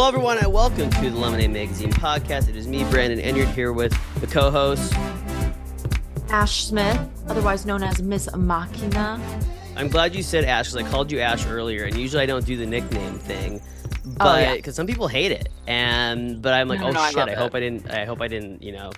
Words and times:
Hello, 0.00 0.08
everyone, 0.08 0.38
and 0.38 0.50
welcome 0.50 0.88
to 0.88 1.10
the 1.10 1.18
Lemonade 1.18 1.50
Magazine 1.50 1.92
podcast. 1.92 2.48
It 2.48 2.56
is 2.56 2.66
me, 2.66 2.84
Brandon 2.84 3.18
Enyeart, 3.18 3.52
here 3.52 3.70
with 3.74 3.92
the 4.22 4.26
co-host. 4.26 4.94
Ash 6.30 6.64
Smith, 6.64 6.98
otherwise 7.28 7.66
known 7.66 7.82
as 7.82 8.00
Miss 8.00 8.26
Machina. 8.34 9.20
I'm 9.76 9.88
glad 9.88 10.14
you 10.14 10.22
said 10.22 10.46
Ash 10.46 10.72
because 10.72 10.86
I 10.86 10.90
called 10.90 11.12
you 11.12 11.20
Ash 11.20 11.46
earlier, 11.46 11.84
and 11.84 11.98
usually 11.98 12.22
I 12.22 12.24
don't 12.24 12.46
do 12.46 12.56
the 12.56 12.64
nickname 12.64 13.18
thing, 13.18 13.60
Oh, 14.06 14.12
but 14.16 14.40
yeah. 14.42 14.54
because 14.54 14.74
some 14.74 14.86
people 14.86 15.06
hate 15.06 15.32
it, 15.32 15.50
and 15.66 16.40
but 16.40 16.54
I'm 16.54 16.66
like, 16.66 16.80
No, 16.80 16.86
oh 16.86 16.92
no, 16.92 17.06
shit, 17.10 17.18
I, 17.18 17.32
it. 17.32 17.36
hope 17.36 17.54
I 17.54 17.60
didn't, 17.60 17.90
I 17.90 18.06
hope 18.06 18.22
I 18.22 18.28
didn't, 18.28 18.62
you 18.62 18.72
know, 18.72 18.92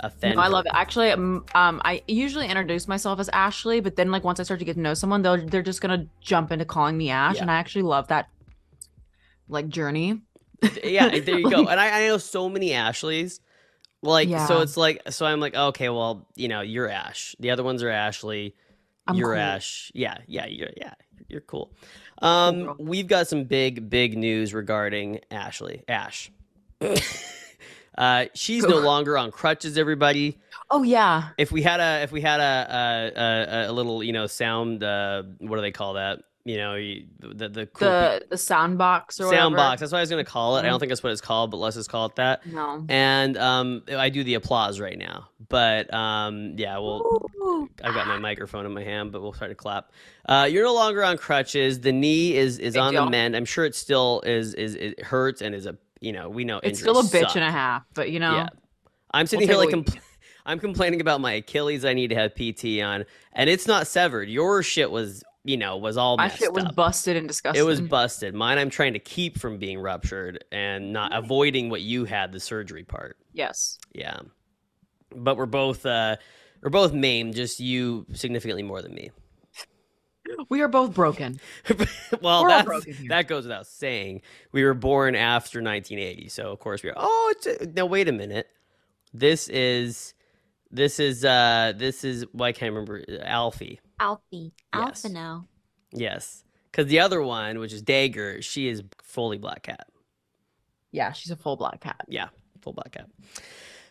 offend. 0.00 0.36
No, 0.36 0.40
I 0.40 0.48
love 0.48 0.64
it. 0.64 0.72
Actually, 0.74 1.10
um, 1.10 1.44
um, 1.54 1.82
I 1.84 2.02
usually 2.08 2.46
introduce 2.48 2.88
myself 2.88 3.20
as 3.20 3.28
Ashley, 3.28 3.80
but 3.80 3.96
then 3.96 4.10
like 4.10 4.24
once 4.24 4.40
I 4.40 4.44
start 4.44 4.60
to 4.60 4.64
get 4.64 4.76
to 4.76 4.80
know 4.80 4.94
someone, 4.94 5.20
they'll 5.20 5.36
they're 5.46 5.60
just 5.60 5.82
gonna 5.82 6.06
jump 6.22 6.50
into 6.50 6.64
calling 6.64 6.96
me 6.96 7.10
Ash, 7.10 7.34
Yeah. 7.36 7.42
and 7.42 7.50
I 7.50 7.56
actually 7.56 7.82
love 7.82 8.08
that 8.08 8.30
like 9.50 9.68
journey. 9.68 10.22
Yeah, 10.84 11.08
there 11.20 11.38
you 11.38 11.50
go. 11.50 11.66
And 11.66 11.80
I, 11.80 12.04
I 12.04 12.06
know 12.08 12.18
so 12.18 12.48
many 12.48 12.72
Ashleys. 12.72 13.40
Like, 14.02 14.28
so 14.46 14.60
it's 14.60 14.76
like, 14.76 15.02
so 15.10 15.26
I'm 15.26 15.40
like, 15.40 15.54
okay, 15.54 15.88
well, 15.88 16.28
you 16.36 16.48
know, 16.48 16.60
you're 16.60 16.88
Ash. 16.88 17.34
The 17.40 17.50
other 17.50 17.64
ones 17.64 17.82
are 17.82 17.90
Ashley. 17.90 18.54
I'm 19.06 19.16
you're 19.16 19.32
cool. 19.32 19.40
Ash. 19.42 19.90
Yeah, 19.94 20.18
yeah, 20.26 20.46
you're 20.46 20.70
yeah, 20.76 20.94
you're 21.28 21.40
cool. 21.40 21.72
Um, 22.22 22.64
girl. 22.64 22.76
we've 22.78 23.06
got 23.06 23.28
some 23.28 23.44
big, 23.44 23.88
big 23.90 24.16
news 24.16 24.54
regarding 24.54 25.20
Ashley. 25.30 25.82
Ash. 25.88 26.30
uh, 27.98 28.26
she's 28.34 28.64
no 28.64 28.78
longer 28.78 29.16
on 29.16 29.30
crutches. 29.30 29.78
Everybody. 29.78 30.38
Oh 30.70 30.82
yeah, 30.82 31.28
If 31.38 31.52
we 31.52 31.62
had 31.62 31.80
a, 31.80 32.02
if 32.02 32.10
we 32.10 32.20
had 32.20 32.40
a, 32.40 33.12
a, 33.16 33.20
a, 33.20 33.70
a 33.70 33.72
little, 33.72 34.02
you 34.02 34.12
know, 34.12 34.26
sound. 34.26 34.82
Uh, 34.82 35.22
what 35.38 35.56
do 35.56 35.62
they 35.62 35.70
call 35.72 35.94
that? 35.94 36.20
You 36.46 36.58
know, 36.58 36.74
the 36.76 37.48
the 37.48 37.66
cool 37.66 37.88
the 37.88 38.24
the 38.30 38.38
sound 38.38 38.78
box 38.78 39.18
or 39.18 39.24
sound 39.24 39.54
whatever. 39.54 39.56
box. 39.56 39.80
That's 39.80 39.90
what 39.90 39.98
I 39.98 40.02
was 40.02 40.10
gonna 40.10 40.22
call 40.22 40.56
it. 40.56 40.60
I 40.60 40.66
don't 40.66 40.76
Mhm. 40.76 40.78
think 40.80 40.90
that's 40.90 41.02
what 41.02 41.10
it's 41.10 41.20
called, 41.20 41.50
but 41.50 41.56
let's 41.56 41.74
just 41.74 41.90
call 41.90 42.06
it 42.06 42.14
that. 42.16 42.46
No. 42.46 42.84
And 42.88 43.36
um, 43.36 43.82
I 43.90 44.10
do 44.10 44.22
the 44.22 44.34
applause 44.34 44.78
right 44.78 44.96
now, 44.96 45.28
but 45.48 45.92
um, 45.92 46.54
yeah, 46.56 46.78
well, 46.78 47.02
Ooh. 47.42 47.68
I've 47.82 47.94
got 47.94 48.06
my 48.06 48.18
microphone 48.20 48.64
in 48.64 48.72
my 48.72 48.84
hand, 48.84 49.10
but 49.10 49.22
we'll 49.22 49.32
try 49.32 49.48
to 49.48 49.56
clap. 49.56 49.90
Uh, 50.28 50.46
you're 50.48 50.62
no 50.62 50.72
longer 50.74 51.02
on 51.02 51.18
crutches. 51.18 51.80
The 51.80 51.90
knee 51.90 52.36
is 52.36 52.60
is 52.60 52.74
Big 52.74 52.80
on 52.82 52.94
the 52.94 53.06
mend. 53.06 53.34
I'm 53.34 53.44
sure 53.44 53.64
it 53.64 53.74
still 53.74 54.22
is 54.24 54.54
is 54.54 54.76
it 54.76 55.02
hurts 55.02 55.42
and 55.42 55.52
is 55.52 55.66
a 55.66 55.76
you 56.00 56.12
know 56.12 56.28
we 56.28 56.44
know 56.44 56.60
It's 56.62 56.78
still 56.78 57.00
a 57.00 57.02
bitch 57.02 57.34
and 57.34 57.42
a 57.42 57.50
half, 57.50 57.82
but 57.94 58.10
you 58.12 58.20
know, 58.20 58.36
Yeah, 58.36 58.48
I'm 59.12 59.26
sitting 59.26 59.48
We'll 59.48 59.62
here 59.62 59.76
like 59.78 59.84
compl- 59.84 59.98
I'm 60.46 60.60
complaining 60.60 61.00
about 61.00 61.20
my 61.20 61.32
Achilles. 61.32 61.84
I 61.84 61.92
need 61.92 62.10
to 62.10 62.14
have 62.14 62.36
PT 62.36 62.80
on, 62.80 63.04
and 63.32 63.50
it's 63.50 63.66
not 63.66 63.88
severed. 63.88 64.28
Your 64.28 64.62
shit 64.62 64.92
was 64.92 65.24
you 65.46 65.56
know 65.56 65.76
was 65.76 65.96
all 65.96 66.16
my 66.16 66.28
shit 66.28 66.52
was 66.52 66.64
up. 66.64 66.74
busted 66.74 67.16
and 67.16 67.28
disgusting. 67.28 67.60
It 67.60 67.64
was 67.66 67.80
busted. 67.80 68.34
Mine, 68.34 68.58
I'm 68.58 68.70
trying 68.70 68.92
to 68.94 68.98
keep 68.98 69.38
from 69.38 69.58
being 69.58 69.78
ruptured 69.78 70.44
and 70.50 70.92
not 70.92 71.14
avoiding 71.14 71.70
what 71.70 71.80
you 71.80 72.04
had 72.04 72.32
the 72.32 72.40
surgery 72.40 72.84
part. 72.84 73.16
yes. 73.32 73.78
Yeah, 73.94 74.18
but 75.14 75.36
we're 75.36 75.46
both 75.46 75.86
uh, 75.86 76.16
we're 76.62 76.70
both 76.70 76.92
maimed. 76.92 77.34
Just 77.34 77.60
you 77.60 78.06
significantly 78.12 78.62
more 78.62 78.82
than 78.82 78.94
me. 78.94 79.10
We 80.48 80.60
are 80.60 80.68
both 80.68 80.92
broken. 80.92 81.38
well, 82.20 82.64
broken 82.64 83.06
that 83.08 83.28
goes 83.28 83.44
without 83.44 83.66
saying. 83.66 84.22
We 84.52 84.64
were 84.64 84.74
born 84.74 85.14
after 85.14 85.62
1980, 85.62 86.28
so 86.28 86.50
of 86.50 86.58
course 86.58 86.82
we 86.82 86.90
are. 86.90 86.94
Oh, 86.96 87.34
it's 87.36 87.46
a, 87.46 87.66
now 87.66 87.86
wait 87.86 88.08
a 88.08 88.12
minute. 88.12 88.48
This 89.14 89.48
is 89.48 90.14
this 90.70 90.98
is 90.98 91.24
uh 91.24 91.72
this 91.76 92.04
is 92.04 92.26
well, 92.32 92.48
I 92.48 92.52
can't 92.52 92.72
remember 92.72 93.04
Alfie. 93.22 93.80
Alfie. 94.00 94.52
Yes. 94.74 95.04
Alpha. 95.04 95.44
Yes, 95.92 96.44
because 96.70 96.86
the 96.88 97.00
other 97.00 97.22
one, 97.22 97.58
which 97.58 97.72
is 97.72 97.82
Dagger, 97.82 98.42
she 98.42 98.68
is 98.68 98.82
fully 99.02 99.38
black 99.38 99.62
cat. 99.62 99.86
Yeah, 100.92 101.12
she's 101.12 101.30
a 101.30 101.36
full 101.36 101.56
black 101.56 101.80
cat. 101.80 102.04
Yeah, 102.08 102.28
full 102.60 102.72
black 102.72 102.92
cat. 102.92 103.08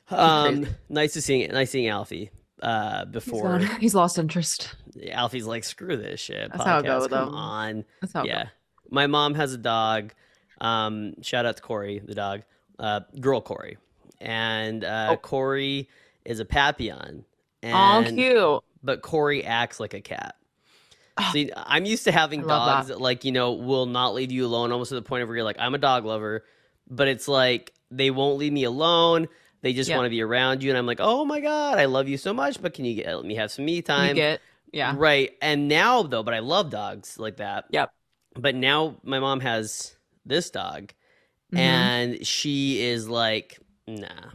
Um, 0.09 0.67
nice 0.89 1.13
to 1.13 1.21
seeing 1.21 1.49
nice 1.51 1.71
seeing 1.71 1.87
Alfie. 1.87 2.31
Uh, 2.61 3.05
before 3.05 3.59
gone- 3.59 3.67
he's 3.79 3.95
lost 3.95 4.17
interest. 4.17 4.75
Alfie's 5.11 5.45
like, 5.45 5.63
screw 5.63 5.97
this 5.97 6.19
shit. 6.19 6.51
That's 6.51 6.63
how 6.63 6.79
it 6.79 6.85
podcast, 6.85 6.85
go, 6.85 7.07
Come 7.09 7.31
though. 7.31 7.37
on. 7.37 7.85
That's 8.01 8.13
how. 8.13 8.23
it 8.23 8.27
yeah. 8.27 8.43
goes. 8.43 8.51
My 8.91 9.07
mom 9.07 9.33
has 9.35 9.53
a 9.53 9.57
dog. 9.57 10.13
Um, 10.61 11.21
shout 11.21 11.45
out 11.45 11.57
to 11.57 11.61
Corey, 11.61 11.99
the 11.99 12.13
dog. 12.15 12.43
Uh, 12.79 13.01
girl 13.19 13.41
Corey. 13.41 13.77
And 14.21 14.83
uh, 14.85 15.09
Oh. 15.11 15.17
Corey 15.17 15.89
is 16.23 16.39
a 16.39 16.45
Papillon. 16.45 17.25
Aw, 17.63 17.99
And, 18.03 18.17
cute. 18.17 18.63
But 18.85 19.01
Corey 19.01 19.43
acts 19.43 19.79
like 19.79 19.93
a 19.93 20.01
cat. 20.01 20.35
See, 21.31 21.49
I'm 21.55 21.85
used 21.85 22.03
to 22.03 22.11
having 22.11 22.41
dogs 22.41 22.87
that. 22.87 22.95
that. 22.95 23.01
like, 23.01 23.23
you 23.25 23.31
know, 23.31 23.53
will 23.53 23.85
not 23.85 24.13
leave 24.13 24.31
you 24.31 24.45
alone 24.45 24.71
almost 24.71 24.89
to 24.89 24.95
the 24.95 25.01
point 25.01 25.23
of 25.23 25.29
where 25.29 25.37
you're 25.37 25.45
like, 25.45 25.55
I'm 25.59 25.73
a 25.73 25.77
dog 25.77 26.05
lover, 26.05 26.43
but 26.89 27.07
it's 27.07 27.27
like 27.27 27.73
they 27.89 28.11
won't 28.11 28.37
leave 28.37 28.51
me 28.53 28.63
alone. 28.65 29.27
They 29.61 29.73
just 29.73 29.89
Yeah. 29.89 29.95
want 29.97 30.05
to 30.07 30.09
be 30.09 30.21
around 30.21 30.61
you. 30.61 30.69
And 30.69 30.77
I'm 30.77 30.85
like, 30.85 30.99
oh 31.01 31.23
my 31.25 31.39
God, 31.39 31.79
I 31.79 31.85
love 31.85 32.07
you 32.09 32.17
so 32.17 32.33
much, 32.33 32.61
but 32.61 32.73
can 32.73 32.85
you 32.85 32.95
get, 32.95 33.15
let 33.15 33.25
me 33.25 33.35
have 33.35 33.51
some 33.51 33.65
me 33.65 33.81
time? 33.81 34.09
You 34.09 34.15
get 34.15 34.41
yeah. 34.71 34.93
Right. 34.95 35.31
And 35.41 35.67
now 35.69 36.03
though, 36.03 36.21
but 36.21 36.33
I 36.33 36.39
love 36.39 36.69
dogs 36.69 37.17
like 37.17 37.37
that. 37.37 37.65
Yep. 37.71 37.91
But 38.35 38.53
now 38.55 38.97
my 39.03 39.19
mom 39.19 39.39
has 39.39 39.95
this 40.25 40.49
dog 40.49 40.91
Mhm. 41.53 41.57
and 41.59 42.27
she 42.27 42.81
is 42.81 43.07
like, 43.07 43.57
nah. 43.87 44.31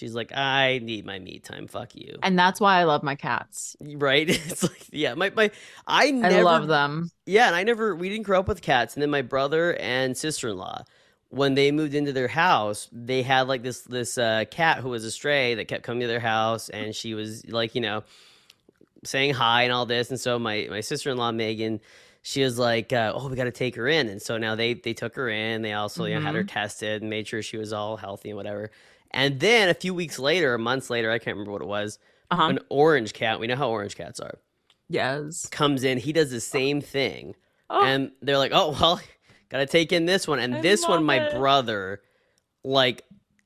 She's 0.00 0.14
like, 0.14 0.34
I 0.34 0.80
need 0.82 1.04
my 1.04 1.18
me 1.18 1.40
time. 1.40 1.66
Fuck 1.66 1.94
you. 1.94 2.16
and 2.22 2.38
that's 2.38 2.58
why 2.58 2.78
I 2.80 2.84
love 2.84 3.02
my 3.02 3.16
cats. 3.16 3.76
right? 3.80 4.26
It's 4.50 4.62
like, 4.62 4.86
yeah, 4.90 5.12
my, 5.12 5.30
my 5.36 5.50
I 5.86 6.06
I 6.24 6.40
love 6.40 6.68
them. 6.68 7.10
Yeah, 7.26 7.48
and 7.48 7.54
I 7.54 7.64
never 7.64 7.94
we 7.94 8.08
didn't 8.08 8.24
grow 8.24 8.40
up 8.40 8.48
with 8.48 8.62
cats. 8.62 8.94
And 8.94 9.02
then 9.02 9.10
my 9.10 9.20
brother 9.20 9.76
and 9.76 10.16
sister 10.16 10.48
in 10.48 10.56
law, 10.56 10.84
when 11.28 11.52
they 11.52 11.70
moved 11.70 11.94
into 11.94 12.14
their 12.14 12.28
house, 12.28 12.88
they 12.90 13.22
had 13.22 13.46
like 13.46 13.62
this 13.62 13.82
this 13.82 14.16
uh, 14.16 14.46
cat 14.50 14.78
who 14.78 14.88
was 14.88 15.04
a 15.04 15.10
stray 15.10 15.54
that 15.56 15.68
kept 15.68 15.82
coming 15.82 16.00
to 16.00 16.06
their 16.06 16.18
house, 16.18 16.70
and 16.70 16.96
she 16.96 17.12
was 17.12 17.46
like, 17.46 17.74
you 17.74 17.82
know, 17.82 18.02
saying 19.04 19.34
hi 19.34 19.64
and 19.64 19.72
all 19.72 19.84
this. 19.84 20.08
And 20.10 20.18
so 20.18 20.38
my 20.38 20.66
my 20.70 20.80
sister 20.80 21.10
in 21.10 21.18
law 21.18 21.30
Megan, 21.30 21.80
she 22.22 22.42
was 22.42 22.58
like, 22.58 22.92
uh, 22.94 23.12
oh, 23.14 23.28
we 23.28 23.36
got 23.36 23.44
to 23.44 23.50
take 23.52 23.76
her 23.76 23.86
in. 23.86 24.08
And 24.08 24.20
so 24.20 24.38
now 24.38 24.54
they 24.54 24.74
they 24.74 24.94
took 24.94 25.14
her 25.16 25.28
in. 25.28 25.60
They 25.62 25.74
also 25.74 26.06
you 26.06 26.14
know 26.14 26.20
had 26.22 26.34
her 26.34 26.44
tested 26.44 27.02
and 27.02 27.10
made 27.10 27.28
sure 27.28 27.42
she 27.42 27.58
was 27.58 27.72
all 27.72 27.96
healthy 27.98 28.30
and 28.30 28.36
whatever. 28.36 28.70
And 29.12 29.40
then 29.40 29.68
a 29.68 29.74
few 29.74 29.92
weeks 29.94 30.18
later, 30.18 30.56
months 30.58 30.88
later, 30.90 31.10
I 31.10 31.18
can't 31.18 31.36
remember 31.36 31.52
what 31.52 31.62
it 31.62 31.68
was, 31.68 31.98
Uh-huh. 32.30 32.44
an 32.44 32.58
orange 32.68 33.12
cat. 33.12 33.40
We 33.40 33.46
know 33.48 33.56
how 33.56 33.70
orange 33.70 33.96
cats 33.96 34.20
are. 34.20 34.38
Yes. 34.88 35.46
Comes 35.46 35.84
in, 35.84 35.98
he 35.98 36.12
does 36.12 36.30
the 36.30 36.40
same 36.40 36.80
thing 36.80 37.34
Oh, 37.68 37.84
and 37.84 38.10
they're 38.22 38.38
like, 38.38 38.50
"Oh 38.52 38.70
well, 38.72 39.00
gotta 39.48 39.66
take 39.66 39.92
in 39.92 40.04
this 40.06 40.26
one." 40.26 40.38
And 40.40 40.56
I 40.56 40.60
this 40.60 40.86
one, 40.88 41.04
my 41.04 41.16
it. 41.26 41.32
brother, 41.36 42.02
like, 42.64 43.02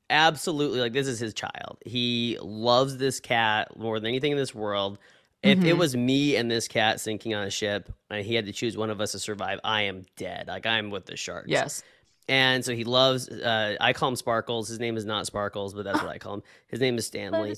absolutely, 0.09 0.79
like, 0.79 0.93
this 0.93 1.07
is 1.07 1.19
his 1.19 1.33
child. 1.33 1.77
He 1.85 2.37
loves 2.41 2.97
this 2.97 3.19
cat 3.19 3.77
more 3.77 3.99
than 3.99 4.07
anything 4.09 4.31
in 4.31 4.37
this 4.37 4.53
world. 4.55 4.97
If 5.43 5.59
it 5.59 5.75
Mhm. 5.75 5.77
was 5.77 5.95
me 5.95 6.35
and 6.35 6.49
this 6.49 6.67
cat 6.67 6.99
sinking 6.99 7.35
on 7.35 7.43
a 7.43 7.51
ship, 7.51 7.91
and 8.09 8.25
he 8.25 8.33
had 8.33 8.45
to 8.47 8.51
choose 8.51 8.75
one 8.75 8.89
of 8.89 8.99
us 8.99 9.11
to 9.11 9.19
survive, 9.19 9.59
I 9.63 9.83
am 9.83 10.05
dead. 10.15 10.47
Like 10.47 10.65
I'm 10.65 10.89
with 10.89 11.05
the 11.05 11.15
sharks. 11.15 11.49
yes. 11.49 11.83
And 12.27 12.65
so 12.65 12.73
he 12.73 12.83
loves. 12.85 13.29
Uh, 13.29 13.75
I 13.79 13.93
call 13.93 14.09
him 14.09 14.15
Sparkles. 14.15 14.67
His 14.67 14.79
name 14.79 14.97
is 14.97 15.05
not 15.05 15.27
Sparkles, 15.27 15.75
but 15.75 15.83
that's 15.85 16.01
what 16.01 16.09
I 16.09 16.17
call 16.17 16.35
him. 16.35 16.43
His 16.67 16.79
name 16.79 16.97
is 16.97 17.05
Stanley. 17.05 17.49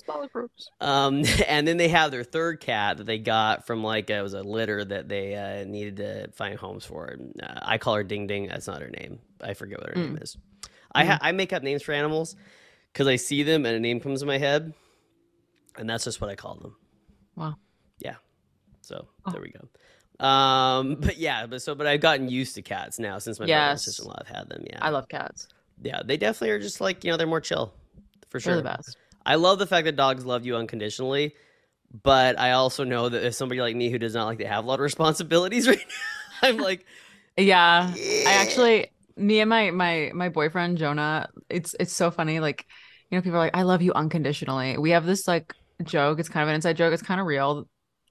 Um, 0.82 1.24
and 1.48 1.66
then 1.66 1.78
they 1.78 1.88
have 1.88 2.12
their 2.12 2.26
third 2.26 2.60
cat 2.60 2.98
that 2.98 3.06
they 3.06 3.18
got 3.18 3.66
from 3.66 3.82
like 3.82 4.12
uh, 4.12 4.16
it 4.16 4.22
was 4.22 4.34
a 4.34 4.42
litter 4.44 4.84
that 4.84 5.08
they 5.08 5.36
uh, 5.36 5.64
needed 5.66 5.96
to 5.98 6.28
find 6.34 6.60
homes 6.60 6.84
for. 6.84 7.06
And, 7.06 7.42
uh, 7.42 7.60
I 7.62 7.78
call 7.78 7.96
her 7.96 8.04
Ding 8.04 8.28
Ding. 8.28 8.48
That's 8.48 8.68
not 8.68 8.82
her 8.82 8.90
name. 8.90 9.20
I 9.42 9.54
forget 9.54 9.80
what 9.80 9.90
her 9.90 9.96
name 9.96 10.18
is. 10.22 10.36
I 10.94 11.06
ha- 11.06 11.20
I 11.22 11.32
make 11.32 11.54
up 11.54 11.64
names 11.64 11.84
for 11.84 11.94
animals 11.94 12.36
because 12.92 13.08
I 13.08 13.16
see 13.16 13.44
them 13.44 13.66
and 13.66 13.74
a 13.76 13.80
name 13.80 14.02
comes 14.02 14.22
in 14.22 14.28
my 14.28 14.38
head, 14.38 14.74
and 15.78 15.90
that's 15.90 16.04
just 16.04 16.20
what 16.20 16.30
I 16.30 16.36
call 16.36 16.56
them. 16.56 16.76
Wow. 17.38 17.56
Yeah. 18.00 18.16
So 18.82 19.08
Oh. 19.26 19.32
there 19.32 19.42
we 19.42 19.52
go. 19.52 19.68
Um, 20.20 20.96
but 21.00 21.18
yeah, 21.18 21.46
but 21.48 21.62
so 21.62 21.76
but 21.76 21.88
I've 21.88 22.02
gotten 22.02 22.30
used 22.30 22.56
to 22.56 22.62
cats 22.62 23.00
now 23.00 23.20
since 23.20 23.40
my 23.40 23.48
Yes. 23.48 23.86
sister 23.86 24.04
in 24.04 24.10
law 24.10 24.16
have 24.26 24.36
had 24.36 24.50
them. 24.50 24.64
Yeah. 24.70 24.82
I 24.82 24.90
love 24.90 25.08
cats. 25.08 25.48
yeah, 25.82 26.02
they 26.04 26.18
definitely 26.18 26.52
are 26.52 26.60
just 26.60 26.82
like 26.82 27.04
you 27.04 27.12
know 27.12 27.18
they're 27.18 27.28
more 27.28 27.42
chill, 27.42 27.74
for 28.30 28.40
They're 28.44 28.56
sure. 28.56 28.58
the 28.58 28.64
best. 28.64 28.98
I 29.26 29.36
love 29.36 29.60
the 29.60 29.68
fact 29.68 29.86
that 29.86 29.96
dogs 29.96 30.26
love 30.26 30.46
you 30.46 30.56
unconditionally, 30.56 31.36
but 32.04 32.40
I 32.40 32.52
also 32.54 32.84
know 32.84 33.10
that 33.10 33.24
if 33.26 33.36
somebody 33.36 33.62
like 33.62 33.76
me 33.76 33.90
who 33.90 34.00
does 34.00 34.16
not 34.16 34.26
like 34.26 34.40
to 34.40 34.48
have 34.48 34.66
a 34.66 34.68
lot 34.68 34.76
of 34.76 34.82
responsibilities 34.82 35.68
right 35.68 35.80
now, 35.80 36.50
I'm 36.50 36.60
like, 36.60 36.86
Yeah. 37.38 37.98
I 38.26 38.34
actually 38.34 38.94
me 39.16 39.40
and 39.40 39.50
my 39.50 39.72
my 39.72 40.12
my 40.14 40.30
boyfriend 40.30 40.78
Jonah, 40.78 41.30
it's 41.50 41.76
it's 41.80 41.94
so 41.94 42.12
funny. 42.12 42.40
Like, 42.40 42.66
you 43.10 43.18
know, 43.18 43.22
people 43.22 43.38
are 43.38 43.40
like, 43.46 43.56
I 43.56 43.64
love 43.64 43.82
you 43.82 43.94
unconditionally. 43.94 44.78
We 44.78 44.92
have 44.92 45.06
this 45.06 45.28
like 45.28 45.54
joke, 45.84 46.20
it's 46.20 46.30
kind 46.30 46.44
of 46.44 46.50
an 46.50 46.56
inside 46.56 46.78
joke, 46.78 46.94
it's 46.94 47.04
kind 47.04 47.20
of 47.22 47.28
real. 47.28 47.68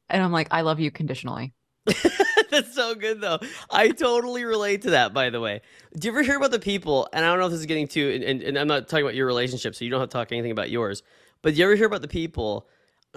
And 0.08 0.22
I'm 0.22 0.32
like, 0.32 0.48
I 0.52 0.62
love 0.62 0.80
you 0.80 0.90
conditionally. 0.90 1.54
That's 2.50 2.74
so 2.74 2.94
good 2.94 3.20
though. 3.20 3.38
I 3.70 3.88
totally 3.88 4.44
relate 4.44 4.82
to 4.82 4.90
that. 4.90 5.12
By 5.12 5.30
the 5.30 5.40
way, 5.40 5.62
do 5.98 6.06
you 6.06 6.12
ever 6.12 6.22
hear 6.22 6.36
about 6.36 6.50
the 6.50 6.58
people? 6.58 7.08
And 7.12 7.24
I 7.24 7.28
don't 7.28 7.38
know 7.38 7.46
if 7.46 7.52
this 7.52 7.60
is 7.60 7.66
getting 7.66 7.88
too. 7.88 8.10
And, 8.14 8.24
and, 8.24 8.42
and 8.42 8.58
I'm 8.58 8.68
not 8.68 8.88
talking 8.88 9.04
about 9.04 9.14
your 9.14 9.26
relationship, 9.26 9.74
so 9.74 9.84
you 9.84 9.90
don't 9.90 10.00
have 10.00 10.08
to 10.08 10.12
talk 10.12 10.32
anything 10.32 10.50
about 10.50 10.70
yours. 10.70 11.02
But 11.42 11.54
do 11.54 11.60
you 11.60 11.64
ever 11.64 11.76
hear 11.76 11.86
about 11.86 12.02
the 12.02 12.08
people 12.08 12.68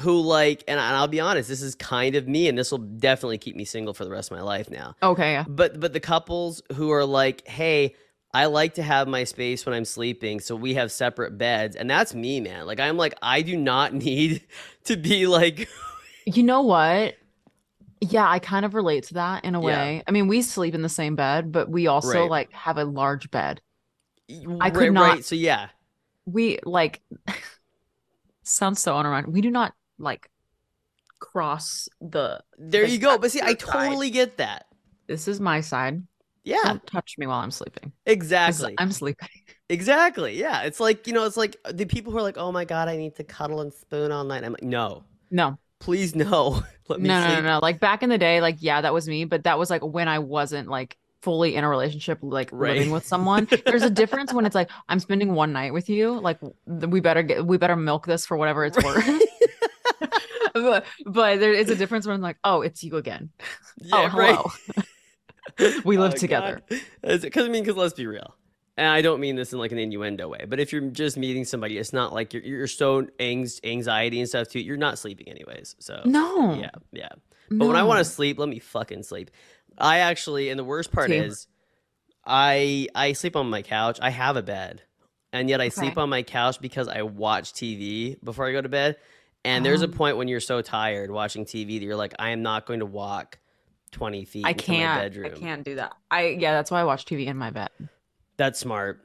who 0.02 0.22
like? 0.22 0.64
And, 0.68 0.80
and 0.80 0.96
I'll 0.96 1.08
be 1.08 1.20
honest, 1.20 1.50
this 1.50 1.62
is 1.62 1.76
kind 1.76 2.16
of 2.16 2.28
me, 2.28 2.48
and 2.48 2.58
this 2.58 2.72
will 2.72 2.80
definitely 2.80 3.38
keep 3.38 3.56
me 3.56 3.66
single 3.66 3.94
for 3.94 4.06
the 4.06 4.12
rest 4.12 4.32
of 4.32 4.38
my 4.38 4.44
life 4.44 4.70
now. 4.70 4.96
Okay, 5.02 5.34
yeah. 5.34 5.46
But 5.48 5.80
but 5.80 5.94
the 5.94 6.00
couples 6.00 6.62
who 6.76 6.92
are 6.92 7.06
like, 7.06 7.48
hey, 7.48 7.96
I 8.34 8.46
like 8.46 8.76
to 8.76 8.84
have 8.84 9.08
my 9.08 9.24
space 9.24 9.66
when 9.66 9.74
I'm 9.74 9.86
sleeping, 9.86 10.40
so 10.40 10.56
we 10.56 10.76
have 10.76 10.92
separate 10.92 11.38
beds, 11.38 11.76
and 11.76 11.90
that's 11.90 12.14
me, 12.14 12.40
man. 12.40 12.68
Like 12.68 12.80
I'm 12.80 12.98
like 12.98 13.16
I 13.22 13.42
do 13.42 13.58
not 13.58 13.94
need 14.06 14.44
to 14.84 14.96
be 14.96 15.26
like 15.26 15.68
You 16.26 16.44
know 16.44 16.62
what? 16.62 17.16
Yeah, 18.02 18.28
I 18.30 18.40
kind 18.40 18.66
of 18.66 18.74
relate 18.74 19.06
to 19.06 19.14
that 19.16 19.44
in 19.44 19.56
a 19.56 19.60
Yeah. 19.60 19.66
way. 19.66 20.04
I 20.08 20.12
mean, 20.12 20.28
we 20.28 20.42
sleep 20.42 20.74
in 20.74 20.82
the 20.82 20.90
same 20.90 21.16
bed, 21.16 21.52
but 21.52 21.70
we 21.70 21.88
also 21.88 22.22
Right. 22.22 22.30
like 22.30 22.54
have 22.54 22.78
a 22.78 22.86
large 22.86 23.30
bed. 23.32 23.62
I 24.62 24.70
could 24.70 24.80
right, 24.80 24.92
not- 24.94 25.10
right. 25.10 25.26
So 25.26 25.36
yeah, 25.36 25.70
We 26.26 26.60
like 26.64 27.02
sounds 28.44 28.80
so 28.82 28.98
unromantic. 28.98 29.34
We 29.34 29.42
do 29.42 29.52
not 29.52 29.74
like 29.98 30.30
cross 31.20 31.90
the 32.00 32.42
there 32.58 32.84
Like, 32.84 32.92
you 32.92 32.98
go. 33.00 33.18
But 33.18 33.32
see, 33.32 33.42
I 33.42 33.50
your 33.50 33.60
side. 33.60 33.90
totally 33.90 34.10
get 34.10 34.38
that. 34.38 34.66
this 35.08 35.28
is 35.28 35.40
my 35.42 35.62
side. 35.62 36.04
Yeah, 36.44 36.62
Don't 36.64 36.86
touch 36.88 37.16
me 37.18 37.28
while 37.28 37.40
I'm 37.40 37.52
sleeping. 37.52 37.92
exactly. 38.06 38.76
I'm 38.78 38.92
sleeping. 38.92 39.30
Exactly. 39.72 40.36
Yeah. 40.40 40.64
It's 40.64 40.80
like, 40.80 41.06
you 41.06 41.14
know, 41.14 41.26
it's 41.26 41.38
like 41.38 41.56
the 41.72 41.86
people 41.86 42.12
who 42.12 42.18
are 42.18 42.24
like, 42.24 42.40
oh 42.40 42.52
my 42.52 42.66
God, 42.66 42.88
I 42.88 42.98
need 42.98 43.16
to 43.18 43.24
cuddle 43.24 43.62
and 43.62 43.72
spoon 43.72 44.12
all 44.12 44.24
night. 44.24 44.44
I'm 44.44 44.54
like, 44.54 44.64
no, 44.64 45.04
No, 45.30 45.60
please 45.80 46.16
no. 46.16 46.64
Let 46.88 47.00
me 47.02 47.08
no, 47.08 47.22
no, 47.22 47.28
sleep. 47.28 47.44
no, 47.44 47.50
no. 47.54 47.60
Like 47.62 47.80
back 47.80 48.02
in 48.04 48.10
the 48.10 48.18
day, 48.18 48.42
like 48.42 48.58
yeah, 48.60 48.82
that 48.82 48.94
was 48.94 49.08
me, 49.08 49.26
but 49.26 49.44
that 49.44 49.60
was 49.60 49.70
like 49.70 49.84
when 49.84 50.08
I 50.08 50.20
wasn't 50.20 50.68
like 50.70 50.98
fully 51.22 51.56
in 51.56 51.64
a 51.64 51.70
relationship, 51.70 52.18
like 52.22 52.50
Right. 52.52 52.76
living 52.78 52.92
with 52.92 53.06
someone. 53.06 53.48
There's 53.66 53.84
a 53.84 53.90
difference 53.90 54.34
when 54.34 54.46
it's 54.46 54.56
like 54.56 54.70
I'm 54.88 55.00
spending 55.00 55.34
one 55.34 55.54
night 55.54 55.74
with 55.74 55.90
you. 55.90 56.20
Like 56.20 56.40
we 56.66 57.00
better 57.00 57.22
get, 57.24 57.46
we 57.46 57.58
better 57.58 57.76
milk 57.76 58.06
this 58.08 58.26
for 58.26 58.38
whatever 58.38 58.66
it's 58.66 58.82
worth. 58.84 59.06
but, 60.54 60.86
but 61.06 61.40
there 61.40 61.54
is 61.54 61.70
a 61.70 61.76
difference 61.76 62.08
when 62.08 62.16
I'm 62.16 62.22
like, 62.22 62.38
oh, 62.44 62.62
it's 62.62 62.84
you 62.84 62.98
again. 62.98 63.30
Yeah, 63.78 64.10
oh, 64.12 64.18
right. 64.18 64.36
hello. 64.36 65.74
We 65.84 65.98
oh 65.98 66.02
live 66.02 66.14
Oh, 66.14 66.18
together. 66.18 66.62
Because 67.02 67.46
I 67.46 67.50
mean, 67.50 67.64
because 67.64 67.76
let's 67.76 67.94
be 67.94 68.08
real. 68.08 68.36
And 68.80 68.88
I 68.88 69.02
don't 69.02 69.20
mean 69.20 69.36
this 69.36 69.52
in 69.52 69.60
like 69.60 69.72
an 69.74 69.78
innuendo 69.78 70.28
way, 70.30 70.46
but 70.48 70.60
if 70.60 70.72
you're 70.72 70.82
just 70.90 71.18
meeting 71.18 71.44
somebody, 71.44 71.78
it's 71.78 71.92
not 71.92 72.14
like 72.14 72.34
you're, 72.34 72.44
you're 72.44 72.68
so 72.68 73.06
anx- 73.20 73.60
anxiety 73.64 74.20
and 74.22 74.30
stuff 74.30 74.48
too. 74.48 74.60
You're 74.62 74.78
not 74.78 74.98
sleeping 74.98 75.28
anyways. 75.28 75.76
So 75.80 76.02
No. 76.06 76.54
yeah, 76.54 76.70
yeah. 76.94 77.10
But 77.52 77.68
when 77.68 77.76
I 77.76 77.84
want 77.84 77.98
to 78.00 78.06
sleep, 78.06 78.40
let 78.40 78.48
me 78.48 78.60
fucking 78.60 79.04
sleep. 79.04 79.32
I 79.78 80.00
actually, 80.00 80.50
and 80.50 80.58
the 80.58 80.64
worst 80.64 80.92
part 80.92 81.10
Same. 81.10 81.24
is, 81.24 81.48
I 82.26 82.88
I 82.96 83.14
sleep 83.14 83.36
on 83.36 83.50
my 83.50 83.62
couch. 83.62 84.00
I 84.02 84.10
have 84.12 84.38
a 84.38 84.44
bed, 84.44 84.82
and 85.34 85.50
yet 85.50 85.62
I 85.62 85.70
sleep 85.70 85.98
on 85.98 86.10
my 86.10 86.24
couch 86.24 86.60
because 86.62 86.88
I 86.88 87.02
watch 87.02 87.54
TV 87.54 88.18
before 88.24 88.48
I 88.48 88.52
go 88.52 88.62
to 88.62 88.70
bed. 88.70 88.98
And 89.46 89.66
there's 89.66 89.82
a 89.82 89.88
Oh. 89.88 89.92
point 89.92 90.18
when 90.18 90.28
you're 90.28 90.42
so 90.42 90.62
tired 90.62 91.12
watching 91.12 91.46
TV 91.46 91.80
that 91.80 91.86
you're 91.86 91.96
like, 91.96 92.14
I 92.20 92.30
am 92.32 92.42
not 92.44 92.66
going 92.66 92.80
to 92.82 92.86
walk 92.86 93.40
twenty 93.92 94.26
feet 94.26 94.46
I 94.46 94.54
can't. 94.54 95.02
bedroom. 95.02 95.32
I 95.34 95.38
can't 95.40 95.64
do 95.64 95.76
that. 95.76 95.94
I 96.12 96.28
yeah, 96.40 96.54
that's 96.54 96.72
why 96.72 96.82
I 96.82 96.84
watch 96.84 97.06
TV 97.06 97.26
in 97.28 97.38
my 97.38 97.50
bed. 97.52 97.70
That's 98.40 98.58
smart. 98.58 99.02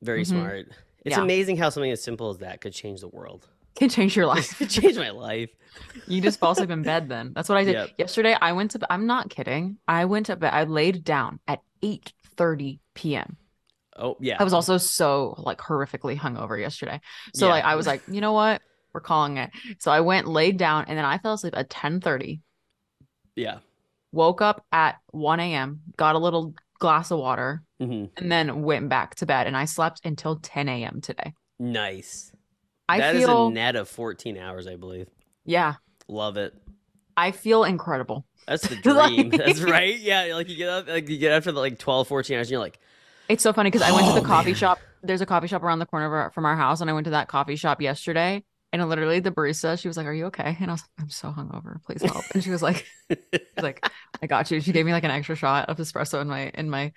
Very 0.00 0.22
Mhm. 0.22 0.26
smart. 0.28 0.68
It's 1.04 1.16
Yeah. 1.16 1.22
amazing 1.22 1.56
how 1.56 1.70
something 1.70 1.90
as 1.90 2.02
simple 2.02 2.30
as 2.30 2.38
that 2.38 2.60
could 2.60 2.72
change 2.72 3.00
the 3.00 3.08
world. 3.08 3.48
Can 3.74 3.88
change 3.88 4.14
your 4.16 4.26
life. 4.26 4.56
could 4.58 4.70
change 4.70 4.96
my 4.96 5.10
life. 5.10 5.50
You 6.06 6.20
just 6.22 6.38
fall 6.38 6.52
asleep 6.52 6.70
in 6.70 6.82
bed 6.82 7.08
then. 7.08 7.32
That's 7.34 7.48
what 7.48 7.58
I 7.58 7.64
did. 7.64 7.72
Yep. 7.74 7.90
Yesterday 7.98 8.36
I 8.40 8.52
went 8.52 8.70
to 8.72 8.78
bed. 8.78 8.86
I'm 8.90 9.06
not 9.06 9.28
kidding. 9.28 9.78
I 9.88 10.04
went 10.04 10.26
to 10.26 10.36
bed. 10.36 10.54
I 10.54 10.64
laid 10.64 11.02
down 11.04 11.40
at 11.48 11.60
8:30 11.82 12.78
p.m. 12.94 13.36
Oh 13.96 14.16
yeah. 14.20 14.36
I 14.38 14.44
was 14.44 14.52
also 14.52 14.78
so 14.78 15.34
like 15.38 15.58
horrifically 15.58 16.16
hungover 16.16 16.58
yesterday. 16.58 17.00
So 17.34 17.46
Yeah. 17.46 17.52
like 17.54 17.64
I 17.64 17.74
was 17.74 17.86
like, 17.88 18.02
you 18.08 18.20
know 18.20 18.32
what? 18.32 18.62
We're 18.92 19.00
calling 19.00 19.36
it. 19.36 19.50
So 19.78 19.90
I 19.90 20.00
went 20.00 20.28
laid 20.28 20.56
down 20.58 20.84
and 20.86 20.96
then 20.96 21.04
I 21.04 21.18
fell 21.18 21.34
asleep 21.34 21.54
at 21.56 21.68
10:30. 21.70 22.40
yeah. 23.34 23.58
Woke 24.12 24.42
up 24.42 24.64
at 24.72 24.98
1 25.12 25.38
a.m. 25.40 25.82
Got 25.96 26.14
a 26.16 26.18
little 26.18 26.54
glass 26.78 27.10
of 27.10 27.18
water 27.18 27.62
hmm 27.80 28.04
and 28.16 28.30
then 28.30 28.62
went 28.62 28.88
back 28.88 29.14
to 29.16 29.26
bed 29.26 29.46
and 29.46 29.56
I 29.56 29.64
slept 29.64 30.02
until 30.04 30.36
10 30.36 30.68
a.m. 30.68 31.00
today. 31.00 31.32
Nice. 31.58 32.30
I 32.88 32.98
That 32.98 33.16
is 33.16 33.22
feel 33.24 33.46
a 33.48 33.50
net 33.50 33.76
of 33.76 33.88
14 33.88 34.36
hours, 34.36 34.66
I 34.66 34.76
believe. 34.76 35.08
yeah, 35.44 35.74
Love 36.08 36.36
it. 36.36 36.52
I 37.16 37.30
feel 37.30 37.64
incredible. 37.64 38.24
That's 38.48 38.66
the 38.66 38.74
Like- 38.92 39.14
dream. 39.14 39.30
That's 39.30 39.60
right. 39.60 39.98
Yeah. 39.98 40.34
Like 40.34 40.48
you 40.48 40.56
get 40.56 40.68
up, 40.68 40.88
like 40.88 41.08
you 41.08 41.18
get 41.18 41.32
after 41.32 41.52
the, 41.52 41.60
like 41.60 41.78
12, 41.78 42.08
14 42.08 42.36
hours 42.36 42.46
and 42.48 42.52
you're 42.52 42.60
like, 42.60 42.78
It's 43.28 43.42
so 43.42 43.52
funny 43.52 43.70
because 43.70 43.86
I 43.86 43.92
went 43.92 44.06
to 44.06 44.12
Oh, 44.12 44.14
the 44.20 44.26
coffee 44.26 44.50
man. 44.50 44.54
shop. 44.56 44.78
There's 45.02 45.20
a 45.20 45.26
coffee 45.26 45.46
shop 45.46 45.62
around 45.62 45.78
the 45.78 45.86
corner 45.86 46.30
from 46.34 46.44
our 46.44 46.56
house, 46.56 46.80
and 46.82 46.90
I 46.90 46.92
went 46.92 47.04
to 47.04 47.10
that 47.12 47.28
coffee 47.28 47.56
shop 47.56 47.80
yesterday. 47.80 48.42
And 48.72 48.88
literally, 48.88 49.18
the 49.20 49.32
barista, 49.32 49.78
she 49.80 49.88
was 49.88 49.96
like, 49.96 50.06
"Are 50.06 50.12
you 50.12 50.26
okay?" 50.26 50.56
And 50.60 50.70
I 50.70 50.74
was 50.74 50.82
like, 50.82 50.90
"I'm 51.00 51.10
so 51.10 51.30
hungover. 51.32 51.82
Please 51.84 52.02
help." 52.02 52.24
And 52.34 52.42
she 52.44 52.50
was 52.50 52.62
like, 52.62 52.86
"Like, 53.60 53.84
I 54.22 54.26
got 54.28 54.50
you." 54.50 54.60
She 54.60 54.70
gave 54.72 54.86
me 54.86 54.92
like 54.92 55.02
an 55.04 55.10
extra 55.10 55.34
shot 55.34 55.68
of 55.68 55.78
espresso 55.78 56.20
in 56.20 56.28
my 56.28 56.50
in 56.54 56.70
my 56.70 56.92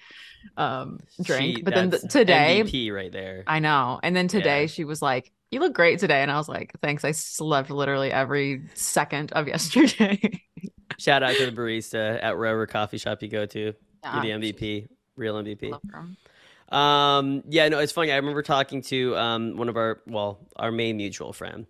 um 0.57 0.99
drink. 1.21 1.57
she- 1.57 1.63
but 1.63 1.73
then 1.73 1.89
th- 1.89 2.01
that's 2.03 2.13
today, 2.13 2.61
MVP 2.63 2.93
right 2.93 3.11
there. 3.11 3.43
I 3.47 3.59
know. 3.59 3.99
And 4.03 4.15
then 4.15 4.27
today, 4.27 4.61
Yeah. 4.61 4.67
she 4.67 4.83
was 4.83 5.01
like, 5.01 5.31
"You 5.49 5.61
look 5.61 5.73
great 5.73 5.97
today," 5.99 6.21
and 6.21 6.29
I 6.31 6.37
was 6.37 6.47
like, 6.47 6.73
"Thanks." 6.81 7.03
I 7.03 7.11
slept 7.11 7.71
literally 7.71 8.11
every 8.11 8.67
second 8.75 9.31
of 9.31 9.47
yesterday. 9.47 10.19
Shout 10.99 11.23
out 11.23 11.35
to 11.37 11.45
the 11.49 11.51
barista 11.51 12.19
at 12.21 12.37
wherever 12.37 12.67
coffee 12.67 12.99
shop 12.99 13.23
you 13.23 13.29
go 13.29 13.47
to. 13.47 13.59
You're 13.59 14.21
the 14.21 14.29
MVP, 14.29 14.89
real 15.15 15.35
MVP. 15.35 15.73
Um, 16.69 17.43
yeah, 17.47 17.67
no, 17.69 17.79
it's 17.79 17.91
funny. 17.91 18.11
I 18.11 18.15
remember 18.17 18.41
talking 18.41 18.81
to 18.83 19.15
um 19.17 19.55
one 19.57 19.69
of 19.69 19.77
our 19.77 20.01
well, 20.07 20.39
our 20.55 20.71
main 20.71 20.97
mutual 20.97 21.33
friend, 21.33 21.65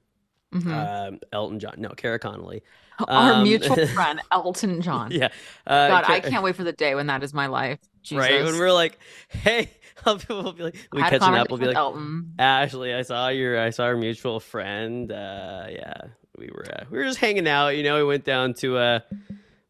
Mhm. 0.53 1.07
um, 1.07 1.19
Elton 1.31 1.59
John. 1.59 1.75
No, 1.77 1.89
Kara 1.89 2.19
Connolly. 2.19 2.63
Our 3.07 3.33
um, 3.33 3.43
mutual 3.43 3.87
friend 3.95 4.21
Elton 4.31 4.81
John. 4.81 5.11
Yeah. 5.11 5.29
Uh, 5.65 5.87
God, 5.87 6.05
I 6.07 6.19
can't 6.19 6.43
wait 6.43 6.55
for 6.55 6.63
the 6.63 6.71
day 6.71 6.95
when 6.95 7.07
that 7.07 7.23
is 7.23 7.33
my 7.33 7.47
life. 7.47 7.79
Jesus. 8.03 8.17
Right 8.29 8.43
when 8.43 8.57
we're 8.59 8.71
like, 8.71 8.99
hey, 9.29 9.71
people 10.05 10.43
will 10.43 10.53
be 10.53 10.63
like, 10.63 10.75
we 10.91 11.01
I 11.01 11.05
had 11.05 11.13
a 11.15 11.19
catching 11.19 11.35
up. 11.35 11.49
We'll 11.49 11.57
be 11.57 11.65
like, 11.67 11.75
Elton. 11.75 12.33
Ashley, 12.37 12.93
I 12.93 13.01
saw 13.01 13.29
your, 13.29 13.59
I 13.59 13.71
saw 13.71 13.85
our 13.85 13.97
mutual 13.97 14.39
friend. 14.39 15.11
Uh, 15.11 15.67
yeah, 15.69 15.93
we 16.37 16.49
were, 16.53 16.65
uh, 16.71 16.83
we 16.91 16.97
were 16.99 17.05
just 17.05 17.19
hanging 17.19 17.47
out. 17.47 17.69
You 17.69 17.83
know, 17.83 17.95
we 17.97 18.03
went 18.03 18.25
down 18.25 18.53
to, 18.55 18.77
uh, 18.77 18.99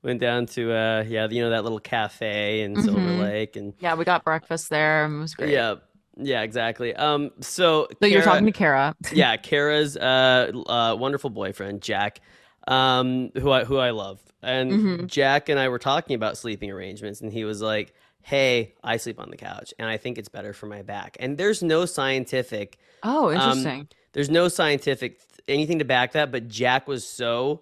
went 0.03 0.19
down 0.19 0.45
to, 0.47 0.71
uh, 0.73 1.03
yeah, 1.07 1.27
you 1.29 1.41
know 1.41 1.49
that 1.49 1.63
little 1.63 1.79
cafe 1.79 2.61
in 2.61 2.81
Silver 2.81 3.09
Mhm. 3.11 3.19
Lake, 3.19 3.55
and 3.55 3.73
Yeah, 3.79 3.95
we 3.95 4.05
got 4.05 4.23
breakfast 4.23 4.69
there. 4.69 5.05
and 5.05 5.15
It 5.15 5.19
was 5.19 5.33
great. 5.35 5.51
yeah, 5.51 5.75
yeah, 6.17 6.41
exactly. 6.41 6.93
Um, 6.95 7.31
so 7.39 7.87
So 8.01 8.07
you're 8.07 8.21
talking 8.21 8.45
to 8.45 8.51
Kara. 8.51 8.95
yeah, 9.11 9.37
Kara's 9.37 9.97
uh, 9.97 10.51
uh, 10.67 10.95
wonderful 10.99 11.29
boyfriend 11.29 11.81
Jack, 11.81 12.19
um, 12.67 13.31
who 13.35 13.49
I 13.51 13.63
who 13.63 13.77
I 13.77 13.91
love, 13.91 14.21
and 14.41 14.71
Mhm. 14.73 15.07
Jack 15.07 15.49
and 15.49 15.59
I 15.59 15.69
were 15.69 15.79
talking 15.79 16.15
about 16.15 16.37
sleeping 16.37 16.69
arrangements, 16.69 17.21
and 17.21 17.31
he 17.31 17.45
was 17.45 17.61
like, 17.61 17.93
"Hey, 18.21 18.75
I 18.83 18.97
sleep 18.97 19.19
on 19.19 19.29
the 19.29 19.37
couch, 19.37 19.73
and 19.79 19.87
I 19.89 19.97
think 19.97 20.17
it's 20.17 20.29
better 20.29 20.53
for 20.53 20.65
my 20.67 20.81
back." 20.81 21.17
And 21.19 21.37
there's 21.37 21.63
no 21.63 21.85
scientific, 21.85 22.77
Oh, 23.03 23.29
Um, 23.29 23.35
interesting. 23.35 23.87
there's 24.13 24.29
no 24.29 24.47
scientific 24.47 25.19
anything 25.47 25.79
to 25.79 25.85
back 25.85 26.11
that, 26.13 26.31
but 26.31 26.47
Jack 26.47 26.87
was 26.87 27.05
so. 27.07 27.61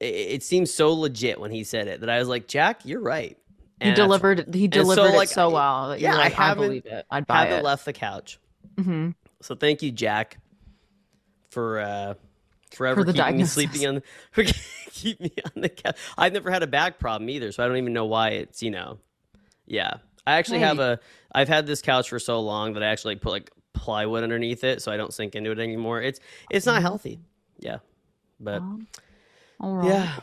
It, 0.00 0.04
it 0.14 0.42
seemed 0.42 0.68
so 0.68 0.92
legit 0.92 1.40
when 1.40 1.50
he 1.50 1.64
said 1.64 1.88
it 1.88 2.00
that 2.00 2.10
I 2.10 2.18
was 2.18 2.28
like, 2.28 2.48
Jack, 2.48 2.80
you're 2.84 3.00
right. 3.00 3.36
he 3.80 3.88
And 3.88 3.90
that's- 3.92 3.96
delivered. 4.06 4.54
He 4.54 4.64
so, 4.64 4.68
delivered 4.68 5.14
like, 5.16 5.28
so 5.28 5.50
well. 5.50 5.90
That 5.90 6.00
yeah, 6.00 6.14
I 6.14 6.16
like, 6.18 6.38
I, 6.38 6.46
haven't- 6.48 6.64
believe 6.66 6.86
it. 6.86 7.06
I'd 7.10 7.26
buy 7.26 7.44
haven't 7.44 7.58
it. 7.60 7.64
left 7.64 7.84
the 7.84 7.92
couch. 7.92 8.38
hmm 8.78 9.10
So 9.40 9.54
thank 9.54 9.82
you, 9.82 9.90
Jack, 9.92 10.38
for 11.50 11.80
uh 11.80 12.14
forever 12.72 13.00
For 13.00 13.04
the 13.04 13.12
keeping 13.12 13.36
me 13.38 13.44
sleeping 13.44 13.86
on 13.86 14.02
for 14.32 14.44
keep 14.90 15.20
me 15.20 15.32
on 15.54 15.62
the 15.62 15.68
couch. 15.68 15.96
I've 16.18 16.32
never 16.32 16.50
had 16.50 16.62
a 16.62 16.66
back 16.66 16.98
problem 16.98 17.30
either, 17.30 17.52
so 17.52 17.64
I 17.64 17.68
don't 17.68 17.76
even 17.78 17.92
know 17.92 18.06
why 18.06 18.30
it's 18.30 18.62
you 18.62 18.70
know. 18.70 18.98
Yeah, 19.66 19.94
I 20.26 20.36
actually 20.36 20.60
have 20.60 20.78
a. 20.78 21.00
I've 21.32 21.48
had 21.48 21.66
this 21.66 21.82
couch 21.82 22.08
for 22.08 22.18
so 22.18 22.40
long 22.40 22.74
that 22.74 22.82
I 22.82 22.86
actually 22.86 23.16
put 23.16 23.30
like 23.30 23.50
plywood 23.72 24.22
underneath 24.22 24.62
it, 24.64 24.80
so 24.82 24.92
I 24.92 24.96
don't 24.96 25.12
sink 25.12 25.34
into 25.34 25.50
it 25.52 25.58
anymore. 25.58 26.00
It's 26.02 26.20
it's 26.50 26.66
not 26.66 26.78
Mhm. 26.80 26.82
healthy. 26.82 27.20
Yeah, 27.58 27.78
but 28.38 28.62
all 29.60 29.74
right. 29.76 29.86
yeah. 29.86 30.16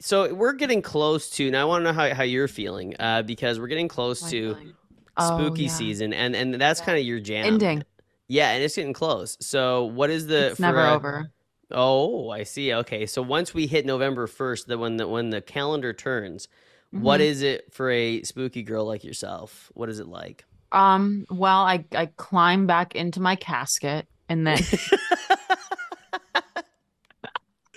So 0.00 0.34
we're 0.34 0.54
getting 0.54 0.82
close 0.82 1.30
to 1.30 1.50
now. 1.50 1.62
I 1.62 1.64
want 1.64 1.82
to 1.82 1.84
know 1.84 1.92
how, 1.92 2.12
how 2.12 2.22
you're 2.24 2.48
feeling 2.48 2.94
uh, 2.98 3.22
because 3.22 3.60
we're 3.60 3.68
getting 3.68 3.88
close 3.88 4.20
My 4.22 4.30
to 4.30 4.54
feeling. 4.54 4.72
Oh, 5.16 5.34
spooky 5.34 5.64
yeah. 5.64 5.68
season, 5.68 6.12
and 6.12 6.34
and 6.34 6.54
that's 6.54 6.80
kind 6.80 6.98
of 6.98 7.04
your 7.04 7.20
jam. 7.20 7.44
Ending. 7.46 7.84
Yeah, 8.28 8.50
and 8.52 8.64
it's 8.64 8.74
getting 8.76 8.94
close. 8.94 9.36
So 9.40 9.84
what 9.84 10.08
is 10.10 10.26
the 10.26 10.46
It's 10.48 10.56
for, 10.56 10.62
never 10.62 10.80
uh, 10.80 10.94
over. 10.94 11.30
Oh, 11.70 12.30
I 12.30 12.42
see. 12.44 12.72
Okay, 12.74 13.06
so 13.06 13.22
once 13.22 13.52
we 13.54 13.66
hit 13.66 13.86
November 13.86 14.26
first, 14.26 14.66
the 14.68 14.78
when 14.78 14.96
the 14.96 15.06
when 15.06 15.30
the 15.30 15.40
calendar 15.42 15.92
turns, 15.92 16.48
what 16.90 17.20
Mhm. 17.20 17.24
is 17.24 17.42
it 17.42 17.72
for 17.72 17.90
a 17.90 18.22
spooky 18.22 18.62
girl 18.62 18.86
like 18.86 19.04
yourself? 19.04 19.70
What 19.74 19.88
is 19.88 20.00
it 20.00 20.08
like? 20.08 20.44
Um. 20.72 21.26
Well, 21.30 21.60
I 21.60 21.84
I 21.94 22.06
climb 22.16 22.66
back 22.66 22.96
into 22.96 23.20
my 23.20 23.36
casket 23.36 24.08
and 24.28 24.46
then 24.46 24.58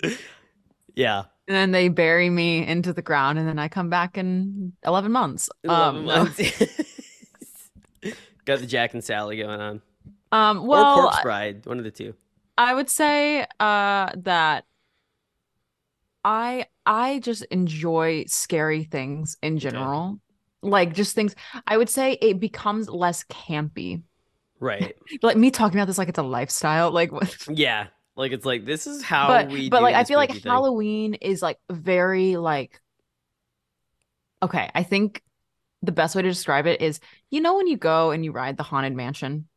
yeah, 0.96 1.24
and 1.46 1.54
then 1.56 1.70
they 1.70 1.88
bury 1.88 2.28
me 2.30 2.66
into 2.66 2.92
the 2.92 3.02
ground 3.02 3.38
and 3.38 3.46
then 3.46 3.58
I 3.58 3.68
come 3.68 3.88
back 3.90 4.18
in 4.18 4.72
eleven 4.84 5.12
months. 5.12 5.48
eleven 5.62 6.00
Um. 6.00 6.04
months. 6.06 6.40
Got 8.44 8.60
the 8.60 8.66
Jack 8.66 8.94
and 8.94 9.02
Sally 9.04 9.36
going 9.38 9.60
on, 9.60 9.82
Um. 10.32 10.58
or 10.68 10.82
Corpse 10.94 11.20
Bride, 11.22 11.66
one 11.66 11.78
of 11.78 11.84
the 11.84 11.90
two. 11.90 12.14
I 12.58 12.72
would 12.74 12.88
say 12.88 13.42
uh 13.60 14.10
that 14.16 14.64
I 16.24 16.66
I 16.84 17.18
just 17.20 17.44
enjoy 17.46 18.24
scary 18.28 18.84
things 18.84 19.36
in 19.42 19.58
general. 19.58 20.18
like 20.62 20.94
just 20.94 21.14
things 21.14 21.34
I 21.66 21.76
would 21.76 21.88
say 21.90 22.14
it 22.20 22.40
becomes 22.40 22.88
less 22.88 23.24
campy. 23.24 24.02
Right. 24.58 24.96
Like 25.22 25.36
me 25.36 25.50
talking 25.50 25.78
about 25.78 25.86
this 25.86 25.98
like 25.98 26.08
it's 26.08 26.18
a 26.18 26.22
lifestyle. 26.22 26.90
Like 26.90 27.12
what 27.12 27.36
Yeah. 27.48 27.88
Like 28.16 28.32
it's 28.32 28.46
like 28.46 28.64
this 28.64 28.86
is 28.86 29.02
how 29.02 29.28
but 29.28 29.48
we 29.50 29.68
but 29.68 29.82
like 29.82 29.94
I 29.94 30.04
feel 30.04 30.18
like 30.18 30.32
thing. 30.32 30.42
Halloween 30.42 31.14
is 31.14 31.42
like 31.42 31.58
very 31.70 32.36
like 32.36 32.80
okay, 34.42 34.70
I 34.74 34.82
think 34.82 35.22
the 35.82 35.92
best 35.92 36.16
way 36.16 36.22
to 36.22 36.28
describe 36.28 36.66
it 36.66 36.80
is 36.80 37.00
you 37.30 37.40
know 37.40 37.56
when 37.56 37.66
you 37.66 37.76
go 37.76 38.10
and 38.10 38.24
you 38.24 38.32
ride 38.32 38.56
the 38.56 38.62
haunted 38.62 38.94
mansion, 38.94 39.48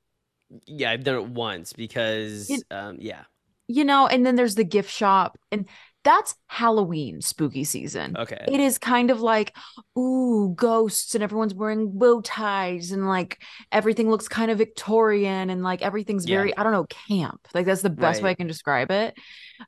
Yeah, 0.65 0.91
I've 0.91 1.03
done 1.03 1.15
it 1.15 1.25
once 1.27 1.73
because 1.73 2.49
It- 2.49 2.63
um 2.71 2.97
yeah. 2.99 3.23
you 3.67 3.85
know, 3.85 4.07
and 4.07 4.25
then 4.25 4.35
there's 4.35 4.55
the 4.55 4.63
gift 4.63 4.91
shop 4.91 5.37
and 5.51 5.67
that's 6.03 6.35
Halloween 6.47 7.21
spooky 7.21 7.63
season. 7.63 8.15
Okay. 8.17 8.43
It 8.47 8.59
is 8.59 8.77
kind 8.77 9.11
of 9.11 9.21
like, 9.21 9.55
ooh, 9.97 10.53
ghosts, 10.55 11.13
and 11.15 11.23
everyone's 11.23 11.53
wearing 11.53 11.91
bow 11.97 12.21
ties, 12.21 12.91
and 12.91 13.07
like 13.07 13.41
everything 13.71 14.09
looks 14.09 14.27
kind 14.27 14.49
of 14.51 14.57
Victorian, 14.57 15.49
and 15.49 15.63
like 15.63 15.81
everything's 15.81 16.27
Yeah. 16.27 16.37
very, 16.37 16.57
I 16.57 16.63
don't 16.63 16.71
know, 16.71 16.85
camp. 16.85 17.47
Like 17.53 17.65
that's 17.65 17.81
the 17.81 17.89
best 17.89 18.21
way 18.21 18.29
I 18.29 18.35
can 18.35 18.47
describe 18.47 18.91
it. 18.91 19.15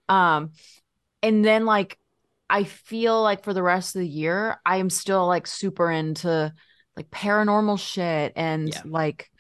Um, 0.08 0.52
and 1.24 1.44
then 1.44 1.66
like 1.66 1.98
I 2.50 2.64
feel 2.66 3.22
like 3.22 3.44
for 3.44 3.54
the 3.54 3.64
rest 3.64 3.96
of 3.96 4.02
the 4.02 4.08
year, 4.08 4.60
I 4.66 4.78
am 4.78 4.90
still 4.90 5.26
like 5.28 5.48
super 5.48 5.90
into 5.90 6.54
like 6.98 7.10
paranormal 7.10 7.80
shit 7.80 8.34
and 8.36 8.70
Yeah. 8.70 8.82
like 8.86 9.31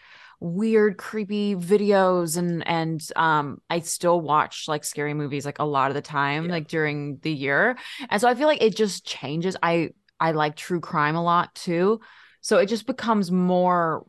weird 0.41 0.97
creepy 0.97 1.55
videos 1.55 2.35
and 2.35 2.67
and 2.67 2.99
um 3.15 3.61
I 3.69 3.79
still 3.81 4.19
watch 4.19 4.65
like 4.67 4.83
scary 4.83 5.13
movies 5.13 5.45
like 5.45 5.59
a 5.59 5.63
lot 5.65 5.91
of 5.91 5.95
the 5.95 6.01
time 6.01 6.45
Yeah. 6.45 6.51
like 6.51 6.67
during 6.67 7.19
the 7.21 7.31
year. 7.31 7.77
And 8.09 8.19
so 8.19 8.27
I 8.27 8.33
feel 8.35 8.47
like 8.47 8.61
it 8.61 8.75
just 8.75 9.05
changes. 9.05 9.55
I 9.61 9.91
I 10.19 10.31
like 10.31 10.55
true 10.55 10.79
crime 10.81 11.15
a 11.15 11.23
lot 11.23 11.53
too. 11.55 12.01
So 12.41 12.57
it 12.57 12.65
just 12.65 12.87
becomes 12.87 13.31
more 13.31 14.03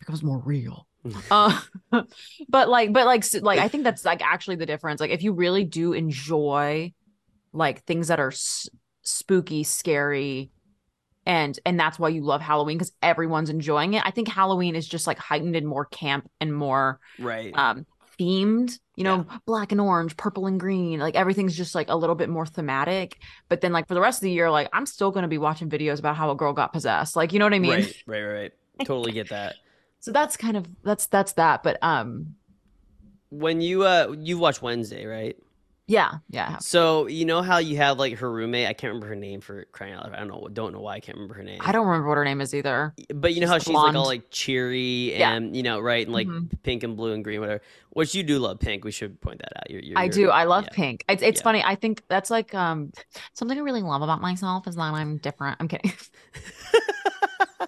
becomes 0.00 0.22
more 0.22 0.38
real. 0.38 0.86
uh, 1.30 1.60
but 2.48 2.68
like 2.70 2.92
but 2.92 3.06
like 3.06 3.24
like 3.42 3.58
I 3.58 3.68
think 3.68 3.84
that's 3.84 4.04
like 4.06 4.22
actually 4.22 4.56
the 4.56 4.66
difference. 4.66 5.00
Like 5.00 5.10
if 5.10 5.22
you 5.22 5.32
really 5.34 5.64
do 5.64 5.92
enjoy 5.92 6.92
like 7.52 7.84
things 7.84 8.08
that 8.08 8.20
are 8.20 8.30
s- 8.32 8.70
spooky, 9.02 9.64
scary, 9.64 10.50
and 11.26 11.58
and 11.64 11.78
that's 11.78 11.98
why 11.98 12.08
you 12.08 12.22
love 12.22 12.40
Halloween 12.40 12.78
because 12.78 12.92
everyone's 13.02 13.50
enjoying 13.50 13.94
it. 13.94 14.02
I 14.04 14.10
think 14.10 14.28
Halloween 14.28 14.76
is 14.76 14.86
just 14.86 15.06
like 15.06 15.18
heightened 15.18 15.56
and 15.56 15.66
more 15.66 15.84
camp 15.84 16.28
and 16.40 16.54
more 16.54 17.00
right. 17.18 17.56
um 17.56 17.86
themed 18.18 18.78
you 18.94 19.04
know 19.04 19.26
black 19.46 19.72
and 19.72 19.80
orange 19.80 20.16
purple 20.18 20.46
and 20.46 20.60
green 20.60 21.00
like 21.00 21.14
everything's 21.14 21.56
just 21.56 21.74
like 21.74 21.88
a 21.88 21.96
little 21.96 22.14
bit 22.14 22.28
more 22.28 22.44
thematic 22.44 23.18
but 23.48 23.62
then 23.62 23.72
like 23.72 23.88
for 23.88 23.94
the 23.94 24.00
rest 24.00 24.18
of 24.18 24.24
the 24.24 24.30
year 24.30 24.50
like 24.50 24.68
i'm 24.74 24.84
still 24.84 25.10
going 25.10 25.22
to 25.22 25.28
be 25.28 25.38
watching 25.38 25.70
videos 25.70 25.98
about 25.98 26.14
how 26.14 26.30
a 26.30 26.34
girl 26.34 26.52
got 26.52 26.74
possessed 26.74 27.16
like 27.16 27.32
you 27.32 27.38
know 27.38 27.46
what 27.46 27.54
i 27.54 27.58
mean 27.58 27.70
right, 27.70 28.02
right, 28.06 28.22
right, 28.22 28.32
right. 28.32 28.52
Totally 28.84 29.12
get 29.12 29.30
that. 29.30 29.56
so 30.00 30.12
that's 30.12 30.36
kind 30.36 30.58
of 30.58 30.66
that's 30.82 31.06
that's 31.06 31.32
that 31.32 31.62
but 31.62 31.78
um 31.82 32.34
When 33.30 33.62
you 33.62 33.84
uh 33.84 34.14
you 34.18 34.36
watch 34.36 34.60
Wednesday, 34.60 35.06
right? 35.06 35.36
Yeah 35.88 36.12
yeah 36.30 36.58
So 36.58 37.06
you 37.08 37.24
know 37.24 37.42
how 37.42 37.58
you 37.58 37.76
have 37.78 37.98
like 37.98 38.16
her 38.18 38.30
roommate. 38.30 38.68
I 38.68 38.72
can't 38.72 38.90
remember 38.92 39.08
her 39.08 39.16
name 39.16 39.40
for 39.40 39.64
crying 39.72 39.94
out 39.94 40.04
loud. 40.04 40.14
I 40.14 40.18
don't 40.20 40.28
know. 40.28 40.48
Don't 40.52 40.72
know 40.72 40.80
why 40.80 40.94
I 40.94 41.00
can't 41.00 41.16
remember 41.16 41.34
her 41.34 41.42
name. 41.42 41.58
i 41.60 41.72
don't 41.72 41.86
remember 41.86 42.08
what 42.08 42.16
her 42.18 42.24
name 42.24 42.40
is 42.40 42.54
either 42.54 42.94
But 43.14 43.34
you 43.34 43.40
know 43.40 43.46
She's 43.46 43.50
how 43.50 43.58
she's 43.58 43.68
like 43.74 43.94
all 43.96 44.06
like 44.06 44.30
cheery 44.30 45.18
Yeah. 45.18 45.32
and 45.32 45.56
you 45.56 45.62
know 45.62 45.80
right 45.80 46.06
and 46.06 46.14
like 46.14 46.28
Mhm. 46.28 46.50
pink 46.62 46.82
and 46.84 46.96
blue 46.96 47.12
and 47.12 47.24
green 47.24 47.40
whatever. 47.40 47.62
Which 47.90 48.14
you 48.14 48.22
do 48.22 48.38
love 48.38 48.58
pink. 48.58 48.84
We 48.84 48.90
should 48.92 49.20
point 49.20 49.40
that 49.40 49.52
out. 49.58 49.70
You're, 49.70 49.82
you're, 49.82 49.98
I 49.98 50.08
do. 50.08 50.30
I 50.30 50.44
love 50.44 50.64
yeah. 50.64 50.70
pink. 50.72 51.04
It's 51.08 51.22
it's 51.22 51.40
Yeah. 51.40 51.44
funny. 51.44 51.62
I 51.64 51.74
think 51.74 52.02
that's 52.08 52.30
like 52.30 52.54
um 52.54 52.92
something 53.34 53.58
I 53.58 53.60
really 53.60 53.82
love 53.82 54.02
about 54.02 54.20
myself 54.20 54.66
is 54.68 54.76
that 54.76 54.82
I'm 54.94 55.18
different. 55.18 55.56
I'm 55.60 55.68
kidding. 55.68 55.92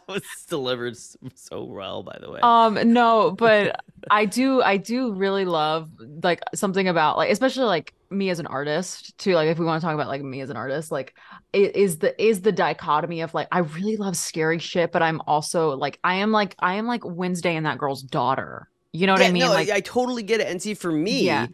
was 0.09 0.23
delivered 0.49 0.97
so 1.35 1.65
well, 1.65 2.03
by 2.03 2.19
the 2.21 2.31
way. 2.31 2.41
Um 2.43 2.93
no, 2.93 3.31
but 3.33 3.81
I 4.11 4.27
do 4.27 4.63
I 4.63 4.77
do 4.77 5.13
really 5.13 5.45
love 5.45 5.91
like 6.23 6.41
something 6.55 6.89
about 6.89 7.17
like 7.17 7.31
especially 7.31 7.65
like 7.65 7.95
me 8.11 8.31
as 8.31 8.39
an 8.39 8.47
artist 8.47 9.17
too. 9.19 9.35
Like 9.35 9.49
if 9.49 9.59
we 9.59 9.65
want 9.65 9.81
to 9.81 9.87
talk 9.87 9.95
about 9.95 10.09
like 10.09 10.23
me 10.23 10.41
as 10.41 10.51
an 10.51 10.57
artist, 10.57 10.91
like 10.93 11.15
it 11.53 11.75
is 11.77 11.99
the 11.99 12.21
is 12.23 12.43
the 12.43 12.53
dichotomy 12.53 13.23
of 13.23 13.35
like 13.35 13.49
I 13.51 13.61
really 13.61 13.97
love 13.97 14.17
scary 14.17 14.59
shit, 14.59 14.93
but 14.93 15.03
I'm 15.03 15.21
also 15.27 15.77
like 15.77 15.99
I 16.05 16.17
am 16.17 16.33
like 16.33 16.55
I 16.59 16.75
am 16.75 16.87
like 16.87 17.03
Wednesday 17.05 17.57
and 17.57 17.67
that 17.67 17.79
girl's 17.79 18.03
daughter. 18.03 18.69
You 18.93 19.07
know 19.07 19.15
what 19.15 19.23
yeah, 19.23 19.29
I 19.29 19.33
mean? 19.33 19.41
no, 19.41 19.49
like 19.49 19.71
I, 19.71 19.77
I 19.77 19.81
totally 19.81 20.23
get 20.23 20.41
it. 20.41 20.47
And 20.49 20.63
see, 20.63 20.75
for 20.75 20.93
me, 20.93 21.23
Yeah. 21.23 21.49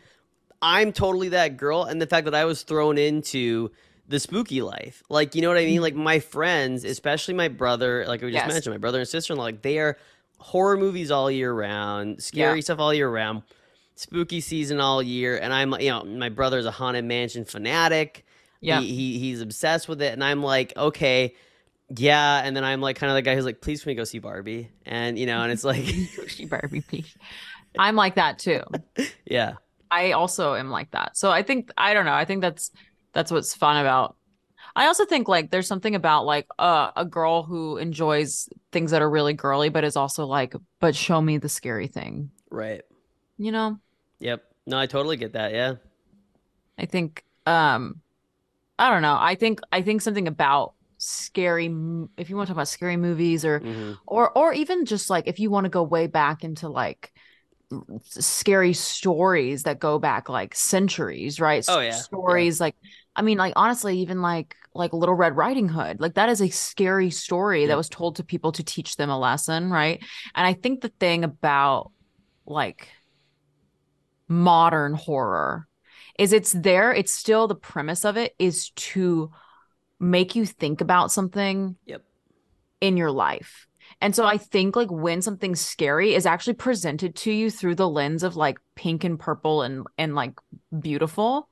I'm 0.62 0.92
totally 0.92 1.30
that 1.30 1.56
girl, 1.56 1.84
and 1.84 2.00
the 2.00 2.06
fact 2.06 2.26
that 2.26 2.34
I 2.34 2.44
was 2.44 2.62
thrown 2.62 2.98
into 2.98 3.70
the 4.10 4.18
spooky 4.18 4.60
life, 4.60 5.04
like 5.08 5.36
you 5.36 5.40
know 5.40 5.48
what 5.48 5.56
I 5.56 5.64
mean. 5.64 5.78
Mm. 5.78 5.82
Like 5.82 5.94
my 5.94 6.18
friends, 6.18 6.84
especially 6.84 7.34
my 7.34 7.46
brother, 7.46 8.04
like 8.06 8.20
we 8.20 8.32
just. 8.32 8.44
Yes. 8.44 8.52
mentioned, 8.52 8.74
my 8.74 8.78
brother 8.78 8.98
and 8.98 9.08
sister 9.08 9.32
in 9.32 9.38
law, 9.38 9.44
like 9.44 9.62
they 9.62 9.78
are 9.78 9.96
horror 10.38 10.76
movies 10.76 11.12
all 11.12 11.30
year 11.30 11.52
round, 11.52 12.20
scary 12.20 12.60
stuff 12.60 12.80
all 12.80 12.92
year 12.92 13.08
round, 13.08 13.42
spooky 13.94 14.40
season 14.40 14.80
all 14.80 15.00
year, 15.00 15.38
and 15.38 15.54
I'm 15.54 15.72
you 15.80 15.90
know 15.90 16.02
my 16.02 16.28
brother's 16.28 16.66
a 16.66 16.72
haunted 16.72 17.04
mansion 17.04 17.44
fanatic. 17.44 18.26
yeah. 18.60 18.80
he, 18.80 18.94
he 18.94 19.18
he's 19.20 19.40
obsessed 19.40 19.88
with 19.88 20.02
it, 20.02 20.12
and 20.12 20.22
I'm 20.22 20.42
like, 20.42 20.76
okay. 20.76 21.34
Yeah, 21.96 22.40
and 22.44 22.56
then 22.56 22.62
I'm 22.62 22.80
like 22.80 22.96
kind 22.96 23.10
of 23.10 23.16
the 23.16 23.22
guy 23.22 23.34
who's 23.34 23.44
like, 23.44 23.60
please 23.60 23.82
can 23.82 23.90
we 23.90 23.94
go 23.96 24.04
see 24.04 24.20
Barbie? 24.20 24.70
And 24.86 25.18
you 25.18 25.26
know, 25.26 25.42
and 25.42 25.50
it's 25.50 25.64
like, 25.64 25.84
see 26.28 26.46
Barbie, 26.46 26.82
please. 26.82 27.16
I'm 27.78 27.96
like 27.96 28.16
that 28.16 28.38
too. 28.38 28.62
yeah, 29.24 29.54
I 29.90 30.12
also 30.12 30.54
am 30.54 30.70
like 30.70 30.90
that. 30.92 31.16
So 31.16 31.30
I 31.30 31.42
think 31.42 31.72
I 31.76 31.94
don't 31.94 32.04
know. 32.04 32.14
I 32.14 32.24
think 32.24 32.42
that's 32.42 32.70
that's 33.12 33.30
what's 33.32 33.54
fun 33.54 33.76
about. 33.78 34.16
I 34.76 34.86
also 34.86 35.04
think 35.04 35.28
like 35.28 35.50
there's 35.50 35.66
something 35.66 35.94
about 35.94 36.26
like 36.26 36.46
uh, 36.58 36.92
a 36.96 37.04
girl 37.04 37.42
who 37.42 37.76
enjoys 37.78 38.48
things 38.72 38.92
that 38.92 39.02
are 39.02 39.10
really 39.10 39.34
girly, 39.34 39.68
but 39.68 39.84
is 39.84 39.96
also 39.96 40.26
like, 40.26 40.54
but 40.80 40.96
show 40.96 41.20
me 41.20 41.38
the 41.38 41.48
scary 41.48 41.88
thing. 41.88 42.30
right. 42.50 42.82
You 43.38 43.50
know, 43.52 43.80
Yep. 44.20 44.42
No, 44.66 44.78
I 44.78 44.86
totally 44.86 45.16
get 45.16 45.32
that. 45.32 45.52
Yeah. 45.52 45.74
I 46.78 46.86
think 46.86 47.24
um, 47.46 48.00
I 48.78 48.90
don't 48.90 49.02
know. 49.02 49.16
I 49.18 49.34
think 49.34 49.60
I 49.72 49.82
think 49.82 50.02
something 50.02 50.28
about 50.28 50.74
scary. 50.98 51.66
If 52.18 52.30
you 52.30 52.36
want 52.36 52.48
to 52.48 52.52
talk 52.52 52.56
about 52.58 52.68
scary 52.68 52.96
movies 52.96 53.44
or 53.44 53.62
hmm 53.62 53.92
or 54.06 54.36
or 54.36 54.52
even 54.54 54.86
just 54.86 55.10
like 55.10 55.28
if 55.28 55.40
you 55.40 55.50
want 55.50 55.64
to 55.66 55.70
go 55.70 55.82
way 55.82 56.06
back 56.06 56.44
into 56.44 56.68
like 56.68 57.12
scary 58.02 58.72
stories 58.72 59.62
that 59.62 59.78
go 59.78 59.98
back 59.98 60.28
like 60.28 60.54
centuries 60.54 61.40
right 61.40 61.64
Oh, 61.68 61.80
yeah, 61.80 61.88
yeah. 61.88 61.92
stories 61.94 62.60
like 62.60 62.74
i 63.16 63.22
mean 63.22 63.38
like 63.38 63.52
honestly 63.56 63.98
even 63.98 64.22
like 64.22 64.56
like 64.74 64.92
little 64.92 65.14
red 65.14 65.36
riding 65.36 65.68
hood 65.68 66.00
like 66.00 66.14
that 66.14 66.28
is 66.28 66.40
a 66.40 66.48
scary 66.48 67.10
story 67.10 67.60
Yep. 67.62 67.68
that 67.68 67.76
was 67.76 67.88
told 67.88 68.16
to 68.16 68.24
people 68.24 68.52
to 68.52 68.62
teach 68.62 68.96
them 68.96 69.10
a 69.10 69.18
lesson 69.18 69.70
right 69.70 70.02
and 70.34 70.46
i 70.46 70.52
think 70.52 70.80
the 70.80 70.92
thing 71.00 71.24
about 71.24 71.90
like 72.46 72.88
modern 74.28 74.94
horror 74.94 75.66
is 76.18 76.32
it's 76.32 76.52
there 76.52 76.92
it's 76.92 77.12
still 77.12 77.48
the 77.48 77.54
premise 77.54 78.04
of 78.04 78.16
it 78.16 78.34
is 78.38 78.70
to 78.70 79.30
make 79.98 80.34
you 80.34 80.46
think 80.46 80.80
about 80.80 81.12
something 81.12 81.76
Yep. 81.84 82.02
in 82.80 82.96
your 82.96 83.10
life. 83.10 83.66
And 84.00 84.16
so 84.16 84.24
I 84.24 84.38
think 84.38 84.76
like 84.76 84.90
when 84.90 85.20
something's 85.20 85.60
scary 85.60 86.14
is 86.14 86.24
actually 86.24 86.54
presented 86.54 87.14
to 87.16 87.32
you 87.32 87.50
through 87.50 87.74
the 87.74 87.88
lens 87.88 88.22
of 88.22 88.34
like 88.34 88.58
pink 88.76 89.04
and 89.04 89.20
purple 89.20 89.60
and 89.60 89.86
and 89.98 90.14
like 90.14 90.32
beautiful, 90.78 91.49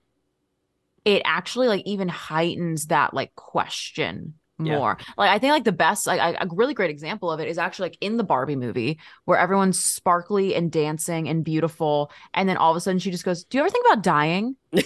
it 1.16 1.22
actually 1.24 1.68
like 1.68 1.82
even 1.86 2.08
heightens 2.08 2.86
that 2.86 3.14
like 3.14 3.34
question 3.34 4.34
Yeah. 4.60 4.76
more. 4.78 4.98
Like 5.16 5.30
I 5.30 5.38
think 5.38 5.52
like 5.52 5.64
the 5.64 5.72
best 5.72 6.06
like 6.06 6.20
I- 6.20 6.32
a 6.44 6.46
really 6.52 6.74
great 6.74 6.90
example 6.90 7.30
of 7.30 7.40
it 7.40 7.48
is 7.48 7.58
actually 7.58 7.90
like 7.90 7.98
in 8.00 8.16
the 8.18 8.24
Barbie 8.24 8.56
movie 8.56 8.98
where 9.24 9.38
everyone's 9.38 9.82
sparkly 9.82 10.54
and 10.54 10.70
dancing 10.70 11.28
and 11.28 11.44
beautiful 11.44 12.10
and 12.34 12.48
then 12.48 12.56
all 12.56 12.70
of 12.70 12.76
a 12.76 12.80
sudden 12.80 12.98
she 12.98 13.10
just 13.10 13.24
goes, 13.24 13.44
"Do 13.44 13.56
you 13.58 13.62
ever 13.64 13.70
think 13.70 13.86
about 13.86 14.02
dying?" 14.02 14.56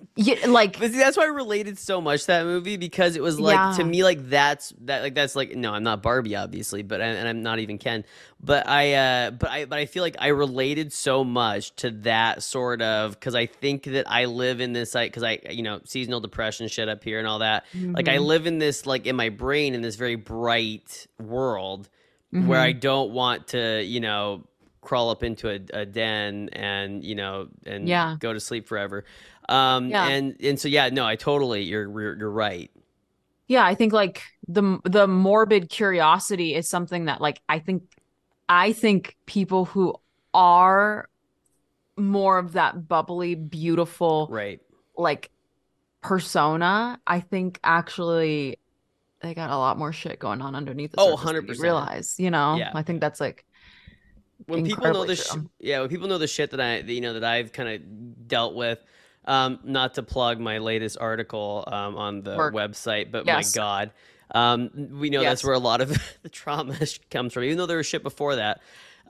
yeah, 0.16 0.46
like 0.46 0.78
But 0.78 0.92
see, 0.92 0.98
that's 0.98 1.16
why 1.16 1.24
I 1.24 1.28
related 1.28 1.78
so 1.78 2.00
much 2.00 2.22
to 2.22 2.26
that 2.28 2.44
movie 2.44 2.76
because 2.76 3.16
it 3.16 3.22
was 3.22 3.40
like 3.40 3.70
to 3.70 3.84
me 3.84 4.04
like 4.04 4.28
that's 4.30 4.72
that 4.82 5.02
like 5.02 5.14
that's 5.14 5.36
like 5.36 5.54
no, 5.56 5.72
I'm 5.72 5.82
not 5.84 6.02
Barbie 6.02 6.36
obviously, 6.36 6.82
but 6.82 7.00
and, 7.00 7.18
and 7.18 7.28
I'm 7.28 7.42
not 7.42 7.60
even 7.60 7.78
Ken, 7.78 8.04
but 8.40 8.68
I 8.68 8.94
uh 8.94 9.30
but 9.32 9.50
I 9.50 9.64
but 9.66 9.78
I 9.78 9.86
feel 9.86 10.02
like 10.02 10.16
I 10.18 10.28
related 10.28 10.92
so 10.92 11.24
much 11.24 11.74
to 11.76 11.90
that 12.02 12.42
sort 12.42 12.82
of 12.82 13.12
because 13.12 13.34
I 13.34 13.46
think 13.46 13.84
that 13.84 14.10
I 14.10 14.26
live 14.26 14.60
in 14.60 14.72
this 14.72 14.94
like 14.94 15.10
because 15.12 15.22
I 15.22 15.40
you 15.50 15.62
know 15.62 15.80
seasonal 15.84 16.20
depression 16.20 16.68
shit 16.68 16.88
up 16.88 17.04
here 17.04 17.18
and 17.18 17.28
all 17.28 17.40
that 17.40 17.64
like 17.94 18.08
I 18.08 18.18
mhm, 18.18 18.18
live 18.18 18.46
in 18.46 18.58
this 18.58 18.86
like 18.86 19.06
in 19.06 19.16
my 19.16 19.30
brain 19.30 19.74
in 19.74 19.82
this 19.82 19.96
very 19.96 20.16
bright 20.16 21.06
world 21.18 21.88
where 22.38 22.60
I 22.60 22.72
mhm. 22.72 22.80
don't 22.80 23.12
want 23.12 23.48
to, 23.48 23.82
you 23.82 24.00
know, 24.00 24.44
crawl 24.80 25.10
up 25.10 25.22
into 25.22 25.48
a, 25.48 25.60
a 25.72 25.86
den 25.86 26.50
and 26.52 27.04
you 27.04 27.14
know 27.14 27.48
and 27.66 27.88
Yeah. 27.88 28.18
go 28.18 28.32
to 28.32 28.40
sleep 28.40 28.66
forever. 28.68 29.04
Um, 29.48 29.90
Yeah. 29.90 30.06
and 30.08 30.36
and 30.40 30.58
so 30.58 30.68
yeah, 30.68 30.88
no, 30.90 31.06
I 31.06 31.16
totally 31.16 31.62
you're 31.62 31.90
you're, 32.00 32.18
you're 32.18 32.30
right. 32.30 32.70
yeah 33.48 33.64
i 33.64 33.74
think 33.74 33.92
like 33.92 34.22
the 34.48 34.78
the 34.84 35.06
morbid 35.06 35.68
curiosity 35.68 36.54
is 36.54 36.68
something 36.68 37.06
that 37.06 37.20
like 37.20 37.40
i 37.48 37.58
think 37.58 37.82
i 38.48 38.72
think 38.72 39.16
people 39.26 39.64
who 39.64 39.94
are 40.32 41.08
more 41.96 42.38
of 42.38 42.52
that 42.52 42.88
bubbly 42.88 43.34
beautiful 43.34 44.28
Right. 44.30 44.60
like 44.96 45.30
persona 46.02 47.00
i 47.06 47.20
think 47.20 47.60
actually 47.64 48.58
they 49.22 49.34
got 49.34 49.50
a 49.50 49.56
lot 49.56 49.78
more 49.78 49.92
shit 49.92 50.18
going 50.18 50.42
on 50.42 50.54
underneath 50.54 50.92
the 50.92 51.00
Oh, 51.00 51.16
surface 51.16 51.20
than 51.22 51.46
you 51.46 51.54
100%. 51.54 51.62
realize 51.62 52.14
you 52.18 52.30
know 52.30 52.56
Yeah. 52.58 52.70
I 52.74 52.82
think 52.82 53.00
that's 53.00 53.20
like 53.20 53.44
when 54.46 54.64
people 54.64 54.90
know 54.92 55.04
the 55.04 55.16
sh- 55.16 55.36
yeah 55.60 55.80
when 55.80 55.88
people 55.88 56.08
know 56.08 56.18
the 56.18 56.26
shit 56.26 56.50
that 56.50 56.60
i 56.60 56.78
you 56.78 57.00
know 57.00 57.14
that 57.14 57.24
i've 57.24 57.52
kind 57.52 57.68
of 57.68 58.28
dealt 58.28 58.54
with 58.54 58.84
um 59.26 59.58
not 59.64 59.94
to 59.94 60.02
plug 60.02 60.38
my 60.40 60.58
latest 60.58 60.96
article 61.00 61.64
um 61.66 61.96
on 61.96 62.22
the 62.22 62.36
Work. 62.36 62.54
website 62.54 63.10
but 63.10 63.26
Yes. 63.26 63.54
my 63.54 63.60
god 63.60 63.90
um 64.34 64.70
we 64.98 65.10
know 65.10 65.22
that's 65.22 65.44
where 65.44 65.54
a 65.54 65.58
lot 65.58 65.80
of 65.80 65.88
the 66.22 66.28
trauma 66.28 66.76
comes 67.10 67.32
from 67.32 67.44
even 67.44 67.56
though 67.58 67.66
there 67.66 67.76
was 67.78 67.86
shit 67.86 68.02
before 68.02 68.36
that 68.36 68.60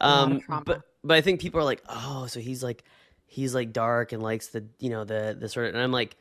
A 0.01 0.09
lot 0.09 0.33
of 0.33 0.49
um 0.49 0.63
but 0.65 0.83
but 1.03 1.17
i 1.17 1.21
think 1.21 1.41
people 1.41 1.61
are 1.61 1.65
like 1.65 1.83
oh 1.89 2.27
so 2.27 2.41
he's 2.41 2.63
like 2.63 2.85
he's 3.27 3.55
like 3.55 3.73
dark 3.73 4.13
and 4.13 4.23
likes 4.23 4.49
the 4.49 4.65
you 4.79 4.91
know 4.91 5.05
the 5.05 5.37
the 5.39 5.49
sort 5.49 5.67
of 5.69 5.75
and 5.75 5.83
i'm 5.83 5.93
like 5.93 6.17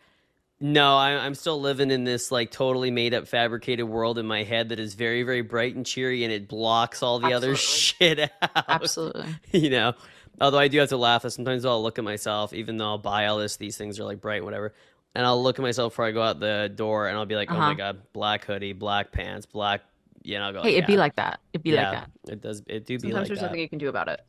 no, 0.60 0.96
I, 0.96 1.10
I'm 1.26 1.36
still 1.36 1.60
living 1.60 1.92
in 1.92 2.06
this 2.06 2.32
like 2.32 2.50
totally 2.50 2.90
made 2.90 3.14
up, 3.14 3.28
fabricated 3.28 3.86
world 3.86 4.18
in 4.18 4.26
my 4.26 4.44
head 4.44 4.70
that 4.70 4.80
is 4.80 4.94
very, 4.94 5.24
very 5.24 5.42
bright 5.42 5.76
and 5.76 5.86
cheery, 5.86 6.24
and 6.24 6.32
it 6.32 6.48
blocks 6.48 7.04
all 7.04 7.20
the 7.20 7.34
other 7.34 7.56
shit 7.58 8.18
out. 8.20 8.30
absolutely 8.70 9.26
you 9.52 9.70
know. 9.70 9.94
Although 10.42 10.60
I 10.60 10.68
do 10.68 10.80
have 10.80 10.90
to 10.90 10.98
laugh, 10.98 11.22
that 11.24 11.32
sometimes 11.32 11.64
I'll 11.66 11.82
look 11.82 11.98
at 12.00 12.04
myself, 12.04 12.54
even 12.54 12.78
though 12.78 12.86
I'll 12.86 12.98
buy 12.98 13.28
all 13.28 13.38
this, 13.38 13.58
these 13.58 13.78
things 13.78 14.00
are 14.00 14.04
like 14.04 14.20
bright, 14.20 14.44
whatever, 14.44 14.74
and 15.16 15.26
I'll 15.26 15.42
look 15.42 15.60
at 15.60 15.62
myself 15.62 15.94
before 15.94 16.06
I 16.06 16.12
go 16.12 16.22
out 16.24 16.40
the 16.40 16.72
door, 16.76 17.08
and 17.08 17.18
I'll 17.18 17.26
be 17.26 17.36
like, 17.36 17.52
oh 17.52 17.56
my 17.56 17.60
Uh-huh. 17.60 17.74
god, 17.76 18.02
black 18.14 18.46
hoodie, 18.46 18.74
black 18.74 19.12
pants, 19.12 19.46
black, 19.46 19.82
you 20.24 20.40
know, 20.40 20.46
I'll 20.46 20.54
go, 20.54 20.62
hey 20.64 20.76
it'd 20.76 20.88
be 20.88 20.98
like 20.98 21.16
that 21.18 21.40
it'd 21.54 21.64
be 21.64 21.72
yeah, 21.72 21.90
like 21.92 22.00
that 22.26 22.32
It 22.34 22.42
does, 22.42 22.64
it 22.68 22.86
do 22.86 22.98
be 22.98 23.08
like 23.08 23.12
sometimes 23.12 23.28
there's 23.28 23.40
that. 23.42 23.46
nothing 23.48 23.60
you 23.60 23.70
can 23.70 23.78
do 23.78 23.90
about 23.90 24.08
it 24.08 24.22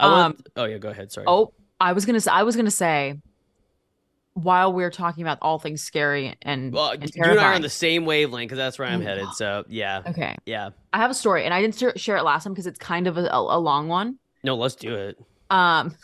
I 0.00 0.06
want- 0.06 0.36
um, 0.38 0.44
oh 0.56 0.64
yeah, 0.64 0.78
go 0.78 0.88
ahead. 0.88 1.10
Sorry. 1.12 1.26
oh 1.28 1.52
I 1.80 1.92
was 1.92 2.06
gonna 2.06 2.20
say 2.20 2.30
I 2.30 2.44
was 2.44 2.54
gonna 2.56 2.70
say 2.70 3.18
while 4.34 4.72
we're 4.72 4.90
talking 4.90 5.22
about 5.22 5.38
all 5.42 5.58
things 5.58 5.82
scary 5.82 6.34
and, 6.42 6.72
well, 6.72 6.92
and 6.92 7.02
you 7.14 7.22
and 7.22 7.38
I 7.38 7.50
are 7.50 7.54
on 7.54 7.60
the 7.62 7.68
same 7.68 8.06
wavelength 8.06 8.48
because 8.48 8.56
that's 8.56 8.78
where 8.78 8.88
I'm 8.88 9.00
Mm. 9.00 9.04
headed. 9.04 9.28
So 9.34 9.64
yeah, 9.68 10.02
okay 10.06 10.36
yeah. 10.46 10.70
I 10.92 10.98
have 10.98 11.10
a 11.10 11.14
story 11.14 11.44
and 11.44 11.52
I 11.52 11.60
didn't 11.60 11.76
share- 11.76 11.98
share 11.98 12.16
it 12.16 12.22
last 12.22 12.44
time 12.44 12.52
because 12.54 12.66
it's 12.66 12.78
kind 12.78 13.06
of 13.06 13.18
a, 13.18 13.26
a, 13.26 13.58
a 13.58 13.60
long 13.60 13.88
one 13.88 14.18
No, 14.42 14.56
let's 14.56 14.74
do 14.76 14.94
it. 14.94 15.18
Um 15.52 15.94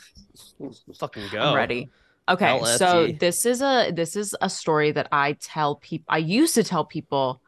Let's 0.59 0.99
fucking 0.99 1.29
go. 1.29 1.41
I'm 1.41 1.55
ready. 1.55 1.91
Okay, 2.29 2.61
so 2.65 3.07
this 3.07 3.47
is 3.47 3.63
a 3.63 3.91
this 3.91 4.15
is 4.17 4.37
a 4.41 4.51
story 4.51 4.93
that 4.93 5.09
I 5.13 5.33
tell 5.41 5.77
people. 5.77 6.05
I 6.09 6.19
used 6.19 6.55
to 6.57 6.65
tell 6.65 6.85
people, 6.85 7.41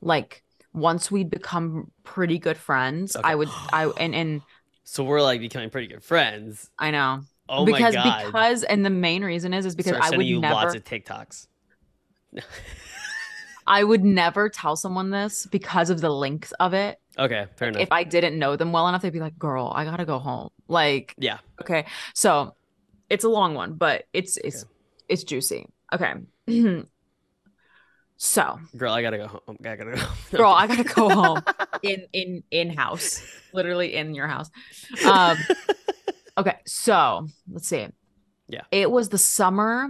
like 0.00 0.42
once 0.74 1.10
we'd 1.10 1.30
become 1.30 1.90
pretty 2.04 2.38
good 2.38 2.58
friends, 2.58 3.16
I 3.24 3.34
would 3.34 3.48
I 3.72 3.86
and 3.98 4.14
and 4.14 4.42
So 4.84 5.04
we're 5.04 5.22
like 5.22 5.40
becoming 5.40 5.70
pretty 5.70 5.86
good 5.88 6.04
friends. 6.04 6.70
I 6.78 6.90
know 6.90 7.22
Oh 7.48 7.64
because 7.64 7.94
my 7.94 8.02
god! 8.04 8.26
because 8.26 8.62
and 8.64 8.84
the 8.84 8.90
main 8.90 9.24
reason 9.24 9.54
is 9.54 9.66
is 9.66 9.74
because 9.74 9.94
Start 9.94 10.04
I 10.04 10.10
would 10.10 10.26
you 10.26 10.40
never 10.40 10.54
lots 10.54 10.74
of 10.74 10.84
TikToks. 10.84 11.46
I 13.66 13.82
would 13.82 14.04
never 14.04 14.48
tell 14.48 14.76
someone 14.76 15.10
this 15.10 15.46
because 15.46 15.90
of 15.90 16.00
the 16.00 16.10
length 16.10 16.52
of 16.60 16.72
it. 16.74 17.00
Okay, 17.18 17.46
fair 17.56 17.68
enough. 17.68 17.82
If 17.82 17.92
I 17.92 18.04
didn't 18.04 18.38
know 18.38 18.56
them 18.56 18.72
well 18.72 18.86
enough, 18.88 19.02
they'd 19.02 19.12
be 19.12 19.20
like, 19.20 19.38
"Girl, 19.38 19.72
I 19.74 19.84
gotta 19.84 20.04
go 20.04 20.18
home." 20.18 20.50
Like, 20.68 21.14
yeah. 21.18 21.38
okay, 21.62 21.86
so 22.14 22.54
it's 23.08 23.24
a 23.24 23.28
long 23.28 23.54
one, 23.54 23.74
but 23.74 24.04
it's 24.12 24.36
it's 24.36 24.64
Okay. 24.64 24.72
it's 25.08 25.24
juicy. 25.24 25.66
Okay, 25.94 26.14
so 28.16 28.58
Girl, 28.76 28.92
I 28.92 29.02
gotta 29.02 29.18
go 29.18 29.26
home. 29.28 29.56
I 29.60 29.76
gotta 29.76 29.84
go. 29.84 29.96
No, 29.96 30.38
girl 30.38 30.52
I'm 30.52 30.68
gotta 30.68 30.84
go 30.84 31.08
home 31.08 31.42
in 31.82 32.06
in 32.12 32.42
in 32.50 32.70
house 32.76 33.22
literally 33.52 33.94
in 33.94 34.14
your 34.14 34.26
house 34.26 34.50
um 35.06 35.38
okay 36.38 36.56
so 36.66 37.26
let's 37.50 37.68
see 37.68 37.86
Yeah. 38.48 38.62
it 38.70 38.90
was 38.90 39.08
the 39.08 39.18
summer. 39.18 39.88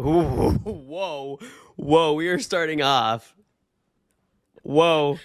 Ooh, 0.00 0.52
whoa, 0.64 1.38
whoa! 1.76 2.12
We 2.14 2.28
are 2.28 2.38
starting 2.38 2.80
off. 2.80 3.34
Whoa. 4.62 5.18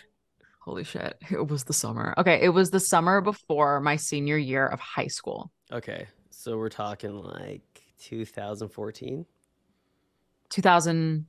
Holy 0.66 0.84
shit 0.84 1.16
it 1.32 1.48
was 1.48 1.64
the 1.64 1.74
summer 1.74 2.14
okay 2.18 2.40
it 2.42 2.50
was 2.50 2.72
the 2.72 2.80
summer 2.80 3.22
before 3.22 3.80
my 3.80 3.96
senior 3.96 4.38
year 4.38 4.66
of 4.68 4.80
high 4.80 5.08
school 5.08 5.52
Okay, 5.72 6.06
so 6.30 6.58
we're 6.58 6.70
talking 6.70 7.16
like 7.24 7.84
2014, 8.02 9.26
2000 10.50 11.26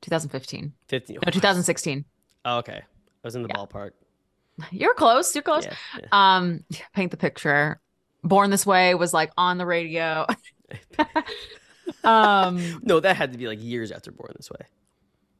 2015 0.00 0.72
15. 0.86 1.16
no 1.24 1.30
2016 1.30 2.04
Oh, 2.44 2.58
okay, 2.58 2.80
I 2.82 2.84
was 3.24 3.34
in 3.34 3.42
the 3.42 3.48
Yeah. 3.48 3.56
ballpark. 3.56 3.90
you're 4.70 4.94
close 4.94 5.34
you're 5.34 5.42
close 5.42 5.64
Yeah, 5.66 5.74
yeah. 6.00 6.36
um 6.36 6.64
paint 6.94 7.10
the 7.10 7.16
picture 7.16 7.80
born 8.22 8.50
this 8.50 8.64
way 8.66 8.94
was 8.94 9.12
like 9.14 9.32
on 9.36 9.58
the 9.58 9.66
radio 9.66 10.26
um 12.04 12.80
No, 12.82 13.00
that 13.00 13.16
had 13.16 13.32
to 13.32 13.38
be 13.38 13.46
like 13.46 13.62
years 13.62 13.90
after 13.92 14.10
Born 14.12 14.32
This 14.36 14.50
Way. 14.50 14.66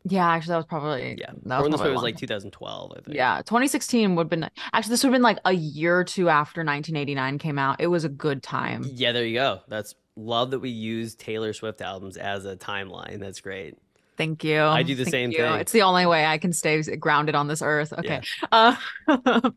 Yeah 0.08 0.28
actually 0.28 0.52
that 0.52 0.56
was 0.56 0.66
probably 0.66 1.16
Yeah, 1.18 1.32
that 1.44 1.62
This 1.62 1.68
probably 1.76 1.92
was 1.92 2.02
like 2.02 2.16
2012. 2.16 2.92
I 2.96 3.00
think. 3.00 3.16
Yeah, 3.16 3.38
2016 3.38 4.14
would 4.14 4.24
have 4.24 4.30
been 4.30 4.50
actually 4.72 4.90
this 4.90 5.02
would 5.04 5.08
have 5.08 5.14
been 5.14 5.22
like 5.22 5.38
a 5.44 5.52
year 5.52 5.98
or 5.98 6.04
two 6.04 6.28
after 6.28 6.60
1989 6.60 7.38
came 7.38 7.58
out. 7.58 7.80
It 7.80 7.88
was 7.88 8.04
a 8.04 8.08
good 8.08 8.42
time. 8.42 8.84
Yeah, 8.94 9.12
there 9.12 9.24
you 9.26 9.34
go. 9.34 9.60
That's 9.68 9.94
love 10.16 10.50
that 10.50 10.58
we 10.60 10.70
use 10.70 11.14
Taylor 11.14 11.52
Swift 11.52 11.80
albums 11.80 12.16
as 12.16 12.44
a 12.44 12.56
timeline. 12.56 13.20
That's 13.20 13.40
great. 13.40 13.76
Thank 14.16 14.42
you. 14.42 14.60
I 14.60 14.82
do 14.82 14.96
the 14.96 15.04
Thank 15.04 15.12
same 15.12 15.30
you. 15.30 15.38
thing. 15.38 15.54
It's 15.60 15.72
the 15.72 15.82
only 15.82 16.04
way 16.04 16.26
I 16.26 16.38
can 16.38 16.52
stay 16.52 16.82
grounded 16.96 17.36
on 17.36 17.46
this 17.46 17.62
earth. 17.62 17.92
Okay. 17.92 18.20
Uh, 18.50 18.74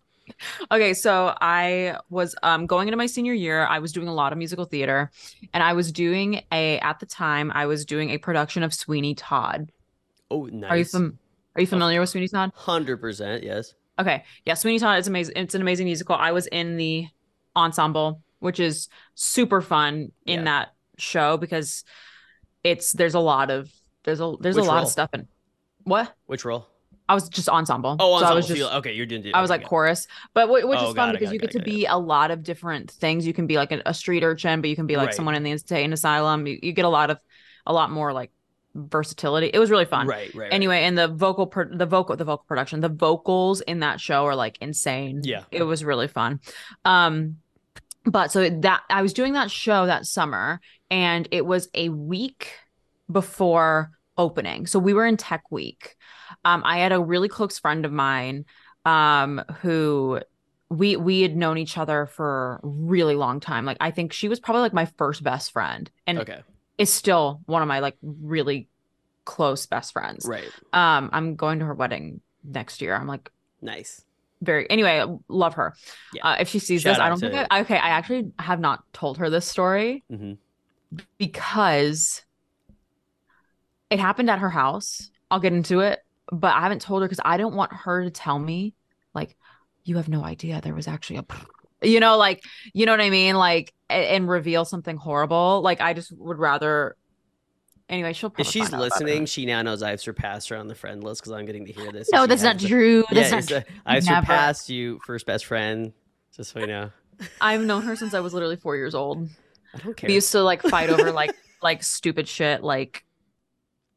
okay, 0.71 0.93
so 0.93 1.35
I 1.41 1.97
was 2.09 2.35
um 2.43 2.67
going 2.67 2.87
into 2.87 2.97
my 2.97 3.07
senior 3.07 3.33
year. 3.33 3.65
I 3.65 3.79
was 3.79 3.91
doing 3.91 4.07
a 4.07 4.13
lot 4.13 4.31
of 4.31 4.37
musical 4.37 4.65
theater, 4.65 5.11
and 5.53 5.63
I 5.63 5.73
was 5.73 5.91
doing 5.91 6.43
a 6.51 6.77
at 6.79 6.99
the 6.99 7.07
time 7.07 7.51
I 7.53 7.65
was 7.65 7.85
doing 7.85 8.11
a 8.11 8.19
production 8.19 8.61
of 8.63 8.73
Sweeney 8.73 9.15
Todd. 9.15 9.71
Oh, 10.31 10.45
nice. 10.45 10.95
Are 10.95 10.99
you 11.01 11.17
Are 11.55 11.61
you 11.61 11.67
familiar 11.67 11.99
with 11.99 12.09
Sweeney 12.09 12.27
Todd? 12.29 12.51
Hundred 12.55 12.97
percent, 13.01 13.43
yes. 13.43 13.73
Okay. 13.99 14.23
Yeah, 14.45 14.53
Sweeney 14.55 14.79
Todd 14.79 14.97
is 14.99 15.07
amazing. 15.07 15.33
It's 15.35 15.53
an 15.53 15.61
amazing 15.61 15.85
musical. 15.85 16.15
I 16.15 16.31
was 16.31 16.47
in 16.47 16.77
the 16.77 17.07
ensemble, 17.55 18.21
which 18.39 18.59
is 18.59 18.87
super 19.15 19.61
fun 19.61 20.11
in 20.25 20.39
Yeah. 20.39 20.45
that 20.45 20.69
show 20.97 21.37
because 21.37 21.83
it's 22.63 22.93
there's 22.93 23.15
a 23.15 23.19
lot 23.19 23.51
of 23.51 23.69
there's 24.03 24.21
a 24.21 24.33
there's 24.39 24.55
Which 24.55 24.65
a 24.65 24.67
lot 24.67 24.75
role? 24.75 24.83
of 24.85 24.89
stuff 24.89 25.09
in 25.13 25.27
what 25.83 26.13
Which 26.27 26.45
role? 26.45 26.67
I 27.09 27.13
was 27.13 27.27
just 27.27 27.49
ensemble. 27.49 27.97
Oh, 27.99 28.19
so 28.19 28.25
I 28.25 28.29
ensemble. 28.29 28.35
was 28.37 28.45
So 28.47 28.55
just 28.55 28.71
you- 28.71 28.77
okay, 28.77 28.93
you're 28.93 29.05
doing. 29.05 29.31
I 29.33 29.41
was 29.41 29.49
like 29.49 29.65
chorus, 29.65 30.07
but 30.33 30.47
wh- 30.47 30.65
which 30.69 30.79
Oh, 30.79 30.89
is 30.89 30.95
fun 30.95 31.09
it, 31.09 31.13
because 31.13 31.27
got 31.27 31.33
you 31.33 31.39
it, 31.39 31.41
get 31.41 31.51
to 31.51 31.57
it, 31.59 31.65
be 31.65 31.85
a 31.85 31.97
lot 31.97 32.31
of 32.31 32.43
different 32.43 32.89
things. 32.91 33.27
You 33.27 33.33
can 33.33 33.47
be 33.47 33.57
like 33.57 33.73
a, 33.73 33.81
a 33.85 33.93
street 33.93 34.23
urchin, 34.23 34.61
but 34.61 34.69
you 34.69 34.75
can 34.77 34.87
be 34.87 34.95
like 34.95 35.07
Right. 35.07 35.15
someone 35.15 35.35
in 35.35 35.43
the 35.43 35.51
insane 35.51 35.91
asylum. 35.91 36.47
You, 36.47 36.57
you 36.63 36.71
get 36.71 36.85
a 36.85 36.89
lot 36.89 37.09
of 37.09 37.19
a 37.65 37.73
lot 37.73 37.91
more 37.91 38.13
like 38.13 38.31
versatility. 38.75 39.49
It 39.53 39.59
was 39.59 39.69
really 39.69 39.85
fun. 39.85 40.07
Right, 40.07 40.33
right. 40.33 40.43
right. 40.43 40.53
Anyway, 40.53 40.83
and 40.83 40.97
the 40.97 41.07
vocal, 41.07 41.51
the 41.71 41.85
vocal, 41.85 42.15
the 42.15 42.25
vocal 42.25 42.45
production, 42.47 42.79
the 42.79 42.89
vocals 42.89 43.61
in 43.61 43.79
that 43.79 43.99
show 43.99 44.25
are 44.25 44.35
like 44.35 44.57
insane. 44.61 45.21
Yeah. 45.23 45.43
it 45.51 45.63
was 45.63 45.83
really 45.83 46.07
fun. 46.07 46.39
Um, 46.85 47.37
but 48.05 48.31
so 48.31 48.49
that 48.49 48.81
I 48.89 49.01
was 49.01 49.13
doing 49.13 49.33
that 49.33 49.51
show 49.51 49.85
that 49.85 50.05
summer, 50.05 50.59
and 50.89 51.27
it 51.31 51.45
was 51.45 51.69
a 51.73 51.89
week 51.89 52.51
before 53.11 53.91
opening. 54.17 54.65
So 54.67 54.79
we 54.79 54.93
were 54.93 55.05
in 55.05 55.17
Tech 55.17 55.43
Week. 55.51 55.95
Um, 56.43 56.63
I 56.65 56.79
had 56.79 56.91
a 56.91 57.01
really 57.01 57.27
close 57.27 57.59
friend 57.59 57.85
of 57.85 57.91
mine, 57.91 58.45
um, 58.85 59.43
who 59.61 60.19
we 60.69 60.95
we 60.95 61.21
had 61.21 61.35
known 61.35 61.57
each 61.57 61.77
other 61.77 62.07
for 62.07 62.59
a 62.63 62.67
really 62.67 63.15
long 63.15 63.39
time. 63.39 63.65
Like 63.65 63.77
I 63.79 63.91
think 63.91 64.13
she 64.13 64.29
was 64.29 64.39
probably 64.39 64.61
like 64.61 64.73
my 64.73 64.85
first 64.97 65.21
best 65.23 65.51
friend, 65.51 65.89
and 66.07 66.19
okay, 66.19 66.41
is 66.81 66.91
still 66.91 67.41
one 67.45 67.61
of 67.61 67.67
my 67.67 67.79
like 67.79 67.95
really 68.01 68.67
close 69.23 69.67
best 69.67 69.93
friends. 69.93 70.25
right, 70.25 70.51
Um, 70.73 71.09
I'm 71.13 71.35
going 71.35 71.59
to 71.59 71.65
her 71.65 71.75
wedding 71.75 72.21
next 72.43 72.81
year. 72.81 72.95
I'm 72.95 73.07
like 73.07 73.29
nice. 73.61 74.03
very 74.41 74.69
anyway, 74.69 75.05
love 75.27 75.53
her. 75.55 75.75
Yeah. 76.13 76.27
Uh, 76.27 76.35
if 76.39 76.49
she 76.49 76.59
sees 76.59 76.81
Shout 76.81 76.95
this, 76.95 76.99
I 76.99 77.09
don't 77.09 77.19
think 77.19 77.47
I, 77.51 77.61
okay. 77.61 77.77
I 77.77 77.89
actually 77.89 78.31
have 78.39 78.59
not 78.59 78.83
told 78.93 79.19
her 79.19 79.29
this 79.29 79.45
story 79.45 80.03
hmm 80.09 80.33
because 81.17 82.21
it 83.89 83.99
happened 83.99 84.29
at 84.29 84.39
her 84.39 84.49
house. 84.49 85.09
I'll 85.29 85.39
get 85.39 85.53
into 85.53 85.79
it, 85.79 85.99
but 86.31 86.53
I 86.53 86.61
haven't 86.61 86.81
told 86.81 87.01
her 87.01 87.07
because 87.07 87.21
I 87.23 87.37
don't 87.37 87.55
want 87.55 87.71
her 87.73 88.03
to 88.03 88.09
tell 88.09 88.37
me 88.39 88.73
like 89.13 89.37
you 89.83 89.97
have 89.97 90.09
no 90.09 90.23
idea 90.23 90.59
there 90.59 90.73
was 90.75 90.87
actually 90.87 91.17
a 91.17 91.23
you 91.81 91.99
know 91.99 92.17
like 92.17 92.43
you 92.73 92.85
know 92.85 92.91
what 92.93 93.01
I 93.01 93.09
mean 93.09 93.35
like 93.35 93.73
and, 93.89 94.27
reveal 94.29 94.63
something 94.65 94.95
horrible. 94.97 95.61
Like 95.61 95.81
I 95.81 95.93
just 95.93 96.11
would 96.17 96.37
rather. 96.39 96.95
Anyway, 97.89 98.13
she'll 98.13 98.29
probably 98.29 98.43
If 98.43 98.47
she's 98.53 98.69
find 98.69 98.75
out 98.75 98.87
about 98.87 99.01
it. 99.01 99.03
listening, 99.03 99.25
she 99.25 99.45
now 99.45 99.61
knows 99.61 99.83
I've 99.83 99.99
surpassed 99.99 100.47
her 100.47 100.55
on 100.55 100.67
the 100.67 100.75
friend 100.75 101.03
list 101.03 101.21
because 101.21 101.33
I'm 101.33 101.45
getting 101.45 101.65
to 101.65 101.73
hear 101.73 101.91
this. 101.91 102.09
No, 102.13 102.25
that's 102.25 102.41
not 102.41 102.57
true. 102.57 103.03
Yeah, 103.11 103.19
That's 103.19 103.31
not 103.31 103.39
it's 103.39 103.47
true. 103.49 103.57
a- 103.57 103.65
I've 103.85 104.05
Never. 104.05 104.21
surpassed 104.21 104.69
you, 104.69 105.01
first 105.05 105.25
best 105.25 105.45
friend. 105.45 105.91
Just 106.33 106.51
so 106.51 106.59
you 106.61 106.67
know, 106.67 106.89
I've 107.41 107.59
known 107.61 107.81
her 107.81 107.97
since 107.97 108.13
I 108.13 108.21
was 108.21 108.33
literally 108.33 108.55
four 108.55 108.77
years 108.77 108.95
old. 108.95 109.27
I 109.73 109.79
don't 109.79 109.97
care. 109.97 110.07
We 110.07 110.13
used 110.13 110.31
to 110.31 110.41
like 110.41 110.61
fight 110.61 110.89
over 110.89 111.11
like 111.11 111.35
like 111.61 111.83
stupid 111.83 112.29
shit, 112.29 112.63
like 112.63 113.03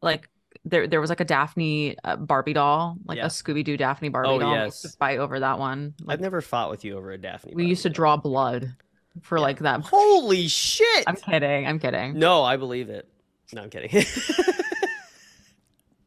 like 0.03 0.29
there 0.64 0.87
there 0.87 1.00
was 1.00 1.11
like 1.11 1.20
a 1.20 1.24
Daphne 1.24 1.96
uh, 2.05 2.16
Barbie 2.16 2.53
doll, 2.55 2.96
like 3.05 3.18
Yeah. 3.18 3.27
a 3.27 3.29
Scooby 3.29 3.62
Doo 3.64 3.77
Daphne 3.77 4.09
Barbie 4.09 4.29
Oh, 4.31 4.38
doll. 4.38 4.55
To 4.55 4.61
yes. 4.64 4.96
fight 4.96 5.18
over 5.18 5.40
that 5.40 5.59
one. 5.59 5.94
Like, 6.03 6.14
I've 6.14 6.20
never 6.20 6.40
fought 6.40 6.70
with 6.70 6.85
you 6.85 6.96
over 6.96 7.11
a 7.12 7.18
Daphne. 7.18 7.53
we 7.55 7.66
used 7.66 7.83
to 7.83 7.88
Barbie, 7.88 7.94
draw 7.96 8.16
blood 8.16 8.74
for 9.22 9.38
Yeah. 9.38 9.42
like 9.42 9.59
that. 9.61 9.81
Holy 9.85 10.48
shit! 10.48 11.05
I'm 11.07 11.16
kidding. 11.16 11.66
I'm 11.66 11.79
kidding. 11.79 12.18
No, 12.18 12.42
I 12.42 12.57
believe 12.57 12.88
it. 12.88 13.09
No, 13.53 13.62
I'm 13.62 13.70
kidding. 13.70 13.90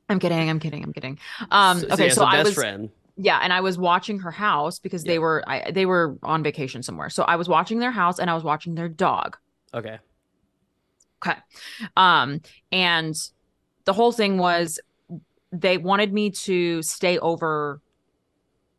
I'm 0.10 0.20
kidding. 0.20 0.50
I'm 0.50 0.60
kidding. 0.60 0.84
I'm 0.84 0.94
kidding. 0.94 1.20
Um, 1.52 1.80
So- 1.80 1.88
okay, 1.90 2.08
yeah, 2.08 2.14
so 2.14 2.24
I 2.24 2.42
was 2.42 2.54
friend. 2.54 2.90
yeah, 3.18 3.40
and 3.44 3.52
I 3.52 3.60
was 3.62 3.78
watching 3.78 4.20
her 4.20 4.32
house 4.32 4.80
because 4.80 5.04
they 5.04 5.20
were 5.20 5.44
I, 5.48 5.72
they 5.72 5.86
were 5.86 6.18
on 6.24 6.44
vacation 6.44 6.82
somewhere. 6.82 7.10
So 7.10 7.24
I 7.24 7.36
was 7.36 7.50
watching 7.50 7.80
their 7.80 7.92
house 7.92 8.18
and 8.20 8.30
I 8.30 8.34
was 8.34 8.44
watching 8.44 8.76
their 8.76 8.88
dog. 8.90 9.38
Okay. 9.74 10.00
Okay. 11.26 11.38
Um, 11.98 12.42
and 12.72 13.16
the 13.88 13.94
whole 13.94 14.12
thing 14.12 14.38
was 14.38 14.80
they 15.52 15.78
wanted 15.78 16.14
me 16.14 16.30
to 16.32 16.84
stay 16.84 17.18
over 17.18 17.82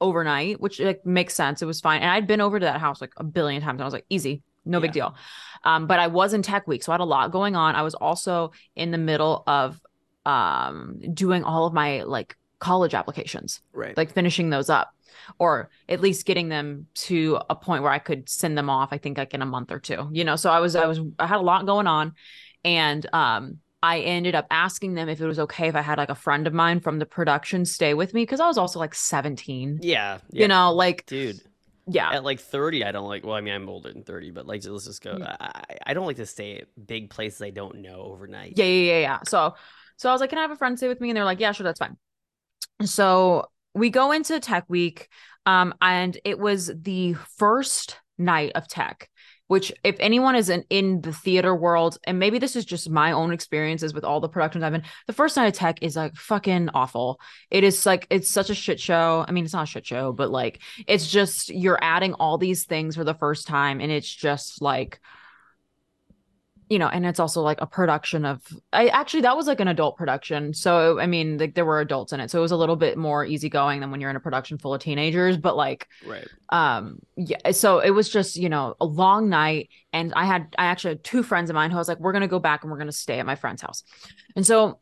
overnight, 0.01 0.61
which 0.61 0.79
like 0.81 1.05
makes 1.05 1.35
sense. 1.35 1.62
It 1.62 1.66
was 1.66 1.81
fine. 1.81 2.03
And 2.03 2.11
I'd 2.11 2.27
been 2.27 2.40
over 2.40 2.61
to 2.61 2.66
that 2.66 2.79
house 2.81 3.01
like 3.01 3.12
a 3.16 3.25
billion 3.25 3.62
times. 3.62 3.77
And 3.77 3.83
I 3.83 3.85
was 3.87 3.94
like, 3.94 4.07
easy, 4.09 4.42
no 4.64 4.81
big 4.81 4.92
deal. 4.92 5.16
Um, 5.64 5.87
but 5.87 5.99
I 5.99 6.07
was 6.07 6.35
in 6.35 6.42
tech 6.42 6.68
week, 6.68 6.85
so 6.85 6.92
I 6.92 6.94
had 6.94 7.01
a 7.01 7.05
lot 7.05 7.33
going 7.33 7.57
on. 7.57 7.75
I 7.75 7.83
was 7.83 7.94
also 7.94 8.53
in 8.77 8.90
the 8.92 8.99
middle 8.99 9.42
of 9.47 9.81
um 10.27 11.01
doing 11.14 11.42
all 11.42 11.66
of 11.66 11.73
my 11.73 12.03
like 12.03 12.37
college 12.59 12.92
applications 12.92 13.62
Right. 13.73 13.97
like 13.97 14.12
finishing 14.12 14.51
those 14.51 14.68
up 14.68 14.90
or 15.38 15.71
at 15.88 16.01
least 16.01 16.27
getting 16.27 16.49
them 16.49 16.87
to 17.07 17.38
a 17.49 17.55
point 17.55 17.83
where 17.83 17.92
I 17.92 17.99
could 18.01 18.29
send 18.29 18.59
them 18.59 18.68
off 18.68 18.92
I 18.92 18.99
think 18.99 19.16
like 19.16 19.33
in 19.33 19.40
a 19.42 19.47
month 19.47 19.71
or 19.71 19.79
two 19.79 20.11
you 20.12 20.25
know 20.25 20.37
so 20.37 20.51
I 20.51 20.61
was 20.61 20.77
I 20.77 20.87
was 20.87 21.01
I 21.18 21.27
had 21.27 21.38
a 21.38 21.42
lot 21.42 21.64
going 21.66 21.87
on 21.87 22.12
and 22.64 23.07
um 23.14 23.59
I 23.82 24.00
ended 24.00 24.34
up 24.34 24.46
asking 24.50 24.94
them 24.94 25.08
if 25.08 25.20
it 25.20 25.26
was 25.26 25.38
okay 25.38 25.68
if 25.68 25.76
I 25.76 25.82
had 25.82 25.98
like 25.98 26.10
a 26.10 26.14
friend 26.14 26.46
of 26.46 26.52
mine 26.52 26.80
from 26.80 26.98
the 26.98 27.06
production 27.06 27.64
stay 27.64 27.94
with 27.94 28.12
me 28.14 28.22
because 28.22 28.40
I 28.40 28.46
was 28.46 28.58
also 28.58 28.78
like 28.78 28.94
17 28.94 29.78
yeah, 29.82 30.18
yeah. 30.30 30.42
you 30.42 30.48
know 30.48 30.72
like 30.72 31.06
dude. 31.06 31.40
yeah 31.86 32.10
At 32.12 32.24
like 32.24 32.40
30, 32.40 32.84
I 32.84 32.92
don't 32.92 33.08
like. 33.08 33.24
Well, 33.24 33.34
I 33.34 33.40
mean, 33.40 33.54
I'm 33.54 33.68
older 33.68 33.92
than 33.92 34.02
30, 34.02 34.30
but 34.32 34.46
like, 34.46 34.64
let's 34.66 34.84
just 34.86 35.02
go. 35.02 35.16
Yeah. 35.18 35.36
I, 35.40 35.76
I 35.86 35.94
don't 35.94 36.06
like 36.06 36.16
to 36.16 36.26
stay 36.26 36.58
at 36.58 36.66
big 36.86 37.10
places 37.10 37.40
I 37.42 37.50
don't 37.50 37.76
know 37.76 38.02
overnight. 38.02 38.54
yeah 38.56 38.64
yeah 38.64 38.92
yeah 38.92 39.00
yeah 39.00 39.18
so 39.26 39.54
so 39.96 40.08
I 40.08 40.12
was 40.12 40.20
like 40.20 40.30
can 40.30 40.38
I 40.38 40.42
have 40.42 40.50
a 40.50 40.56
friend 40.56 40.76
stay 40.76 40.88
with 40.88 41.00
me 41.00 41.10
and 41.10 41.16
they're 41.16 41.24
like 41.24 41.40
yeah 41.40 41.52
sure 41.52 41.64
that's 41.64 41.78
fine 41.78 41.96
so 42.84 43.46
we 43.74 43.90
go 43.90 44.12
into 44.12 44.38
tech 44.40 44.64
week 44.68 45.08
um 45.46 45.72
and 45.80 46.18
it 46.24 46.38
was 46.38 46.70
the 46.74 47.14
first 47.36 47.96
night 48.18 48.52
of 48.54 48.68
tech 48.68 49.08
which 49.48 49.72
if 49.82 49.96
anyone 49.98 50.34
is 50.34 50.48
in, 50.48 50.64
in 50.70 51.00
the 51.02 51.12
theater 51.12 51.54
world 51.54 51.98
and 52.04 52.18
maybe 52.18 52.38
this 52.38 52.56
is 52.56 52.64
just 52.64 52.88
my 52.88 53.12
own 53.12 53.32
experiences 53.32 53.92
with 53.92 54.04
all 54.04 54.20
the 54.20 54.28
productions 54.28 54.62
i've 54.62 54.72
been 54.72 54.82
the 55.06 55.12
first 55.12 55.37
night 55.37 55.46
of 55.46 55.54
tech 55.54 55.82
is 55.82 55.96
like 55.96 56.14
fucking 56.14 56.68
awful. 56.74 57.20
It 57.50 57.64
is 57.64 57.84
like 57.84 58.06
it's 58.11 58.30
such 58.30 58.50
a 58.50 58.54
shit 58.54 58.78
show. 58.80 59.24
I 59.26 59.32
mean 59.32 59.44
it's 59.44 59.52
not 59.52 59.64
a 59.64 59.66
shit 59.66 59.87
show 59.87 60.12
but 60.12 60.30
like 60.30 60.61
it's 60.87 61.11
just 61.11 61.48
you're 61.48 61.78
adding 61.82 62.14
all 62.14 62.38
these 62.38 62.66
things 62.66 62.96
for 62.96 63.04
the 63.04 63.14
first 63.14 63.46
time 63.46 63.80
and 63.80 63.90
it's 63.90 64.14
just 64.14 64.62
like 64.62 65.00
you 66.70 66.78
know 66.78 66.88
and 66.88 67.07
it's 67.07 67.18
also 67.20 67.40
like 67.40 67.61
a 67.61 67.66
production 67.66 68.24
of 68.24 68.40
i 68.72 68.88
actually 68.88 69.22
that 69.22 69.37
was 69.37 69.46
like 69.46 69.61
an 69.61 69.68
adult 69.68 69.96
production. 69.96 70.52
So 70.52 70.98
i 70.98 71.07
mean 71.07 71.38
like 71.38 71.54
there 71.54 71.64
were 71.64 71.81
adults 71.81 72.12
in 72.12 72.20
it 72.20 72.31
so 72.31 72.38
it 72.38 72.42
was 72.42 72.52
a 72.52 72.57
little 72.57 72.76
bit 72.76 72.98
more 72.98 73.24
easygoing 73.24 73.81
than 73.81 73.90
when 73.90 74.00
you're 74.00 74.11
in 74.11 74.16
a 74.16 74.20
production 74.20 74.59
full 74.59 74.74
of 74.74 74.81
teenagers 74.83 75.37
but 75.37 75.57
like 75.57 75.88
Right. 76.07 76.28
um 76.50 76.98
yeah 77.16 77.50
so 77.52 77.78
it 77.81 77.90
was 77.90 78.09
just 78.09 78.37
you 78.37 78.48
know 78.48 78.74
a 78.81 78.85
long 78.87 79.28
night 79.28 79.70
and 79.92 80.12
i 80.14 80.24
had 80.24 80.54
i 80.59 80.66
actually 80.66 80.90
had 80.90 81.04
two 81.04 81.22
friends 81.22 81.50
of 81.50 81.54
mine 81.54 81.70
who 81.70 81.76
I 81.76 81.81
was 81.81 81.88
like 81.88 82.00
we're 82.00 82.12
gonna 82.12 82.28
go 82.28 82.38
back 82.38 82.62
and 82.62 82.70
we're 82.70 82.78
gonna 82.78 82.92
stay 82.92 83.18
at 83.18 83.26
my 83.26 83.35
friend's 83.37 83.62
house. 83.62 83.83
And 84.37 84.46
so 84.46 84.81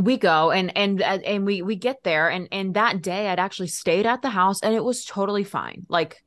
we 0.00 0.16
go 0.16 0.50
and 0.50 0.74
and 0.76 1.02
and 1.02 1.44
we 1.44 1.60
we 1.60 1.76
get 1.76 2.02
there 2.02 2.30
and 2.30 2.48
and 2.50 2.72
that 2.74 3.02
day 3.02 3.28
i'd 3.28 3.38
actually 3.38 3.68
stayed 3.68 4.06
at 4.06 4.22
the 4.22 4.30
house 4.30 4.62
and 4.62 4.74
it 4.74 4.82
was 4.82 5.04
totally 5.04 5.44
fine. 5.44 5.84
Like 5.88 6.24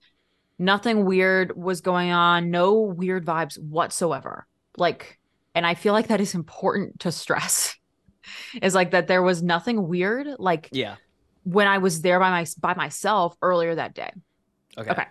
nothing 0.58 1.06
weird 1.06 1.56
was 1.56 1.82
going 1.82 2.12
on 2.12 2.50
no 2.52 2.80
weird 2.80 3.26
vibes 3.26 3.60
whatsoever 3.60 4.48
like 4.78 5.20
and 5.54 5.66
i 5.66 5.74
feel 5.76 5.94
like 5.94 6.08
that 6.08 6.22
is 6.22 6.34
important 6.36 7.00
to 7.00 7.12
stress 7.12 7.76
is 8.62 8.74
like 8.76 8.92
that 8.92 9.08
there 9.08 9.22
was 9.24 9.44
nothing 9.44 9.88
weird 9.88 10.28
like 10.40 10.70
Yeah. 10.72 10.96
when 11.44 11.68
i 11.68 11.78
was 11.80 12.02
there 12.02 12.20
by 12.20 12.30
my 12.30 12.46
by 12.60 12.74
myself 12.74 13.36
earlier 13.42 13.76
that 13.76 13.94
day 13.94 14.12
Okay. 14.78 14.92
Okay. 14.92 15.06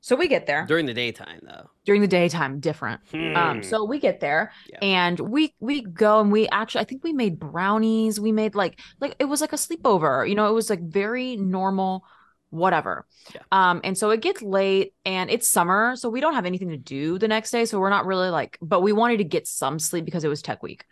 So 0.00 0.14
we 0.14 0.28
get 0.28 0.46
there 0.46 0.64
During 0.66 0.86
the 0.86 0.94
daytime, 0.94 1.40
though. 1.42 1.70
during 1.84 2.00
the 2.02 2.08
daytime, 2.08 2.60
different. 2.60 3.00
Um, 3.14 3.56
Hmm. 3.56 3.62
so 3.62 3.84
we 3.84 3.98
get 3.98 4.20
there 4.20 4.52
Yeah. 4.68 4.78
and 4.82 5.18
we 5.18 5.54
we 5.58 5.82
go 5.82 6.20
and 6.20 6.30
we 6.30 6.48
actually 6.48 6.82
I 6.82 6.84
think 6.84 7.02
we 7.04 7.12
made 7.12 7.38
brownies. 7.40 8.20
We 8.20 8.30
made 8.32 8.54
like 8.54 8.78
like 9.00 9.16
it 9.18 9.24
was 9.24 9.40
like 9.40 9.52
a 9.52 9.56
sleepover. 9.56 10.28
You 10.28 10.34
know, 10.36 10.48
it 10.48 10.52
was 10.54 10.70
like 10.70 10.82
very 10.82 11.36
normal, 11.36 12.04
whatever. 12.52 13.06
Yeah. 13.34 13.40
Um, 13.50 13.80
and 13.82 13.96
so 13.96 14.10
it 14.10 14.20
gets 14.20 14.42
late 14.42 14.94
and 15.06 15.30
it's 15.30 15.48
summer, 15.48 15.96
so 15.96 16.10
we 16.10 16.20
don't 16.20 16.34
have 16.34 16.44
anything 16.44 16.68
to 16.68 16.76
do 16.76 17.18
the 17.18 17.26
next 17.26 17.50
day. 17.50 17.64
So 17.64 17.80
we're 17.80 17.90
not 17.90 18.04
really 18.06 18.28
like, 18.28 18.58
but 18.60 18.82
we 18.82 18.92
wanted 18.92 19.16
to 19.18 19.24
get 19.24 19.48
some 19.48 19.78
sleep 19.78 20.04
because 20.04 20.22
it 20.22 20.28
was 20.28 20.42
tech 20.42 20.62
week. 20.62 20.84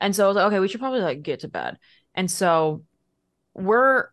And 0.00 0.14
so 0.14 0.24
I 0.24 0.28
was 0.28 0.36
like, 0.36 0.46
okay, 0.46 0.60
we 0.60 0.68
should 0.68 0.80
probably 0.80 1.00
like 1.00 1.22
get 1.22 1.40
to 1.40 1.48
bed. 1.48 1.78
And 2.14 2.30
so 2.30 2.84
we're 3.52 4.06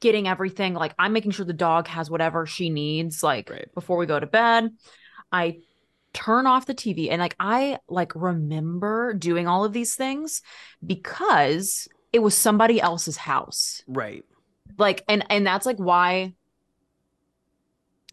getting 0.00 0.26
everything 0.26 0.74
like 0.74 0.94
I'm 0.98 1.12
making 1.12 1.30
sure 1.30 1.46
the 1.46 1.52
dog 1.52 1.86
has 1.86 2.10
whatever 2.10 2.44
she 2.44 2.70
needs 2.70 3.22
like 3.22 3.48
Right. 3.48 3.72
before 3.72 3.96
we 3.96 4.06
go 4.06 4.18
to 4.18 4.26
bed. 4.26 4.70
I 5.30 5.58
turn 6.12 6.46
off 6.46 6.66
the 6.66 6.74
TV 6.74 7.08
and 7.08 7.20
like 7.20 7.36
I 7.38 7.78
like 7.88 8.12
remember 8.16 9.14
doing 9.14 9.46
all 9.46 9.64
of 9.64 9.72
these 9.72 9.94
things 9.94 10.42
because 10.84 11.88
it 12.12 12.18
was 12.18 12.36
somebody 12.36 12.80
else's 12.80 13.16
house. 13.16 13.82
Right. 13.86 14.24
Like 14.78 15.04
and 15.08 15.24
and 15.30 15.46
that's 15.46 15.66
like 15.66 15.78
why 15.78 16.34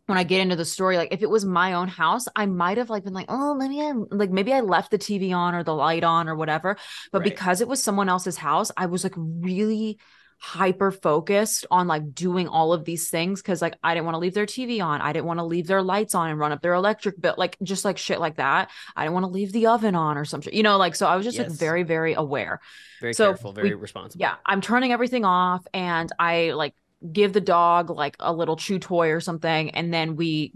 when 0.08 0.18
I 0.18 0.24
get 0.24 0.42
into 0.42 0.56
the 0.56 0.66
story 0.66 0.98
like 0.98 1.14
if 1.14 1.22
it 1.22 1.30
was 1.30 1.46
my 1.46 1.74
own 1.74 1.88
house, 1.88 2.26
I 2.36 2.48
might 2.48 2.78
have 2.78 2.90
like 2.90 3.04
been 3.04 3.14
like, 3.14 3.28
"Oh, 3.30 3.54
maybe 3.54 3.80
I 3.82 3.92
like 4.10 4.32
maybe 4.32 4.52
I 4.54 4.62
left 4.62 4.90
the 4.92 4.98
TV 4.98 5.34
on 5.34 5.54
or 5.54 5.64
the 5.64 5.76
light 5.76 6.04
on 6.04 6.28
or 6.28 6.36
whatever." 6.36 6.78
But 7.12 7.20
Right. 7.20 7.24
because 7.24 7.62
it 7.62 7.68
was 7.68 7.82
someone 7.84 8.10
else's 8.10 8.38
house, 8.38 8.72
I 8.76 8.88
was 8.88 9.04
like 9.04 9.14
really 9.16 10.00
hyper 10.42 10.90
focused 10.90 11.66
on 11.70 11.86
like 11.88 12.16
doing 12.16 12.48
all 12.48 12.72
of 12.72 12.86
these 12.86 13.10
things 13.10 13.42
because 13.42 13.62
like 13.62 13.76
I 13.84 13.94
didn't 13.94 14.06
want 14.06 14.16
to 14.16 14.20
leave 14.20 14.34
their 14.34 14.46
TV 14.46 14.82
on. 14.84 15.02
I 15.02 15.12
didn't 15.12 15.26
want 15.26 15.40
to 15.40 15.44
leave 15.44 15.68
their 15.68 15.82
lights 15.82 16.16
on 16.16 16.30
and 16.30 16.40
run 16.40 16.54
up 16.54 16.62
their 16.62 16.74
electric 16.74 17.20
bill, 17.20 17.36
like 17.38 17.58
just 17.62 17.84
like 17.84 17.98
shit 17.98 18.20
like 18.22 18.38
that. 18.38 18.72
I 18.96 19.04
didn't 19.04 19.16
want 19.16 19.26
to 19.26 19.32
leave 19.32 19.52
the 19.52 19.68
oven 19.68 19.96
on 19.96 20.18
or 20.18 20.24
some 20.24 20.40
shit, 20.40 20.54
you 20.54 20.64
know, 20.64 20.78
like 20.78 20.96
so 20.96 21.06
I 21.08 21.18
was 21.18 21.26
just 21.26 21.38
like 21.38 21.50
very, 21.52 21.84
very 21.84 22.14
aware. 22.14 22.62
Very 23.02 23.14
So 23.14 23.32
careful. 23.32 23.52
Very 23.52 23.70
we- 23.70 23.76
responsible. 23.76 24.22
Yeah, 24.22 24.36
I'm 24.46 24.62
turning 24.62 24.94
everything 24.94 25.26
off 25.26 25.68
and 25.74 26.10
I 26.18 26.52
like 26.52 26.74
give 27.12 27.34
the 27.34 27.42
dog 27.42 27.90
like 27.90 28.16
a 28.20 28.32
little 28.34 28.56
chew 28.56 28.80
toy 28.80 29.12
or 29.12 29.20
something 29.20 29.72
and 29.72 29.94
then 29.94 30.16
we 30.16 30.54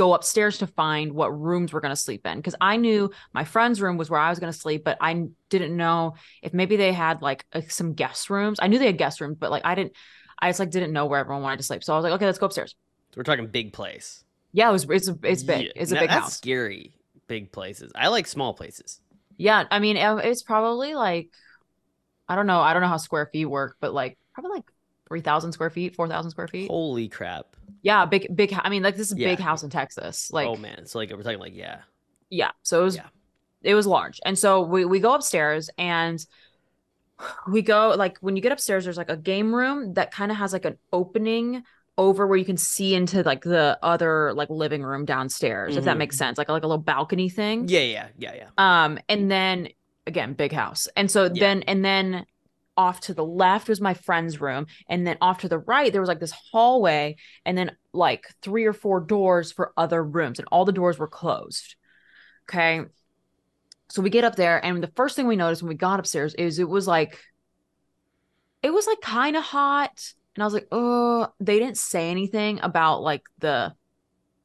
go 0.00 0.14
upstairs 0.14 0.56
to 0.58 0.66
find 0.66 1.12
what 1.12 1.28
rooms 1.38 1.72
we're 1.74 1.80
going 1.80 1.94
to 1.94 2.00
sleep 2.08 2.26
in 2.26 2.38
because 2.38 2.56
I 2.58 2.78
knew 2.78 3.10
my 3.34 3.44
friend's 3.44 3.82
room 3.82 3.98
was 3.98 4.08
where 4.08 4.18
I 4.18 4.30
was 4.30 4.38
going 4.38 4.50
to 4.52 4.58
sleep 4.58 4.82
but 4.82 4.96
I 4.98 5.26
didn't 5.50 5.76
know 5.76 6.14
if 6.40 6.54
maybe 6.54 6.76
they 6.76 6.92
had 6.92 7.20
like 7.20 7.44
uh, 7.52 7.60
some 7.68 7.92
guest 7.92 8.30
rooms. 8.30 8.58
I 8.62 8.68
knew 8.68 8.78
they 8.78 8.86
had 8.86 8.96
guest 8.96 9.20
rooms 9.20 9.36
but 9.38 9.50
like 9.50 9.66
I 9.66 9.74
didn't 9.74 9.92
I 10.40 10.48
just 10.48 10.58
like 10.58 10.70
didn't 10.70 10.94
know 10.94 11.04
where 11.04 11.20
everyone 11.20 11.42
wanted 11.42 11.58
to 11.58 11.64
sleep. 11.64 11.84
So 11.84 11.92
I 11.92 11.96
was 11.96 12.04
like 12.04 12.14
okay, 12.14 12.24
let's 12.24 12.38
go 12.38 12.46
upstairs. 12.46 12.74
So 13.12 13.18
we're 13.18 13.24
talking 13.24 13.46
big 13.48 13.74
place. 13.74 14.24
Yeah, 14.52 14.70
it 14.70 14.72
was 14.72 14.86
it's 14.88 15.10
it's 15.22 15.42
big. 15.42 15.66
Yeah. 15.66 15.72
It's 15.76 15.92
a 15.92 15.96
Now, 15.96 16.00
big 16.00 16.10
that's 16.10 16.22
house. 16.22 16.36
scary. 16.36 16.94
Big 17.28 17.52
places. 17.52 17.92
I 17.94 18.08
like 18.08 18.26
small 18.26 18.54
places. 18.54 19.00
Yeah, 19.36 19.64
I 19.70 19.80
mean 19.80 19.98
it's 19.98 20.42
probably 20.42 20.94
like 20.94 21.28
I 22.26 22.36
don't 22.36 22.46
know, 22.46 22.60
I 22.60 22.72
don't 22.72 22.82
know 22.82 22.88
how 22.88 22.96
square 22.96 23.28
feet 23.32 23.46
work, 23.46 23.76
but 23.80 23.92
like 23.92 24.16
probably 24.32 24.52
like 24.52 24.64
3000 25.10 25.52
square 25.52 25.70
feet, 25.70 25.94
4000 25.96 26.30
square 26.30 26.48
feet. 26.48 26.70
Holy 26.70 27.08
crap. 27.08 27.56
Yeah, 27.82 28.06
big 28.06 28.34
big. 28.34 28.54
I 28.56 28.70
mean, 28.70 28.82
like 28.82 28.96
this 28.96 29.08
is 29.08 29.12
a 29.12 29.16
big 29.16 29.38
house 29.40 29.62
in 29.62 29.70
Texas. 29.70 30.30
Like, 30.32 30.46
oh 30.46 30.56
man. 30.56 30.86
So 30.86 30.98
like 30.98 31.10
we're 31.10 31.22
talking 31.22 31.40
like 31.40 31.54
yeah. 31.54 31.80
yeah. 32.30 32.52
So 32.62 32.80
it 32.80 32.84
was, 32.84 32.96
Yeah. 32.96 33.08
it 33.62 33.74
was 33.74 33.86
large, 33.86 34.20
and 34.24 34.38
so 34.38 34.62
we 34.62 34.84
we 34.84 35.00
go 35.00 35.12
upstairs 35.14 35.68
and 35.76 36.24
we 37.48 37.60
go 37.62 37.94
like 37.98 38.18
when 38.20 38.36
you 38.36 38.42
get 38.42 38.52
upstairs, 38.52 38.84
there's 38.84 38.96
like 38.96 39.10
a 39.10 39.16
game 39.16 39.54
room 39.54 39.94
that 39.94 40.10
kind 40.12 40.30
of 40.30 40.38
has 40.38 40.52
like 40.52 40.64
an 40.64 40.78
opening 40.92 41.62
over 41.98 42.26
where 42.26 42.38
you 42.38 42.44
can 42.46 42.56
see 42.56 42.94
into 42.94 43.22
like 43.24 43.42
the 43.42 43.78
other 43.82 44.32
like 44.32 44.48
living 44.48 44.82
room 44.82 45.04
downstairs, 45.04 45.76
if 45.76 45.84
that 45.84 45.98
makes 45.98 46.16
sense, 46.16 46.38
like 46.38 46.48
like 46.48 46.62
a 46.62 46.66
little 46.66 46.82
balcony 46.82 47.28
thing. 47.28 47.66
Yeah, 47.68 47.80
yeah, 47.80 48.08
yeah, 48.16 48.34
yeah. 48.34 48.48
Um, 48.84 48.98
and 49.08 49.30
then 49.30 49.68
again, 50.06 50.32
big 50.34 50.52
house. 50.52 50.88
And 50.96 51.10
so 51.10 51.24
Yeah. 51.24 51.30
then 51.40 51.62
and 51.64 51.84
then 51.84 52.24
off 52.84 53.00
to 53.06 53.14
the 53.14 53.24
left 53.42 53.68
was 53.68 53.80
my 53.80 53.94
friend's 53.94 54.40
room. 54.40 54.66
And 54.88 55.06
then 55.06 55.18
off 55.20 55.38
to 55.40 55.48
the 55.48 55.58
right, 55.72 55.90
there 55.92 56.02
was 56.02 56.12
like 56.12 56.20
this 56.24 56.38
hallway, 56.50 57.16
and 57.44 57.56
then 57.58 57.76
like 57.92 58.22
three 58.42 58.64
or 58.70 58.72
four 58.72 58.98
doors 59.00 59.52
for 59.52 59.72
other 59.76 60.02
rooms, 60.02 60.38
and 60.38 60.48
all 60.50 60.64
the 60.64 60.80
doors 60.80 60.98
were 60.98 61.08
closed. 61.20 61.76
Okay. 62.44 62.84
So 63.88 64.02
we 64.02 64.10
get 64.10 64.24
up 64.24 64.36
there, 64.36 64.64
and 64.64 64.82
the 64.82 64.92
first 64.96 65.16
thing 65.16 65.26
we 65.26 65.36
noticed 65.36 65.62
when 65.62 65.68
we 65.74 65.74
got 65.88 66.00
upstairs 66.00 66.34
is 66.34 66.58
it 66.58 66.68
was 66.68 66.86
like 66.86 67.18
it 68.62 68.72
was 68.72 68.86
like 68.86 69.00
kind 69.00 69.36
of 69.36 69.42
hot. 69.44 69.96
And 70.34 70.42
I 70.42 70.46
was 70.46 70.54
like, 70.54 70.68
oh, 70.72 71.28
they 71.40 71.58
didn't 71.58 71.76
say 71.78 72.10
anything 72.10 72.60
about 72.62 73.02
like 73.02 73.22
the 73.38 73.74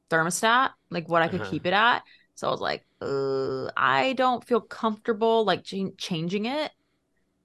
thermostat, 0.09 0.71
like 0.89 1.07
what 1.09 1.21
I 1.21 1.27
could 1.27 1.41
Uh-huh. 1.41 1.49
keep 1.51 1.65
it 1.65 1.73
at. 1.73 2.03
So 2.35 2.47
I 2.47 2.51
was 2.51 2.61
like, 2.61 2.85
uh, 3.01 3.71
I 3.77 4.13
don't 4.17 4.43
feel 4.43 4.61
comfortable 4.61 5.45
like 5.45 5.63
ch- 5.63 5.95
changing 5.97 6.45
it, 6.45 6.71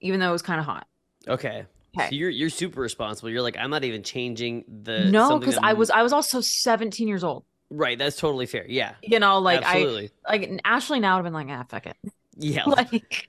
even 0.01 0.21
though 0.21 0.29
it 0.31 0.33
was 0.33 0.43
kind 0.43 0.61
of 0.61 0.67
hot. 0.67 0.87
Okay. 1.29 1.67
Okay. 1.97 2.09
So 2.09 2.15
you're 2.15 2.31
you're 2.31 2.51
super 2.51 2.81
responsible. 2.81 3.31
You're 3.31 3.43
like 3.43 3.57
I'm 3.59 3.71
not 3.71 3.85
even 3.85 4.03
changing 4.03 4.65
the 4.83 5.05
no, 5.11 5.39
because 5.39 5.59
I 5.63 5.73
was 5.73 5.91
I 5.91 6.03
was 6.03 6.13
also 6.13 6.41
17 6.41 7.09
years 7.09 7.25
old. 7.25 7.45
right. 7.71 7.99
That's 7.99 8.17
totally 8.17 8.47
fair. 8.47 8.65
Yeah. 8.69 8.95
You 9.03 9.19
know, 9.19 9.39
like 9.41 9.63
Absolutely. 9.63 10.11
I 10.25 10.31
like 10.37 10.61
Ashley 10.65 11.01
now 11.01 11.17
would 11.17 11.25
have 11.25 11.33
been 11.33 11.49
like, 11.49 11.49
ah, 11.51 11.65
fuck 11.69 11.87
it. 11.87 11.97
yeah. 12.37 12.65
like 12.67 13.29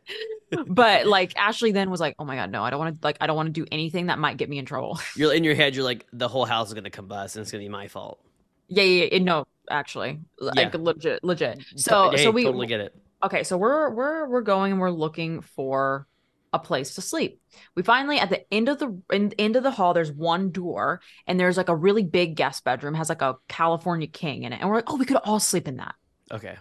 but 0.68 1.08
like 1.08 1.34
Ashley 1.38 1.72
then 1.72 1.90
was 1.90 2.00
like, 2.02 2.16
"Oh 2.20 2.26
my 2.26 2.36
god, 2.36 2.52
no, 2.52 2.62
I 2.64 2.70
don't 2.72 2.80
want 2.80 3.02
to 3.02 3.06
like 3.08 3.18
I 3.22 3.28
don't 3.28 3.38
want 3.38 3.48
to 3.48 3.54
do 3.54 3.66
anything 3.72 4.08
that 4.08 4.20
might 4.20 4.36
get 4.38 4.50
me 4.50 4.58
in 4.58 4.66
trouble." 4.66 5.00
You're 5.16 5.34
in 5.34 5.44
your 5.46 5.56
head. 5.56 5.76
You're 5.76 5.86
like, 5.86 6.06
the 6.12 6.28
whole 6.28 6.44
house 6.46 6.68
is 6.68 6.74
gonna 6.74 6.90
combust, 6.90 7.36
and 7.36 7.42
it's 7.44 7.52
gonna 7.52 7.64
be 7.64 7.70
my 7.70 7.88
fault. 7.88 8.20
yeah, 8.68 8.84
yeah, 8.84 9.08
yeah, 9.14 9.20
no, 9.20 9.48
actually, 9.70 10.20
like 10.40 10.74
Yeah. 10.74 10.80
legit, 10.82 11.24
legit. 11.24 11.64
So, 11.78 12.12
hey, 12.12 12.24
so 12.24 12.32
we 12.32 12.44
totally 12.44 12.68
get 12.68 12.82
it. 12.82 12.94
okay, 13.24 13.44
so 13.44 13.58
we're 13.58 13.90
we're 13.92 14.28
we're 14.28 14.42
going 14.42 14.74
and 14.74 14.82
we're 14.82 14.92
looking 14.92 15.40
for 15.40 16.06
a 16.54 16.60
place 16.60 16.96
to 16.96 17.02
sleep. 17.02 17.42
We 17.76 17.84
finally 17.84 18.20
at 18.20 18.30
the 18.30 18.44
end 18.54 18.70
of 18.70 18.80
the 18.80 19.02
in, 19.12 19.34
end 19.40 19.56
of 19.56 19.64
the 19.64 19.72
hall, 19.72 19.94
there's 19.94 20.12
one 20.12 20.52
door, 20.52 21.02
and 21.28 21.40
there's 21.40 21.58
like 21.58 21.70
a 21.70 21.76
really 21.76 22.04
big 22.04 22.36
guest 22.36 22.64
bedroom, 22.64 22.94
has 22.96 23.10
like 23.10 23.22
a 23.22 23.36
California 23.48 24.08
king 24.08 24.44
in 24.44 24.54
it, 24.54 24.60
and 24.60 24.70
we're 24.70 24.76
like, 24.76 24.92
oh, 24.92 24.98
we 24.98 25.06
could 25.06 25.18
all 25.18 25.40
sleep 25.40 25.68
in 25.68 25.78
that. 25.78 25.96
Okay. 26.32 26.56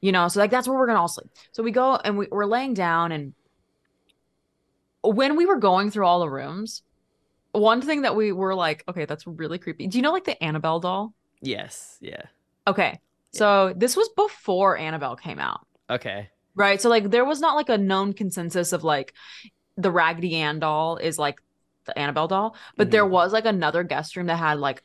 you 0.00 0.12
know 0.12 0.28
so 0.28 0.38
like 0.40 0.50
that's 0.50 0.68
where 0.68 0.76
we're 0.78 0.86
gonna 0.86 1.00
all 1.00 1.08
sleep 1.08 1.28
so 1.52 1.62
we 1.62 1.70
go 1.70 1.96
and 1.96 2.18
we, 2.18 2.28
we're 2.30 2.44
laying 2.44 2.74
down 2.74 3.10
and 3.10 3.32
when 5.02 5.36
we 5.36 5.46
were 5.46 5.56
going 5.56 5.90
through 5.90 6.06
all 6.06 6.20
the 6.20 6.28
rooms 6.28 6.82
one 7.52 7.80
thing 7.80 8.02
that 8.02 8.14
we 8.16 8.32
were 8.32 8.54
like 8.54 8.84
okay 8.88 9.04
that's 9.06 9.26
really 9.26 9.58
creepy 9.58 9.86
do 9.86 9.96
you 9.98 10.02
know 10.02 10.12
like 10.12 10.24
the 10.24 10.42
annabelle 10.42 10.80
doll 10.80 11.14
Yes. 11.40 11.96
Yeah. 12.00 12.22
okay 12.66 13.00
so 13.32 13.72
this 13.76 13.96
was 13.96 14.08
before 14.10 14.76
annabelle 14.76 15.16
came 15.16 15.38
out 15.38 15.66
Okay. 15.90 16.30
Right 16.54 16.80
so 16.80 16.88
like 16.88 17.10
there 17.10 17.24
was 17.24 17.40
not 17.40 17.56
like 17.56 17.68
a 17.68 17.78
known 17.78 18.12
consensus 18.12 18.72
of 18.72 18.84
like 18.84 19.14
the 19.76 19.90
raggedy 19.90 20.36
ann 20.36 20.58
doll 20.60 20.96
is 20.96 21.18
like 21.18 21.40
the 21.86 21.98
annabelle 21.98 22.28
doll 22.28 22.56
but 22.76 22.90
there 22.90 23.04
Mhm. 23.04 23.10
was 23.10 23.32
like 23.32 23.44
another 23.44 23.82
guest 23.82 24.16
room 24.16 24.26
that 24.26 24.36
had 24.36 24.58
like 24.58 24.82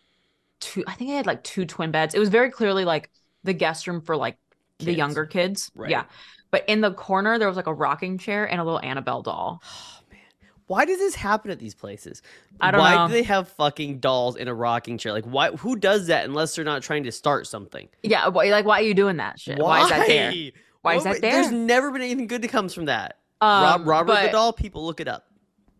two 0.59 0.83
i 0.87 0.93
think 0.93 1.11
it 1.11 1.15
had 1.15 1.25
like 1.27 1.43
two 1.43 1.65
twin 1.65 1.91
beds 1.91 2.13
it 2.15 2.19
was 2.19 2.29
very 2.29 2.51
clearly 2.51 2.85
like 2.85 3.09
the 3.43 3.53
guest 3.53 3.87
room 3.87 4.01
for 4.01 4.15
like 4.17 4.37
the 4.79 4.93
younger 4.93 5.25
kids 5.25 5.71
Right. 5.75 5.91
yeah 5.91 6.03
but 6.51 6.63
in 6.67 6.81
the 6.81 6.91
corner 6.91 7.37
there 7.37 7.47
was 7.47 7.55
like 7.57 7.67
a 7.67 7.73
rocking 7.73 8.17
chair 8.17 8.45
and 8.49 8.59
a 8.59 8.63
little 8.63 8.79
annabelle 8.81 9.21
doll 9.21 9.61
Oh 9.63 10.01
man, 10.11 10.19
why 10.67 10.85
does 10.85 10.97
this 10.99 11.15
happen 11.15 11.51
at 11.51 11.59
these 11.59 11.75
places? 11.75 12.21
I 12.61 12.71
don't 12.71 12.79
why 12.81 12.91
know. 12.95 13.01
Why 13.03 13.07
do 13.07 13.13
they 13.13 13.23
have 13.23 13.49
fucking 13.49 13.99
dolls 13.99 14.35
in 14.35 14.47
a 14.47 14.53
rocking 14.53 14.97
chair? 14.97 15.13
Like, 15.13 15.25
why? 15.25 15.49
Who 15.51 15.75
does 15.75 16.07
that 16.07 16.25
unless 16.25 16.55
they're 16.55 16.65
not 16.65 16.81
trying 16.83 17.03
to 17.05 17.11
start 17.11 17.47
something? 17.47 17.87
yeah 18.03 18.27
why, 18.27 18.45
like 18.51 18.65
why 18.65 18.79
are 18.79 18.83
you 18.83 18.93
doing 18.93 19.17
that 19.17 19.39
shit 19.39 19.57
why, 19.59 19.83
is 19.83 19.89
that 19.89 20.07
there 20.07 20.31
Why 20.81 20.95
is 20.95 21.03
that 21.03 21.21
my- 21.21 21.29
There's 21.29 21.51
never 21.51 21.91
been 21.91 22.01
anything 22.01 22.27
good 22.27 22.41
that 22.41 22.51
comes 22.51 22.73
from 22.73 22.85
that. 22.85 23.17
um, 23.41 23.63
Rob, 23.63 23.87
Robert 23.87 24.13
the 24.15 24.21
but 24.27 24.31
doll. 24.31 24.53
People 24.53 24.85
look 24.85 24.99
it 24.99 25.07
up. 25.07 25.25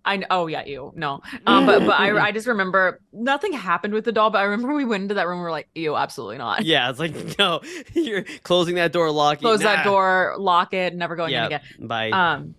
I 0.05 0.15
kn- 0.17 0.27
oh 0.31 0.47
yeah 0.47 0.63
ew 0.65 0.93
no 0.95 1.21
um 1.45 1.65
but 1.65 1.79
but 1.85 1.99
I 1.99 2.17
I 2.27 2.31
just 2.31 2.47
remember 2.47 3.01
nothing 3.11 3.51
happened 3.51 3.93
with 3.93 4.05
the 4.05 4.13
doll 4.13 4.29
but 4.29 4.39
I 4.39 4.43
remember 4.43 4.73
we 4.73 4.85
went 4.85 5.03
into 5.03 5.15
that 5.15 5.27
room 5.27 5.33
and 5.39 5.41
we 5.41 5.43
were 5.43 5.51
like 5.51 5.67
ew 5.75 5.95
absolutely 5.97 6.37
not 6.37 6.63
Yeah, 6.63 6.89
it's 6.89 6.99
like 6.99 7.13
no, 7.37 7.59
you're 7.93 8.23
closing 8.43 8.75
that 8.75 8.93
door, 8.93 9.11
locking. 9.11 9.39
It. 9.39 9.41
Close 9.41 9.59
that 9.59 9.83
door 9.83 10.35
lock 10.39 10.73
it 10.73 10.95
never 10.95 11.17
going 11.17 11.31
Yeah, 11.33 11.41
in 11.47 11.53
again 11.53 11.61
bye. 11.81 12.09
um 12.11 12.55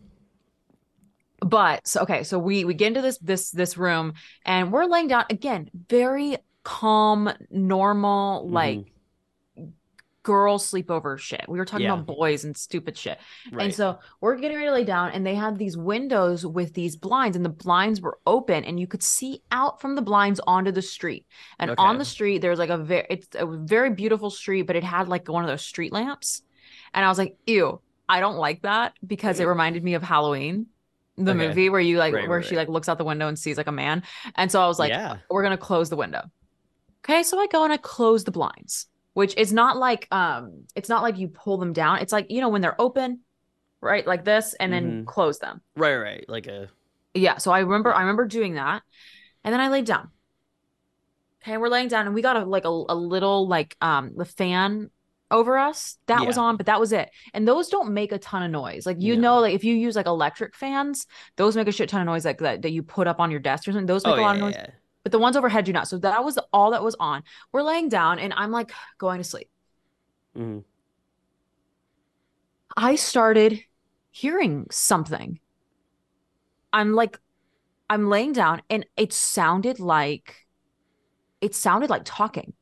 but 1.40 1.86
so 1.86 2.02
okay 2.02 2.22
so 2.24 2.38
we 2.38 2.64
we 2.66 2.74
get 2.74 2.88
into 2.88 3.00
this 3.02 3.16
this 3.18 3.50
this 3.50 3.78
room 3.78 4.12
and 4.44 4.70
we're 4.70 4.84
laying 4.84 5.08
down 5.08 5.24
again 5.30 5.70
very 5.88 6.36
calm 6.62 7.32
normal 7.50 8.46
Mhm. 8.46 8.52
like 8.52 8.92
girl 10.22 10.58
sleepover 10.58 11.18
shit. 11.18 11.44
We 11.48 11.58
were 11.58 11.64
talking 11.64 11.86
Yeah. 11.86 11.94
about 11.94 12.06
boys 12.06 12.44
and 12.44 12.56
stupid 12.56 12.96
shit. 12.98 13.18
Right. 13.50 13.64
and 13.64 13.74
so 13.74 13.98
we're 14.20 14.36
getting 14.36 14.56
ready 14.58 14.68
to 14.68 14.74
lay 14.74 14.84
down 14.84 15.12
and 15.12 15.24
they 15.26 15.34
had 15.34 15.56
these 15.58 15.76
windows 15.78 16.44
with 16.44 16.74
these 16.74 16.94
blinds 16.96 17.36
and 17.36 17.44
the 17.44 17.48
blinds 17.50 18.00
were 18.02 18.18
open 18.26 18.64
and 18.64 18.78
you 18.78 18.86
could 18.86 19.02
see 19.02 19.42
out 19.50 19.80
from 19.80 19.94
the 19.94 20.02
blinds 20.02 20.38
onto 20.46 20.72
the 20.72 20.82
street. 20.82 21.26
And 21.58 21.74
on 21.78 21.96
the 21.98 22.04
street 22.04 22.42
there's 22.42 22.58
like 22.58 22.70
a 22.70 22.76
very 22.76 23.06
it's 23.08 23.28
a 23.34 23.46
very 23.46 23.90
beautiful 23.90 24.28
street 24.30 24.62
but 24.62 24.76
it 24.76 24.84
had 24.84 25.08
like 25.08 25.26
one 25.28 25.42
of 25.42 25.48
those 25.48 25.62
street 25.62 25.92
lamps. 25.92 26.42
And 26.92 27.04
i 27.04 27.08
was 27.08 27.16
like 27.18 27.36
ew 27.46 27.80
i 28.08 28.20
don't 28.20 28.36
like 28.36 28.62
that 28.62 28.92
because 29.06 29.40
it 29.40 29.44
reminded 29.46 29.82
me 29.84 29.94
of 29.94 30.02
halloween 30.02 30.66
the 31.16 31.30
Okay. 31.32 31.48
movie 31.48 31.68
where 31.70 31.80
you 31.80 31.96
like 31.98 32.12
Right, 32.14 32.28
where 32.28 32.38
right, 32.38 32.46
she 32.46 32.56
like 32.56 32.68
looks 32.68 32.88
out 32.88 32.98
the 32.98 33.04
window 33.04 33.28
and 33.28 33.38
sees 33.38 33.56
like 33.56 33.66
a 33.68 33.72
man. 33.72 34.02
And 34.36 34.50
so 34.52 34.60
i 34.60 34.66
was 34.66 34.78
like 34.78 34.90
yeah. 34.90 35.16
we're 35.30 35.42
gonna 35.42 35.56
close 35.56 35.88
the 35.88 35.96
window. 35.96 36.22
Okay 37.04 37.22
so 37.22 37.38
i 37.40 37.46
go 37.46 37.64
and 37.64 37.72
i 37.72 37.76
close 37.78 38.24
the 38.24 38.30
blinds 38.30 38.86
which 39.14 39.36
is 39.36 39.52
not 39.52 39.76
like 39.76 40.06
um 40.10 40.64
it's 40.74 40.88
not 40.88 41.02
like 41.02 41.18
you 41.18 41.28
pull 41.28 41.58
them 41.58 41.72
down 41.72 41.98
it's 41.98 42.12
like 42.12 42.26
you 42.30 42.40
know 42.40 42.48
when 42.48 42.60
they're 42.60 42.80
open 42.80 43.20
right 43.80 44.06
like 44.06 44.24
this 44.24 44.54
and 44.54 44.72
then 44.72 45.02
Mhm. 45.02 45.06
close 45.06 45.38
them 45.38 45.60
Right, 45.76 45.96
right. 45.96 46.24
Like 46.28 46.46
a 46.46 46.68
yeah 47.14 47.38
so 47.38 47.50
i 47.50 47.60
remember 47.60 47.92
i 47.94 48.00
remember 48.00 48.24
doing 48.26 48.54
that 48.54 48.82
and 49.42 49.52
then 49.52 49.60
i 49.60 49.68
laid 49.68 49.84
down 49.84 50.10
okay 51.42 51.56
we're 51.56 51.68
laying 51.68 51.88
down 51.88 52.06
and 52.06 52.14
we 52.14 52.22
got 52.22 52.36
a 52.36 52.44
like 52.44 52.64
a, 52.64 52.68
a 52.68 52.94
little 52.94 53.48
like 53.48 53.76
um 53.80 54.12
the 54.16 54.24
fan 54.24 54.90
over 55.32 55.56
us 55.58 55.96
that 56.06 56.26
was 56.26 56.36
on 56.36 56.56
but 56.56 56.66
that 56.66 56.80
was 56.80 56.92
it 56.92 57.08
and 57.34 57.46
those 57.46 57.68
don't 57.68 57.92
make 57.92 58.10
a 58.12 58.18
ton 58.18 58.42
of 58.42 58.50
noise 58.50 58.84
like 58.84 58.96
you 59.00 59.16
No. 59.16 59.22
know 59.36 59.40
like 59.40 59.54
if 59.54 59.62
you 59.64 59.74
use 59.76 59.94
like 59.94 60.06
electric 60.06 60.56
fans 60.56 61.06
those 61.36 61.56
make 61.56 61.68
a 61.68 61.72
shit 61.72 61.88
ton 61.88 62.00
of 62.00 62.06
noise 62.06 62.24
like 62.24 62.38
that 62.38 62.62
that 62.62 62.70
you 62.72 62.82
put 62.82 63.06
up 63.06 63.20
on 63.20 63.30
your 63.30 63.38
desk 63.40 63.66
or 63.68 63.72
something 63.72 63.86
those 63.86 64.04
make 64.04 64.14
oh 64.14 64.18
a 64.18 64.20
yeah, 64.20 64.26
lot 64.26 64.34
of 64.36 64.40
noise 64.42 64.54
yeah. 64.56 64.66
But 65.02 65.12
the 65.12 65.18
ones 65.18 65.36
overhead 65.36 65.64
do 65.64 65.72
not. 65.72 65.88
So 65.88 65.98
that 65.98 66.24
was 66.24 66.38
all 66.52 66.72
that 66.72 66.82
was 66.82 66.96
on. 67.00 67.22
We're 67.52 67.62
laying 67.62 67.88
down 67.88 68.18
and 68.18 68.32
I'm 68.34 68.50
like 68.50 68.72
going 68.98 69.18
to 69.18 69.24
sleep. 69.24 69.48
Mhm. 70.36 70.64
I 72.76 72.94
started 72.96 73.60
hearing 74.10 74.66
something. 74.70 75.40
I'm 76.72 76.94
like, 76.94 77.18
I'm 77.88 78.08
laying 78.08 78.32
down 78.32 78.62
and 78.70 78.86
it 78.96 79.12
sounded 79.12 79.80
like, 79.80 80.46
it 81.40 81.54
sounded 81.54 81.90
like 81.90 82.02
talking. 82.04 82.52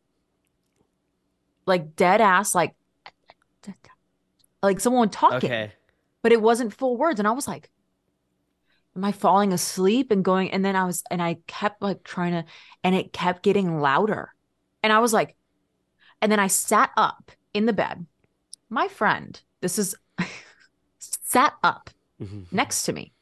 Like 1.67 1.95
dead 1.97 2.21
ass, 2.21 2.55
like, 2.55 2.75
like 4.63 4.81
someone 4.81 5.09
talking, 5.09 5.51
Okay. 5.51 5.73
but 6.23 6.33
it 6.33 6.41
wasn't 6.43 6.73
full 6.73 6.97
words. 6.97 7.21
And 7.21 7.29
I 7.29 7.33
was 7.33 7.47
like, 7.47 7.71
am 8.99 9.05
I 9.05 9.13
falling 9.13 9.53
asleep 9.53 10.11
and 10.11 10.25
going? 10.25 10.51
And 10.51 10.65
then 10.65 10.75
I 10.75 10.85
was, 10.85 11.05
and 11.09 11.23
I 11.23 11.37
kept 11.47 11.81
like 11.81 12.03
trying 12.03 12.33
to, 12.33 12.45
and 12.83 12.97
it 12.97 13.13
kept 13.13 13.45
getting 13.45 13.81
louder. 13.81 14.35
And 14.83 14.93
I 14.93 14.99
was 14.99 15.13
like, 15.13 15.37
and 16.21 16.33
then 16.33 16.41
I 16.41 16.49
sat 16.49 16.91
up 16.97 17.31
in 17.55 17.67
the 17.67 17.73
bed. 17.73 18.05
My 18.69 18.89
friend, 18.89 19.41
this 19.61 19.79
is, 19.79 19.95
sat 20.99 21.55
up 21.63 21.91
Mhm. 22.21 22.47
next 22.51 22.83
to 22.83 22.93
me. 22.93 23.13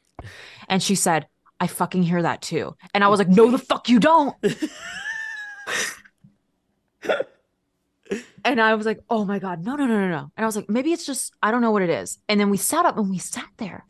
And 0.67 0.81
she 0.81 0.95
said, 0.95 1.27
I 1.59 1.67
fucking 1.67 2.01
hear 2.01 2.23
that 2.23 2.41
too. 2.41 2.75
And 2.95 3.03
I 3.03 3.07
was 3.09 3.19
like, 3.19 3.29
no, 3.29 3.51
the 3.51 3.59
fuck 3.59 3.87
you 3.87 3.99
don't. 3.99 4.35
and 8.43 8.59
I 8.59 8.73
was 8.73 8.87
like, 8.87 8.99
oh 9.11 9.25
my 9.25 9.37
God, 9.37 9.63
no, 9.63 9.75
no, 9.75 9.85
no, 9.85 9.99
no, 9.99 10.09
no. 10.09 10.31
And 10.35 10.43
I 10.43 10.45
was 10.47 10.55
like, 10.55 10.69
maybe 10.69 10.91
it's 10.91 11.05
just, 11.05 11.35
I 11.43 11.51
don't 11.51 11.61
know 11.61 11.69
what 11.69 11.83
it 11.83 11.91
is. 11.91 12.17
And 12.27 12.39
then 12.39 12.49
we 12.49 12.57
sat 12.57 12.85
up 12.85 12.97
and 12.97 13.11
we 13.11 13.19
sat 13.19 13.45
there. 13.57 13.85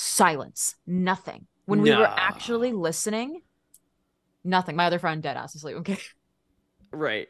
Silence, 0.00 0.76
nothing. 0.86 1.48
When 1.64 1.82
we 1.82 1.90
were 1.90 2.06
actually 2.06 2.72
listening, 2.72 3.42
nothing. 4.44 4.76
My 4.76 4.86
other 4.86 5.00
friend 5.00 5.20
dead 5.20 5.36
ass 5.36 5.56
asleep. 5.56 5.76
Okay. 5.78 5.98
Right. 6.92 7.26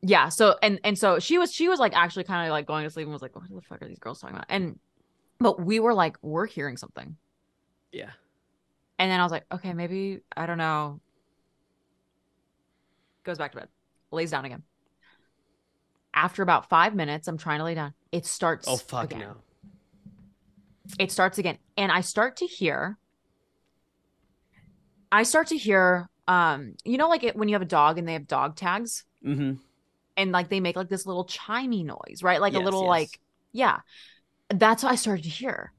Yeah. 0.00 0.30
So 0.30 0.56
and 0.62 0.80
and 0.84 0.98
so 0.98 1.18
she 1.18 1.36
was 1.36 1.52
she 1.52 1.68
was 1.68 1.78
like 1.78 1.94
actually 1.94 2.24
kind 2.24 2.48
of 2.48 2.50
like 2.50 2.64
going 2.64 2.84
to 2.84 2.90
sleep 2.90 3.04
and 3.04 3.12
was 3.12 3.20
like, 3.20 3.36
what 3.36 3.44
the 3.54 3.60
fuck 3.60 3.82
are 3.82 3.88
these 3.88 3.98
girls 3.98 4.22
talking 4.22 4.36
about? 4.36 4.46
And 4.48 4.78
but 5.38 5.60
we 5.60 5.78
were 5.78 5.92
like, 5.92 6.16
we're 6.22 6.46
hearing 6.46 6.78
something. 6.78 7.14
Yeah. 7.92 8.10
And 8.98 9.10
then 9.10 9.20
I 9.20 9.22
was 9.22 9.30
like, 9.30 9.44
okay, 9.52 9.74
maybe 9.74 10.20
I 10.34 10.46
don't 10.46 10.56
know. 10.56 11.02
Goes 13.22 13.36
back 13.36 13.52
to 13.52 13.58
bed, 13.58 13.68
lays 14.10 14.30
down 14.30 14.46
again. 14.46 14.62
After 16.14 16.42
about 16.42 16.70
five 16.70 16.94
minutes, 16.94 17.28
I'm 17.28 17.36
trying 17.36 17.58
to 17.58 17.64
lay 17.64 17.74
down. 17.74 17.92
It 18.12 18.24
starts. 18.24 18.66
Oh 18.66 18.78
fuck 18.78 19.12
again. 19.12 19.20
no. 19.20 19.36
It 20.98 21.12
starts 21.12 21.38
again, 21.38 21.58
and 21.76 21.90
I 21.92 22.00
start 22.00 22.36
to 22.38 22.46
hear. 22.46 22.98
I 25.12 25.22
start 25.22 25.48
to 25.48 25.56
hear, 25.56 26.08
um, 26.26 26.74
you 26.84 26.98
know, 26.98 27.08
like 27.08 27.24
it, 27.24 27.36
when 27.36 27.48
you 27.48 27.54
have 27.54 27.62
a 27.62 27.66
dog 27.66 27.98
and 27.98 28.06
they 28.06 28.14
have 28.14 28.26
dog 28.26 28.56
tags, 28.56 29.04
Mm-hmm. 29.24 29.54
and 30.16 30.32
like 30.32 30.48
they 30.48 30.60
make 30.60 30.76
like 30.76 30.88
this 30.88 31.06
little 31.06 31.26
chimey 31.26 31.84
noise, 31.84 32.22
right? 32.22 32.40
Like 32.40 32.54
a 32.54 32.60
little 32.60 32.82
yes. 32.82 32.88
like, 32.88 33.20
yeah. 33.52 33.80
That's 34.48 34.84
what 34.84 34.92
I 34.92 34.96
started 34.96 35.24
to 35.24 35.30
hear, 35.30 35.72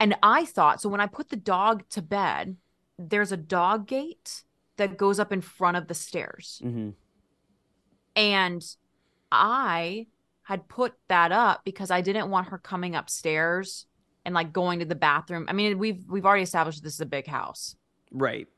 and 0.00 0.16
I 0.22 0.46
thought 0.46 0.80
so 0.80 0.88
when 0.88 1.00
I 1.00 1.06
put 1.06 1.28
the 1.28 1.36
dog 1.36 1.86
to 1.90 2.00
bed, 2.00 2.56
there's 2.98 3.32
a 3.32 3.36
dog 3.36 3.86
gate 3.86 4.42
that 4.76 4.96
goes 4.96 5.20
up 5.20 5.32
in 5.32 5.42
front 5.42 5.76
of 5.76 5.88
the 5.88 5.94
stairs. 5.94 6.62
Mm-hmm. 6.64 6.90
And 8.14 8.64
I 9.30 10.06
had 10.44 10.68
put 10.68 10.94
that 11.08 11.32
up 11.32 11.62
because 11.64 11.90
I 11.90 12.00
didn't 12.00 12.30
want 12.30 12.48
her 12.48 12.58
coming 12.58 12.94
upstairs 12.94 13.86
and 14.26 14.34
like 14.34 14.52
going 14.52 14.80
to 14.80 14.84
the 14.84 14.96
bathroom. 14.96 15.46
I 15.48 15.52
mean, 15.54 15.78
we've 15.78 16.04
we've 16.08 16.26
already 16.26 16.42
established 16.42 16.82
this 16.82 16.94
is 16.94 17.00
a 17.00 17.06
big 17.06 17.26
house. 17.26 17.76
Right. 18.10 18.48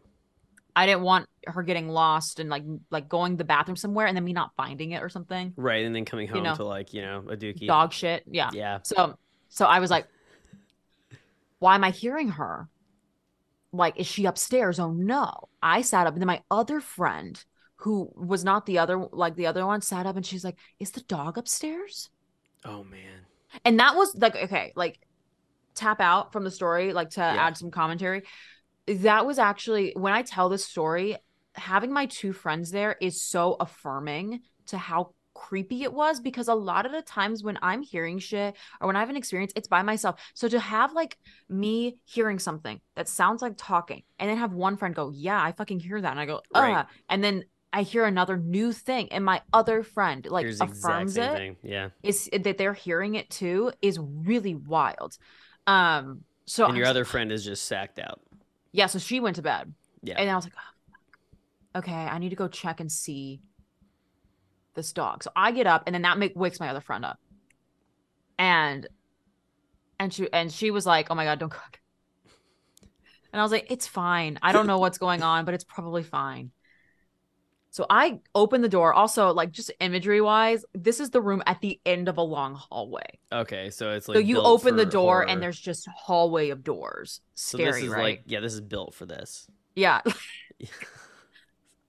I 0.74 0.87
didn't 0.87 1.02
want 1.02 1.28
her 1.46 1.62
getting 1.62 1.88
lost 1.88 2.40
and 2.40 2.48
like 2.48 2.64
like 2.90 3.09
going 3.09 3.33
to 3.35 3.37
the 3.37 3.44
bathroom 3.44 3.76
somewhere 3.76 4.07
and 4.07 4.16
then 4.16 4.24
me 4.24 4.33
not 4.33 4.52
finding 4.57 4.92
it 4.92 5.02
or 5.02 5.11
something. 5.11 5.52
Right. 5.57 5.85
And 5.85 5.94
then 5.94 6.07
coming 6.07 6.26
home 6.26 6.42
know, 6.42 6.54
to 6.54 6.64
like, 6.64 6.94
you 6.94 7.02
know, 7.02 7.18
a 7.28 7.37
dookie. 7.37 7.66
Dog 7.66 7.92
shit. 7.92 8.24
Yeah. 8.26 8.50
Yeah. 8.52 8.78
So 8.83 9.18
so 9.50 9.66
I 9.66 9.78
was 9.78 9.90
like, 9.90 10.07
why 11.59 11.74
am 11.74 11.85
I 11.85 11.90
hearing 11.90 12.31
her? 12.31 12.68
Like, 13.70 14.00
is 14.00 14.07
she 14.07 14.24
upstairs? 14.24 14.81
Oh 14.81 14.92
no. 14.92 15.48
I 15.62 15.83
sat 15.83 16.07
up 16.07 16.14
and 16.14 16.22
then 16.22 16.26
my 16.28 16.42
other 16.50 16.81
friend 16.81 17.44
who 17.76 18.11
was 18.16 18.42
not 18.42 18.64
the 18.64 18.78
other 18.78 19.07
like 19.12 19.37
the 19.37 19.46
other 19.46 19.66
one 19.66 19.83
sat 19.83 20.07
up 20.07 20.16
and 20.16 20.24
she's 20.24 20.44
like, 20.44 20.57
is 20.81 20.92
the 20.92 21.02
dog 21.02 21.37
upstairs? 21.37 22.09
Oh 22.64 22.85
man. 22.85 23.26
And 23.66 23.78
that 23.81 23.96
was 23.96 24.16
like 24.16 24.37
okay, 24.37 24.72
like 24.74 25.00
tap 25.78 26.00
out 26.00 26.32
from 26.32 26.44
the 26.44 26.50
story, 26.50 26.92
like 26.92 27.10
to 27.10 27.20
Yeah. 27.20 27.46
add 27.46 27.56
some 27.56 27.70
commentary. 27.70 28.22
That 28.86 29.26
was 29.26 29.38
actually 29.38 29.92
when 29.96 30.12
I 30.12 30.22
tell 30.22 30.48
this 30.48 30.64
story, 30.64 31.16
having 31.54 31.92
my 31.92 32.06
two 32.06 32.32
friends 32.32 32.70
there 32.70 32.96
is 33.00 33.22
so 33.22 33.56
affirming 33.60 34.40
to 34.66 34.78
how 34.78 35.14
creepy 35.34 35.84
it 35.84 35.92
was 35.92 36.20
because 36.20 36.48
a 36.48 36.54
lot 36.54 36.84
of 36.84 36.90
the 36.90 37.02
times 37.02 37.44
when 37.44 37.58
I'm 37.62 37.82
hearing 37.82 38.18
shit 38.18 38.56
or 38.80 38.86
when 38.88 38.96
I 38.96 39.00
have 39.00 39.10
an 39.10 39.16
experience, 39.16 39.52
it's 39.54 39.68
by 39.68 39.82
myself. 39.82 40.18
So 40.34 40.48
to 40.48 40.58
have 40.58 40.92
like 40.94 41.16
me 41.48 41.98
hearing 42.04 42.38
something 42.40 42.80
that 42.96 43.08
sounds 43.08 43.40
like 43.40 43.54
talking 43.56 44.02
and 44.18 44.28
then 44.28 44.38
have 44.38 44.52
one 44.52 44.76
friend 44.76 44.94
go, 44.94 45.10
Yeah, 45.14 45.40
I 45.40 45.52
fucking 45.52 45.80
hear 45.80 46.00
that. 46.00 46.10
And 46.10 46.18
I 46.20 46.26
go, 46.26 46.40
Right. 46.54 46.78
uh, 46.78 46.84
and 47.08 47.22
then 47.22 47.44
I 47.72 47.82
hear 47.82 48.04
another 48.06 48.36
new 48.36 48.72
thing 48.72 49.12
and 49.12 49.24
my 49.24 49.42
other 49.52 49.82
friend 49.82 50.26
like 50.26 50.44
Here's 50.44 50.60
affirms 50.60 51.16
it 51.18 51.32
thing. 51.32 51.56
Yeah. 51.62 51.90
is 52.02 52.28
that 52.32 52.56
they're 52.58 52.72
hearing 52.72 53.14
it 53.14 53.28
too 53.30 53.72
is 53.82 53.98
really 54.00 54.54
wild. 54.54 55.18
Um, 55.68 56.24
so 56.46 56.66
and 56.66 56.76
your 56.76 56.87
other 56.87 57.00
like, 57.00 57.09
friend 57.09 57.31
is 57.31 57.44
just 57.44 57.66
sacked 57.66 57.98
out. 57.98 58.20
yeah, 58.72 58.87
so 58.87 58.98
she 58.98 59.20
went 59.20 59.37
to 59.37 59.42
bed, 59.42 59.72
Yeah. 60.02 60.14
and 60.18 60.31
I 60.31 60.35
was 60.35 60.44
like, 60.46 60.54
oh, 60.57 61.78
okay, 61.81 61.92
I 61.92 62.18
need 62.18 62.31
to 62.31 62.37
go 62.37 62.48
check 62.48 62.81
and 62.81 62.90
see 62.90 63.40
this 64.74 64.92
dog. 64.92 65.22
So 65.22 65.31
I 65.37 65.52
get 65.52 65.66
up, 65.66 65.83
and 65.87 65.94
then 65.94 66.02
that 66.02 66.16
make, 66.18 66.33
wakes 66.35 66.59
my 66.59 66.68
other 66.68 66.81
friend 66.81 67.04
up, 67.04 67.18
and 68.38 68.87
and 70.00 70.12
she 70.14 70.33
and 70.33 70.50
she 70.52 70.70
was 70.70 70.87
like, 70.87 71.09
oh 71.11 71.14
my 71.14 71.24
god, 71.24 71.38
don't 71.38 71.50
cook. 71.50 71.81
And 73.33 73.40
I 73.40 73.42
was 73.42 73.52
like, 73.52 73.66
it's 73.70 73.87
fine. 73.87 74.38
I 74.40 74.52
don't 74.52 74.66
know 74.66 74.78
what's 74.78 74.96
going 74.96 75.22
on, 75.22 75.44
but 75.44 75.52
it's 75.52 75.64
probably 75.64 76.02
fine. 76.02 76.50
So 77.70 77.87
I 77.90 78.20
open 78.35 78.62
the 78.62 78.68
door. 78.68 78.94
Also, 78.94 79.33
like 79.33 79.52
just 79.52 79.70
imagery 79.81 80.20
wise, 80.20 80.64
this 80.74 81.00
is 81.00 81.11
the 81.11 81.20
room 81.20 81.42
at 81.46 81.61
the 81.61 81.78
end 81.85 82.09
of 82.09 82.16
a 82.16 82.22
long 82.22 82.54
hallway. 82.54 83.18
okay, 83.33 83.70
so 83.70 83.92
it's 83.92 84.09
like 84.09 84.16
so 84.16 84.20
you 84.20 84.40
open 84.40 84.76
the 84.76 84.87
door 84.87 85.16
horror. 85.16 85.28
and 85.28 85.42
there's 85.42 85.61
just 85.61 85.87
hallway 85.88 86.48
of 86.48 86.64
doors. 86.64 87.20
so 87.35 87.59
Scary, 87.59 87.72
this 87.72 87.83
is 87.83 87.88
right? 87.90 88.02
like 88.02 88.22
yeah, 88.26 88.40
this 88.40 88.54
is 88.54 88.61
built 88.61 88.94
for 88.94 89.07
this. 89.07 89.48
yeah. 89.76 90.00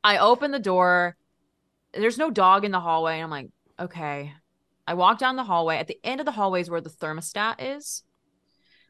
I 0.04 0.18
open 0.18 0.52
the 0.52 0.60
door. 0.60 1.16
There's 1.94 2.18
no 2.18 2.30
dog 2.32 2.66
in 2.66 2.72
the 2.72 2.80
hallway. 2.80 3.16
And 3.16 3.24
I'm 3.24 3.30
like, 3.30 3.50
okay. 3.80 4.34
I 4.88 4.94
walk 4.94 5.20
down 5.20 5.36
the 5.36 5.44
hallway. 5.44 5.78
At 5.78 5.88
the 5.88 6.00
end 6.04 6.20
of 6.22 6.26
the 6.26 6.32
hallway 6.32 6.62
is 6.62 6.70
where 6.70 6.82
the 6.82 6.90
thermostat 6.90 7.56
is. 7.60 8.04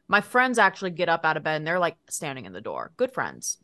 My 0.08 0.20
friends 0.20 0.58
actually 0.58 0.90
get 0.90 1.08
up 1.08 1.24
out 1.24 1.36
of 1.36 1.42
bed 1.42 1.56
and 1.56 1.66
they're 1.66 1.78
like 1.78 1.96
standing 2.08 2.44
in 2.44 2.52
the 2.52 2.60
door. 2.60 2.92
Good 2.96 3.12
friends. 3.12 3.58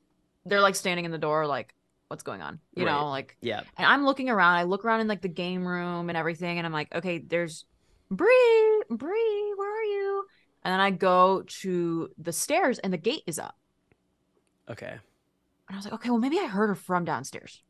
They're 0.44 0.60
like 0.60 0.74
standing 0.74 1.04
in 1.04 1.10
the 1.10 1.18
door, 1.18 1.46
like, 1.46 1.74
what's 2.08 2.22
going 2.22 2.42
on? 2.42 2.60
You 2.74 2.84
Right. 2.86 2.92
know, 2.92 3.08
like 3.10 3.36
Yeah. 3.40 3.62
and 3.76 3.86
I'm 3.86 4.04
looking 4.04 4.28
around. 4.30 4.54
I 4.54 4.62
look 4.64 4.84
around 4.84 5.00
in 5.00 5.08
like 5.08 5.22
the 5.22 5.28
game 5.28 5.66
room 5.66 6.08
and 6.08 6.16
everything, 6.16 6.58
and 6.58 6.66
I'm 6.66 6.72
like, 6.72 6.94
okay, 6.94 7.18
there's 7.18 7.64
Bree, 8.10 8.82
Bree, 8.88 9.54
where 9.56 9.80
are 9.80 9.84
you? 9.84 10.24
And 10.62 10.72
then 10.72 10.80
I 10.80 10.90
go 10.90 11.42
to 11.62 12.08
the 12.18 12.32
stairs, 12.32 12.78
and 12.78 12.92
the 12.92 12.96
gate 12.98 13.22
is 13.26 13.38
up. 13.38 13.56
Okay. 14.68 14.86
And 15.68 15.74
I 15.74 15.76
was 15.76 15.84
like, 15.84 15.94
okay, 15.94 16.10
well, 16.10 16.18
maybe 16.18 16.38
I 16.38 16.46
heard 16.46 16.68
her 16.68 16.74
from 16.76 17.04
downstairs. 17.04 17.62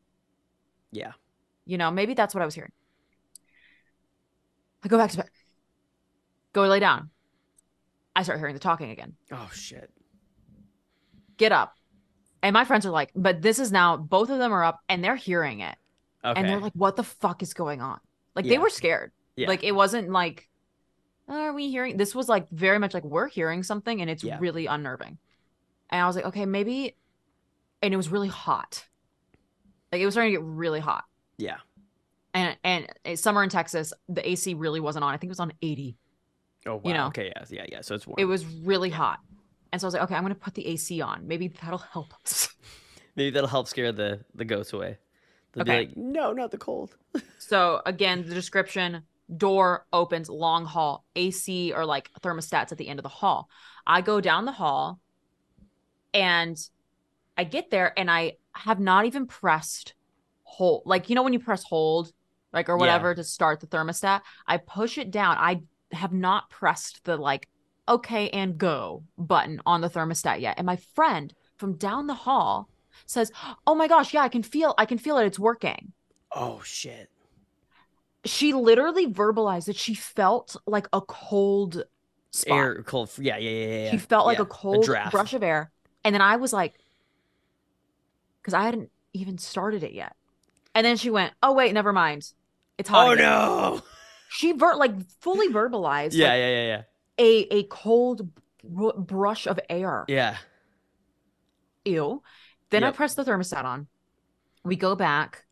Yeah. 0.91 1.13
You 1.65 1.77
know, 1.77 1.89
maybe 1.91 2.13
that's 2.13 2.33
what 2.35 2.41
I 2.41 2.45
was 2.45 2.55
hearing. 2.55 2.71
I 4.83 4.87
go 4.87 4.97
back 4.97 5.11
to 5.11 5.17
bed, 5.17 5.29
go 6.53 6.61
lay 6.67 6.79
down. 6.79 7.09
I 8.15 8.23
start 8.23 8.39
hearing 8.39 8.53
the 8.53 8.59
talking 8.59 8.89
again. 8.91 9.15
Oh 9.31 9.49
shit. 9.53 9.91
Get 11.37 11.51
up. 11.51 11.75
And 12.43 12.53
my 12.53 12.65
friends 12.65 12.85
are 12.85 12.91
like, 12.91 13.11
but 13.15 13.41
this 13.41 13.59
is 13.59 13.71
now, 13.71 13.97
both 13.97 14.29
of 14.29 14.37
them 14.37 14.51
are 14.53 14.63
up 14.63 14.79
and 14.89 15.03
they're 15.03 15.15
hearing 15.15 15.59
it. 15.61 15.75
Okay. 16.23 16.39
And 16.39 16.47
they're 16.49 16.59
like, 16.59 16.73
what 16.73 16.95
the 16.95 17.03
fuck 17.03 17.41
is 17.41 17.53
going 17.53 17.81
on? 17.81 17.99
Like, 18.35 18.45
they 18.45 18.57
were 18.57 18.69
scared. 18.69 19.11
yeah. 19.35 19.47
Like, 19.47 19.63
it 19.63 19.71
wasn't 19.71 20.09
like, 20.11 20.47
are 21.27 21.53
we 21.53 21.69
hearing? 21.69 21.97
This 21.97 22.13
was 22.15 22.29
like 22.29 22.47
very 22.49 22.79
much 22.79 22.93
like, 22.93 23.03
we're 23.03 23.27
hearing 23.27 23.63
something 23.63 24.01
and 24.01 24.09
it's 24.09 24.23
Yeah. 24.23 24.37
really 24.39 24.65
unnerving. 24.67 25.17
And 25.89 26.01
I 26.01 26.05
was 26.07 26.15
like, 26.15 26.25
okay, 26.25 26.45
maybe. 26.45 26.95
And 27.81 27.93
it 27.93 27.97
was 27.97 28.09
really 28.09 28.27
hot. 28.27 28.85
Like, 29.91 30.01
it 30.01 30.05
was 30.05 30.13
starting 30.13 30.33
to 30.33 30.39
get 30.39 30.45
really 30.45 30.79
hot. 30.79 31.05
yeah. 31.37 31.57
and 32.33 32.55
and 32.63 32.87
summer 33.19 33.41
in 33.43 33.49
Texas, 33.49 33.93
the 34.09 34.27
AC 34.29 34.53
really 34.53 34.79
wasn't 34.79 35.03
on. 35.05 35.13
I 35.13 35.17
think 35.17 35.29
it 35.29 35.31
was 35.31 35.39
on 35.39 35.53
80. 35.61 35.97
Oh 36.67 36.75
wow. 36.75 36.81
You 36.85 36.93
know. 36.93 37.07
okay. 37.07 37.31
Yeah. 37.35 37.45
Yeah. 37.49 37.65
Yeah. 37.69 37.81
So 37.81 37.95
it's 37.95 38.05
warm. 38.05 38.17
It 38.19 38.25
was 38.25 38.45
really 38.45 38.89
hot. 38.89 39.19
And 39.71 39.81
so 39.81 39.85
I 39.85 39.87
was 39.87 39.93
like, 39.93 40.03
okay, 40.03 40.15
I'm 40.15 40.23
gonna 40.23 40.35
put 40.35 40.53
the 40.55 40.67
AC 40.67 41.01
on. 41.01 41.27
Maybe 41.27 41.47
that'll 41.49 41.77
help 41.79 42.13
us. 42.25 42.49
Maybe 43.15 43.31
that'll 43.31 43.49
help 43.49 43.67
scare 43.67 43.91
the 43.91 44.23
the 44.35 44.45
ghosts 44.45 44.73
away. 44.73 44.97
They'll 45.53 45.63
Okay. 45.63 45.65
be 45.65 45.71
like, 45.71 45.91
no, 45.95 46.33
not 46.33 46.51
the 46.51 46.57
cold. 46.57 46.95
so 47.37 47.81
again, 47.85 48.23
the 48.27 48.33
description 48.33 49.03
door 49.35 49.85
opens, 49.91 50.29
long 50.29 50.65
hall, 50.65 51.05
AC 51.15 51.73
or 51.73 51.85
like 51.85 52.09
thermostats 52.21 52.71
at 52.71 52.77
the 52.77 52.87
end 52.87 52.99
of 52.99 53.03
the 53.03 53.09
hall. 53.09 53.49
I 53.85 54.01
go 54.01 54.21
down 54.21 54.45
the 54.45 54.51
hall 54.51 54.99
and 56.13 56.57
I 57.37 57.43
get 57.43 57.69
there 57.71 57.93
and 57.97 58.09
I 58.11 58.33
have 58.53 58.79
not 58.79 59.05
even 59.05 59.27
pressed 59.27 59.95
hold. 60.43 60.83
Like, 60.85 61.09
you 61.09 61.15
know, 61.15 61.23
when 61.23 61.33
you 61.33 61.39
press 61.39 61.63
hold, 61.63 62.11
like, 62.53 62.69
or 62.69 62.77
Yeah. 62.77 62.79
whatever 62.79 63.15
to 63.15 63.23
start 63.23 63.59
the 63.61 63.67
thermostat, 63.67 64.21
I 64.47 64.57
push 64.57 64.97
it 64.97 65.11
down. 65.11 65.37
I 65.39 65.61
have 65.93 66.13
not 66.13 66.49
pressed 66.49 67.03
the 67.05 67.17
like, 67.17 67.47
okay, 67.87 68.29
and 68.29 68.57
go 68.57 69.03
button 69.17 69.61
on 69.65 69.81
the 69.81 69.89
thermostat 69.89 70.41
yet. 70.41 70.55
And 70.57 70.65
my 70.65 70.75
friend 70.75 71.33
from 71.57 71.73
down 71.73 72.07
the 72.07 72.13
hall 72.13 72.69
says, 73.05 73.31
Oh 73.65 73.75
my 73.75 73.87
gosh, 73.87 74.13
yeah, 74.13 74.21
I 74.21 74.29
can 74.29 74.43
feel, 74.43 74.73
I 74.77 74.85
can 74.85 74.97
feel 74.97 75.17
it. 75.17 75.25
It's 75.25 75.39
working. 75.39 75.93
Oh 76.31 76.61
shit. 76.63 77.09
She 78.25 78.53
literally 78.53 79.07
verbalized 79.07 79.65
that 79.65 79.77
she 79.77 79.93
felt 79.93 80.55
like 80.65 80.87
a 80.91 81.01
cold 81.01 81.83
spot. 82.31 82.57
Air 82.57 82.83
cold. 82.83 83.11
Yeah. 83.17 83.37
Yeah. 83.37 83.49
Yeah. 83.49 83.83
Yeah. 83.83 83.91
She 83.91 83.97
felt 83.97 84.25
like 84.25 84.37
yeah. 84.37 84.43
a 84.43 84.47
cold 84.47 84.83
draft. 84.83 85.11
brush 85.11 85.33
of 85.33 85.43
air. 85.43 85.71
And 86.03 86.13
then 86.13 86.21
I 86.21 86.35
was 86.35 86.53
like, 86.53 86.73
because 88.41 88.53
I 88.53 88.63
hadn't 88.63 88.91
even 89.13 89.37
started 89.37 89.83
it 89.83 89.93
yet. 89.93 90.15
And 90.75 90.85
then 90.85 90.97
she 90.97 91.09
went, 91.09 91.33
Oh, 91.41 91.53
wait, 91.53 91.73
never 91.73 91.93
mind. 91.93 92.31
It's 92.77 92.89
oh, 92.89 92.93
hot. 92.93 93.07
Oh 93.07 93.11
again." 93.11 93.25
no. 93.25 93.81
She 94.29 94.51
ver- 94.51 94.75
like 94.75 94.91
fully 95.21 95.47
verbalized 95.47 96.13
Yeah. 96.13 96.29
like, 96.29 96.37
Yeah. 96.37 96.49
Yeah. 96.49 96.67
Yeah. 96.67 96.81
A, 97.19 97.47
a 97.53 97.63
cold 97.63 98.29
br- 98.63 98.97
brush 98.97 99.47
of 99.47 99.59
air. 99.69 100.05
Yeah. 100.07 100.37
Ew. 101.85 102.21
Then 102.69 102.83
I 102.83 102.87
Yep. 102.87 102.95
pressed 102.95 103.15
the 103.15 103.23
thermostat 103.23 103.63
on. 103.63 103.87
We 104.63 104.75
go 104.75 104.95
back. 104.95 105.45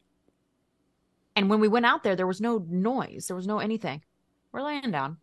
And 1.35 1.49
when 1.49 1.59
we 1.59 1.67
went 1.67 1.85
out 1.85 2.03
there, 2.03 2.15
there 2.15 2.27
was 2.27 2.41
no 2.41 2.65
noise. 2.69 3.27
There 3.27 3.35
was 3.35 3.47
no 3.47 3.59
anything. 3.59 4.03
We're 4.51 4.61
laying 4.61 4.91
down. 4.91 5.17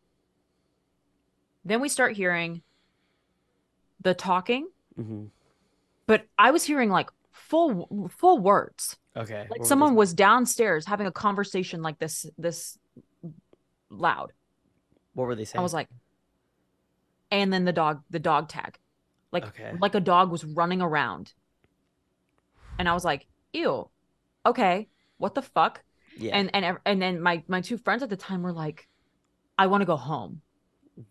Then 1.65 1.81
we 1.81 1.89
start 1.89 2.17
hearing 2.17 2.63
the 4.01 4.15
talking, 4.15 4.69
hmm 4.97 5.27
but 6.07 6.27
I 6.37 6.51
was 6.51 6.65
hearing 6.65 6.91
like 6.91 7.09
full 7.31 8.11
full 8.19 8.41
words. 8.41 8.97
Okay. 9.17 9.47
Like 9.49 9.61
what 9.61 9.69
someone 9.69 9.95
was 9.95 10.13
downstairs 10.13 10.85
having 10.85 11.07
a 11.07 11.13
conversation 11.13 11.81
like 11.83 11.99
this 12.01 12.27
this 12.37 12.77
loud. 13.89 14.33
What 15.15 15.27
were 15.29 15.37
they 15.37 15.45
saying? 15.45 15.61
I 15.61 15.63
was 15.63 15.73
like 15.73 15.89
and 17.33 17.53
then 17.53 17.65
the 17.65 17.73
dog 17.73 18.03
the 18.11 18.21
dog 18.21 18.49
tag. 18.49 18.79
Like 19.33 19.47
Okay. 19.49 19.73
like 19.81 19.95
a 19.97 20.01
dog 20.01 20.31
was 20.31 20.45
running 20.45 20.81
around. 20.83 21.33
And 22.79 22.89
I 22.89 22.93
was 22.95 23.05
like, 23.05 23.27
"Ew. 23.53 23.89
Okay. 24.47 24.89
What 25.19 25.35
the 25.35 25.43
fuck?" 25.43 25.83
yeah. 26.17 26.37
And 26.37 26.55
and 26.55 26.79
and 26.85 27.01
then 27.03 27.21
my 27.21 27.43
my 27.49 27.61
two 27.61 27.79
friends 27.79 28.03
at 28.03 28.11
the 28.11 28.17
time 28.17 28.43
were 28.43 28.53
like, 28.53 28.89
"I 29.59 29.67
want 29.67 29.81
to 29.81 29.87
go 29.87 29.97
home." 29.97 30.43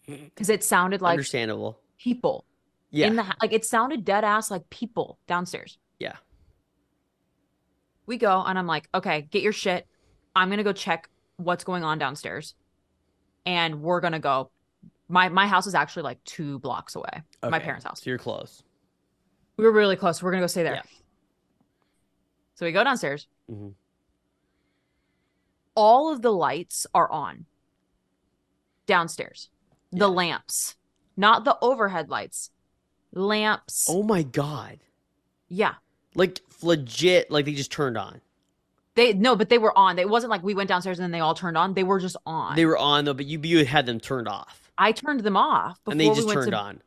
Cuz 0.36 0.50
it 0.50 0.64
sounded 0.64 1.02
like 1.02 1.14
Understandable. 1.14 1.80
people 1.98 2.46
Yeah. 2.92 3.08
in 3.08 3.16
the 3.16 3.26
like 3.42 3.52
it 3.54 3.66
sounded 3.66 4.06
dead 4.06 4.24
ass 4.24 4.52
like 4.52 4.70
people 4.70 5.18
downstairs. 5.28 5.78
Yeah. 6.00 6.18
We 8.06 8.18
go 8.18 8.44
and 8.44 8.58
I'm 8.60 8.68
like, 8.68 8.88
okay, 8.94 9.22
get 9.24 9.42
your 9.42 9.54
shit. 9.54 9.88
I'm 10.36 10.50
gonna 10.50 10.64
go 10.64 10.74
check 10.74 11.10
what's 11.38 11.64
going 11.64 11.84
on 11.84 11.98
downstairs, 11.98 12.56
and 13.46 13.82
we're 13.82 14.00
gonna 14.02 14.20
go. 14.20 14.52
My 15.12 15.28
my 15.30 15.46
house 15.46 15.68
is 15.68 15.76
actually 15.76 16.04
like 16.04 16.24
two 16.24 16.58
blocks 16.60 16.96
away. 16.96 17.22
My 17.44 17.60
parents' 17.60 17.84
house. 17.86 18.02
So 18.02 18.10
you're 18.10 18.18
close. 18.18 18.64
We 19.58 19.66
were 19.66 19.72
really 19.72 19.98
close. 19.98 20.24
We're 20.24 20.32
gonna 20.32 20.42
go 20.44 20.48
stay 20.48 20.64
there. 20.64 20.76
Yeah. 20.76 20.82
So 22.56 22.66
we 22.66 22.72
go 22.72 22.84
downstairs. 22.84 23.28
Mhm. 23.52 23.74
All 25.76 26.12
of 26.12 26.22
the 26.22 26.32
lights 26.32 26.88
are 26.94 27.12
on 27.12 27.46
downstairs. 28.86 29.50
The 29.92 29.98
Yeah. 30.10 30.16
lamps, 30.16 30.76
not 31.18 31.44
the 31.44 31.58
overhead 31.62 32.10
lights. 32.10 32.52
Lamps. 33.14 33.88
Oh 33.90 34.04
my 34.04 34.24
god. 34.24 34.80
Yeah. 35.50 35.76
Like 36.16 36.40
legit. 36.62 37.30
Like 37.30 37.46
they 37.46 37.54
just 37.54 37.72
turned 37.72 37.98
on. 37.98 38.22
They 38.96 39.14
no, 39.14 39.36
but 39.36 39.50
they 39.50 39.58
were 39.58 39.78
on. 39.78 40.00
It 40.00 40.10
wasn't 40.10 40.32
like 40.32 40.44
we 40.44 40.54
went 40.54 40.70
downstairs 40.70 41.00
and 41.00 41.04
then 41.04 41.12
they 41.12 41.20
all 41.20 41.34
turned 41.34 41.58
on. 41.58 41.74
They 41.74 41.84
were 41.84 42.00
just 42.00 42.16
on. 42.26 42.56
They 42.56 42.66
were 42.66 42.78
on 42.78 43.06
though, 43.06 43.14
but 43.14 43.26
you 43.26 43.40
you 43.44 43.66
had 43.66 43.86
them 43.86 44.00
turned 44.00 44.28
off, 44.28 44.61
I 44.82 44.92
turned 44.94 45.22
them 45.22 45.38
off 45.38 45.78
before 45.86 45.94
and 45.94 46.00
they 46.00 46.10
we 46.10 46.16
just 46.16 46.28
went 46.28 46.42
turned 46.42 46.52
to. 46.54 46.58
on. 46.58 46.82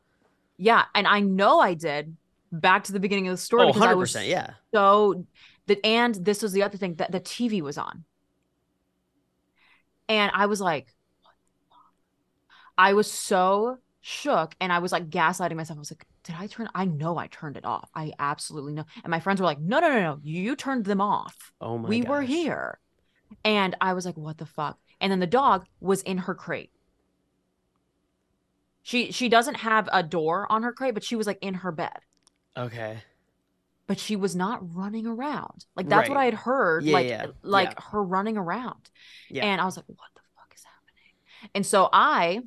Yeah, 0.58 0.84
and 0.94 1.06
I 1.06 1.20
know 1.20 1.60
I 1.60 1.74
did. 1.74 2.16
Back 2.52 2.84
to 2.84 2.92
the 2.92 3.00
beginning 3.00 3.28
of 3.28 3.32
the 3.34 3.38
story 3.38 3.64
Oh, 3.64 3.66
because 3.68 3.82
I 3.82 3.94
100 3.94 3.96
was 3.96 4.12
percent. 4.12 4.28
Yeah. 4.28 4.54
so 4.74 5.26
that, 5.66 5.84
and 5.84 6.14
this 6.14 6.42
was 6.42 6.52
the 6.52 6.62
other 6.62 6.78
thing 6.78 6.94
that 6.96 7.12
the 7.12 7.20
TV 7.20 7.62
was 7.62 7.78
on, 7.78 8.04
and 10.08 10.30
I 10.34 10.46
was 10.46 10.60
like, 10.60 10.88
I 12.76 12.94
was 12.94 13.10
so 13.10 13.78
shook 14.00 14.54
and 14.60 14.72
I 14.72 14.80
was 14.80 14.92
like 14.92 15.08
gaslighting 15.10 15.56
myself. 15.56 15.78
I 15.78 15.80
was 15.80 15.90
like, 15.90 16.06
did 16.24 16.36
I 16.38 16.46
turn? 16.46 16.68
I 16.74 16.84
know 16.84 17.16
I 17.18 17.28
turned 17.28 17.56
it 17.56 17.64
off. 17.64 17.88
I 17.94 18.12
absolutely 18.18 18.74
know. 18.74 18.84
And 19.02 19.10
my 19.10 19.20
friends 19.20 19.40
were 19.40 19.46
like, 19.46 19.60
no, 19.60 19.80
no, 19.80 19.88
no, 19.88 20.00
no. 20.00 20.18
You 20.22 20.56
turned 20.56 20.84
them 20.84 21.00
off. 21.00 21.52
Oh 21.60 21.78
my 21.78 21.82
god. 21.84 21.88
we 21.88 22.02
were 22.02 22.22
here. 22.22 22.78
And 23.44 23.76
I 23.80 23.94
was 23.94 24.04
like, 24.06 24.16
what 24.16 24.38
the 24.38 24.46
fuck? 24.46 24.78
And 25.00 25.10
then 25.10 25.20
the 25.20 25.26
dog 25.26 25.66
was 25.80 26.02
in 26.02 26.18
her 26.18 26.34
crate. 26.34 26.70
She 28.84 29.12
she 29.12 29.30
doesn't 29.30 29.56
have 29.56 29.88
a 29.90 30.02
door 30.02 30.46
on 30.52 30.62
her 30.62 30.72
crate, 30.72 30.92
but 30.92 31.02
she 31.02 31.16
was 31.16 31.26
like 31.26 31.38
in 31.40 31.54
her 31.54 31.72
bed. 31.72 31.98
Okay. 32.54 32.98
But 33.86 33.98
she 33.98 34.14
was 34.14 34.36
not 34.36 34.60
running 34.74 35.06
around. 35.06 35.64
Like 35.74 35.88
that's 35.88 36.08
what 36.08 36.18
I 36.18 36.26
had 36.26 36.34
heard. 36.34 36.84
Yeah, 36.84 36.92
like 36.92 37.08
yeah, 37.08 37.26
like 37.42 37.70
yeah. 37.70 37.84
her 37.90 38.04
running 38.04 38.36
around. 38.36 38.90
Yeah. 39.30 39.46
And 39.46 39.60
I 39.60 39.64
was 39.64 39.78
like, 39.78 39.86
what 39.88 40.10
the 40.14 40.20
fuck 40.36 40.52
is 40.54 40.62
happening? 40.64 41.50
And 41.54 41.66
so 41.66 41.88
I 41.92 42.40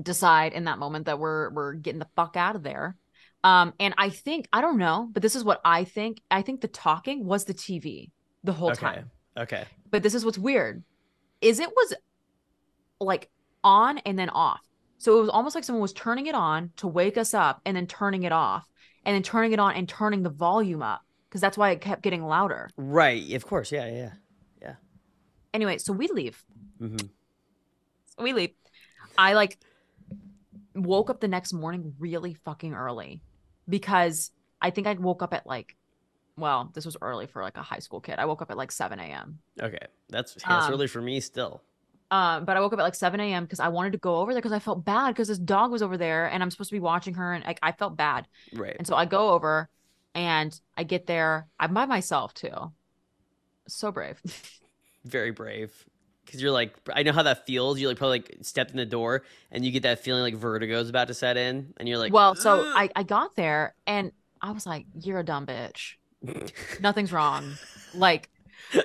decide 0.00 0.54
in 0.54 0.64
that 0.64 0.80
moment 0.80 1.06
that 1.06 1.20
we're 1.20 1.50
we're 1.50 1.74
getting 1.74 2.00
the 2.00 2.08
fuck 2.16 2.36
out 2.36 2.56
of 2.56 2.64
there. 2.64 2.96
Um, 3.44 3.74
and 3.78 3.94
I 3.98 4.08
think 4.08 4.48
I 4.52 4.60
don't 4.60 4.78
know, 4.78 5.08
but 5.12 5.22
this 5.22 5.36
is 5.36 5.44
what 5.44 5.60
I 5.64 5.84
think. 5.84 6.20
I 6.32 6.42
think 6.42 6.62
the 6.62 6.68
talking 6.68 7.24
was 7.24 7.44
the 7.44 7.54
TV 7.54 8.10
the 8.42 8.52
whole 8.52 8.72
okay. 8.72 8.80
time. 8.80 9.10
Okay. 9.36 9.66
But 9.88 10.02
this 10.02 10.16
is 10.16 10.24
what's 10.24 10.38
weird. 10.38 10.82
Is 11.40 11.60
it 11.60 11.70
was 11.70 11.94
like 13.00 13.30
on 13.62 13.98
and 13.98 14.18
then 14.18 14.28
off. 14.30 14.62
So 15.02 15.18
it 15.18 15.20
was 15.22 15.30
almost 15.30 15.56
like 15.56 15.64
someone 15.64 15.82
was 15.82 15.92
turning 15.92 16.26
it 16.26 16.34
on 16.36 16.70
to 16.76 16.86
wake 16.86 17.18
us 17.18 17.34
up 17.34 17.60
and 17.66 17.76
then 17.76 17.88
turning 17.88 18.22
it 18.22 18.30
off 18.30 18.68
and 19.04 19.16
then 19.16 19.24
turning 19.24 19.50
it 19.52 19.58
on 19.58 19.74
and 19.74 19.88
turning 19.88 20.22
the 20.22 20.30
volume 20.30 20.80
up 20.80 21.00
because 21.28 21.40
that's 21.40 21.58
why 21.58 21.70
it 21.70 21.80
kept 21.80 22.02
getting 22.02 22.24
louder. 22.24 22.70
Right. 22.76 23.32
Of 23.32 23.44
course. 23.44 23.72
Yeah. 23.72 23.88
Yeah. 23.88 24.12
Yeah. 24.60 24.74
Anyway, 25.52 25.78
so 25.78 25.92
we 25.92 26.06
leave. 26.06 26.40
hmm 26.78 26.98
So 28.16 28.22
we 28.22 28.32
leave. 28.32 28.50
I 29.18 29.32
like 29.32 29.58
woke 30.76 31.10
up 31.10 31.18
the 31.18 31.26
next 31.26 31.52
morning 31.52 31.94
really 31.98 32.34
fucking 32.34 32.72
early 32.72 33.22
because 33.68 34.30
I 34.60 34.70
think 34.70 34.86
I 34.86 34.92
woke 34.92 35.20
up 35.24 35.34
at 35.34 35.48
like, 35.48 35.74
well, 36.36 36.70
this 36.74 36.86
was 36.86 36.96
early 37.02 37.26
for 37.26 37.42
like 37.42 37.56
a 37.56 37.62
high 37.62 37.80
school 37.80 38.00
kid. 38.00 38.20
I 38.20 38.26
woke 38.26 38.40
up 38.40 38.52
at 38.52 38.56
like 38.56 38.70
7 38.70 39.00
a.m. 39.00 39.40
Okay. 39.60 39.84
That's 40.10 40.34
that's 40.34 40.66
Um, 40.68 40.74
early 40.74 40.86
for 40.86 41.02
me 41.02 41.18
still. 41.18 41.60
Um, 42.12 42.44
but 42.44 42.58
I 42.58 42.60
woke 42.60 42.74
up 42.74 42.78
at 42.78 42.82
like 42.82 42.94
7 42.94 43.18
a.m. 43.20 43.44
because 43.44 43.58
I 43.58 43.68
wanted 43.68 43.92
to 43.92 43.98
go 43.98 44.16
over 44.16 44.34
there 44.34 44.42
because 44.42 44.52
I 44.52 44.58
felt 44.58 44.84
bad 44.84 45.08
because 45.08 45.28
this 45.28 45.38
dog 45.38 45.72
was 45.72 45.80
over 45.80 45.96
there 45.96 46.26
and 46.26 46.42
I'm 46.42 46.50
supposed 46.50 46.68
to 46.68 46.76
be 46.76 46.80
watching 46.80 47.14
her 47.14 47.32
and 47.32 47.42
like 47.42 47.58
I 47.62 47.72
felt 47.72 47.96
bad. 47.96 48.28
Right. 48.52 48.76
And 48.76 48.86
so 48.86 48.94
I 48.94 49.06
go 49.06 49.30
over 49.30 49.70
and 50.14 50.60
I 50.76 50.84
get 50.84 51.06
there. 51.06 51.48
I'm 51.58 51.72
by 51.72 51.86
myself 51.86 52.34
too. 52.34 52.70
So 53.66 53.90
brave. 53.90 54.20
Very 55.06 55.30
brave. 55.30 55.72
Because 56.26 56.42
you're 56.42 56.52
like, 56.52 56.76
I 56.92 57.02
know 57.02 57.12
how 57.12 57.22
that 57.22 57.46
feels. 57.46 57.80
You 57.80 57.88
like 57.88 57.96
probably 57.96 58.18
like 58.18 58.36
stepped 58.42 58.72
in 58.72 58.76
the 58.76 58.84
door 58.84 59.22
and 59.50 59.64
you 59.64 59.72
get 59.72 59.84
that 59.84 60.00
feeling 60.04 60.20
like 60.22 60.34
vertigo 60.34 60.80
is 60.80 60.90
about 60.90 61.08
to 61.08 61.14
set 61.14 61.38
in, 61.38 61.72
and 61.78 61.88
you're 61.88 61.98
like, 61.98 62.12
well, 62.12 62.34
so 62.34 62.60
I, 62.60 62.90
I 62.94 63.04
got 63.04 63.36
there 63.36 63.74
and 63.86 64.12
I 64.42 64.52
was 64.52 64.66
like, 64.66 64.84
you're 65.00 65.18
a 65.18 65.24
dumb 65.24 65.46
bitch. 65.46 65.94
Nothing's 66.80 67.10
wrong. 67.10 67.54
Like, 67.94 68.28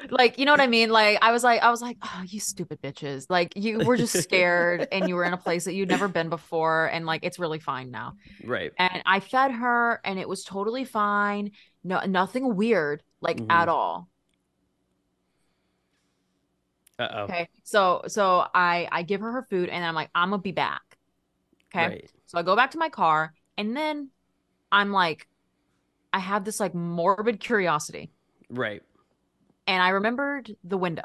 like, 0.09 0.37
you 0.39 0.45
know 0.45 0.51
what 0.51 0.61
I 0.61 0.67
mean? 0.67 0.89
Like, 0.89 1.19
I 1.21 1.31
was 1.31 1.43
like, 1.43 1.61
I 1.61 1.69
was 1.69 1.81
like, 1.81 1.97
oh, 2.03 2.23
you 2.27 2.39
stupid 2.39 2.81
bitches. 2.81 3.25
Like, 3.29 3.53
you 3.55 3.79
were 3.79 3.97
just 3.97 4.21
scared 4.23 4.87
and 4.91 5.07
you 5.07 5.15
were 5.15 5.23
in 5.23 5.33
a 5.33 5.37
place 5.37 5.65
that 5.65 5.73
you'd 5.73 5.89
never 5.89 6.07
been 6.07 6.29
before. 6.29 6.87
And 6.87 7.05
like, 7.05 7.23
it's 7.23 7.39
really 7.39 7.59
fine 7.59 7.91
now. 7.91 8.15
right. 8.43 8.71
and 8.77 9.01
I 9.05 9.19
fed 9.19 9.51
her 9.51 10.01
and 10.03 10.19
it 10.19 10.27
was 10.27 10.43
totally 10.43 10.85
fine. 10.85 11.51
No 11.83 11.99
nothing 12.05 12.55
weird 12.55 13.03
like 13.21 13.37
Mhm. 13.37 13.51
at 13.51 13.69
all. 13.69 14.09
Uh 16.99 17.07
oh. 17.13 17.23
Okay. 17.23 17.49
So 17.63 18.01
so 18.07 18.45
I 18.53 18.87
I 18.91 19.03
give 19.03 19.21
her 19.21 19.31
her 19.31 19.43
food 19.49 19.69
and 19.69 19.85
I'm 19.85 19.93
like 19.95 20.09
I'm 20.15 20.29
going 20.29 20.39
to 20.39 20.43
be 20.43 20.51
back. 20.51 20.81
Okay? 21.73 21.87
Right. 21.87 22.11
So 22.25 22.37
I 22.37 22.43
go 22.43 22.55
back 22.55 22.71
to 22.71 22.77
my 22.77 22.89
car 22.89 23.33
and 23.57 23.75
then 23.77 24.09
I'm 24.71 24.91
like 24.91 25.27
I 26.11 26.19
have 26.19 26.43
this 26.43 26.59
like 26.59 26.73
morbid 26.73 27.39
curiosity 27.39 28.11
Right. 28.49 28.81
And 29.67 29.81
I 29.83 29.89
remembered 29.89 30.55
the 30.63 30.77
window. 30.77 31.03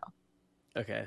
Okay. 0.77 1.07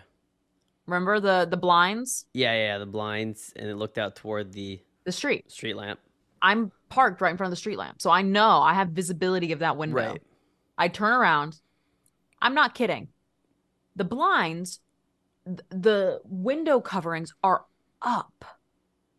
Remember 0.85 1.19
the 1.19 1.47
the 1.49 1.57
blinds, 1.57 2.25
Yeah, 2.33 2.53
yeah, 2.53 2.65
yeah, 2.73 2.77
the 2.77 2.85
blinds, 2.85 3.51
and 3.55 3.67
it 3.69 3.75
looked 3.75 3.97
out 3.97 4.15
toward 4.15 4.53
the 4.53 4.79
the 5.05 5.11
street. 5.11 5.49
street 5.51 5.75
lamp. 5.75 5.99
I'm 6.41 6.71
parked 6.89 7.21
right 7.21 7.31
in 7.31 7.37
front 7.37 7.47
of 7.47 7.51
the 7.51 7.55
street 7.59 7.77
lamp. 7.77 8.01
So 8.01 8.11
I 8.11 8.21
know 8.21 8.61
I 8.61 8.73
have 8.75 8.89
visibility 8.89 9.51
of 9.51 9.59
that 9.59 9.77
window. 9.77 9.95
Right. 9.95 10.21
I 10.77 10.87
turn 10.89 11.13
around. 11.13 11.59
I'm 12.41 12.53
not 12.53 12.75
kidding. 12.75 13.07
The 13.95 14.03
blinds, 14.03 14.79
th- 15.47 15.59
the 15.69 16.21
window 16.25 16.81
coverings 16.81 17.33
are 17.43 17.65
up 18.01 18.45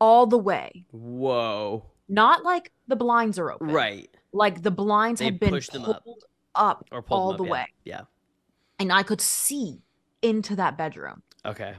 all 0.01 0.26
the 0.26 0.39
way. 0.39 0.84
Whoa. 0.93 1.87
Not 2.09 2.45
like 2.45 2.70
the 2.87 2.95
blinds 2.97 3.39
are 3.41 3.51
open. 3.51 3.68
Right. 3.68 4.09
Like 4.32 4.62
the 4.62 4.70
blinds 4.70 5.18
They 5.18 5.24
had 5.24 5.41
been 5.41 5.51
pushed 5.51 5.72
pulled 5.72 5.89
up. 5.89 6.05
up, 6.55 6.84
Or 6.93 7.03
pulled 7.03 7.20
all 7.20 7.28
them 7.32 7.39
the 7.39 7.45
up, 7.45 7.51
way. 7.51 7.66
Yeah. 7.84 8.03
And 8.78 8.92
I 8.92 9.02
could 9.02 9.20
see 9.20 9.82
into 10.22 10.56
that 10.56 10.78
bedroom. 10.78 11.22
Okay. 11.44 11.76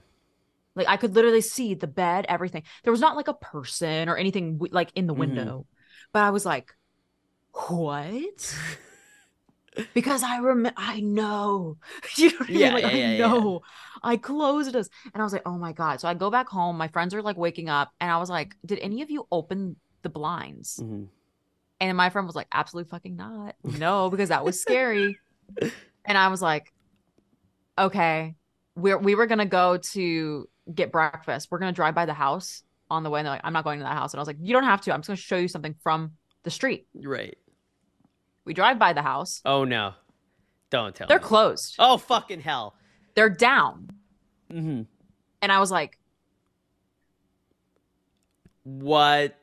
Like 0.76 0.88
I 0.88 0.98
could 0.98 1.16
literally 1.16 1.42
see 1.42 1.74
the 1.74 1.88
bed, 1.88 2.26
everything. 2.30 2.64
There 2.84 2.92
was 2.92 3.02
not 3.02 3.16
like 3.16 3.28
a 3.28 3.34
person 3.34 4.10
or 4.10 4.18
anything 4.18 4.60
like 4.72 4.92
in 4.96 5.08
the 5.08 5.14
Mhm. 5.16 5.16
window. 5.16 5.66
But 6.14 6.24
I 6.24 6.30
was 6.30 6.46
like, 6.46 6.72
what? 7.54 8.58
because 9.94 10.22
I 10.24 10.38
remember, 10.38 10.74
I 10.78 11.00
know, 11.02 11.78
you 12.18 12.30
know 12.30 12.38
what 12.40 12.50
I 12.50 12.60
mean? 12.60 12.72
Yeah, 12.72 12.74
Like 12.74 12.84
yeah, 12.84 12.96
I 12.96 13.00
yeah, 13.02 13.18
know, 13.18 13.62
I 14.04 14.18
closed 14.18 14.76
us, 14.76 14.90
and 15.14 15.22
I 15.22 15.24
was 15.24 15.34
like, 15.34 15.44
oh 15.46 15.58
my 15.58 15.74
god. 15.74 16.00
So 16.00 16.08
I 16.08 16.14
go 16.14 16.30
back 16.30 16.48
home. 16.50 16.78
My 16.78 16.88
friends 16.90 17.14
are 17.14 17.22
like 17.22 17.38
waking 17.38 17.70
up, 17.70 17.92
and 18.00 18.12
I 18.12 18.18
was 18.18 18.30
like, 18.30 18.56
did 18.66 18.80
any 18.80 19.02
of 19.02 19.10
you 19.10 19.28
open 19.32 19.78
the 20.04 20.10
blinds? 20.10 20.84
hmm 20.84 21.06
And 21.80 21.96
my 21.98 22.10
friend 22.10 22.28
was 22.28 22.36
like, 22.36 22.48
absolutely 22.54 22.90
fucking 22.90 23.16
not. 23.16 23.56
No, 23.64 24.10
because 24.10 24.30
that 24.30 24.46
was 24.46 24.60
scary. 24.60 25.20
and 26.06 26.18
I 26.18 26.30
was 26.30 26.42
like, 26.42 26.72
okay, 27.78 28.36
we're 28.76 28.98
we 28.98 29.16
were 29.16 29.26
gonna 29.28 29.46
go 29.46 29.78
to 29.78 30.48
get 30.74 30.92
breakfast. 30.92 31.50
We're 31.52 31.60
gonna 31.60 31.72
drive 31.72 31.96
by 31.96 32.06
the 32.06 32.14
house 32.14 32.64
on 32.90 33.04
the 33.04 33.10
way. 33.10 33.20
And 33.20 33.26
they're 33.26 33.34
like, 33.34 33.42
I'm 33.44 33.54
not 33.54 33.64
going 33.64 33.80
to 33.80 33.84
that 33.84 33.94
house. 33.98 34.14
And 34.14 34.20
I 34.20 34.22
was 34.22 34.28
like, 34.28 34.38
you 34.40 34.54
don't 34.54 34.64
have 34.64 34.82
to. 34.82 34.94
I'm 34.94 35.00
just 35.02 35.08
gonna 35.08 35.18
show 35.18 35.38
you 35.38 35.48
something 35.48 35.76
from 35.82 36.12
the 36.44 36.50
street. 36.50 36.88
Right. 36.96 37.38
We 38.46 38.54
drive 38.54 38.80
by 38.80 38.94
the 38.94 39.02
house. 39.02 39.42
Oh 39.46 39.64
no. 39.66 39.94
Don't 40.70 40.96
tell 40.96 41.08
They're 41.08 41.18
me. 41.20 41.24
closed. 41.24 41.76
Oh 41.80 41.98
fucking 41.98 42.42
hell. 42.42 42.76
They're 43.16 43.30
down. 43.30 43.90
hmm 44.52 44.84
And 45.42 45.52
I 45.52 45.60
was 45.60 45.72
like, 45.72 45.98
What? 48.64 49.36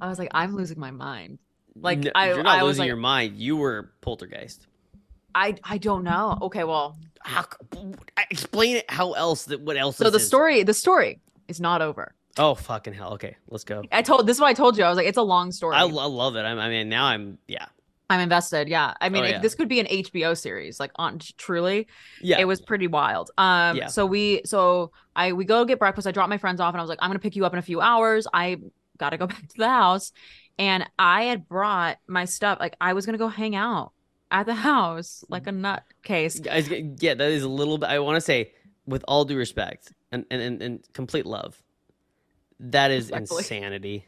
I 0.00 0.08
was 0.08 0.18
like, 0.18 0.30
I'm 0.32 0.54
losing 0.54 0.78
my 0.78 0.90
mind. 0.90 1.38
Like, 1.74 2.00
No, 2.00 2.10
I- 2.14 2.28
you're 2.28 2.42
not 2.42 2.58
I 2.58 2.62
was 2.62 2.72
losing 2.74 2.80
like- 2.82 2.86
your 2.88 2.96
mind. 2.96 3.36
You 3.36 3.56
were 3.56 3.92
poltergeist. 4.00 4.66
I 5.34 5.56
I 5.62 5.78
don't 5.78 6.02
know. 6.04 6.38
Okay, 6.42 6.64
well, 6.64 6.98
How, 7.22 7.44
explain 8.30 8.76
it. 8.76 8.90
How 8.90 9.12
else? 9.12 9.44
That 9.46 9.60
what 9.60 9.76
else? 9.76 9.96
so 9.96 10.10
the 10.10 10.16
is. 10.18 10.26
story 10.26 10.62
the 10.62 10.74
story 10.74 11.20
is 11.48 11.60
not 11.60 11.82
over. 11.82 12.14
Oh 12.36 12.54
fucking 12.54 12.94
hell. 12.94 13.14
Okay, 13.14 13.36
let's 13.48 13.64
go. 13.64 13.82
I 13.90 14.02
told 14.02 14.26
this 14.26 14.36
is 14.36 14.40
what 14.40 14.48
I 14.48 14.54
told 14.54 14.78
you. 14.78 14.84
I 14.84 14.88
was 14.88 14.96
like, 14.96 15.06
it's 15.06 15.18
a 15.18 15.22
long 15.22 15.50
story. 15.52 15.74
I, 15.76 15.82
lo- 15.82 16.08
love 16.08 16.36
it. 16.36 16.42
I'm, 16.42 16.58
I 16.58 16.68
mean, 16.68 16.88
now 16.88 17.06
I'm. 17.06 17.38
Yeah. 17.48 17.66
I'm 18.10 18.20
invested. 18.20 18.68
Yeah. 18.68 18.94
I 19.02 19.10
mean, 19.10 19.22
Oh, 19.24 19.26
it- 19.26 19.42
this 19.42 19.54
could 19.54 19.68
be 19.68 19.80
an 19.80 19.86
HBO 19.86 20.34
series. 20.34 20.80
Like, 20.80 20.92
on 20.96 21.18
truly, 21.36 21.88
Yeah. 22.22 22.38
it 22.38 22.46
was 22.46 22.58
pretty 22.60 22.86
wild. 22.86 23.30
Um, 23.36 23.76
Yeah. 23.76 23.88
so 23.88 24.06
we, 24.06 24.40
so 24.46 24.92
I, 25.14 25.34
we 25.34 25.44
go 25.44 25.66
get 25.66 25.78
breakfast. 25.78 26.06
I 26.06 26.10
drop 26.12 26.30
my 26.30 26.38
friends 26.38 26.58
off, 26.58 26.72
and 26.72 26.80
I 26.80 26.82
was 26.82 26.88
like, 26.88 27.00
I'm 27.02 27.10
gonna 27.10 27.18
pick 27.18 27.36
you 27.36 27.44
up 27.44 27.52
in 27.52 27.58
a 27.58 27.62
few 27.62 27.82
hours. 27.82 28.26
I 28.32 28.56
got 28.96 29.10
to 29.10 29.18
go 29.18 29.26
back 29.26 29.46
to 29.48 29.56
the 29.58 29.68
house, 29.68 30.12
and 30.58 30.88
I 30.98 31.24
had 31.24 31.46
brought 31.48 31.98
my 32.06 32.24
stuff. 32.24 32.58
Like, 32.60 32.76
I 32.80 32.94
was 32.94 33.04
gonna 33.04 33.18
go 33.18 33.28
hang 33.28 33.54
out 33.54 33.92
at 34.30 34.46
the 34.46 34.54
house 34.54 35.24
like 35.28 35.46
a 35.46 35.50
nutcase. 35.50 36.44
Yeah, 37.00 37.14
that 37.14 37.30
is 37.30 37.42
a 37.42 37.48
little 37.48 37.78
bit. 37.78 37.88
I 37.88 37.98
want 37.98 38.16
to 38.16 38.20
say, 38.20 38.52
with 38.86 39.04
all 39.08 39.24
due 39.24 39.36
respect 39.36 39.92
and 40.12 40.24
and, 40.30 40.42
and, 40.42 40.62
and 40.62 40.92
complete 40.92 41.26
love, 41.26 41.62
that 42.60 42.90
is 42.90 43.10
insanity. 43.10 44.04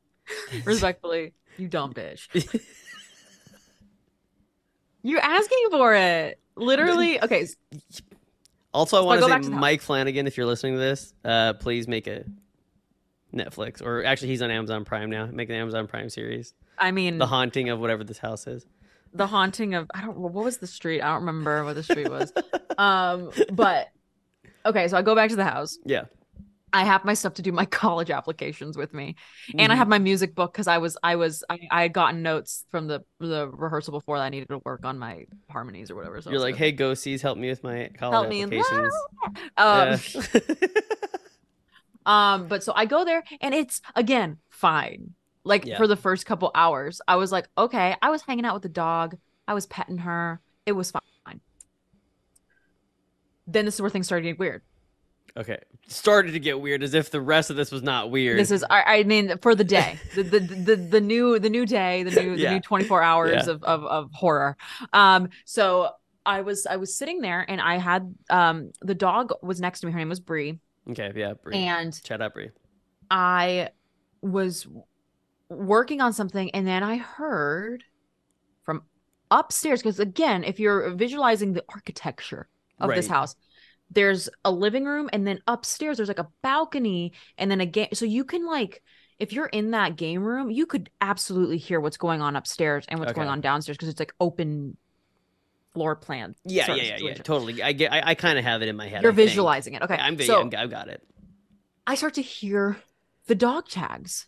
Respectfully, 0.64 1.32
you 1.56 1.68
dumb 1.68 1.94
bitch. 1.94 2.28
You're 5.02 5.20
asking 5.20 5.66
for 5.70 5.94
it. 5.94 6.38
Literally. 6.56 7.22
Okay. 7.22 7.46
Also, 8.74 8.98
I 8.98 9.00
So 9.00 9.26
I 9.26 9.30
want 9.30 9.44
to 9.44 9.50
say. 9.50 9.54
Mike 9.54 9.80
Flanagan, 9.80 10.26
if 10.26 10.36
you're 10.36 10.44
listening 10.46 10.74
to 10.74 10.78
this, 10.78 11.14
uh, 11.24 11.54
please 11.54 11.88
make 11.88 12.06
a 12.06 12.24
Netflix 13.34 13.82
or 13.82 14.04
actually, 14.04 14.28
he's 14.28 14.42
on 14.42 14.50
Amazon 14.50 14.84
Prime 14.84 15.10
now. 15.10 15.26
Make 15.26 15.48
an 15.48 15.54
Amazon 15.54 15.86
Prime 15.86 16.08
series, 16.10 16.54
I 16.78 16.90
mean, 16.90 17.18
The 17.18 17.26
Haunting 17.26 17.68
of 17.70 17.80
whatever 17.80 18.04
this 18.04 18.18
house 18.18 18.46
is. 18.46 18.66
The 19.12 19.26
haunting 19.26 19.74
of 19.74 19.90
I 19.94 20.02
don't 20.02 20.18
what 20.18 20.32
was 20.32 20.58
the 20.58 20.66
street? 20.66 21.00
I 21.02 21.08
don't 21.08 21.20
remember 21.26 21.64
what 21.64 21.74
the 21.74 21.82
street 21.82 22.08
was. 22.10 22.32
um, 22.78 23.30
but 23.52 23.88
okay, 24.66 24.88
so 24.88 24.96
I 24.96 25.02
go 25.02 25.14
back 25.14 25.30
to 25.30 25.36
the 25.36 25.44
house. 25.44 25.78
Yeah, 25.84 26.04
I 26.72 26.84
have 26.84 27.04
my 27.04 27.14
stuff 27.14 27.34
to 27.34 27.42
do 27.42 27.52
my 27.52 27.64
college 27.82 28.10
applications 28.10 28.76
with 28.76 28.92
me, 28.92 29.16
and 29.58 29.72
I 29.72 29.74
Mhm. 29.74 29.78
have 29.78 29.88
my 29.88 29.98
music 29.98 30.34
book 30.34 30.52
because 30.52 30.66
I 30.68 30.78
was 30.78 30.96
I 31.02 31.16
was 31.16 31.44
I, 31.48 31.58
I 31.70 31.82
had 31.82 31.92
gotten 31.92 32.22
notes 32.22 32.64
from 32.70 32.86
the 32.86 33.00
the 33.20 33.48
rehearsal 33.48 33.92
before 33.92 34.18
that 34.18 34.24
I 34.24 34.28
needed 34.28 34.48
to 34.50 34.60
work 34.64 34.84
on 34.84 34.98
my 34.98 35.24
harmonies 35.50 35.90
or 35.90 35.96
whatever. 35.96 36.20
So 36.20 36.30
You're 36.30 36.40
like, 36.40 36.56
hey, 36.56 36.72
ghosties, 36.72 37.20
help 37.20 37.38
me 37.38 37.48
with 37.48 37.62
my 37.64 37.90
college 37.98 38.12
Help 38.12 38.28
me. 38.28 38.42
applications. 38.42 38.94
um, 39.56 39.98
Yeah. 40.36 40.60
Um, 42.06 42.48
but 42.48 42.64
so 42.64 42.72
I 42.74 42.86
go 42.86 43.04
there 43.04 43.22
and 43.40 43.54
it's 43.54 43.80
again 43.94 44.38
fine. 44.50 45.14
Like 45.48 45.64
Yeah. 45.66 45.76
for 45.78 45.86
the 45.86 45.96
first 45.96 46.26
couple 46.26 46.50
hours, 46.54 47.00
I 47.08 47.16
was 47.16 47.32
like, 47.32 47.48
okay, 47.56 47.96
I 48.02 48.10
was 48.10 48.22
hanging 48.22 48.44
out 48.44 48.54
with 48.54 48.62
the 48.62 48.68
dog, 48.68 49.16
I 49.48 49.54
was 49.54 49.66
petting 49.66 49.98
her, 49.98 50.40
it 50.66 50.72
was 50.72 50.90
fine. 50.90 51.40
Then 53.46 53.64
this 53.64 53.74
is 53.76 53.80
where 53.80 53.90
things 53.90 54.06
started 54.06 54.22
getting 54.24 54.38
weird. 54.38 54.62
Okay. 55.36 55.58
Started 55.86 56.32
to 56.32 56.40
get 56.40 56.60
weird 56.60 56.82
as 56.82 56.94
if 56.94 57.10
the 57.10 57.20
rest 57.20 57.48
of 57.50 57.56
this 57.56 57.70
was 57.70 57.82
not 57.82 58.10
weird. 58.10 58.38
This 58.38 58.50
is, 58.50 58.64
I, 58.68 58.98
I 58.98 59.02
mean, 59.04 59.38
for 59.38 59.54
the 59.54 59.64
day, 59.64 59.98
the, 60.14 60.22
the 60.22 60.40
the 60.40 60.76
the 60.76 61.00
new 61.00 61.38
the 61.38 61.48
new 61.48 61.64
day, 61.64 62.02
the 62.02 62.10
new 62.20 62.36
the 62.36 62.50
new 62.50 62.60
twenty 62.60 62.84
four 62.84 63.02
hours 63.02 63.46
Yeah. 63.46 63.52
of, 63.54 63.62
of 63.64 63.84
of 63.84 64.10
horror. 64.12 64.56
Um, 64.92 65.30
so 65.44 65.90
I 66.26 66.42
was 66.42 66.66
I 66.66 66.76
was 66.76 66.94
sitting 66.94 67.20
there 67.20 67.44
and 67.48 67.60
I 67.60 67.78
had 67.78 68.14
um 68.28 68.72
the 68.82 68.94
dog 68.94 69.32
was 69.42 69.60
next 69.60 69.80
to 69.80 69.86
me. 69.86 69.92
Her 69.92 69.98
name 69.98 70.08
was 70.10 70.20
Bree, 70.20 70.58
okay. 70.90 71.12
Yeah. 71.14 71.34
Bree. 71.34 71.56
and 71.56 72.02
Chat 72.02 72.20
up, 72.20 72.34
Bree. 72.34 72.50
I 73.10 73.70
was 74.20 74.66
working 75.48 76.00
on 76.00 76.12
something 76.12 76.50
and 76.52 76.66
then 76.66 76.82
I 76.82 76.96
heard 76.96 77.84
from 78.62 78.82
upstairs 79.30 79.82
because 79.82 80.00
again, 80.00 80.44
if 80.44 80.60
you're 80.60 80.90
visualizing 80.90 81.52
the 81.52 81.64
architecture 81.68 82.48
of 82.80 82.90
this 82.90 83.08
house, 83.08 83.34
there's 83.90 84.28
a 84.44 84.50
living 84.50 84.84
room 84.84 85.08
and 85.12 85.26
then 85.26 85.40
upstairs 85.46 85.96
there's 85.96 86.08
like 86.08 86.18
a 86.18 86.28
balcony 86.42 87.12
and 87.38 87.50
then 87.50 87.60
a 87.60 87.66
game 87.66 87.88
so 87.94 88.04
you 88.04 88.24
can 88.24 88.46
like 88.46 88.82
if 89.18 89.32
you're 89.32 89.46
in 89.46 89.72
that 89.72 89.96
game 89.96 90.22
room, 90.22 90.50
you 90.50 90.64
could 90.64 90.90
absolutely 91.00 91.58
hear 91.58 91.80
what's 91.80 91.96
going 91.96 92.22
on 92.22 92.36
upstairs 92.36 92.84
and 92.88 93.00
what's 93.00 93.12
going 93.12 93.28
on 93.28 93.40
downstairs 93.40 93.76
because 93.76 93.88
it's 93.88 93.98
like 93.98 94.14
open 94.20 94.76
floor 95.74 95.96
plan. 95.96 96.34
Yeah. 96.44 96.72
Yeah. 96.74 96.82
Yeah. 96.82 96.96
Yeah. 96.98 97.14
Totally. 97.14 97.62
I 97.62 97.72
get. 97.72 97.92
I, 97.92 98.02
I 98.10 98.14
kind 98.14 98.38
of 98.38 98.44
have 98.44 98.62
it 98.62 98.68
in 98.68 98.76
my 98.76 98.88
head. 98.88 99.02
You're 99.02 99.12
I 99.12 99.16
think. 99.16 99.28
visualizing 99.28 99.74
it. 99.74 99.82
Okay. 99.82 99.96
I'm. 99.96 100.18
so 100.20 100.38
I'm- 100.38 100.50
I've 100.56 100.70
got 100.70 100.88
it. 100.88 101.02
I 101.86 101.94
start 101.94 102.14
to 102.14 102.22
hear 102.22 102.76
the 103.26 103.34
dog 103.34 103.68
tags. 103.68 104.26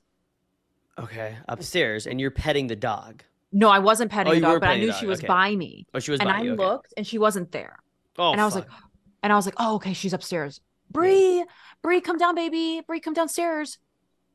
Okay. 1.00 1.36
Upstairs, 1.48 2.06
and 2.06 2.20
you're 2.20 2.30
petting 2.30 2.66
the 2.66 2.76
dog. 2.76 3.22
No, 3.52 3.68
I 3.68 3.78
wasn't 3.78 4.10
petting 4.10 4.32
Oh, 4.32 4.34
the 4.34 4.40
you 4.40 4.46
were 4.46 4.52
dog, 4.54 4.60
but 4.60 4.66
I 4.66 4.70
petting 4.70 4.80
the 4.82 4.86
knew 4.86 4.92
dog, 4.92 5.00
she 5.00 5.06
was 5.06 5.18
okay. 5.20 5.26
by 5.26 5.56
me. 5.56 5.86
Oh, 5.94 5.98
she 5.98 6.10
was. 6.10 6.20
and 6.20 6.28
by 6.28 6.36
I 6.38 6.42
you. 6.42 6.52
Okay. 6.52 6.62
looked 6.62 6.94
and 6.96 7.06
she 7.06 7.18
wasn't 7.18 7.50
there. 7.52 7.78
Oh, 8.18 8.32
and 8.32 8.40
I 8.40 8.44
was 8.44 8.54
like, 8.54 8.66
and 9.22 9.32
I 9.32 9.36
was 9.36 9.46
like, 9.46 9.56
oh, 9.58 9.76
okay, 9.76 9.92
she's 9.92 10.12
upstairs. 10.12 10.60
Bree, 10.90 11.44
Bree, 11.82 12.00
come 12.00 12.18
down, 12.18 12.34
baby. 12.34 12.82
Bree, 12.86 13.00
come 13.00 13.14
downstairs. 13.14 13.78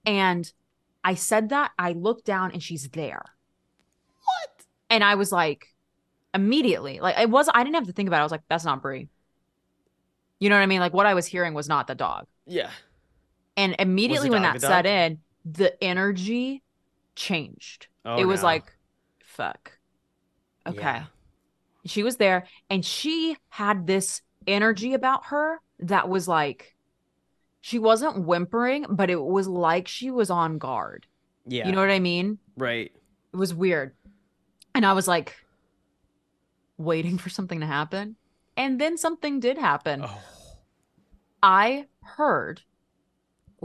And 0.06 0.52
I 1.04 1.16
said 1.16 1.50
that. 1.50 1.72
I 1.78 1.92
looked 1.94 2.26
down 2.26 2.52
and 2.52 2.64
she's 2.64 2.90
there. 2.90 3.24
what? 4.24 4.66
And 4.90 5.04
I 5.04 5.16
was 5.16 5.32
like, 5.32 5.68
immediately, 6.34 7.00
like 7.00 7.18
it 7.18 7.30
was, 7.30 7.50
I 7.54 7.64
didn't 7.64 7.76
have 7.76 7.88
to 7.88 7.94
think 7.94 8.08
about 8.08 8.18
it. 8.18 8.22
I 8.22 8.24
was 8.24 8.32
like, 8.32 8.44
that's 8.50 8.66
not 8.66 8.82
Bree. 8.82 9.08
You 10.40 10.50
know 10.50 10.56
what 10.56 10.64
I 10.64 10.68
mean? 10.68 10.80
Like 10.80 10.94
what 10.94 11.06
I 11.06 11.14
was 11.14 11.26
hearing 11.26 11.54
was 11.54 11.68
not 11.68 11.88
the 11.88 11.96
dog. 11.96 12.28
Yeah. 12.46 12.70
And 13.58 13.76
immediately 13.80 14.30
when 14.30 14.42
dog 14.42 14.54
that 14.54 14.62
the 14.62 14.68
set 14.68 14.82
dog? 14.84 14.86
in, 14.86 15.20
the 15.46 15.82
energy 15.84 16.64
changed. 17.16 17.88
Oh, 18.04 18.18
it 18.18 18.26
was 18.26 18.42
no. 18.42 18.48
like, 18.48 18.76
fuck. 19.24 19.72
Okay. 20.68 20.82
Yeah. 20.82 21.06
She 21.86 22.02
was 22.02 22.18
there 22.18 22.48
and 22.70 22.84
she 22.84 23.38
had 23.50 23.86
this 23.86 24.22
energy 24.48 24.94
about 24.94 25.26
her 25.28 25.60
that 25.80 26.10
was 26.10 26.28
like, 26.28 26.76
she 27.62 27.80
wasn't 27.80 28.26
whimpering, 28.26 28.86
but 28.90 29.10
it 29.10 29.22
was 29.22 29.48
like 29.48 29.88
she 29.88 30.12
was 30.12 30.30
on 30.30 30.58
guard. 30.58 31.06
Yeah. 31.48 31.68
You 31.68 31.74
know 31.74 31.82
what 31.82 31.92
I 31.92 32.00
mean? 32.00 32.40
right. 32.58 32.92
It 33.34 33.38
was 33.38 33.54
weird. 33.54 33.94
And 34.74 34.86
I 34.86 34.94
was 34.94 35.08
like, 35.08 35.36
waiting 36.78 37.18
for 37.20 37.30
something 37.30 37.60
to 37.60 37.66
happen. 37.66 38.16
And 38.58 38.80
then 38.80 38.98
something 38.98 39.40
did 39.40 39.58
happen. 39.58 40.04
Oh. 40.04 40.22
I 41.44 41.86
heard 42.02 42.62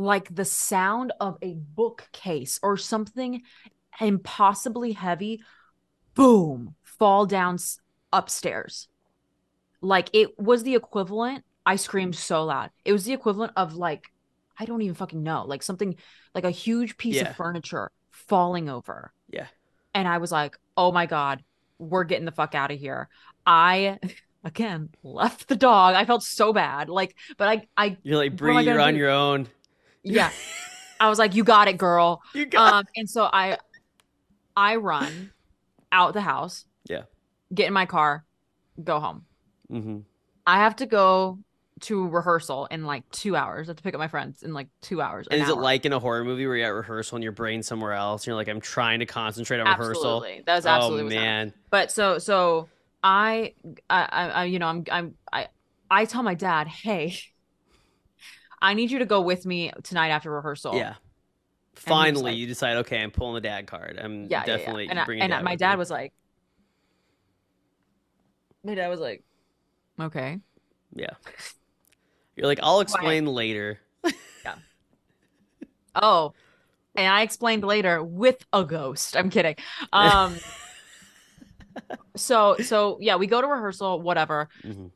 like 0.01 0.34
the 0.34 0.44
sound 0.44 1.12
of 1.20 1.36
a 1.42 1.55
bookcase 1.55 2.59
or 2.62 2.76
something 2.76 3.42
impossibly 4.01 4.92
heavy 4.92 5.42
boom 6.14 6.74
fall 6.82 7.26
down 7.26 7.59
upstairs 8.12 8.88
like 9.82 10.09
it 10.12 10.38
was 10.38 10.62
the 10.62 10.74
equivalent 10.74 11.44
i 11.66 11.76
screamed 11.76 12.16
so 12.16 12.44
loud 12.44 12.70
it 12.84 12.92
was 12.92 13.05
the 13.05 13.12
equivalent 13.12 13.53
of 13.57 13.74
like 13.74 14.05
i 14.59 14.64
don't 14.64 14.82
even 14.82 14.94
fucking 14.94 15.22
know 15.22 15.44
like 15.46 15.62
something 15.62 15.94
like 16.34 16.44
a 16.44 16.51
huge 16.51 16.96
piece 16.96 17.16
Yeah. 17.16 17.28
of 17.30 17.36
furniture 17.36 17.90
falling 18.11 18.68
over 18.68 19.12
Yeah. 19.28 19.46
and 19.94 20.09
i 20.09 20.18
was 20.18 20.32
like 20.32 20.57
oh 20.76 20.92
my 20.92 21.07
god 21.07 21.42
we're 21.78 22.05
getting 22.05 22.24
the 22.26 22.32
fuck 22.32 22.55
out 22.55 22.70
of 22.70 22.78
here 22.78 23.09
i 23.46 23.98
again 24.44 24.88
left 25.03 25.48
the 25.48 25.57
dog 25.57 25.94
i 25.94 26.05
felt 26.07 26.22
so 26.22 26.53
bad 26.53 26.88
like 26.88 27.14
but 27.36 27.48
i 27.48 27.66
i 27.76 27.96
You're 28.03 28.16
like 28.16 28.34
Bree. 28.36 28.64
You're 28.64 28.80
on 28.80 28.94
do? 28.94 28.98
your 28.98 29.11
own. 29.11 29.46
Yeah 30.03 30.30
i 31.01 31.09
was 31.09 31.18
like 31.18 31.34
you 31.34 31.44
got 31.44 31.68
it 31.68 31.76
girl 31.78 32.20
You 32.34 32.46
got. 32.46 32.72
um 32.74 32.84
and 32.96 33.09
so 33.09 33.24
i 33.24 33.59
i 34.57 34.76
run 34.76 35.32
out 35.92 36.12
the 36.14 36.20
house 36.20 36.64
Yeah. 36.88 37.03
get 37.55 37.66
in 37.66 37.72
my 37.72 37.86
car 37.86 38.24
go 38.82 39.01
home 39.01 39.24
mm-hmm. 39.70 39.98
i 40.46 40.57
have 40.59 40.76
to 40.76 40.86
go 40.86 41.38
to 41.80 42.07
rehearsal 42.09 42.66
in 42.66 42.84
like 42.84 43.09
two 43.11 43.34
hours 43.34 43.68
i 43.68 43.70
have 43.70 43.76
to 43.76 43.82
pick 43.82 43.94
up 43.94 43.98
my 43.98 44.09
friends 44.09 44.42
in 44.42 44.53
like 44.53 44.68
two 44.82 45.01
hours 45.01 45.26
And 45.30 45.40
an 45.40 45.44
is 45.46 45.51
it 45.51 45.57
like 45.57 45.86
in 45.86 45.92
a 45.94 45.98
horror 45.98 46.24
movie 46.24 46.46
where 46.46 46.57
you're 46.57 46.66
at 46.66 46.70
rehearsal 46.74 47.16
and 47.16 47.22
your 47.22 47.32
brain's 47.32 47.66
somewhere 47.66 47.92
else? 47.94 48.22
And 48.22 48.26
you're 48.26 48.36
like, 48.36 48.48
I'm 48.48 48.61
trying 48.61 48.98
to 49.01 49.07
concentrate 49.07 49.61
on 49.61 49.66
rehearsal. 49.66 50.16
absolutely 50.16 50.42
that 50.46 50.57
was 50.57 50.66
absolutely 50.66 51.01
oh 51.01 51.05
what's 51.05 51.14
happening. 51.14 51.30
man. 51.48 51.55
but 51.70 51.90
so 51.90 52.18
so 52.18 52.68
I, 53.03 53.55
I 53.88 54.03
i 54.12 54.28
I- 54.28 54.44
you 54.44 54.59
know 54.59 54.66
i'm 54.66 54.84
i'm 54.92 55.14
i 55.32 55.48
i 55.90 56.05
tell 56.05 56.22
my 56.22 56.34
dad 56.34 56.66
hey 56.68 57.16
i 58.62 58.74
need 58.74 58.90
you 58.90 58.98
to 58.98 59.06
go 59.06 59.20
with 59.20 59.46
me 59.46 59.72
tonight 59.82 60.08
after 60.08 60.30
rehearsal 60.30 60.74
Yeah. 60.74 60.94
Finally, 61.74 62.22
like- 62.22 62.36
you 62.36 62.46
decide. 62.46 62.78
Okay, 62.78 63.00
I'm 63.00 63.11
pulling 63.11 63.34
the 63.34 63.40
dad 63.40 63.66
card. 63.66 63.98
I'm 64.02 64.24
yeah, 64.24 64.28
yeah, 64.28 64.38
yeah. 64.40 64.56
definitely 64.56 64.88
and, 64.88 64.98
I, 64.98 65.04
and 65.04 65.30
dad 65.30 65.44
my 65.44 65.56
dad 65.56 65.74
me. 65.74 65.78
was 65.78 65.90
like 65.90 66.12
my 68.64 68.74
dad 68.74 68.88
was 68.88 69.00
like 69.00 69.22
okay 69.98 70.40
Yeah. 70.94 71.14
You're 72.36 72.46
like, 72.46 72.61
I'll 72.62 72.80
explain 72.80 73.26
later. 73.26 73.78
Yeah. 74.44 74.56
Oh 75.94 76.32
and 76.94 77.06
i 77.06 77.22
explained 77.22 77.64
later 77.64 78.02
with 78.02 78.44
a 78.52 78.64
ghost 78.64 79.16
i'm 79.16 79.30
kidding 79.30 79.56
um 79.92 80.36
so 82.16 82.56
so 82.62 82.98
yeah 83.00 83.16
we 83.16 83.26
go 83.26 83.40
to 83.40 83.46
rehearsal 83.46 84.00
whatever 84.00 84.48
Mhm. 84.64 84.90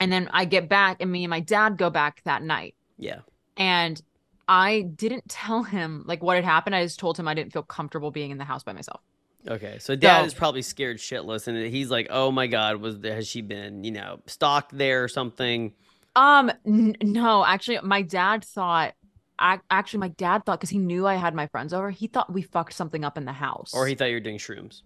And 0.00 0.10
then 0.12 0.28
i 0.32 0.44
get 0.44 0.68
back 0.68 0.98
and 1.00 1.10
me 1.10 1.24
and 1.24 1.30
my 1.30 1.40
dad 1.40 1.76
go 1.76 1.90
back 1.90 2.22
that 2.24 2.42
night 2.42 2.74
Yeah. 2.98 3.20
and 3.56 4.00
i 4.48 4.82
didn't 4.82 5.28
tell 5.28 5.62
him 5.62 6.04
like 6.06 6.22
what 6.22 6.36
had 6.36 6.44
happened 6.44 6.74
i 6.76 6.82
just 6.84 6.98
told 6.98 7.18
him 7.18 7.26
i 7.28 7.34
didn't 7.34 7.52
feel 7.52 7.62
comfortable 7.62 8.10
being 8.10 8.30
in 8.30 8.38
the 8.38 8.44
house 8.44 8.62
by 8.62 8.72
myself 8.72 9.00
Okay. 9.48 9.78
So 9.78 9.94
dad 9.94 10.20
So- 10.22 10.26
is 10.26 10.34
probably 10.34 10.62
scared 10.62 10.98
shitless, 10.98 11.46
and 11.46 11.56
he's 11.72 11.90
like, 11.90 12.08
"Oh 12.10 12.32
my 12.32 12.48
god, 12.48 12.78
was 12.78 12.98
there, 12.98 13.14
has 13.14 13.26
she 13.28 13.40
been, 13.40 13.84
you 13.84 13.92
know, 13.92 14.18
stalked 14.26 14.76
there 14.76 15.04
or 15.04 15.08
something?" 15.08 15.72
Um, 16.16 16.50
n- 16.66 16.96
no, 17.00 17.46
actually, 17.46 17.78
my 17.84 18.02
dad 18.02 18.44
thought. 18.44 18.94
I, 19.38 19.60
actually, 19.70 20.00
my 20.00 20.08
dad 20.08 20.44
thought 20.44 20.58
because 20.58 20.70
he 20.70 20.78
knew 20.78 21.06
I 21.06 21.14
had 21.14 21.36
my 21.36 21.46
friends 21.46 21.72
over, 21.72 21.90
he 21.90 22.08
thought 22.08 22.30
we 22.30 22.42
fucked 22.42 22.72
something 22.74 23.04
up 23.04 23.16
in 23.16 23.24
the 23.26 23.32
house. 23.32 23.72
Or 23.72 23.86
he 23.86 23.94
thought 23.94 24.06
you 24.06 24.16
were 24.16 24.20
doing 24.20 24.38
shrooms. 24.38 24.82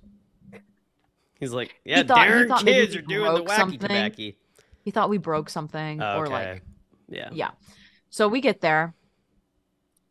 He's 1.41 1.53
like, 1.53 1.75
"Yeah, 1.85 1.97
he 1.99 2.03
darn 2.05 2.49
thought 2.49 2.65
maybe 2.65 2.87
kids 2.87 2.97
are 2.97 3.03
doing 3.03 3.35
the 3.35 3.43
wacky 3.45 3.57
something. 3.57 3.79
tobacco." 3.79 4.33
He 4.85 4.91
thought 4.91 5.11
we 5.11 5.19
broke 5.19 5.49
something 5.51 6.01
Oh, 6.03 6.19
or 6.19 6.29
like 6.29 6.63
Yeah. 7.09 7.31
yeah. 7.33 7.51
So 8.11 8.29
we 8.29 8.41
get 8.41 8.61
there, 8.61 8.95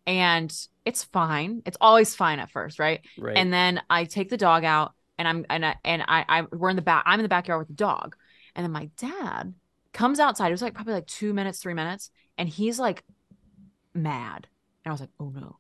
and 0.08 0.52
it's 0.86 1.04
fine. 1.04 1.62
It's 1.66 1.78
always 1.80 2.16
fine 2.16 2.40
at 2.40 2.52
first, 2.52 2.80
right? 2.80 3.02
Right. 3.18 3.38
And 3.38 3.54
then 3.54 3.82
I 3.90 4.06
take 4.06 4.30
the 4.30 4.38
dog 4.38 4.64
out, 4.64 4.94
and 5.18 5.28
I'm 5.28 5.46
and 5.50 5.66
I, 5.66 5.76
and 5.86 6.02
I, 6.08 6.26
I 6.28 6.42
we're 6.52 6.70
in 6.70 6.76
the 6.76 6.82
back. 6.82 7.04
I'm 7.06 7.20
in 7.20 7.24
the 7.24 7.30
backyard 7.30 7.60
with 7.60 7.68
the 7.68 7.74
dog, 7.76 8.16
and 8.56 8.64
then 8.64 8.72
my 8.72 8.90
dad 8.98 9.54
comes 9.94 10.20
outside. 10.20 10.48
It 10.48 10.52
was 10.52 10.62
like 10.62 10.74
probably 10.74 10.94
like 10.94 11.08
two 11.08 11.34
minutes, 11.34 11.60
three 11.60 11.74
minutes, 11.74 12.10
and 12.38 12.50
he's 12.50 12.80
like 12.80 13.04
mad. 13.94 14.48
And 14.86 14.92
I 14.92 14.94
was 14.94 15.02
like, 15.02 15.10
oh 15.20 15.30
no. 15.30 15.58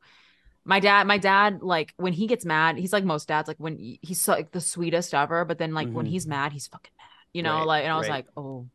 My 0.63 0.79
dad, 0.79 1.07
my 1.07 1.17
dad, 1.17 1.63
like 1.63 1.93
when 1.97 2.13
he 2.13 2.27
gets 2.27 2.45
mad, 2.45 2.77
he's 2.77 2.93
like 2.93 3.03
most 3.03 3.27
dads, 3.27 3.47
like 3.47 3.57
when 3.57 3.77
he's 3.77 4.21
so, 4.21 4.33
like 4.33 4.51
the 4.51 4.61
sweetest 4.61 5.13
ever, 5.13 5.43
but 5.45 5.57
then 5.57 5.73
like 5.73 5.89
when 5.91 6.05
Mhm. 6.05 6.09
he's 6.09 6.27
mad, 6.27 6.53
he's 6.53 6.67
fucking 6.67 6.91
mad, 6.97 7.00
you 7.33 7.43
know, 7.43 7.57
Right, 7.59 7.65
like, 7.67 7.83
and 7.83 7.93
I 7.93 7.97
was 7.97 8.07
right. 8.09 8.15
like, 8.15 8.27
oh, 8.37 8.67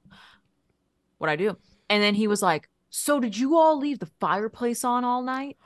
what 1.18 1.30
I 1.30 1.36
do? 1.36 1.56
And 1.90 2.02
then 2.02 2.14
he 2.14 2.26
was 2.28 2.42
like, 2.42 2.68
so 2.90 3.20
did 3.20 3.36
you 3.36 3.56
all 3.56 3.78
leave 3.78 3.98
the 3.98 4.10
fireplace 4.20 4.84
on 4.84 5.04
all 5.04 5.22
night? 5.22 5.56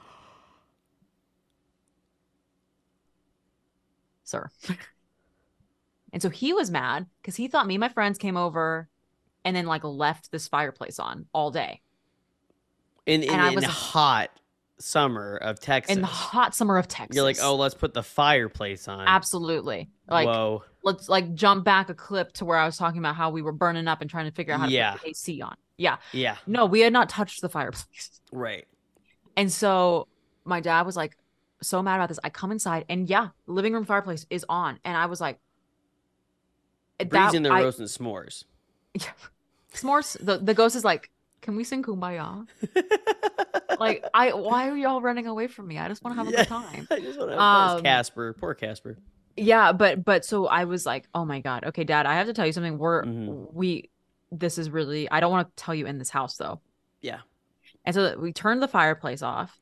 Sir. 4.24 4.49
and 6.12 6.22
so 6.22 6.28
he 6.30 6.53
was 6.53 6.70
mad 6.70 7.07
because 7.20 7.36
he 7.36 7.49
thought 7.49 7.66
me 7.66 7.74
and 7.74 7.80
my 7.80 7.88
friends 7.88 8.18
came 8.18 8.36
over 8.36 8.88
and 9.45 9.57
then 9.57 9.66
like 9.66 9.82
left 9.84 10.30
this 10.30 10.47
fireplace 10.49 10.99
on 10.99 11.26
all 11.32 11.51
day 11.51 11.80
in 13.07 13.22
in, 13.22 13.30
and 13.30 13.41
I 13.41 13.49
in 13.49 13.55
was- 13.57 13.64
hot 13.64 14.30
summer 14.78 15.36
of 15.36 15.59
Texas, 15.61 15.95
in 15.95 16.01
the 16.01 16.07
hot 16.07 16.55
summer 16.55 16.76
of 16.78 16.86
Texas. 16.88 17.14
you're 17.14 17.24
like, 17.24 17.36
"Oh, 17.43 17.57
let's 17.57 17.74
put 17.74 17.93
the 17.93 18.03
fireplace 18.03 18.88
on." 18.88 19.07
absolutely. 19.07 19.91
Like, 20.09 20.26
Whoa. 20.26 20.62
Let's 20.83 21.09
like 21.09 21.35
jump 21.35 21.64
back 21.64 21.89
a 21.91 21.95
clip 21.95 22.33
to 22.35 22.45
where 22.45 22.57
I 22.57 22.64
was 22.66 22.76
talking 22.78 22.99
about 22.99 23.14
how 23.16 23.31
we 23.31 23.43
were 23.43 23.53
burning 23.53 23.87
up 23.89 24.01
and 24.01 24.09
trying 24.11 24.26
to 24.26 24.33
figure 24.33 24.55
out 24.55 24.61
how 24.61 24.66
to 24.66 24.72
Yeah. 24.72 24.93
put 24.93 25.03
the 25.03 25.09
AC 25.11 25.43
on. 25.43 25.55
Yeah. 25.76 25.97
Yeah. 26.12 26.37
No, 26.47 26.66
we 26.66 26.81
had 26.81 26.93
not 26.93 27.09
touched 27.09 27.41
the 27.43 27.49
fireplace. 27.49 28.20
Right. 28.33 28.66
And 29.37 29.51
so 29.53 30.09
my 30.45 30.61
dad 30.61 30.83
was 30.87 30.97
like 30.97 31.16
so 31.62 31.83
mad 31.83 31.97
about 31.97 32.09
this. 32.09 32.18
I 32.24 32.31
come 32.31 32.51
inside 32.53 32.85
and 32.89 33.09
yeah, 33.09 33.28
living 33.47 33.72
room 33.74 33.85
fireplace 33.85 34.26
is 34.31 34.45
on. 34.49 34.78
And 34.85 34.97
I 34.97 35.07
was 35.07 35.20
like, 35.20 35.39
Bree's 37.09 37.35
in 37.35 37.43
there 37.43 37.53
I- 37.53 37.62
roasting 37.62 37.87
s'mores. 37.87 38.45
Yeah. 38.95 39.05
S'mores. 39.72 40.16
The, 40.24 40.39
the 40.39 40.53
ghost 40.53 40.74
is 40.76 40.85
like, 40.85 41.11
can 41.43 41.55
we 41.57 41.64
sing 41.64 41.83
kumbaya? 41.83 42.47
Like, 43.78 44.05
I 44.12 44.35
why 44.35 44.68
are 44.68 44.76
y'all 44.76 45.01
running 45.01 45.26
away 45.26 45.47
from 45.47 45.66
me? 45.66 45.78
I 45.78 45.89
just 45.89 46.05
want 46.05 46.14
to 46.14 46.18
have 46.22 46.28
a 46.28 46.33
Yeah. 46.33 46.37
good 46.45 46.49
time. 46.49 46.87
I 46.91 47.01
just 47.01 47.18
want 47.18 47.31
to 47.31 47.37
have 47.39 47.76
Um, 47.78 47.83
Casper. 47.83 48.35
Poor 48.35 48.53
Casper. 48.53 48.99
Yeah, 49.37 49.72
but 49.72 50.05
but 50.05 50.24
so 50.24 50.47
I 50.47 50.64
was 50.64 50.85
like, 50.85 51.09
oh 51.14 51.24
my 51.24 51.41
god, 51.41 51.64
okay, 51.66 51.85
Dad, 51.85 52.07
I 52.07 52.14
have 52.14 52.26
to 52.26 52.33
tell 52.35 52.47
you 52.47 52.53
something. 52.53 52.78
We're 52.78 53.05
Mhm. 53.05 53.53
we 53.53 53.91
this 54.33 54.59
is 54.59 54.70
really 54.70 55.11
I 55.11 55.20
don't 55.20 55.31
want 55.33 55.49
to 55.49 55.62
tell 55.64 55.74
you 55.74 55.87
in 55.87 55.99
this 55.99 56.11
house 56.11 56.37
though. 56.37 56.61
Yeah. 57.01 57.20
And 57.85 57.95
so 57.95 58.18
we 58.18 58.33
turned 58.33 58.62
the 58.62 58.68
fireplace 58.68 59.22
off. 59.22 59.59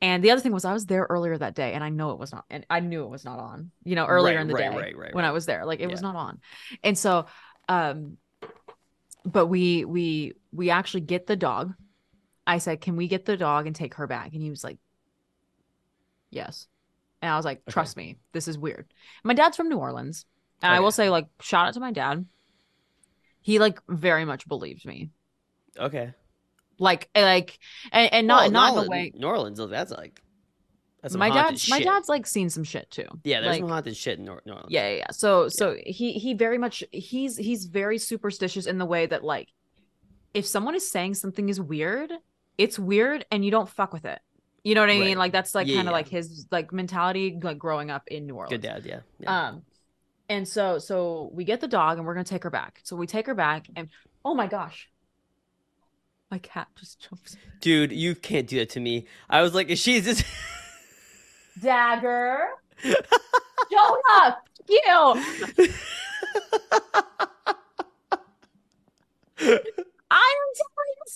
And 0.00 0.24
the 0.24 0.32
other 0.32 0.40
thing 0.40 0.52
was 0.52 0.64
I 0.64 0.72
was 0.72 0.86
there 0.86 1.06
earlier 1.08 1.38
that 1.38 1.54
day 1.54 1.74
and 1.74 1.84
I 1.84 1.88
know 1.88 2.10
it 2.10 2.18
was 2.18 2.32
not 2.32 2.44
and 2.50 2.66
I 2.68 2.80
knew 2.80 3.04
it 3.04 3.08
was 3.08 3.24
not 3.24 3.38
on, 3.38 3.70
you 3.84 3.94
know, 3.94 4.04
earlier 4.06 4.34
Right, 4.34 4.42
in 4.42 4.48
the 4.48 4.54
right, 4.54 4.70
day 4.70 4.76
right, 4.76 4.96
right, 4.96 5.14
when. 5.14 5.24
I 5.24 5.30
was 5.30 5.46
there. 5.46 5.64
Like 5.64 5.78
it 5.80 5.86
was 5.88 6.02
not 6.02 6.16
on. 6.16 6.40
And 6.82 6.98
so 6.98 7.26
um 7.68 8.16
but 9.24 9.46
we 9.46 9.84
we 9.84 10.32
we 10.52 10.70
actually 10.70 11.02
get 11.02 11.26
the 11.28 11.36
dog. 11.36 11.74
I 12.44 12.58
said, 12.58 12.80
"Can 12.80 12.96
we 12.96 13.06
get 13.06 13.24
the 13.24 13.36
dog 13.36 13.68
and 13.68 13.76
take 13.76 13.94
her 13.94 14.08
back?" 14.08 14.32
And 14.32 14.42
he 14.42 14.50
was 14.50 14.64
like, 14.64 14.78
"Yes." 16.30 16.66
And 17.22 17.30
I 17.30 17.36
was 17.36 17.44
like, 17.44 17.58
Okay. 17.58 17.72
"Trust 17.72 17.96
me, 17.96 18.18
this 18.32 18.48
is 18.48 18.58
weird." 18.58 18.92
My 19.24 19.32
dad's 19.32 19.56
from 19.56 19.68
New 19.68 19.78
Orleans. 19.78 20.26
And 20.60 20.72
I 20.72 20.80
will 20.80 20.92
say 20.92 21.10
like 21.10 21.26
shout 21.40 21.68
out 21.68 21.74
to 21.74 21.80
my 21.80 21.92
dad. 21.92 22.26
He 23.40 23.58
like 23.58 23.80
very 23.88 24.24
much 24.24 24.46
believed 24.46 24.84
me. 24.84 25.10
Okay. 25.78 26.12
Like 26.78 27.08
like 27.14 27.58
and, 27.90 28.12
and 28.12 28.26
not 28.26 28.42
Well, 28.42 28.50
not 28.50 28.76
in 28.76 28.84
the 28.84 28.90
way 28.90 29.12
New 29.14 29.26
Orleans, 29.26 29.58
that's 29.58 29.90
like 29.90 30.20
that's 31.02 31.16
my 31.16 31.30
dad's 31.30 31.68
my 31.68 31.78
shit. 31.78 31.86
dad's 31.86 32.08
like 32.08 32.26
seen 32.26 32.48
some 32.48 32.62
shit 32.62 32.88
too. 32.90 33.06
Yeah, 33.24 33.40
there's 33.40 33.54
like, 33.54 33.60
some 33.60 33.68
haunted 33.68 33.96
shit 33.96 34.18
in 34.18 34.24
New 34.24 34.32
Orleans. 34.32 34.66
Yeah, 34.68 34.88
yeah, 34.88 34.96
yeah. 34.98 35.10
So 35.10 35.48
so 35.48 35.76
he 35.84 36.12
he 36.12 36.34
very 36.34 36.58
much 36.58 36.84
he's 36.92 37.36
he's 37.36 37.64
very 37.64 37.98
superstitious 37.98 38.66
in 38.66 38.78
the 38.78 38.86
way 38.86 39.06
that 39.06 39.24
like 39.24 39.48
if 40.32 40.46
someone 40.46 40.76
is 40.76 40.88
saying 40.88 41.14
something 41.14 41.48
is 41.48 41.60
weird, 41.60 42.12
it's 42.56 42.78
weird 42.78 43.26
and 43.32 43.44
you 43.44 43.50
don't 43.50 43.68
fuck 43.68 43.92
with 43.92 44.04
it. 44.04 44.20
You 44.64 44.74
know 44.74 44.80
what 44.80 44.90
I 44.90 44.98
mean? 44.98 45.18
Like 45.18 45.32
that's 45.32 45.54
like 45.54 45.66
Yeah, 45.66 45.76
kind 45.76 45.88
of 45.88 45.92
yeah. 45.92 45.96
like 45.96 46.08
his 46.08 46.46
like 46.50 46.72
mentality 46.72 47.38
like 47.42 47.58
growing 47.58 47.90
up 47.90 48.04
in 48.08 48.26
New 48.26 48.34
Orleans. 48.36 48.50
Good 48.50 48.62
dad. 48.62 48.84
Yeah. 48.84 49.00
yeah. 49.18 49.48
Um 49.48 49.62
and 50.28 50.46
so 50.46 50.78
so 50.78 51.30
we 51.34 51.44
get 51.44 51.60
the 51.60 51.68
dog 51.68 51.98
and 51.98 52.06
we're 52.06 52.14
going 52.14 52.24
to 52.24 52.30
take 52.30 52.44
her 52.44 52.50
back. 52.50 52.80
So 52.84 52.96
we 52.96 53.06
take 53.06 53.26
her 53.26 53.34
back 53.34 53.66
and 53.76 53.88
oh 54.24 54.34
my 54.34 54.46
gosh. 54.46 54.88
My 56.30 56.38
cat 56.38 56.68
just 56.78 57.00
jumps. 57.00 57.36
Dude, 57.60 57.92
you 57.92 58.14
can't 58.14 58.46
do 58.46 58.58
that 58.58 58.70
to 58.70 58.80
me. 58.80 59.06
I 59.28 59.42
was 59.42 59.54
like, 59.54 59.68
is 59.68 59.78
she 59.78 60.00
just 60.00 60.24
Dagger. 61.60 62.48
Jonah, 63.70 64.38
you. 64.68 64.78
I 70.10 70.34
am 70.40 70.50
telling 70.56 70.92
you, 70.96 71.06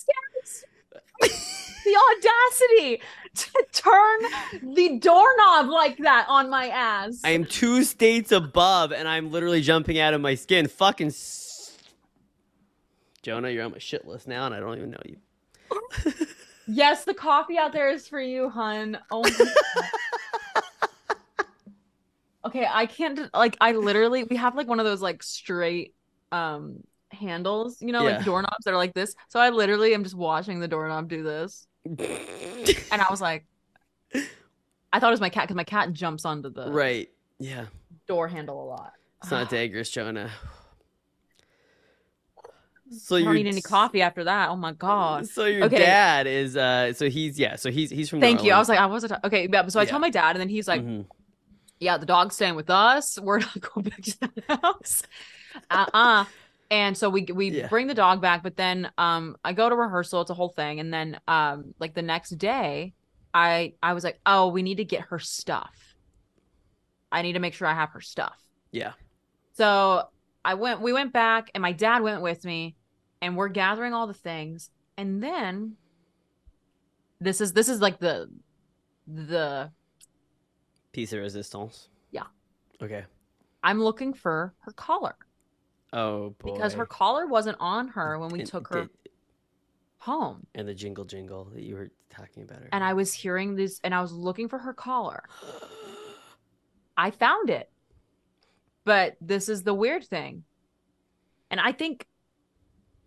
the 1.87 1.97
audacity 2.17 3.01
to 3.35 3.65
turn 3.71 4.73
the 4.75 4.99
doorknob 4.99 5.69
like 5.69 5.97
that 5.99 6.25
on 6.27 6.49
my 6.49 6.67
ass. 6.67 7.21
I 7.23 7.29
am 7.31 7.45
two 7.45 7.83
states 7.83 8.31
above 8.31 8.91
and 8.91 9.07
I'm 9.07 9.31
literally 9.31 9.61
jumping 9.61 9.99
out 9.99 10.13
of 10.13 10.21
my 10.21 10.35
skin. 10.35 10.67
Fucking 10.67 11.07
s- 11.07 11.77
Jonah, 13.21 13.49
you're 13.49 13.63
on 13.65 13.71
my 13.71 13.77
shit 13.79 14.07
list 14.07 14.27
now 14.27 14.45
and 14.45 14.55
I 14.55 14.59
don't 14.59 14.77
even 14.77 14.91
know 14.91 15.01
you. 15.05 15.17
yes, 16.67 17.03
the 17.05 17.13
coffee 17.13 17.57
out 17.57 17.73
there 17.73 17.89
is 17.89 18.07
for 18.07 18.19
you, 18.21 18.49
hun. 18.49 18.97
Oh 19.11 19.23
okay, 22.45 22.67
I 22.69 22.85
can't 22.85 23.19
like 23.33 23.57
I 23.61 23.73
literally 23.73 24.23
we 24.23 24.35
have 24.37 24.55
like 24.55 24.67
one 24.67 24.79
of 24.79 24.85
those 24.85 25.01
like 25.01 25.21
straight 25.23 25.93
um 26.31 26.83
handles, 27.11 27.81
you 27.81 27.91
know, 27.91 28.07
Yeah. 28.07 28.17
like 28.17 28.25
doorknobs 28.25 28.63
that 28.65 28.73
are 28.73 28.77
like 28.77 28.93
this. 28.93 29.15
So 29.29 29.39
I 29.39 29.49
literally 29.49 29.93
am 29.93 30.03
just 30.03 30.15
watching 30.15 30.59
the 30.59 30.67
doorknob 30.67 31.07
do 31.09 31.23
this. 31.23 31.67
And 32.91 33.01
I 33.01 33.07
was 33.09 33.21
like 33.21 33.45
I 34.93 34.99
thought 34.99 35.09
it 35.09 35.11
was 35.11 35.21
my 35.21 35.29
cat 35.29 35.43
because 35.43 35.55
my 35.55 35.63
cat 35.63 35.93
jumps 35.93 36.25
onto 36.25 36.49
the 36.49 36.69
right. 36.71 37.09
Yeah. 37.39 37.65
door 38.07 38.27
handle 38.27 38.63
a 38.63 38.65
lot. 38.65 38.93
It's 39.21 39.31
not 39.31 39.49
Dagger's 39.49 39.89
Jonah. 39.89 40.31
So 42.89 43.17
I 43.17 43.23
don't 43.23 43.33
need 43.35 43.47
any 43.47 43.61
coffee 43.61 44.01
after 44.01 44.23
that. 44.23 44.49
Oh 44.49 44.55
my 44.55 44.71
god. 44.71 45.27
So 45.27 45.45
your 45.45 45.63
Okay. 45.65 45.77
dad 45.77 46.25
is 46.25 46.55
uh 46.55 46.93
so 46.93 47.09
he's 47.09 47.37
yeah, 47.37 47.57
so 47.57 47.69
he's 47.69 47.89
he's 47.89 48.09
from 48.09 48.21
Thank 48.21 48.43
you. 48.43 48.53
I 48.53 48.59
was 48.59 48.69
like, 48.69 48.79
I 48.79 48.85
wasn't 48.85 49.13
okay. 49.25 49.49
Yeah, 49.51 49.67
so 49.67 49.79
I 49.79 49.83
Yeah. 49.83 49.89
told 49.89 50.01
my 50.01 50.09
dad, 50.09 50.31
and 50.31 50.39
then 50.39 50.49
he's 50.49 50.67
like, 50.67 50.81
Mhm. 50.81 51.05
yeah, 51.79 51.97
the 51.97 52.05
dog's 52.05 52.35
staying 52.35 52.55
with 52.55 52.69
us. 52.69 53.19
We're 53.19 53.39
not 53.39 53.59
going 53.73 53.89
back 53.89 54.01
to 54.03 54.19
that 54.21 54.61
house. 54.63 55.03
Uh-uh. 55.69 56.25
And 56.69 56.97
so 56.97 57.09
we 57.09 57.23
we 57.23 57.49
Yeah. 57.49 57.67
bring 57.67 57.87
the 57.87 57.93
dog 57.93 58.21
back, 58.21 58.43
but 58.43 58.55
then 58.57 58.91
um 58.97 59.37
I 59.43 59.53
go 59.53 59.69
to 59.69 59.75
rehearsal, 59.75 60.21
it's 60.21 60.29
a 60.29 60.33
whole 60.33 60.49
thing. 60.49 60.79
And 60.79 60.93
then 60.93 61.19
um 61.27 61.73
like 61.79 61.93
the 61.93 62.01
next 62.01 62.31
day, 62.31 62.93
I 63.33 63.73
I 63.81 63.93
was 63.93 64.03
like, 64.03 64.19
oh, 64.25 64.49
we 64.49 64.61
need 64.63 64.77
to 64.77 64.85
get 64.85 65.01
her 65.09 65.19
stuff. 65.19 65.95
I 67.11 67.21
need 67.21 67.33
to 67.33 67.39
make 67.39 67.53
sure 67.53 67.67
I 67.67 67.73
have 67.73 67.91
her 67.91 68.01
stuff. 68.01 68.37
Yeah. 68.71 68.93
So 69.53 70.03
I 70.43 70.55
went 70.55 70.81
we 70.81 70.91
went 70.93 71.13
back 71.13 71.51
and 71.53 71.61
my 71.61 71.71
dad 71.71 72.01
went 72.01 72.21
with 72.21 72.43
me 72.43 72.75
and 73.21 73.37
we're 73.37 73.47
gathering 73.49 73.93
all 73.93 74.07
the 74.07 74.13
things. 74.13 74.69
And 74.97 75.23
then 75.23 75.77
this 77.19 77.39
is 77.41 77.53
this 77.53 77.69
is 77.69 77.81
like 77.81 77.99
the 77.99 78.29
the 79.07 79.71
Piece 80.91 81.13
of 81.13 81.19
resistance. 81.19 81.89
Yeah. 82.11 82.23
Okay. 82.81 83.05
I'm 83.63 83.81
looking 83.81 84.13
for 84.13 84.53
her 84.61 84.71
collar. 84.73 85.15
Oh 85.99 86.35
boy. 86.39 86.53
because 86.53 86.73
her 86.75 86.85
collar 86.85 87.25
wasn't 87.25 87.57
on 87.59 87.87
her 87.89 88.19
when 88.19 88.29
we 88.29 88.39
And 88.41 88.47
took 88.47 88.67
her 88.67 88.81
did- 88.81 88.89
home. 89.97 90.45
And 90.53 90.67
the 90.67 90.73
jingle 90.75 91.05
jingle 91.05 91.45
that 91.53 91.63
you 91.63 91.73
were 91.75 91.89
talking 92.09 92.43
about. 92.43 92.59
and 92.71 92.83
i 92.83 92.93
was 92.93 93.13
hearing 93.13 93.55
this 93.55 93.79
and 93.83 93.93
i 93.95 94.01
was 94.01 94.11
looking 94.11 94.47
for 94.47 94.57
her 94.59 94.73
collar. 94.73 95.23
I 96.97 97.11
found 97.11 97.49
it. 97.49 97.69
But 98.85 99.17
this 99.21 99.49
is 99.49 99.63
the 99.63 99.73
weird 99.73 100.03
thing. 100.05 100.43
And 101.51 101.59
i 101.59 101.71
think 101.71 102.05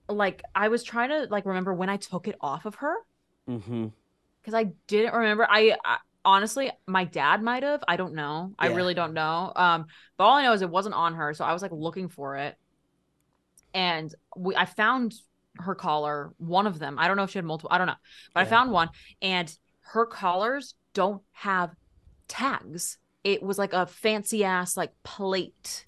like 0.08 0.42
i 0.54 0.68
was 0.68 0.82
trying 0.82 1.10
to 1.10 1.28
like 1.30 1.46
remember 1.46 1.72
when 1.72 1.88
i 1.88 1.96
took 1.96 2.26
it 2.28 2.36
off 2.40 2.66
of 2.66 2.74
her. 2.76 2.94
Mm-hmm. 3.48 3.86
because 4.40 4.54
i 4.54 4.64
didn't 4.86 5.14
remember. 5.14 5.46
I, 5.48 5.76
I 5.84 5.98
honestly 6.24 6.70
my 6.86 7.04
dad 7.04 7.42
might 7.42 7.62
have. 7.62 7.82
I 7.88 7.96
don't 7.96 8.14
know. 8.14 8.52
I 8.58 8.66
really 8.68 8.94
don't 8.94 9.14
know. 9.14 9.52
Um 9.56 9.86
but 10.16 10.24
all 10.24 10.36
i 10.36 10.42
know 10.42 10.52
is 10.52 10.62
it 10.62 10.70
wasn't 10.70 10.94
on 10.94 11.14
her. 11.14 11.32
So 11.34 11.44
i 11.44 11.52
was 11.52 11.62
like 11.62 11.72
looking 11.72 12.08
for 12.08 12.36
it 12.36 12.56
and 13.74 14.14
we 14.36 14.54
i 14.56 14.64
found 14.64 15.14
her 15.56 15.74
collar 15.74 16.32
one 16.38 16.66
of 16.66 16.78
them 16.78 16.98
i 16.98 17.06
don't 17.08 17.16
know 17.16 17.24
if 17.24 17.30
she 17.30 17.38
had 17.38 17.44
multiple 17.44 17.68
i 17.72 17.78
don't 17.78 17.86
know 17.86 17.94
but 18.34 18.40
i 18.40 18.44
found 18.44 18.70
one 18.70 18.88
and 19.20 19.58
her 19.80 20.06
collars 20.06 20.74
don't 20.94 21.22
have 21.32 21.70
tags 22.28 22.98
it 23.24 23.42
was 23.42 23.58
like 23.58 23.72
a 23.72 23.86
fancy 23.86 24.44
ass 24.44 24.76
like 24.76 24.92
plate 25.02 25.84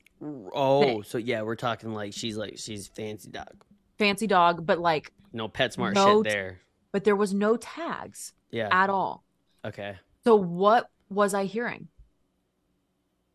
Oh, 0.55 1.03
so 1.03 1.18
yeah, 1.18 1.43
we're 1.43 1.57
talking 1.57 1.93
like 1.95 2.12
she's 2.12 2.37
like 2.37 2.57
she's 2.57 2.87
fancy 2.87 3.28
dog. 3.28 3.64
fancy 3.99 4.28
dog 4.28 4.64
but 4.64 4.78
like 4.78 5.12
No 5.33 5.49
pet 5.49 5.72
smart 5.72 5.95
No 5.95 6.22
shit 6.22 6.30
there. 6.33 6.61
but 6.93 7.03
there 7.03 7.16
was 7.16 7.35
no 7.35 7.57
tags 7.57 8.33
Yeah. 8.53 8.68
at 8.70 8.89
all 8.89 9.24
Okay. 9.64 9.97
So 10.22 10.37
what 10.37 10.89
was 11.09 11.35
I 11.35 11.47
hearing? 11.47 11.89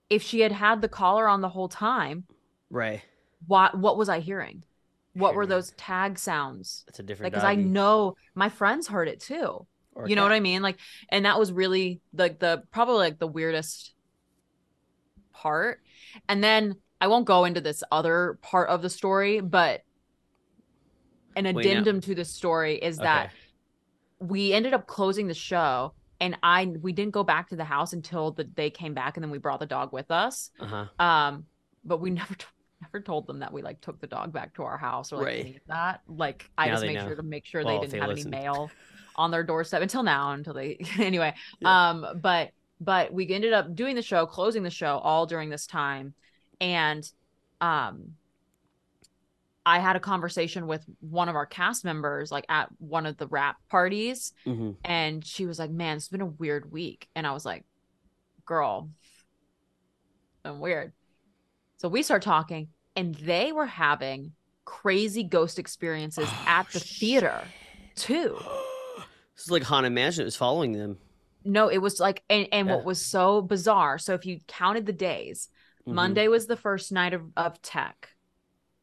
If 0.10 0.24
she 0.24 0.39
had 0.39 0.52
had 0.54 0.82
the 0.82 0.88
collar 0.88 1.28
on 1.28 1.41
the 1.41 1.50
whole 1.50 1.68
time, 1.68 2.24
Right. 2.70 3.02
What 3.46 3.78
what 3.78 3.98
was 3.98 4.10
I 4.10 4.20
hearing? 4.20 4.64
What 5.14 5.36
were 5.36 5.48
those 5.48 5.72
tag 5.72 6.20
sounds? 6.20 6.86
It's 6.88 7.00
a 7.00 7.04
different. 7.04 7.34
Like, 7.34 7.42
cause 7.42 7.48
I 7.48 7.56
know 7.56 8.16
my 8.36 8.50
friends 8.50 8.88
heard 8.88 9.08
it 9.08 9.20
too. 9.20 9.66
Or 9.94 10.08
you 10.08 10.16
know 10.16 10.24
what. 10.24 10.32
I 10.32 10.40
mean? 10.40 10.62
Like, 10.62 10.78
and 11.10 11.26
that 11.26 11.40
was 11.40 11.52
really 11.52 12.02
like 12.14 12.40
the 12.40 12.64
probably 12.72 12.98
like 12.98 13.18
the 13.18 13.28
weirdest 13.28 13.94
part. 15.34 15.82
And 16.30 16.44
then 16.44 16.76
I 17.02 17.08
won't 17.08 17.26
go 17.26 17.46
into 17.46 17.62
this 17.62 17.84
other 17.92 18.38
part 18.42 18.70
of 18.70 18.82
the 18.82 18.90
story, 18.90 19.40
but 19.40 19.82
an 21.36 21.46
addendum 21.46 22.02
to 22.02 22.16
the 22.16 22.26
story 22.26 22.76
is 22.76 22.98
that 22.98 23.28
Okay. 23.28 23.36
we 24.20 24.54
ended 24.54 24.74
up 24.74 24.88
closing 24.88 25.28
the 25.28 25.34
show 25.34 25.94
and 26.20 26.38
I 26.42 26.66
we 26.82 26.94
didn't 26.94 27.12
go 27.14 27.24
back 27.24 27.50
to 27.50 27.56
the 27.56 27.64
house 27.64 27.94
until 27.94 28.32
the 28.32 28.50
they 28.56 28.70
came 28.70 28.94
back 28.96 29.18
and 29.18 29.24
then 29.24 29.30
we 29.32 29.38
brought 29.38 29.60
the 29.60 29.68
dog 29.68 29.94
with 29.94 30.10
us. 30.12 30.50
Uh 30.60 30.66
huh. 30.66 31.04
Um, 31.04 31.46
but 31.84 32.02
we 32.02 32.10
never 32.22 32.34
t- 32.36 32.46
never 32.82 33.01
told 33.01 33.28
them 33.28 33.39
that 33.39 33.51
we 33.53 33.61
like 33.61 33.82
took 33.82 33.99
the 33.99 34.07
dog 34.07 34.32
back 34.32 34.53
to 34.55 34.63
our 34.63 34.78
house 34.78 35.11
or 35.11 35.17
like 35.17 35.25
Right. 35.25 35.39
any 35.39 35.55
of 35.55 35.61
that. 35.67 36.01
Like 36.07 36.49
I 36.57 36.67
Now 36.67 36.73
just 36.73 36.86
made 36.86 36.93
know. 36.95 37.07
sure 37.07 37.15
to 37.15 37.23
make 37.23 37.45
sure 37.45 37.63
Well, 37.63 37.73
they 37.73 37.80
didn't 37.80 37.93
they 37.93 37.99
have 37.99 38.09
listened. 38.09 38.34
any 38.34 38.41
mail 38.41 38.75
on 39.15 39.32
their 39.32 39.43
doorstep 39.43 39.82
until 39.82 40.03
now 40.03 40.32
until 40.32 40.53
they 40.53 40.78
anyway. 40.99 41.34
Yeah. 41.59 41.75
Um, 41.89 42.05
but 42.21 42.51
but 42.80 43.11
we 43.11 43.28
ended 43.30 43.53
up 43.53 43.73
doing 43.75 43.95
the 43.95 44.01
show, 44.03 44.25
closing 44.28 44.63
the 44.63 44.69
show 44.69 44.97
all 44.99 45.25
during 45.25 45.49
this 45.49 45.65
time, 45.65 46.13
and 46.61 47.03
um 47.61 48.13
I 49.65 49.80
had 49.80 49.95
a 49.95 49.99
conversation 49.99 50.67
with 50.67 50.86
one 51.01 51.28
of 51.30 51.36
our 51.36 51.45
cast 51.45 51.84
members, 51.84 52.32
like 52.32 52.45
at 52.47 52.69
one 52.80 53.05
of 53.05 53.17
the 53.17 53.28
wrap 53.28 53.57
parties, 53.69 54.32
hmm 54.45 54.71
and 54.84 55.25
she 55.25 55.45
was 55.45 55.59
like, 55.59 55.71
"Man, 55.71 55.97
it's 55.97 56.07
been 56.07 56.21
a 56.21 56.25
weird 56.25 56.71
week," 56.71 57.09
and 57.15 57.28
I 57.28 57.34
was 57.34 57.45
like, 57.45 57.65
"Girl, 58.45 58.91
I'm 60.45 60.59
weird." 60.59 60.93
So 61.78 61.88
we 61.88 62.01
start 62.03 62.21
talking, 62.23 62.69
and 62.95 63.13
they 63.15 63.51
were 63.51 63.65
having 63.67 64.32
crazy 64.65 65.23
ghost 65.23 65.59
experiences 65.59 66.28
Oh, 66.30 66.43
at 66.47 66.69
the 66.71 66.80
theater 66.80 67.43
too. 67.95 68.38
This 69.36 69.45
is 69.45 69.51
like 69.51 69.61
Haunted 69.61 69.91
Mansion. 69.93 70.23
It 70.23 70.25
was 70.25 70.36
following 70.36 70.71
them. 70.71 70.97
No, 71.45 71.67
it 71.67 71.78
was 71.78 71.99
like, 71.99 72.23
and, 72.28 72.47
and 72.51 72.67
Yeah. 72.67 72.75
what 72.78 72.86
was 72.86 73.05
so 73.05 73.39
bizarre. 73.39 73.99
So 73.99 74.15
if 74.15 74.25
you 74.25 74.39
counted 74.47 74.88
the 74.88 74.93
days, 74.93 75.49
Mhm. 75.88 75.93
Monday 75.93 76.28
was 76.28 76.47
the 76.47 76.57
first 76.57 76.91
night 76.91 77.13
of, 77.13 77.21
of 77.38 77.61
tech. 77.61 78.09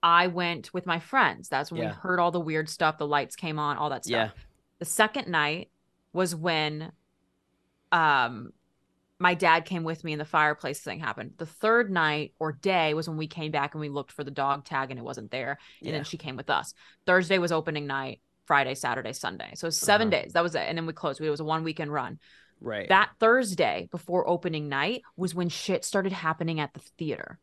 I 0.00 0.28
went 0.28 0.72
with 0.72 0.86
my 0.86 1.00
friends. 1.00 1.48
That's 1.48 1.72
when 1.72 1.80
we 1.80 1.86
heard 1.88 2.20
all 2.20 2.30
the 2.30 2.38
weird 2.38 2.68
stuff. 2.68 2.98
The 2.98 3.06
lights 3.06 3.34
came 3.34 3.58
on, 3.58 3.76
all 3.78 3.90
that 3.90 4.04
stuff. 4.04 4.30
Yeah. 4.36 4.42
The 4.78 4.84
second 4.84 5.26
night 5.26 5.70
was 6.12 6.36
when 6.36 6.92
um 7.90 8.52
my 9.18 9.34
dad 9.34 9.64
came 9.64 9.84
with 9.84 10.02
me 10.04 10.12
and 10.12 10.20
the 10.20 10.24
fireplace 10.24 10.80
thing 10.80 10.98
happened. 11.00 11.34
The 11.38 11.46
third 11.46 11.90
night 11.90 12.34
or 12.38 12.52
day 12.52 12.94
was 12.94 13.08
when 13.08 13.16
we 13.16 13.26
came 13.28 13.52
back 13.52 13.74
and 13.74 13.80
we 13.80 13.88
looked 13.88 14.12
for 14.12 14.24
the 14.24 14.30
dog 14.30 14.64
tag 14.64 14.90
and 14.90 14.98
it 14.98 15.04
wasn't 15.04 15.30
there. 15.30 15.58
And 15.80 15.86
Yeah. 15.88 15.92
then 15.92 16.04
she 16.04 16.16
came 16.18 16.36
with 16.36 16.50
us. 16.50 16.74
Thursday 17.06 17.38
was 17.38 17.52
opening 17.52 17.86
night, 17.86 18.20
Friday, 18.44 18.74
Saturday, 18.74 19.12
Sunday. 19.12 19.52
So 19.54 19.70
7 19.70 20.08
Uh-huh. 20.08 20.22
days. 20.22 20.32
That 20.32 20.42
was 20.42 20.54
it. 20.54 20.62
And 20.68 20.76
then 20.76 20.86
we 20.86 20.92
closed. 20.92 21.20
It 21.20 21.30
was 21.30 21.40
a 21.40 21.44
one 21.44 21.62
weekend 21.64 21.92
run. 21.92 22.18
Right. 22.60 22.88
That 22.88 23.10
Thursday 23.20 23.88
before 23.90 24.26
opening 24.28 24.68
night 24.68 25.02
was 25.16 25.34
when 25.34 25.48
shit 25.48 25.84
started 25.84 26.12
happening 26.12 26.58
at 26.60 26.74
the 26.74 26.80
theater. 26.98 27.38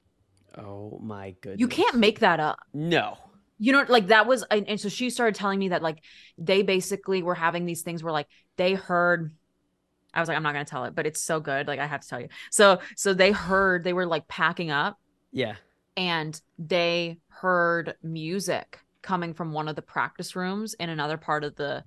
oh 0.58 1.00
my 1.02 1.32
goodness. 1.42 1.62
You 1.62 1.70
can't 1.70 1.96
make 1.96 2.20
that 2.20 2.42
up. 2.42 2.60
No. 2.74 3.18
You 3.58 3.72
know, 3.72 3.86
like 3.88 4.08
that 4.08 4.28
was, 4.28 4.44
and, 4.52 4.68
and 4.68 4.80
so 4.82 4.90
she 4.90 5.10
started 5.10 5.36
telling 5.36 5.60
me 5.60 5.70
that 5.70 5.82
like 5.82 6.04
they 6.38 6.62
basically 6.64 7.24
were 7.24 7.36
having 7.36 7.66
these 7.66 7.84
things 7.84 8.04
where 8.04 8.12
like 8.12 8.28
they 8.58 8.74
heard. 8.74 9.34
I 10.14 10.20
was 10.20 10.28
like, 10.28 10.38
I'm 10.38 10.44
not 10.44 10.54
gonna 10.54 10.66
tell 10.66 10.86
it, 10.86 10.96
but 10.96 11.06
it's 11.06 11.22
so 11.22 11.40
good. 11.40 11.68
Like 11.68 11.80
I 11.80 11.88
have 11.88 12.02
to 12.02 12.08
tell 12.08 12.20
you. 12.22 12.28
So, 12.52 12.80
so 12.96 13.14
they 13.14 13.32
heard 13.32 13.84
they 13.84 13.94
were 13.94 14.06
like 14.06 14.28
packing 14.28 14.72
up, 14.72 14.98
Yeah. 15.32 15.56
and 15.98 16.40
they 16.60 17.20
heard 17.30 17.96
music 18.04 18.80
coming 19.02 19.34
from 19.34 19.52
one 19.52 19.68
of 19.68 19.76
the 19.76 19.82
practice 19.82 20.36
rooms 20.36 20.74
in 20.76 20.90
another 20.90 21.18
part 21.18 21.44
of 21.44 21.56
the 21.56 21.84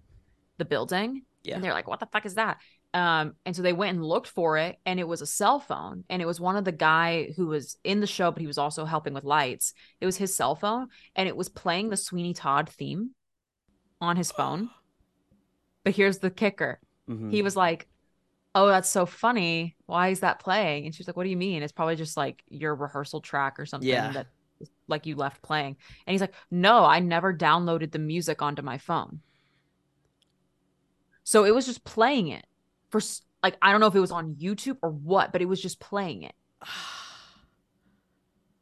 the 0.58 0.64
building. 0.64 1.22
Yeah. 1.42 1.56
And 1.56 1.64
they're 1.64 1.72
like, 1.74 1.86
what 1.88 2.00
the 2.00 2.06
fuck 2.06 2.24
is 2.26 2.34
that? 2.36 2.58
Um, 2.94 3.34
and 3.44 3.54
so 3.56 3.60
they 3.62 3.72
went 3.72 3.96
and 3.96 4.04
looked 4.06 4.28
for 4.28 4.56
it, 4.56 4.78
and 4.86 5.00
it 5.00 5.06
was 5.08 5.20
a 5.20 5.26
cell 5.26 5.58
phone, 5.58 6.04
and 6.08 6.22
it 6.22 6.26
was 6.26 6.40
one 6.40 6.56
of 6.56 6.64
the 6.64 6.70
guy 6.72 7.32
who 7.36 7.48
was 7.48 7.76
in 7.82 7.98
the 8.00 8.06
show, 8.06 8.30
but 8.30 8.40
he 8.40 8.46
was 8.46 8.56
also 8.56 8.84
helping 8.84 9.12
with 9.14 9.24
lights. 9.24 9.74
It 10.00 10.06
was 10.06 10.16
his 10.16 10.34
cell 10.34 10.54
phone, 10.54 10.88
and 11.16 11.28
it 11.28 11.36
was 11.36 11.48
playing 11.48 11.90
the 11.90 11.96
Sweeney 11.96 12.34
Todd 12.34 12.68
theme 12.70 13.10
on 14.00 14.16
his 14.16 14.30
phone. 14.32 14.70
But 15.84 15.94
here's 15.94 16.18
the 16.18 16.30
kicker: 16.30 16.80
Mhm. 17.10 17.30
he 17.30 17.42
was 17.42 17.56
like, 17.56 17.86
"Oh, 18.54 18.68
that's 18.68 18.88
so 18.90 19.06
funny. 19.06 19.76
Why 19.86 20.08
is 20.08 20.20
that 20.20 20.38
playing?" 20.40 20.86
And 20.86 20.94
she's 20.94 21.06
like, 21.06 21.16
"What 21.16 21.24
do 21.24 21.30
you 21.30 21.36
mean? 21.36 21.62
It's 21.62 21.72
probably 21.72 21.96
just 21.96 22.16
like 22.16 22.42
your 22.48 22.74
rehearsal 22.74 23.20
track 23.20 23.58
or 23.58 23.66
something 23.66 23.88
Yeah. 23.88 24.12
that 24.12 24.26
like 24.88 25.06
you 25.06 25.16
left 25.16 25.42
playing." 25.42 25.76
And 26.06 26.12
he's 26.12 26.20
like, 26.20 26.34
"No, 26.50 26.84
I 26.84 27.00
never 27.00 27.34
downloaded 27.36 27.92
the 27.92 27.98
music 27.98 28.42
onto 28.42 28.62
my 28.62 28.78
phone." 28.78 29.20
So 31.24 31.44
it 31.44 31.54
was 31.54 31.66
just 31.66 31.84
playing 31.84 32.28
it 32.28 32.44
for 32.90 33.00
like 33.42 33.56
I 33.60 33.72
don't 33.72 33.80
know 33.80 33.86
if 33.86 33.94
it 33.94 34.00
was 34.00 34.12
on 34.12 34.34
YouTube 34.36 34.78
or 34.82 34.90
what, 34.90 35.32
but 35.32 35.42
it 35.42 35.46
was 35.46 35.60
just 35.60 35.80
playing 35.80 36.22
it. 36.22 36.34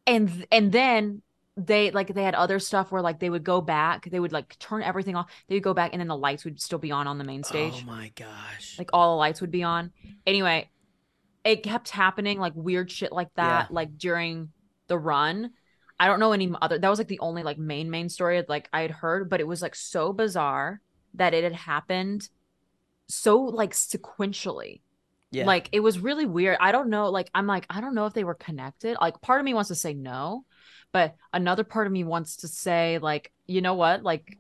And 0.07 0.47
and 0.51 0.73
then 0.73 1.23
they 1.57 1.91
like 1.91 2.15
they 2.15 2.23
had 2.23 2.35
other 2.35 2.59
stuff 2.59 2.91
where 2.91 3.03
like 3.03 3.19
they 3.21 3.29
would 3.31 3.45
go 3.45 3.61
back, 3.61 4.09
they 4.11 4.19
would 4.21 4.33
like 4.33 4.59
turn 4.59 4.83
everything 4.83 5.17
off. 5.17 5.31
They 5.49 5.57
would 5.57 5.63
go 5.63 5.75
back 5.75 5.91
and 5.93 6.01
then 6.01 6.09
the 6.09 6.17
lights 6.17 6.45
would 6.45 6.61
still 6.61 6.79
be 6.79 6.91
on 6.93 7.07
on 7.07 7.19
the 7.19 7.25
main 7.25 7.41
oh 7.45 7.49
stage 7.49 7.83
Oh 7.83 7.87
my 7.87 8.11
gosh. 8.17 8.77
like 8.79 8.91
all 8.93 9.15
the 9.15 9.19
lights 9.19 9.41
would 9.43 9.51
be 9.51 9.63
on. 9.63 9.93
Anyway, 10.27 10.71
it 11.45 11.63
kept 11.63 11.91
happening 11.91 12.39
like 12.39 12.55
weird 12.57 12.91
shit 12.91 13.13
like 13.13 13.29
that 13.35 13.71
like 13.73 13.99
during 13.99 14.51
the 14.89 14.99
run. 14.99 15.51
I 16.01 16.07
don't 16.07 16.21
know 16.21 16.33
any 16.33 16.51
other 16.61 16.79
that 16.79 16.89
was 16.89 16.99
like 16.99 17.09
the 17.09 17.21
only 17.21 17.43
like 17.43 17.59
main 17.59 17.91
main 17.91 18.09
story 18.09 18.43
like 18.49 18.69
I 18.73 18.81
had 18.83 18.91
heard, 18.91 19.29
but 19.29 19.41
it 19.41 19.47
was 19.47 19.61
like 19.63 19.75
so 19.75 20.13
bizarre 20.13 20.81
that 21.15 21.35
it 21.35 21.45
had 21.45 21.53
happened 21.55 22.29
so 23.09 23.39
like 23.43 23.73
sequentially. 23.73 24.81
yeah. 25.31 25.45
Like 25.45 25.69
it 25.73 25.81
was 25.81 25.99
really 25.99 26.25
weird. 26.27 26.57
I 26.61 26.73
don't 26.73 26.89
know 26.89 27.11
like 27.11 27.29
I'm 27.35 27.47
like 27.47 27.67
I 27.69 27.81
don't 27.83 27.95
know 27.95 28.07
if 28.07 28.15
they 28.15 28.25
were 28.25 28.35
connected. 28.35 28.97
Like 29.01 29.21
part 29.21 29.39
of 29.41 29.45
me 29.45 29.55
wants 29.55 29.69
to 29.69 29.75
say 29.75 29.93
no, 29.95 30.45
but 30.93 31.17
another 31.33 31.65
part 31.65 31.87
of 31.87 31.93
me 31.93 32.05
wants 32.05 32.37
to 32.39 32.49
say 32.49 32.99
like 32.99 33.33
you 33.47 33.61
know 33.61 33.75
what? 33.75 34.03
Like 34.03 34.39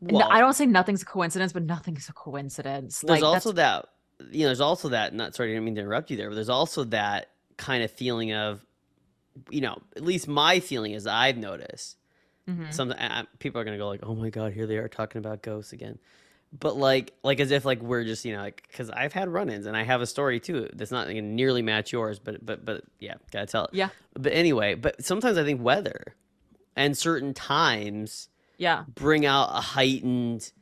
Well, 0.00 0.28
I 0.30 0.40
don't 0.40 0.54
say 0.54 0.66
nothing's 0.66 1.02
a 1.02 1.06
coincidence, 1.06 1.52
but 1.52 1.62
nothing's 1.62 2.08
a 2.08 2.12
coincidence. 2.12 3.00
There's 3.00 3.22
like 3.22 3.22
also 3.22 3.52
that's 3.52 3.56
that. 3.56 3.88
You 4.30 4.40
know, 4.40 4.46
there's 4.46 4.60
also 4.60 4.88
that. 4.90 5.14
Not 5.14 5.34
sorry, 5.34 5.50
I 5.50 5.52
didn't 5.54 5.64
mean 5.64 5.74
to 5.76 5.80
interrupt 5.80 6.10
you 6.10 6.16
there, 6.16 6.28
but 6.28 6.34
there's 6.34 6.48
also 6.48 6.84
that 6.84 7.30
kind 7.56 7.82
of 7.82 7.90
feeling 7.90 8.32
of, 8.32 8.64
you 9.50 9.60
know, 9.60 9.78
at 9.96 10.02
least 10.04 10.28
my 10.28 10.60
feeling 10.60 10.92
is 10.92 11.06
I've 11.06 11.36
noticed 11.36 11.96
Mhm. 12.46 12.72
something. 12.72 12.98
Uh, 12.98 13.24
people 13.38 13.60
are 13.60 13.64
gonna 13.64 13.78
go 13.78 13.88
like, 13.88 14.00
"Oh 14.02 14.14
my 14.14 14.30
god, 14.30 14.52
here 14.52 14.66
they 14.66 14.78
are 14.78 14.88
talking 14.88 15.18
about 15.18 15.42
ghosts 15.42 15.72
again," 15.72 15.98
but 16.58 16.76
like, 16.76 17.12
like 17.22 17.40
as 17.40 17.50
if 17.50 17.64
like 17.64 17.80
we're 17.82 18.04
just 18.04 18.24
you 18.24 18.34
know, 18.34 18.40
like 18.42 18.62
because 18.70 18.90
I've 18.90 19.12
had 19.12 19.28
run-ins 19.28 19.66
and 19.66 19.76
I 19.76 19.82
have 19.84 20.00
a 20.00 20.06
story 20.06 20.38
too 20.40 20.68
that's 20.74 20.90
not 20.90 21.06
gonna 21.06 21.22
nearly 21.22 21.62
match 21.62 21.92
yours, 21.92 22.18
but 22.18 22.44
but 22.44 22.64
but 22.64 22.84
yeah, 23.00 23.14
gotta 23.30 23.46
tell 23.46 23.64
it. 23.64 23.70
Yeah. 23.74 23.88
But 24.14 24.32
anyway, 24.32 24.74
but 24.74 25.02
sometimes 25.04 25.38
I 25.38 25.44
think 25.44 25.62
weather 25.62 26.14
and 26.76 26.96
certain 26.96 27.34
times 27.34 28.28
Yeah. 28.58 28.84
bring 28.94 29.24
out 29.26 29.48
a 29.50 29.60
heightened, 29.60 30.52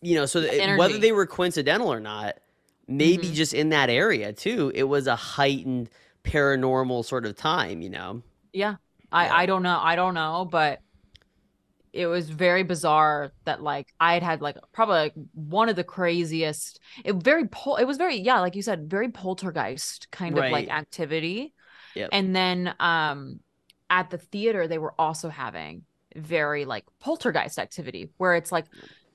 you 0.00 0.16
know, 0.16 0.26
so 0.26 0.40
that 0.40 0.52
it- 0.54 0.78
whether 0.78 0.98
they 0.98 1.12
were 1.12 1.26
coincidental 1.26 1.92
or 1.92 2.00
not, 2.00 2.38
maybe 2.88 3.28
Mhm. 3.28 3.32
just 3.34 3.54
in 3.54 3.68
that 3.70 3.90
area 3.90 4.32
too, 4.32 4.72
it 4.74 4.84
was 4.84 5.06
a 5.06 5.16
heightened 5.16 5.88
paranormal 6.24 7.04
sort 7.04 7.26
of 7.26 7.36
time, 7.36 7.80
you 7.82 7.90
know. 7.90 8.22
Yeah. 8.52 8.76
I 9.10 9.26
Yeah. 9.26 9.36
I 9.36 9.46
don't 9.46 9.62
know. 9.62 9.78
I 9.82 9.94
don't 9.96 10.14
know, 10.14 10.48
but 10.50 10.80
it 11.92 12.06
was 12.06 12.30
very 12.30 12.62
bizarre 12.62 13.32
that 13.44 13.62
like 13.62 13.92
I 14.00 14.14
had 14.14 14.22
had 14.22 14.40
like 14.40 14.56
probably 14.72 14.96
like 14.96 15.14
one 15.34 15.68
of 15.68 15.76
the 15.76 15.84
craziest 15.84 16.80
it 17.04 17.14
very 17.16 17.46
pol 17.48 17.76
it 17.76 17.84
was 17.84 17.96
very 17.98 18.16
yeah, 18.18 18.40
like 18.40 18.56
you 18.56 18.62
said, 18.62 18.88
very 18.90 19.10
poltergeist 19.10 20.10
kind 20.10 20.38
of 20.38 20.50
like 20.50 20.68
activity. 20.68 21.52
Yep. 21.94 22.08
And 22.12 22.34
then 22.34 22.74
um 22.80 23.40
at 23.90 24.10
the 24.10 24.18
theater 24.18 24.66
they 24.66 24.78
were 24.78 24.94
also 24.98 25.28
having 25.28 25.82
very 26.16 26.64
like 26.64 26.84
poltergeist 27.00 27.58
activity 27.58 28.10
where 28.16 28.34
it's 28.36 28.50
like 28.52 28.66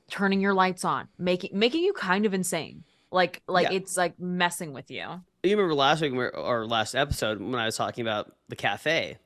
turning 0.09 0.39
your 0.39 0.53
lights 0.53 0.85
on, 0.85 1.07
making 1.17 1.57
making 1.57 1.83
you 1.83 1.93
kind 1.93 2.25
of 2.25 2.33
insane. 2.33 2.83
Like 3.11 3.41
like 3.47 3.69
Yeah. 3.71 3.77
it's 3.77 3.97
like 3.97 4.19
messing 4.19 4.71
with 4.73 4.91
you. 4.91 5.05
You 5.43 5.51
remember 5.55 5.73
last 5.73 6.01
week 6.01 6.13
or 6.13 6.65
last 6.67 6.93
episode 6.93 7.41
when 7.41 7.55
I 7.55 7.65
was 7.65 7.77
talking 7.77 8.01
about 8.01 8.33
the 8.49 8.55
cafe, 8.55 9.17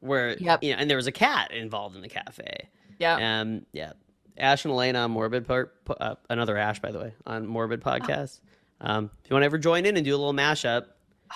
where 0.00 0.36
Yep. 0.38 0.62
you 0.62 0.72
know, 0.72 0.78
and 0.78 0.88
there 0.88 0.96
was 0.96 1.06
a 1.08 1.12
cat 1.12 1.50
involved 1.52 1.96
in 1.96 2.02
the 2.02 2.08
cafe. 2.08 2.68
Yeah. 2.98 3.40
Um, 3.40 3.66
yeah, 3.72 3.92
Ash 4.38 4.64
and 4.64 4.72
Alaina 4.72 5.00
on 5.00 5.10
Morbid 5.10 5.46
part, 5.46 5.74
uh, 6.00 6.14
another 6.30 6.56
Ash 6.56 6.80
by 6.80 6.92
the 6.92 6.98
way 6.98 7.14
on 7.26 7.46
Morbid 7.46 7.82
Oh. 7.84 7.90
podcast. 7.90 8.40
Um, 8.80 9.10
if 9.24 9.30
you 9.30 9.34
want 9.34 9.42
to 9.42 9.46
ever 9.46 9.58
join 9.58 9.86
in 9.86 9.96
and 9.96 10.04
do 10.04 10.14
a 10.14 10.18
little 10.18 10.34
mashup, 10.34 10.86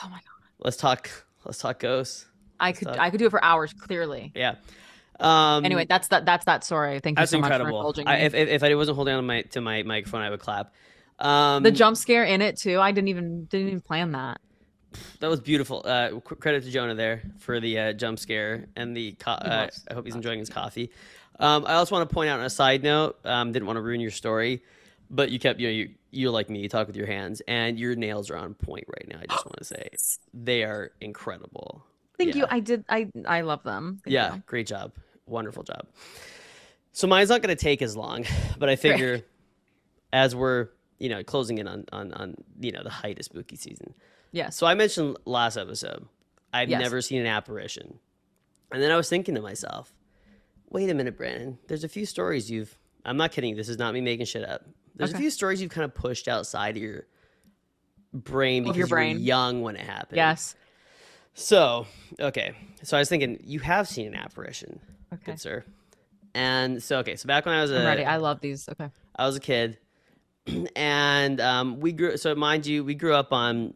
Oh 0.02 0.08
my 0.08 0.16
god. 0.16 0.48
let's 0.58 0.76
talk. 0.76 1.10
Let's 1.44 1.58
talk 1.58 1.78
ghosts. 1.80 2.26
I 2.58 2.72
could 2.72 2.88
Stuff. 2.88 2.96
I 2.98 3.08
could 3.10 3.18
do 3.18 3.26
it 3.26 3.30
for 3.30 3.42
hours 3.42 3.72
clearly. 3.72 4.30
Yeah. 4.34 4.56
Um, 5.18 5.64
Anyway, 5.64 5.86
that's 5.88 6.08
that 6.08 6.24
that's 6.26 6.44
that 6.46 6.64
story. 6.64 7.00
Thank 7.00 7.18
you 7.18 7.26
so 7.26 7.38
much 7.38 7.48
for 7.48 7.54
incredible. 7.54 7.78
indulging 7.80 8.06
I, 8.06 8.16
if, 8.20 8.34
if 8.34 8.48
if 8.48 8.62
I 8.62 8.74
wasn't 8.74 8.96
holding 8.96 9.14
on 9.14 9.22
to 9.22 9.26
my 9.26 9.42
to 9.42 9.60
my 9.60 9.82
microphone, 9.82 10.22
I 10.22 10.30
would 10.30 10.40
clap. 10.40 10.72
Um, 11.18 11.62
the 11.62 11.70
jump 11.70 11.96
scare 11.96 12.24
in 12.24 12.40
it 12.42 12.56
too. 12.56 12.80
I 12.80 12.92
didn't 12.92 13.08
even 13.08 13.44
didn't 13.46 13.66
even 13.68 13.80
plan 13.80 14.12
that. 14.12 14.40
that 15.20 15.28
was 15.28 15.40
beautiful. 15.40 15.82
Uh, 15.84 16.20
credit 16.20 16.64
to 16.64 16.70
Jonah 16.70 16.94
there 16.94 17.22
for 17.38 17.60
the 17.60 17.78
uh, 17.78 17.92
jump 17.92 18.18
scare 18.18 18.66
and 18.76 18.96
the. 18.96 19.12
Co- 19.12 19.32
uh. 19.32 19.68
I 19.90 19.94
hope 19.94 20.06
he's 20.06 20.14
enjoying 20.14 20.38
his 20.38 20.48
coffee. 20.48 20.90
Um, 21.40 21.64
I 21.66 21.74
also 21.74 21.94
want 21.96 22.08
to 22.08 22.14
point 22.14 22.30
out 22.30 22.38
on 22.38 22.44
a 22.46 22.50
side 22.50 22.82
note. 22.82 23.18
Um, 23.24 23.50
didn't 23.52 23.66
want 23.66 23.78
to 23.78 23.80
ruin 23.80 24.00
your 24.00 24.10
story, 24.10 24.62
but 25.10 25.30
you 25.30 25.38
kept 25.38 25.58
you 25.58 25.66
know 25.66 25.72
you 25.72 25.90
you're 26.12 26.30
like 26.30 26.50
me. 26.50 26.60
You 26.60 26.68
talk 26.68 26.86
with 26.86 26.96
your 26.96 27.06
hands, 27.06 27.40
and 27.48 27.78
your 27.78 27.96
nails 27.96 28.30
are 28.30 28.36
on 28.36 28.54
point 28.54 28.84
right 28.88 29.08
now. 29.08 29.18
I 29.22 29.26
just 29.26 29.46
want 29.46 29.58
to 29.58 29.64
say 29.64 29.88
they 30.34 30.62
are 30.64 30.92
incredible. 31.00 31.84
Thank 32.18 32.34
you. 32.34 32.46
I 32.50 32.60
did. 32.60 32.84
I 32.88 33.08
I 33.26 33.40
love 33.40 33.62
them. 33.62 34.00
Thank 34.04 34.12
yeah, 34.12 34.34
you. 34.34 34.42
great 34.46 34.66
job. 34.66 34.92
Wonderful 35.26 35.62
job. 35.62 35.86
So 36.92 37.06
mine's 37.06 37.30
not 37.30 37.40
going 37.40 37.56
to 37.56 37.60
take 37.62 37.82
as 37.82 37.96
long, 37.96 38.24
but 38.58 38.68
I 38.68 38.76
figure 38.76 39.22
as 40.12 40.34
we're, 40.34 40.68
you 40.98 41.08
know, 41.08 41.22
closing 41.22 41.58
in 41.58 41.66
on 41.68 41.86
on 41.92 42.12
on, 42.12 42.34
you 42.60 42.72
know, 42.72 42.82
the 42.82 42.90
height 42.90 43.18
of 43.18 43.24
spooky 43.24 43.56
season. 43.56 43.94
Yeah. 44.32 44.50
So 44.50 44.66
I 44.66 44.74
mentioned 44.74 45.16
last 45.24 45.56
episode, 45.56 46.06
I've 46.52 46.68
Yes. 46.68 46.80
never 46.80 47.00
seen 47.00 47.20
an 47.20 47.26
apparition. 47.26 47.98
And 48.72 48.82
then 48.82 48.90
I 48.90 48.96
was 48.96 49.08
thinking 49.08 49.34
to 49.36 49.40
myself, 49.40 49.92
wait 50.70 50.88
a 50.90 50.94
minute, 50.94 51.16
Brandon, 51.16 51.58
there's 51.68 51.84
a 51.84 51.88
few 51.88 52.06
stories 52.06 52.50
you've 52.50 52.76
I'm 53.04 53.16
not 53.16 53.32
kidding, 53.32 53.56
this 53.56 53.68
is 53.68 53.78
not 53.78 53.94
me 53.94 54.00
making 54.00 54.26
shit 54.26 54.46
up. 54.48 54.62
There's 54.94 55.14
a 55.14 55.18
few 55.18 55.30
stories 55.30 55.62
you've 55.62 55.70
kind 55.70 55.84
of 55.86 55.94
pushed 55.94 56.28
outside 56.28 56.76
of 56.76 56.82
your 56.82 57.06
brain 58.12 58.64
because 58.64 58.76
your 58.76 58.86
you 58.86 58.90
were 58.90 58.96
brain. 58.96 59.18
young 59.18 59.62
when 59.62 59.76
it 59.76 59.82
happened. 59.86 60.16
Yes. 60.16 60.54
So, 61.34 61.86
okay. 62.18 62.52
So 62.82 62.96
I 62.96 63.00
was 63.00 63.08
thinking, 63.08 63.38
you 63.44 63.60
have 63.60 63.88
seen 63.88 64.06
an 64.08 64.14
apparition, 64.14 64.80
Okay. 65.12 65.22
good 65.32 65.40
sir. 65.40 65.64
And 66.34 66.82
so 66.82 66.98
okay, 66.98 67.16
so 67.16 67.26
back 67.26 67.46
when 67.46 67.54
I 67.54 67.62
was 67.62 67.70
I'm 67.72 67.78
a 67.78 67.84
ready. 67.84 68.04
I 68.04 68.18
love 68.18 68.40
these. 68.40 68.68
Okay. 68.68 68.88
I 69.16 69.26
was 69.26 69.36
a 69.36 69.40
kid, 69.40 69.78
and 70.76 71.40
um, 71.40 71.80
we 71.80 71.90
grew. 71.92 72.16
So 72.16 72.34
mind 72.36 72.66
you, 72.66 72.84
we 72.84 72.94
grew 72.94 73.14
up 73.14 73.32
on 73.32 73.74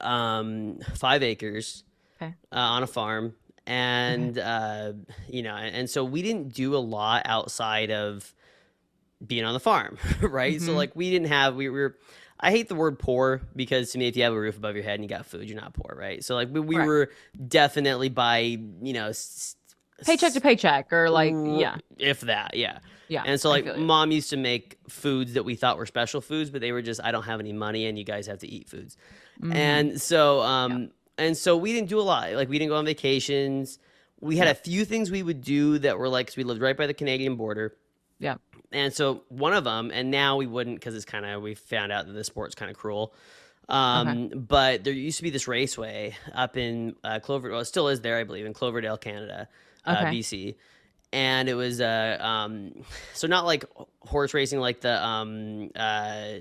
um, 0.00 0.78
five 0.96 1.22
acres 1.22 1.84
Okay. 2.20 2.34
uh, 2.52 2.56
on 2.58 2.82
a 2.82 2.86
farm, 2.86 3.34
and 3.70 4.38
uh, 4.38 4.92
you 5.28 5.42
know, 5.42 5.54
and, 5.54 5.74
and 5.74 5.90
so 5.90 6.04
we 6.04 6.22
didn't 6.22 6.52
do 6.54 6.74
a 6.74 6.78
lot 6.78 7.22
outside 7.24 7.90
of 7.90 8.34
being 9.24 9.44
on 9.44 9.52
the 9.54 9.60
farm, 9.60 9.96
right? 10.20 10.60
So 10.60 10.72
Mhm. 10.72 10.76
like 10.76 10.96
we 10.96 11.10
didn't 11.10 11.28
have 11.28 11.54
we 11.54 11.68
were. 11.68 11.96
I 12.42 12.50
hate 12.50 12.68
the 12.68 12.74
word 12.74 12.98
poor 12.98 13.42
because 13.54 13.92
to 13.92 13.98
me, 13.98 14.08
if 14.08 14.16
you 14.16 14.22
have 14.22 14.32
a 14.32 14.40
roof 14.40 14.56
above 14.56 14.74
your 14.74 14.82
head 14.82 14.94
and 14.94 15.04
you 15.04 15.08
got 15.08 15.26
food, 15.26 15.46
you're 15.48 15.60
not 15.60 15.74
poor, 15.74 15.94
right? 15.94 16.24
So 16.24 16.34
like 16.34 16.48
we, 16.50 16.60
we 16.60 16.76
Right. 16.78 16.86
were 16.86 17.10
definitely 17.48 18.08
by 18.08 18.38
you 18.38 18.92
know 18.94 19.08
s- 19.08 19.56
Paycheck 20.06 20.32
to 20.32 20.40
paycheck, 20.40 20.90
or 20.90 21.10
like, 21.10 21.34
r- 21.34 21.46
yeah, 21.46 21.76
if 21.98 22.20
that, 22.22 22.56
yeah. 22.56 22.78
yeah. 23.08 23.22
And 23.26 23.38
so 23.38 23.50
like 23.50 23.76
mom 23.76 24.10
used 24.10 24.30
to 24.30 24.38
make 24.38 24.78
foods 24.88 25.34
that 25.34 25.44
we 25.44 25.54
thought 25.54 25.76
were 25.76 25.84
special 25.84 26.22
foods, 26.22 26.48
but 26.48 26.62
they 26.62 26.72
were 26.72 26.80
just 26.80 27.00
I 27.04 27.12
don't 27.12 27.24
have 27.24 27.38
any 27.40 27.52
money 27.52 27.84
and 27.86 27.98
you 27.98 28.04
guys 28.04 28.26
have 28.26 28.38
to 28.38 28.48
eat 28.48 28.70
foods. 28.70 28.96
Mhm. 29.42 29.54
And 29.54 30.00
so 30.00 30.40
um 30.40 30.90
and 31.20 31.36
so 31.36 31.56
we 31.56 31.72
didn't 31.72 31.88
do 31.88 32.00
a 32.00 32.02
lot. 32.02 32.32
Like 32.32 32.48
we 32.48 32.58
didn't 32.58 32.70
go 32.70 32.76
on 32.76 32.84
vacations. 32.84 33.78
We 34.20 34.36
had 34.36 34.48
a 34.48 34.54
few 34.54 34.84
things 34.84 35.10
we 35.10 35.22
would 35.22 35.40
do 35.40 35.78
that 35.78 35.98
were 35.98 36.08
like 36.08 36.26
cuz 36.26 36.36
we 36.36 36.44
lived 36.44 36.60
right 36.60 36.76
by 36.76 36.86
the 36.86 36.94
Canadian 36.94 37.36
border. 37.36 37.76
Yeah. 38.18 38.36
And 38.72 38.92
so 38.92 39.22
one 39.28 39.52
of 39.54 39.64
them 39.64 39.90
and 39.92 40.10
now 40.10 40.36
we 40.36 40.46
wouldn't 40.46 40.80
cuz 40.80 40.94
it's 40.94 41.04
kind 41.04 41.24
of 41.24 41.42
we 41.42 41.54
found 41.54 41.90
out 41.92 42.06
that 42.06 42.12
the 42.12 42.24
sport's 42.24 42.54
kind 42.54 42.70
of 42.70 42.76
cruel. 42.76 43.14
Um 43.68 44.28
but 44.28 44.84
there 44.84 44.92
used 44.92 45.18
to 45.18 45.22
be 45.22 45.30
this 45.30 45.46
raceway 45.48 46.16
up 46.34 46.56
in 46.56 46.96
uh, 47.04 47.20
Clover 47.20 47.50
well 47.50 47.60
it 47.60 47.66
still 47.66 47.88
is 47.88 48.00
there 48.00 48.18
I 48.18 48.24
believe 48.24 48.44
in 48.46 48.52
Cloverdale, 48.52 48.96
Canada, 48.98 49.48
uh, 49.86 49.96
Okay. 50.00 50.18
BC. 50.18 50.56
And 51.12 51.48
it 51.48 51.54
was 51.54 51.80
uh 51.80 52.18
um 52.20 52.72
so 53.14 53.26
not 53.26 53.46
like 53.46 53.64
horse 54.00 54.34
racing 54.34 54.60
like 54.60 54.80
the 54.80 55.02
um 55.04 55.70
uh 55.74 56.40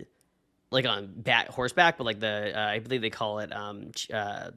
like 0.72 0.86
on 0.86 1.08
back 1.08 1.48
horseback 1.50 1.98
but 1.98 2.04
like 2.04 2.20
the 2.20 2.58
uh, 2.58 2.68
I 2.68 2.80
believe 2.80 3.02
they 3.02 3.10
call 3.10 3.40
it 3.40 3.54
um 3.56 3.92
uh 4.14 4.52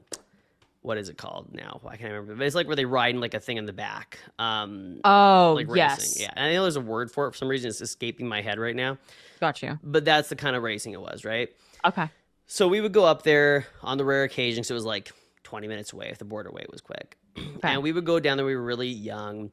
what 0.82 0.98
is 0.98 1.08
it 1.08 1.16
called 1.16 1.54
now? 1.54 1.80
I 1.86 1.96
can't 1.96 2.10
remember. 2.10 2.34
But 2.34 2.44
it's 2.44 2.56
like 2.56 2.66
where 2.66 2.74
they 2.74 2.84
ride 2.84 3.14
in 3.14 3.20
like 3.20 3.34
a 3.34 3.40
thing 3.40 3.56
in 3.56 3.66
the 3.66 3.72
back. 3.72 4.18
Um 4.38 5.00
oh, 5.04 5.54
like 5.56 5.68
yes. 5.74 6.00
racing. 6.00 6.22
Yeah. 6.24 6.32
And 6.34 6.46
I 6.46 6.52
know 6.54 6.62
there's 6.62 6.76
a 6.76 6.80
word 6.80 7.10
for 7.10 7.28
it 7.28 7.32
for 7.32 7.38
some 7.38 7.48
reason 7.48 7.68
it's 7.68 7.80
escaping 7.80 8.26
my 8.26 8.42
head 8.42 8.58
right 8.58 8.74
now. 8.76 8.98
Got 9.40 9.62
you. 9.62 9.78
But 9.82 10.04
that's 10.04 10.28
the 10.28 10.36
kind 10.36 10.56
of 10.56 10.62
racing 10.62 10.92
it 10.92 11.00
was, 11.00 11.24
right? 11.24 11.50
Okay. 11.84 12.10
So 12.46 12.68
we 12.68 12.80
would 12.80 12.92
go 12.92 13.04
up 13.04 13.22
there 13.22 13.66
on 13.82 13.96
the 13.96 14.04
rare 14.04 14.24
occasions. 14.24 14.70
It 14.70 14.74
was 14.74 14.84
like 14.84 15.12
20 15.44 15.68
minutes 15.68 15.92
away 15.92 16.08
if 16.10 16.18
the 16.18 16.24
border 16.24 16.50
wait 16.52 16.70
was 16.70 16.80
quick. 16.80 17.16
Okay. 17.56 17.74
And 17.74 17.82
we 17.82 17.92
would 17.92 18.04
go 18.04 18.18
down 18.18 18.36
there. 18.36 18.44
We 18.44 18.56
were 18.56 18.62
really 18.62 18.88
young. 18.88 19.52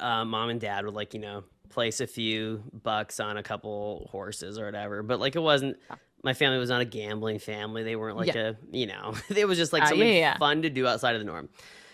Uh, 0.00 0.24
Mom 0.24 0.48
and 0.48 0.58
dad 0.60 0.86
would 0.86 0.94
like, 0.94 1.12
you 1.12 1.20
know, 1.20 1.44
place 1.68 2.00
a 2.00 2.06
few 2.06 2.62
bucks 2.82 3.20
on 3.20 3.36
a 3.36 3.42
couple 3.42 4.08
horses 4.10 4.58
or 4.58 4.64
whatever. 4.66 5.02
But 5.02 5.20
like 5.20 5.36
it 5.36 5.40
wasn't, 5.40 5.76
my 6.22 6.34
family 6.34 6.58
was 6.58 6.70
not 6.70 6.80
a 6.80 6.84
gambling 6.84 7.38
family. 7.38 7.82
They 7.82 7.96
weren't 7.96 8.16
like 8.16 8.34
a, 8.34 8.56
you 8.72 8.86
know, 8.86 9.14
it 9.36 9.46
was 9.46 9.58
just 9.58 9.72
like 9.72 9.82
Uh, 9.82 9.86
yeah, 9.86 9.90
something 9.90 10.08
yeah, 10.08 10.14
yeah. 10.14 10.36
fun 10.38 10.62
to 10.62 10.70
do 10.70 10.86
outside 10.86 11.14
of 11.14 11.20
the 11.20 11.24
norm. 11.26 11.48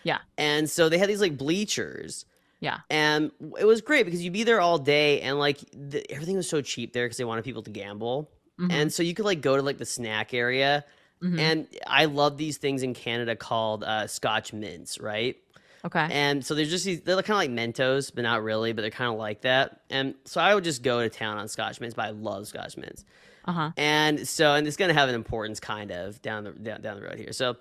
Yeah. 0.04 0.18
And 0.38 0.68
so 0.68 0.88
they 0.88 0.98
had 0.98 1.08
these 1.08 1.20
like 1.20 1.36
bleachers. 1.36 2.24
Yeah. 2.60 2.78
And 2.90 3.32
it 3.58 3.64
was 3.64 3.80
great 3.80 4.04
because 4.04 4.22
you'd 4.22 4.32
be 4.32 4.44
there 4.44 4.60
all 4.60 4.78
day 4.78 5.20
and 5.20 5.38
like 5.38 5.58
the, 5.72 6.08
everything 6.12 6.36
was 6.36 6.48
so 6.48 6.60
cheap 6.60 6.92
there 6.92 7.06
because 7.06 7.16
they 7.16 7.24
wanted 7.24 7.44
people 7.44 7.62
to 7.62 7.70
gamble. 7.70 8.30
Mhm. 8.60 8.72
And 8.72 8.92
so 8.92 9.02
you 9.02 9.14
could 9.14 9.24
like 9.24 9.40
go 9.40 9.56
to 9.56 9.62
like 9.62 9.78
the 9.78 9.86
snack 9.86 10.32
area. 10.32 10.84
Mhm. 11.22 11.38
And 11.38 11.66
I 11.86 12.04
love 12.06 12.36
these 12.36 12.58
things 12.58 12.82
in 12.82 12.94
Canada 12.94 13.34
called 13.36 13.82
uh, 13.84 14.06
Scotch 14.06 14.52
mints, 14.52 14.98
right? 15.00 15.36
Okay. 15.84 16.08
And 16.10 16.44
so 16.44 16.54
there's 16.54 16.70
just 16.70 16.84
these, 16.84 17.00
they're 17.02 17.16
kind 17.22 17.30
of 17.30 17.36
like 17.36 17.50
Mentos, 17.50 18.12
but 18.14 18.22
not 18.22 18.42
really, 18.42 18.72
but 18.72 18.82
they're 18.82 18.90
kind 18.90 19.12
of 19.12 19.18
like 19.18 19.42
that. 19.42 19.80
And 19.90 20.14
so 20.24 20.40
I 20.40 20.54
would 20.54 20.64
just 20.64 20.82
go 20.82 21.00
to 21.02 21.08
town 21.08 21.38
on 21.38 21.48
Scotch 21.48 21.80
mints, 21.80 21.94
but 21.94 22.06
I 22.06 22.10
love 22.10 22.46
Scotch 22.48 22.76
mints. 22.76 23.04
Uh 23.44 23.52
huh. 23.52 23.70
And 23.76 24.26
so, 24.28 24.54
and 24.54 24.66
it's 24.66 24.76
going 24.76 24.88
to 24.90 24.94
have 24.94 25.08
an 25.08 25.14
importance 25.14 25.58
kind 25.60 25.90
of 25.90 26.22
down 26.22 26.44
the 26.44 26.52
down, 26.52 26.80
down 26.80 26.96
the 26.96 27.02
road 27.02 27.18
here. 27.18 27.32
So 27.32 27.56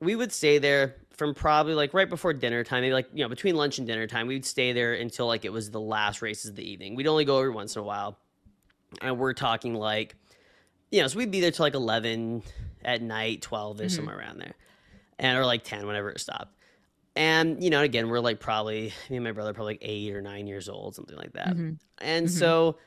we 0.00 0.16
would 0.16 0.32
stay 0.32 0.58
there 0.58 0.94
from 1.10 1.34
probably 1.34 1.74
like 1.74 1.92
right 1.92 2.08
before 2.08 2.32
dinner 2.32 2.62
time, 2.64 2.82
maybe 2.82 2.94
like, 2.94 3.08
you 3.12 3.24
know, 3.24 3.28
between 3.28 3.56
lunch 3.56 3.78
and 3.78 3.86
dinner 3.86 4.06
time. 4.06 4.26
We'd 4.28 4.46
stay 4.46 4.72
there 4.72 4.94
until 4.94 5.26
like 5.26 5.44
it 5.44 5.52
was 5.52 5.70
the 5.70 5.80
last 5.80 6.22
races 6.22 6.50
of 6.50 6.56
the 6.56 6.68
evening. 6.70 6.94
We'd 6.94 7.08
only 7.08 7.24
go 7.24 7.38
every 7.38 7.50
once 7.50 7.74
in 7.76 7.80
a 7.80 7.84
while. 7.84 8.16
And 9.02 9.18
we're 9.18 9.34
talking 9.34 9.74
like, 9.74 10.14
you 10.90 11.02
know, 11.02 11.08
so 11.08 11.18
we'd 11.18 11.30
be 11.30 11.40
there 11.40 11.50
till 11.50 11.64
like 11.66 11.74
11 11.74 12.42
at 12.84 13.02
night, 13.02 13.42
12 13.42 13.80
ish, 13.82 13.92
Mhm. 13.92 13.96
somewhere 13.96 14.16
around 14.18 14.38
there. 14.38 14.54
And 15.18 15.36
or 15.36 15.44
like 15.44 15.62
10 15.64 15.86
whenever 15.86 16.08
it 16.10 16.20
stopped. 16.20 16.54
And, 17.18 17.62
you 17.62 17.68
know, 17.70 17.82
again, 17.82 18.08
we're 18.08 18.20
like 18.20 18.38
probably, 18.38 18.92
me 19.10 19.16
and 19.16 19.24
my 19.24 19.32
brother, 19.32 19.52
probably 19.52 19.74
like 19.74 19.82
eight 19.82 20.14
or 20.14 20.22
nine 20.22 20.46
years 20.46 20.68
old, 20.68 20.94
something 20.94 21.16
like 21.16 21.32
that. 21.32 21.56
Mhm. 21.56 21.78
And 22.00 22.26
Mhm. 22.28 22.30
so 22.30 22.78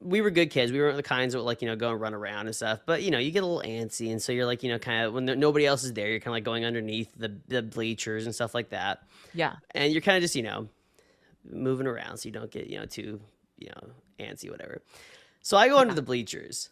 we 0.00 0.20
were 0.20 0.30
good 0.30 0.50
kids. 0.50 0.72
We 0.72 0.80
weren't 0.80 0.96
the 0.96 1.02
kinds 1.04 1.32
that 1.32 1.38
would 1.38 1.44
like, 1.44 1.62
you 1.62 1.68
know, 1.68 1.76
go 1.76 1.92
and 1.92 2.00
run 2.00 2.12
around 2.12 2.46
and 2.46 2.56
stuff. 2.56 2.80
But, 2.84 3.02
you 3.04 3.10
know, 3.12 3.18
you 3.18 3.30
get 3.30 3.44
a 3.44 3.46
little 3.46 3.62
antsy. 3.62 4.10
And 4.10 4.20
so 4.20 4.32
you're 4.32 4.44
like, 4.44 4.62
you 4.64 4.70
know, 4.70 4.78
kind 4.80 5.04
of 5.04 5.14
when 5.14 5.24
there, 5.24 5.36
nobody 5.36 5.66
else 5.66 5.84
is 5.84 5.92
there, 5.92 6.08
you're 6.10 6.18
kind 6.18 6.32
of 6.32 6.32
like 6.32 6.44
going 6.44 6.64
underneath 6.64 7.12
the, 7.16 7.32
the 7.46 7.62
bleachers 7.62 8.26
and 8.26 8.34
stuff 8.34 8.54
like 8.54 8.70
that. 8.70 9.04
Yeah. 9.32 9.54
And 9.70 9.92
you're 9.92 10.02
kind 10.02 10.16
of 10.16 10.22
just, 10.22 10.34
you 10.34 10.42
know, 10.42 10.68
moving 11.48 11.86
around 11.86 12.18
so 12.18 12.26
you 12.26 12.32
don't 12.32 12.50
get, 12.50 12.66
you 12.66 12.78
know, 12.80 12.86
too, 12.86 13.20
you 13.58 13.68
know, 13.68 13.90
antsy, 14.18 14.50
whatever. 14.50 14.82
So 15.42 15.56
I 15.56 15.68
go 15.68 15.78
under 15.78 15.94
the 15.94 16.02
bleachers 16.02 16.70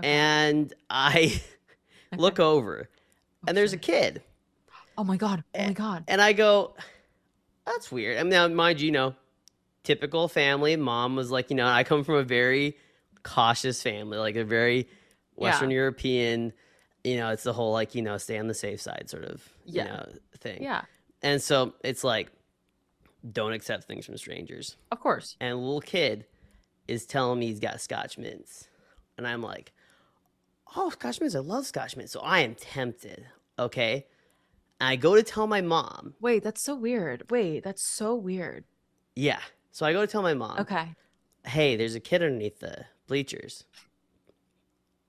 Okay. 0.00 0.08
and 0.08 0.72
I 0.88 1.40
look 2.16 2.40
over 2.40 2.88
Oh, 2.88 3.44
and 3.48 3.56
there's 3.56 3.74
a 3.74 3.78
kid. 3.78 4.22
Oh 4.98 5.04
my 5.04 5.16
god. 5.16 5.44
Oh 5.54 5.66
my 5.66 5.72
god. 5.72 6.04
And 6.08 6.20
I 6.20 6.32
go, 6.32 6.74
that's 7.66 7.90
weird. 7.92 8.18
I 8.18 8.22
mean, 8.22 8.30
now, 8.30 8.48
mind 8.48 8.80
you, 8.80 8.86
you 8.86 8.92
know, 8.92 9.14
typical 9.84 10.28
family. 10.28 10.76
Mom 10.76 11.16
was 11.16 11.30
like, 11.30 11.50
you 11.50 11.56
know, 11.56 11.66
I 11.66 11.84
come 11.84 12.04
from 12.04 12.16
a 12.16 12.22
very 12.22 12.76
cautious 13.22 13.82
family, 13.82 14.18
like 14.18 14.36
a 14.36 14.44
very 14.44 14.88
Western 15.34 15.70
European, 15.70 16.52
you 17.04 17.16
know, 17.16 17.30
it's 17.30 17.42
the 17.42 17.52
whole 17.52 17.72
like, 17.72 17.94
you 17.94 18.02
know, 18.02 18.18
stay 18.18 18.38
on 18.38 18.48
the 18.48 18.54
safe 18.54 18.80
side 18.80 19.08
sort 19.08 19.24
of, 19.24 19.42
Yeah. 19.64 19.82
you 19.82 19.88
know, 19.90 20.08
thing. 20.38 20.62
Yeah. 20.62 20.82
And 21.22 21.42
so 21.42 21.74
it's 21.84 22.02
like, 22.04 22.30
don't 23.32 23.52
accept 23.52 23.84
things 23.84 24.06
from 24.06 24.16
strangers. 24.16 24.76
Of 24.92 25.00
course. 25.00 25.36
And 25.40 25.52
a 25.52 25.56
little 25.56 25.80
kid 25.80 26.26
is 26.88 27.06
telling 27.06 27.38
me 27.40 27.46
he's 27.46 27.60
got 27.60 27.80
Scotch 27.80 28.16
mints. 28.18 28.68
And 29.18 29.26
I'm 29.26 29.42
like, 29.42 29.72
oh, 30.76 30.90
Scotch 30.90 31.20
mints. 31.20 31.34
I 31.34 31.40
love 31.40 31.66
Scotch 31.66 31.96
mints. 31.96 32.12
So 32.12 32.20
I 32.20 32.40
am 32.40 32.54
tempted. 32.54 33.26
Okay. 33.58 34.06
I 34.80 34.96
go 34.96 35.14
to 35.14 35.22
tell 35.22 35.46
my 35.46 35.60
mom. 35.62 36.14
Wait, 36.20 36.42
that's 36.42 36.60
so 36.60 36.74
weird. 36.74 37.30
Wait, 37.30 37.64
that's 37.64 37.82
so 37.82 38.14
weird. 38.14 38.64
Yeah. 39.14 39.40
So 39.70 39.86
I 39.86 39.92
go 39.92 40.00
to 40.02 40.06
tell 40.06 40.22
my 40.22 40.34
mom, 40.34 40.58
Okay. 40.60 40.94
hey, 41.46 41.76
there's 41.76 41.94
a 41.94 42.00
kid 42.00 42.22
underneath 42.22 42.60
the 42.60 42.84
bleachers. 43.06 43.64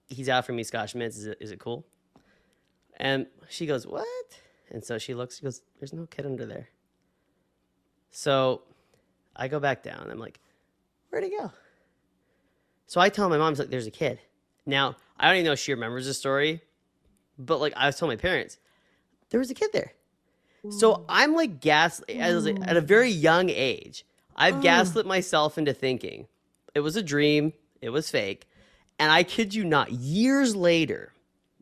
He's 0.07 0.29
offering 0.29 0.55
me 0.55 0.63
Scotch 0.63 0.95
mints. 0.95 1.17
Is 1.17 1.25
it, 1.27 1.37
is 1.41 1.51
it 1.51 1.59
cool? 1.59 1.85
And 2.97 3.27
she 3.49 3.65
goes, 3.65 3.85
what? 3.85 4.07
And 4.71 4.83
so 4.83 4.97
she 4.97 5.13
looks, 5.13 5.37
she 5.37 5.43
goes, 5.43 5.61
there's 5.79 5.93
no 5.93 6.05
kid 6.05 6.25
under 6.25 6.45
there. 6.45 6.69
So 8.11 8.61
I 9.35 9.47
go 9.47 9.59
back 9.59 9.83
down. 9.83 10.07
I'm 10.09 10.17
like, 10.19 10.39
where'd 11.09 11.23
he 11.23 11.29
go? 11.29 11.51
So 12.87 13.01
I 13.01 13.09
tell 13.09 13.29
my 13.29 13.37
mom, 13.37 13.53
like, 13.55 13.69
there's 13.69 13.87
a 13.87 13.91
kid. 13.91 14.19
Now, 14.65 14.95
I 15.19 15.27
don't 15.27 15.35
even 15.37 15.45
know 15.45 15.51
if 15.53 15.59
she 15.59 15.73
remembers 15.73 16.05
the 16.05 16.13
story, 16.13 16.61
but 17.37 17.59
like 17.59 17.73
I 17.75 17.85
was 17.85 17.97
telling 17.97 18.17
my 18.17 18.21
parents, 18.21 18.57
there 19.29 19.39
was 19.39 19.49
a 19.51 19.53
kid 19.53 19.69
there. 19.73 19.93
So 20.69 21.05
I'm 21.07 21.33
like 21.33 21.61
gas 21.61 22.01
as 22.09 22.45
at 22.45 22.75
a 22.77 22.81
very 22.81 23.09
young 23.09 23.49
age. 23.49 24.05
I've 24.35 24.57
Oh. 24.57 24.61
gaslit 24.61 25.05
myself 25.05 25.57
into 25.57 25.73
thinking 25.73 26.27
it 26.75 26.81
was 26.81 26.95
a 26.95 27.01
dream, 27.03 27.53
it 27.81 27.89
was 27.89 28.09
fake, 28.09 28.47
and 28.99 29.11
I 29.11 29.23
kid 29.23 29.53
you 29.55 29.63
not. 29.63 29.91
Years 29.91 30.55
later, 30.55 31.13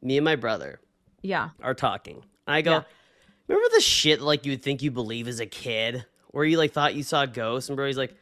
me 0.01 0.17
and 0.17 0.25
my 0.25 0.35
brother 0.35 0.79
Yeah. 1.21 1.49
are 1.61 1.73
talking, 1.75 2.23
and 2.47 2.55
I 2.55 2.61
go, 2.61 2.71
Yeah. 2.71 2.83
"Remember 3.47 3.69
the 3.75 3.81
shit 3.81 4.21
like 4.21 4.45
you 4.45 4.53
would 4.53 4.63
think 4.63 4.81
you 4.81 4.91
believe 4.91 5.27
as 5.27 5.39
a 5.39 5.45
kid, 5.45 6.05
where 6.31 6.43
you 6.45 6.57
like 6.57 6.71
thought 6.73 6.95
you 6.95 7.03
saw 7.03 7.25
ghosts?" 7.27 7.69
And 7.69 7.75
Brody's 7.77 7.97
like, 7.97 8.15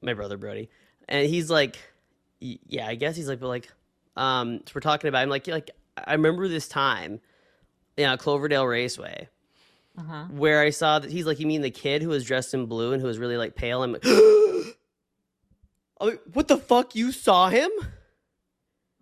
"My 0.00 0.14
brother 0.14 0.36
Brody," 0.38 0.70
and 1.08 1.28
he's 1.28 1.50
like, 1.50 1.76
"Yeah, 2.40 2.86
I 2.86 2.94
guess." 2.94 3.14
He's 3.16 3.28
like, 3.28 3.40
"But 3.40 3.48
like, 3.48 3.70
um, 4.16 4.60
so 4.66 4.72
we're 4.74 4.80
talking 4.80 5.08
about." 5.08 5.20
I'm 5.22 5.28
like, 5.28 5.46
"Like, 5.46 5.70
I 5.98 6.12
remember 6.12 6.48
this 6.48 6.66
time, 6.66 7.20
you 7.96 8.04
know, 8.06 8.16
Cloverdale 8.16 8.66
Raceway." 8.66 9.28
Uh 9.98 10.02
huh. 10.04 10.24
where 10.30 10.62
I 10.62 10.70
saw 10.70 11.00
that 11.00 11.10
he's 11.10 11.26
like, 11.26 11.40
you 11.40 11.46
mean 11.48 11.62
the 11.62 11.70
kid 11.70 12.00
who 12.00 12.08
was 12.10 12.24
dressed 12.24 12.54
in 12.54 12.66
blue 12.66 12.92
and 12.92 13.02
who 13.02 13.08
was 13.08 13.18
really 13.18 13.36
like 13.36 13.56
pale? 13.56 13.82
I'm 13.82 13.92
like, 13.92 14.02
oh, 14.06 14.72
what 16.32 16.48
the 16.48 16.56
fuck? 16.56 16.94
You 16.94 17.10
saw 17.12 17.48
him? 17.50 17.70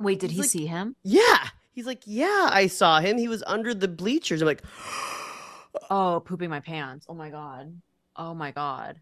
Wait, 0.00 0.18
did 0.18 0.30
He's 0.30 0.36
he 0.36 0.40
like- 0.42 0.50
see 0.50 0.66
him? 0.66 0.96
Yeah. 1.04 1.48
He's 1.72 1.86
like, 1.86 2.02
yeah, 2.06 2.48
I 2.50 2.66
saw 2.68 3.00
him. 3.00 3.18
He 3.18 3.28
was 3.28 3.44
under 3.46 3.74
the 3.74 3.86
bleachers. 3.86 4.40
I'm 4.42 4.46
like, 4.46 4.62
Oh, 5.90 6.22
pooping 6.24 6.50
my 6.50 6.60
pants. 6.60 7.06
Oh 7.08 7.14
my 7.14 7.28
god. 7.30 7.80
Oh 8.16 8.34
my 8.34 8.50
god. 8.50 9.00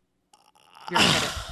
You're 0.90 1.00
kidding. 1.00 1.28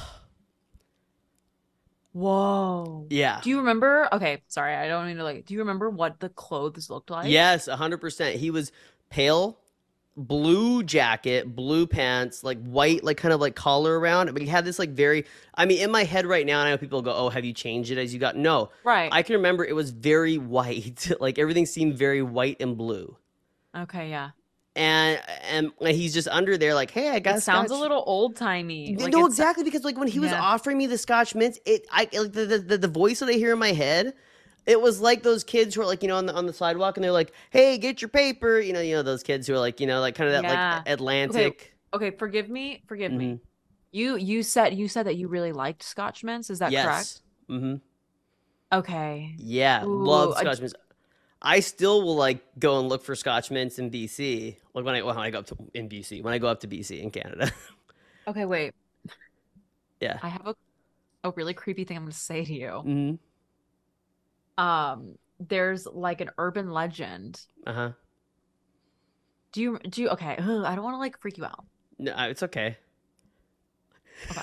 Whoa. 2.15 3.07
yeah. 3.09 3.41
Do 3.43 3.49
you 3.49 3.57
remember? 3.57 4.07
Okay, 4.13 4.41
sorry, 4.47 4.73
I 4.73 4.87
don't 4.87 5.05
mean 5.05 5.17
to 5.17 5.23
like. 5.25 5.45
Do 5.45 5.53
you 5.53 5.59
remember 5.59 5.89
what 5.89 6.21
the 6.21 6.29
clothes 6.29 6.89
looked 6.89 7.09
like? 7.09 7.29
Yes, 7.29 7.67
100%. 7.67 8.35
He 8.35 8.51
was 8.51 8.71
pale, 9.09 9.59
blue 10.15 10.81
jacket, 10.81 11.53
blue 11.53 11.85
pants, 11.85 12.41
like 12.41 12.57
white, 12.63 13.03
like 13.03 13.17
kind 13.17 13.33
of 13.33 13.41
like 13.41 13.53
collar 13.55 13.99
around. 13.99 14.31
But 14.31 14.41
he 14.41 14.47
had 14.47 14.63
this 14.63 14.79
like 14.79 14.91
very, 14.91 15.25
I 15.55 15.65
mean, 15.65 15.81
in 15.81 15.91
my 15.91 16.05
head 16.05 16.25
right 16.25 16.45
now, 16.45 16.61
and 16.61 16.69
I 16.69 16.71
know 16.71 16.77
people 16.77 17.01
go, 17.01 17.13
"Oh, 17.13 17.27
have 17.29 17.43
you 17.43 17.51
changed 17.51 17.91
it 17.91 17.97
as 17.97 18.13
you 18.13 18.19
got?" 18.21 18.37
No, 18.37 18.69
Right. 18.85 19.09
I 19.11 19.21
can 19.21 19.35
remember 19.35 19.65
it 19.65 19.75
was 19.75 19.91
very 19.91 20.37
white. 20.55 21.11
like 21.19 21.37
everything 21.37 21.65
seemed 21.65 21.97
very 21.97 22.21
white 22.21 22.55
and 22.61 22.77
blue. 22.77 23.17
okay, 23.77 24.09
yeah. 24.09 24.29
And 24.77 25.21
and 25.49 25.71
he's 25.95 26.13
just 26.13 26.27
under 26.27 26.57
there, 26.57 26.73
like, 26.73 26.91
"Hey, 26.91 27.09
I 27.09 27.19
got." 27.19 27.37
It 27.37 27.41
sounds 27.41 27.71
a 27.71 27.75
little 27.75 28.03
old 28.05 28.35
timey. 28.35 28.91
no, 28.91 29.05
Like 29.05 29.13
it's- 29.13 29.27
exactly 29.27 29.63
because 29.63 29.85
like 29.85 29.97
when 29.97 30.09
he 30.09 30.19
was 30.19 30.31
Yeah. 30.31 30.41
offering 30.41 30.77
me 30.77 30.85
the 30.85 30.97
Scotch 30.97 31.33
mints, 31.33 31.59
it 31.65 31.87
I 31.91 32.09
like 32.13 32.33
the, 32.33 32.45
the 32.67 32.77
the 32.77 32.87
voice 32.89 33.19
that 33.19 33.29
I 33.29 33.33
hear 33.33 33.53
in 33.53 33.59
my 33.59 33.71
head, 33.71 34.13
it 34.65 34.81
was 34.81 34.99
like 34.99 35.23
those 35.23 35.45
kids 35.45 35.75
who 35.75 35.81
are 35.81 35.85
like 35.85 36.01
you 36.03 36.09
know 36.09 36.17
on 36.17 36.25
the 36.25 36.33
on 36.33 36.45
the 36.45 36.51
sidewalk 36.51 36.97
and 36.97 37.03
they're 37.05 37.13
like, 37.13 37.31
"Hey, 37.51 37.77
get 37.77 38.01
your 38.01 38.09
paper," 38.09 38.59
you 38.59 38.73
know, 38.73 38.81
you 38.81 38.95
know 38.95 39.01
those 39.01 39.23
kids 39.23 39.47
who 39.47 39.53
are 39.53 39.59
like 39.59 39.79
you 39.79 39.87
know 39.87 40.01
like 40.01 40.15
kind 40.15 40.27
of 40.29 40.41
that 40.41 40.43
Yeah. 40.51 40.75
like 40.85 40.89
Atlantic. 40.89 41.73
Okay, 41.93 42.11
forgive 42.11 42.49
me. 42.49 42.83
Forgive 42.85 43.13
me. 43.13 43.25
Mhm. 43.25 43.39
You 43.93 44.17
you 44.17 44.43
said 44.43 44.73
you 44.73 44.89
said 44.89 45.05
that 45.05 45.15
you 45.15 45.29
really 45.29 45.53
liked 45.53 45.83
Scotch 45.83 46.21
mints. 46.21 46.49
Is 46.49 46.59
that 46.59 46.73
correct? 46.73 47.21
Mm-hmm. 47.49 47.75
Okay. 48.73 49.35
Yeah, 49.37 49.85
Ooh, 49.85 50.03
love 50.05 50.37
Scotch 50.37 50.59
mints. 50.59 50.73
I 51.45 51.59
still 51.61 52.01
will 52.01 52.15
like 52.15 52.43
go 52.59 52.79
and 52.79 52.89
look 52.89 53.03
for 53.03 53.15
Scotch 53.15 53.51
mints 53.51 53.79
in 53.79 53.91
BC. 53.91 54.57
Like 54.73 54.85
when 54.85 54.95
I 54.95 55.01
when 55.03 55.17
I 55.17 55.29
go 55.29 55.39
up 55.39 55.47
to 55.47 55.57
in 55.73 55.87
BC 55.89 56.23
when 56.23 56.33
I 56.33 56.39
go 56.39 56.47
up 56.47 56.59
to 56.61 56.67
BC 56.67 57.01
in 57.01 57.11
Canada. 57.11 57.51
Okay, 58.27 58.45
wait. 58.45 58.73
yeah. 60.01 60.19
I 60.21 60.29
have 60.29 60.47
a 60.47 60.55
a 61.23 61.31
really 61.31 61.53
creepy 61.53 61.85
thing 61.85 61.97
I'm 61.97 62.03
going 62.03 62.11
to 62.11 62.17
say 62.17 62.45
to 62.45 62.53
you. 62.53 62.69
hmm 62.81 63.15
Um, 64.57 65.17
there's 65.39 65.85
like 65.85 66.21
an 66.21 66.29
urban 66.37 66.71
legend. 66.71 67.41
Uh 67.67 67.73
huh. 67.73 67.91
Do 69.51 69.61
you 69.61 69.79
do 69.89 70.01
you 70.01 70.09
okay? 70.09 70.35
ugh, 70.37 70.65
I 70.65 70.75
don't 70.75 70.83
want 70.83 70.95
to 70.95 70.99
like 70.99 71.19
freak 71.19 71.37
you 71.37 71.45
out. 71.45 71.65
No, 71.97 72.13
it's 72.29 72.43
okay. 72.43 72.77
Okay. 74.31 74.41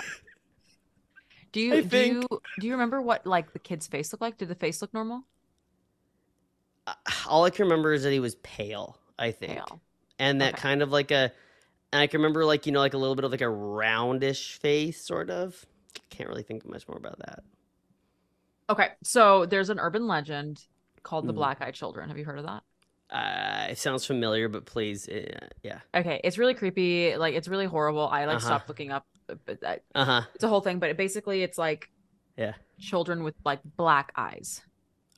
Do 1.53 1.61
you 1.61 1.83
do 1.83 1.99
you 1.99 2.29
do 2.59 2.67
you 2.67 2.73
remember 2.73 3.01
what 3.03 3.27
like 3.27 3.53
the 3.53 3.59
kid's 3.59 3.87
face 3.87 4.13
looked 4.13 4.23
like? 4.23 4.39
Did 4.39 4.49
the 4.49 4.55
face 4.55 4.83
look 4.83 4.93
normal? 4.95 5.25
Uh, 6.93 7.11
All 7.29 7.45
I 7.45 7.51
can 7.51 7.65
remember 7.65 7.93
is 7.93 8.03
that 8.05 8.13
he 8.13 8.21
was 8.21 8.35
pale. 8.37 8.99
I 9.19 9.31
think. 9.31 9.57
Pale. 9.57 9.83
and 10.19 10.41
that 10.41 10.55
Okay. 10.55 10.63
kind 10.63 10.83
of 10.83 10.91
like 10.91 11.11
a 11.11 11.33
and 11.93 12.01
i 12.03 12.07
can 12.07 12.21
remember 12.21 12.45
like 12.45 12.67
you 12.67 12.73
know 12.73 12.81
like 12.81 12.95
a 12.95 12.99
little 12.99 13.15
bit 13.15 13.25
of 13.25 13.31
like 13.31 13.41
a 13.41 13.45
roundish 13.45 14.59
face 14.59 15.05
sort 15.05 15.31
of 15.31 15.65
can't 16.11 16.29
really 16.29 16.43
think 16.43 16.65
much 16.67 16.89
more 16.89 16.97
about 16.97 17.19
that 17.21 17.43
Okay, 18.71 18.91
so 19.05 19.45
there's 19.47 19.71
an 19.71 19.79
urban 19.79 20.07
legend 20.07 20.61
called 21.03 21.27
the 21.27 21.33
Mhm. 21.33 21.37
Black 21.37 21.61
Eyed 21.61 21.75
Children. 21.75 22.09
Have 22.09 22.19
you 22.19 22.25
heard 22.25 22.39
of 22.39 22.45
that? 22.47 22.63
uh, 23.11 23.67
it 23.71 23.79
sounds 23.79 24.07
familiar 24.07 24.49
but 24.49 24.65
please 24.65 25.09
uh, 25.09 25.49
yeah 25.63 25.81
Okay, 25.95 26.21
it's 26.25 26.39
really 26.39 26.55
creepy. 26.55 27.17
Like 27.17 27.35
it's 27.35 27.49
really 27.49 27.67
horrible. 27.67 28.09
I 28.09 28.25
like 28.25 28.37
Uh-huh. 28.37 28.47
stopped 28.47 28.69
looking 28.69 28.91
up, 28.93 29.07
but 29.45 29.61
that, 29.61 29.83
uh-huh 29.95 30.23
it's 30.35 30.45
a 30.45 30.49
whole 30.49 30.63
thing. 30.63 30.79
But 30.79 30.91
it, 30.91 30.97
basically, 30.97 31.43
it's 31.43 31.59
like 31.59 31.91
Yeah. 32.37 32.55
children 32.81 33.23
with 33.25 33.35
like 33.45 33.61
black 33.77 34.13
eyes. 34.17 34.63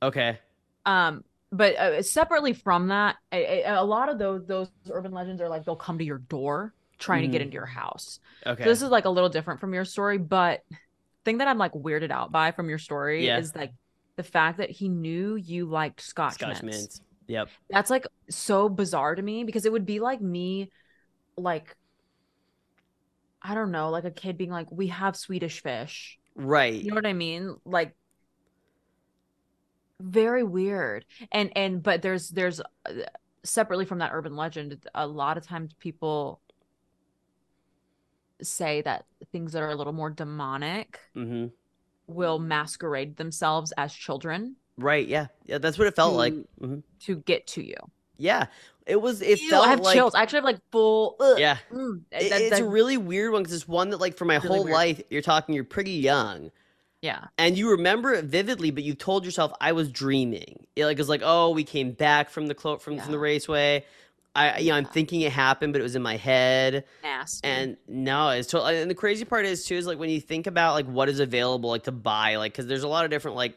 okay 0.02 0.38
Um, 0.84 1.24
but 1.56 1.76
uh, 1.76 2.02
separately 2.02 2.52
from 2.52 2.88
that, 2.88 3.16
a, 3.32 3.62
a- 3.62 3.82
a 3.82 3.84
lot 3.84 4.08
of 4.08 4.18
those 4.18 4.46
those 4.46 4.70
urban 4.90 5.12
legends 5.12 5.40
are 5.40 5.48
like 5.48 5.64
they'll 5.64 5.76
come 5.76 5.98
to 5.98 6.04
your 6.04 6.18
door 6.18 6.74
trying 6.98 7.22
to 7.22 7.28
get 7.28 7.40
Mhm. 7.40 7.44
into 7.46 7.54
your 7.54 7.66
house. 7.66 8.20
okay 8.46 8.62
So 8.64 8.68
this 8.70 8.82
is 8.82 8.90
like 8.90 9.04
a 9.04 9.10
little 9.10 9.28
different 9.30 9.60
from 9.60 9.74
your 9.74 9.84
story, 9.84 10.18
but 10.18 10.60
thing 11.24 11.38
that 11.38 11.48
I'm 11.48 11.58
like 11.58 11.72
weirded 11.72 12.10
out 12.10 12.30
by 12.32 12.52
from 12.52 12.68
your 12.68 12.78
story 12.78 13.26
Yeah. 13.26 13.38
is 13.38 13.54
like 13.54 13.72
the 14.16 14.22
fact 14.22 14.58
that 14.58 14.70
he 14.70 14.88
knew 14.88 15.34
you 15.36 15.66
liked 15.66 16.00
Scotch, 16.00 16.34
scotch 16.34 16.62
mints. 16.62 16.78
mints 16.78 17.00
yep 17.26 17.48
That's 17.70 17.90
like 17.90 18.06
so 18.30 18.68
bizarre 18.68 19.14
to 19.14 19.22
me 19.22 19.44
because 19.44 19.64
it 19.64 19.72
would 19.72 19.86
be 19.86 19.98
like 20.00 20.20
me, 20.20 20.70
like, 21.36 21.74
I 23.42 23.54
don't 23.54 23.72
know, 23.72 23.90
like 23.90 24.04
a 24.04 24.10
kid 24.10 24.38
being 24.38 24.50
like, 24.50 24.70
we 24.70 24.88
have 24.88 25.16
Swedish 25.16 25.62
fish. 25.62 26.18
right 26.36 26.74
You 26.74 26.90
know 26.90 26.96
what 26.96 27.06
I 27.06 27.12
mean? 27.12 27.56
Like, 27.64 27.94
very 30.04 30.42
weird. 30.44 31.04
And, 31.32 31.50
and, 31.56 31.82
but 31.82 32.02
there's, 32.02 32.28
there's 32.30 32.60
uh, 32.60 32.64
separately 33.42 33.84
from 33.84 33.98
that 33.98 34.10
urban 34.12 34.36
legend, 34.36 34.84
a 34.94 35.06
lot 35.06 35.36
of 35.38 35.46
times 35.46 35.72
people 35.78 36.40
say 38.42 38.82
that 38.82 39.06
things 39.32 39.52
that 39.52 39.62
are 39.62 39.70
a 39.70 39.74
little 39.76 39.92
more 39.92 40.10
demonic 40.10 41.00
mm-hmm 41.16 41.46
will 42.06 42.38
masquerade 42.38 43.16
themselves 43.16 43.72
as 43.78 43.90
children 43.94 44.56
right 44.76 45.06
yeah 45.08 45.28
yeah 45.46 45.56
that's 45.56 45.78
what 45.78 45.86
it 45.86 45.96
felt 45.96 46.14
like 46.14 46.34
To- 46.34 46.48
hmm 46.66 46.78
to 47.00 47.16
get 47.16 47.46
to 47.46 47.62
you. 47.66 47.76
yeah 48.18 48.46
it 48.86 49.00
was 49.00 49.22
it 49.22 49.40
Ew, 49.40 49.48
felt 49.48 49.66
I 49.66 49.70
have 49.70 49.80
like 49.80 49.94
chills. 49.94 50.14
I 50.14 50.20
actually 50.20 50.38
have 50.38 50.44
like 50.44 50.58
full. 50.70 51.16
ugh, 51.18 51.38
yeah 51.38 51.56
mm, 51.72 52.02
It- 52.12 52.28
that- 52.28 52.40
it's 52.42 52.50
that- 52.58 52.60
a 52.60 52.68
really 52.68 52.98
weird 52.98 53.32
one 53.32 53.42
because 53.42 53.54
it's 53.54 53.66
one 53.66 53.88
that 53.88 54.00
like 54.00 54.18
for 54.18 54.26
my 54.26 54.34
Really 54.36 54.48
whole 54.48 54.64
weird. 54.64 54.74
life 54.74 55.02
you're 55.08 55.22
talking 55.22 55.54
you're 55.54 55.64
pretty 55.64 55.92
young 55.92 56.50
yeah. 57.04 57.26
and 57.36 57.58
you 57.58 57.70
remember 57.72 58.14
it 58.14 58.24
vividly, 58.24 58.70
but 58.70 58.82
you 58.82 58.94
told 58.94 59.26
yourself 59.26 59.52
I 59.60 59.72
was 59.72 59.90
dreaming. 59.90 60.66
It 60.74 60.86
like 60.86 60.98
it's 60.98 61.08
like, 61.08 61.20
oh, 61.22 61.50
we 61.50 61.62
came 61.62 61.92
back 61.92 62.30
from 62.30 62.46
the 62.46 62.54
clo- 62.54 62.78
from, 62.78 62.98
from 62.98 63.12
the 63.12 63.18
raceway. 63.18 63.84
I 64.34 64.58
you 64.58 64.70
know 64.70 64.76
I'm 64.76 64.86
thinking 64.86 65.20
it 65.20 65.30
happened, 65.30 65.74
but 65.74 65.80
it 65.80 65.82
was 65.82 65.96
in 65.96 66.02
my 66.02 66.16
head. 66.16 66.84
Nasty. 67.02 67.46
And 67.46 67.76
no, 67.86 68.30
it's 68.30 68.48
totally. 68.48 68.80
And 68.80 68.90
the 68.90 68.94
crazy 68.94 69.26
part 69.26 69.44
is 69.44 69.66
too 69.66 69.74
is 69.74 69.86
like 69.86 69.98
when 69.98 70.08
you 70.08 70.20
think 70.20 70.46
about 70.46 70.72
like 70.72 70.86
what 70.86 71.10
is 71.10 71.20
available 71.20 71.68
like 71.68 71.84
to 71.84 71.92
buy, 71.92 72.36
like 72.36 72.52
because 72.52 72.66
there's 72.66 72.84
a 72.84 72.88
lot 72.88 73.04
of 73.04 73.10
different 73.10 73.36
like 73.36 73.54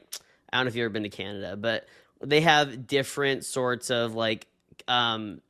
I 0.51 0.57
don't 0.57 0.65
know 0.65 0.69
if 0.69 0.75
you've 0.75 0.83
ever 0.83 0.91
been 0.91 1.03
to 1.03 1.09
Canada, 1.09 1.55
but 1.55 1.87
they 2.21 2.41
have 2.41 2.85
different 2.85 3.45
sorts 3.45 3.89
of 3.89 4.13
like 4.13 4.45
um 4.89 5.41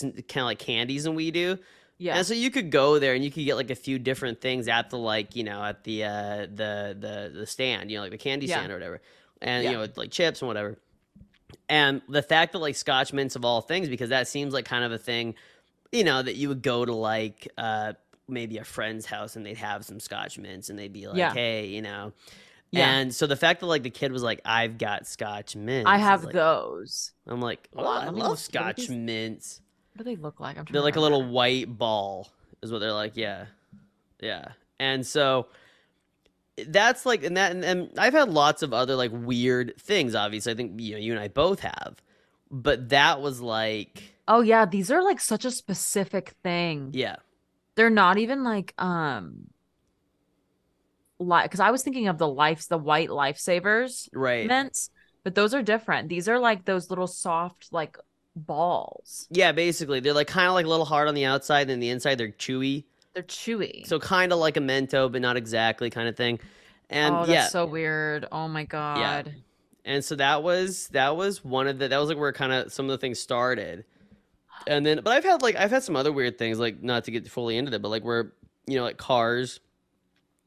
kind 0.00 0.36
of 0.36 0.44
like 0.44 0.60
candies 0.60 1.04
than 1.04 1.16
we 1.16 1.32
do. 1.32 1.58
Yeah. 2.02 2.16
And 2.16 2.26
so 2.26 2.34
you 2.34 2.50
could 2.50 2.70
go 2.70 2.98
there 2.98 3.14
and 3.14 3.24
you 3.24 3.30
could 3.30 3.44
get 3.44 3.54
like 3.54 3.70
a 3.70 3.74
few 3.76 3.98
different 3.98 4.40
things 4.40 4.66
at 4.68 4.90
the 4.90 4.98
like, 4.98 5.36
you 5.36 5.44
know, 5.44 5.62
at 5.62 5.84
the 5.84 6.04
uh 6.04 6.46
the 6.52 6.96
the 6.98 7.32
the 7.34 7.46
stand, 7.46 7.90
you 7.90 7.96
know, 7.98 8.02
like 8.02 8.10
the 8.10 8.18
candy 8.18 8.46
Yeah. 8.46 8.56
stand 8.56 8.72
or 8.72 8.76
whatever. 8.76 9.00
And 9.40 9.62
Yeah. 9.64 9.70
you 9.70 9.76
know, 9.78 9.86
like 9.96 10.10
chips 10.10 10.42
and 10.42 10.48
whatever. 10.48 10.78
And 11.68 12.02
the 12.08 12.22
fact 12.22 12.52
that 12.52 12.58
like 12.58 12.74
Scotch 12.76 13.12
mints 13.12 13.36
of 13.36 13.44
all 13.44 13.60
things, 13.60 13.88
because 13.88 14.10
that 14.10 14.28
seems 14.28 14.52
like 14.52 14.64
kind 14.64 14.84
of 14.84 14.92
a 14.92 14.98
thing, 14.98 15.34
you 15.92 16.04
know, 16.04 16.22
that 16.22 16.34
you 16.36 16.48
would 16.48 16.62
go 16.62 16.84
to 16.84 16.92
like 16.94 17.48
uh 17.56 17.92
maybe 18.28 18.58
a 18.58 18.64
friend's 18.64 19.06
house 19.06 19.36
and 19.36 19.44
they'd 19.44 19.56
have 19.58 19.84
some 19.84 20.00
Scotch 20.00 20.38
mints 20.38 20.70
and 20.70 20.78
they'd 20.78 20.92
be 20.92 21.06
like, 21.06 21.16
Yeah. 21.16 21.32
hey, 21.32 21.66
you 21.66 21.82
know. 21.82 22.12
Yeah. 22.70 22.90
And 22.90 23.14
so 23.14 23.26
the 23.26 23.36
fact 23.36 23.60
that 23.60 23.66
like 23.66 23.82
the 23.82 23.90
kid 23.90 24.12
was 24.12 24.22
like, 24.22 24.40
I've 24.44 24.78
got 24.78 25.06
Scotch 25.06 25.54
mints. 25.54 25.86
I 25.88 25.98
have 25.98 26.24
like- 26.24 26.32
those. 26.34 27.12
I'm 27.26 27.40
like, 27.40 27.68
oh, 27.76 27.86
I 27.86 28.08
love 28.08 28.38
Scotch 28.38 28.88
mints. 28.88 29.60
What 29.94 30.04
do 30.04 30.04
they 30.04 30.20
look 30.20 30.40
like? 30.40 30.56
I'm 30.58 30.64
trying 30.64 30.72
They're 30.72 30.82
like 30.82 30.96
a 30.96 31.00
little 31.00 31.24
white 31.24 31.76
ball, 31.76 32.28
is 32.62 32.72
what 32.72 32.78
they're 32.78 32.92
like. 32.92 33.16
Yeah, 33.16 33.46
yeah. 34.20 34.52
And 34.80 35.06
so 35.06 35.48
that's 36.66 37.04
like, 37.06 37.24
and 37.24 37.36
that, 37.36 37.52
and, 37.52 37.64
and 37.64 37.90
I've 37.98 38.12
had 38.14 38.30
lots 38.30 38.62
of 38.62 38.72
other 38.72 38.96
like 38.96 39.10
weird 39.12 39.74
things. 39.78 40.14
Obviously, 40.14 40.52
I 40.52 40.56
think 40.56 40.80
you 40.80 40.92
know 40.92 40.98
you 40.98 41.12
and 41.12 41.20
I 41.20 41.28
both 41.28 41.60
have, 41.60 41.96
but 42.50 42.88
that 42.90 43.20
was 43.20 43.40
like, 43.40 44.14
Oh 44.28 44.40
yeah, 44.40 44.64
these 44.66 44.90
are 44.90 45.02
like 45.02 45.20
such 45.20 45.44
a 45.44 45.50
specific 45.50 46.30
thing. 46.42 46.90
yeah, 46.94 47.16
They're 47.74 47.90
not 47.90 48.18
even 48.18 48.44
like 48.44 48.74
um 48.78 49.48
like 51.18 51.44
because 51.44 51.60
I 51.60 51.70
was 51.70 51.82
thinking 51.82 52.08
of 52.08 52.18
the 52.18 52.28
life 52.28 52.66
the 52.68 52.78
white 52.78 53.08
lifesavers 53.10 54.08
right, 54.12 54.46
mints, 54.46 54.90
but 55.24 55.34
those 55.34 55.54
are 55.54 55.62
different. 55.62 56.08
These 56.08 56.28
are 56.28 56.38
like 56.38 56.64
those 56.64 56.90
little 56.90 57.06
soft 57.06 57.72
like 57.72 57.96
balls. 58.34 59.26
yeah. 59.30 59.52
Basically, 59.52 60.00
they're 60.00 60.12
like 60.14 60.26
kind 60.28 60.48
of 60.48 60.54
like 60.54 60.66
a 60.66 60.68
little 60.68 60.86
hard 60.86 61.08
on 61.08 61.14
the 61.14 61.24
outside, 61.24 61.68
and 61.70 61.82
the 61.82 61.90
inside 61.90 62.16
they're 62.18 62.28
chewy. 62.28 62.84
They're 63.14 63.22
chewy. 63.22 63.86
So 63.86 63.98
kind 63.98 64.32
of 64.32 64.38
like 64.38 64.56
a 64.56 64.60
Mento, 64.60 65.10
but 65.12 65.20
not 65.20 65.36
exactly, 65.36 65.90
kind 65.90 66.08
of 66.08 66.16
thing. 66.16 66.40
And 66.88 67.14
oh, 67.14 67.18
that's 67.20 67.30
yeah, 67.30 67.46
so 67.48 67.66
weird. 67.66 68.26
Oh 68.32 68.48
my 68.48 68.64
god. 68.64 69.26
Yeah. 69.26 69.32
and 69.84 70.04
so 70.04 70.14
that 70.16 70.42
was 70.42 70.88
that 70.88 71.16
was 71.16 71.44
one 71.44 71.66
of 71.66 71.78
the 71.78 71.88
that 71.88 71.98
was 71.98 72.08
like 72.08 72.18
where 72.18 72.32
kind 72.32 72.52
of 72.52 72.72
some 72.72 72.86
of 72.86 72.90
the 72.90 72.98
things 72.98 73.18
started 73.18 73.84
and 74.68 74.86
then 74.86 75.00
but 75.02 75.08
i've 75.12 75.24
had 75.24 75.42
like 75.42 75.56
i've 75.56 75.72
had 75.72 75.82
some 75.82 75.96
other 75.96 76.12
weird 76.12 76.38
things 76.38 76.56
like 76.60 76.80
not 76.84 77.02
to 77.04 77.10
get 77.10 77.26
fully 77.28 77.56
into 77.56 77.70
that 77.72 77.80
but 77.80 77.88
like 77.88 78.04
where 78.04 78.32
you 78.66 78.76
know 78.76 78.84
like 78.84 78.96
cars 78.96 79.58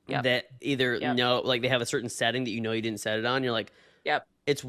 Yep. 0.07 0.23
that 0.23 0.45
either 0.61 0.95
Yep. 0.95 1.15
know 1.17 1.41
like 1.43 1.61
they 1.63 1.67
have 1.67 1.81
a 1.81 1.85
certain 1.85 2.07
setting 2.09 2.43
that 2.45 2.51
you 2.51 2.61
know 2.61 2.71
you 2.71 2.81
didn't 2.81 2.99
set 3.01 3.19
it 3.19 3.25
on 3.25 3.43
you're 3.43 3.51
like 3.51 3.73
Yep. 4.05 4.25
it's 4.45 4.63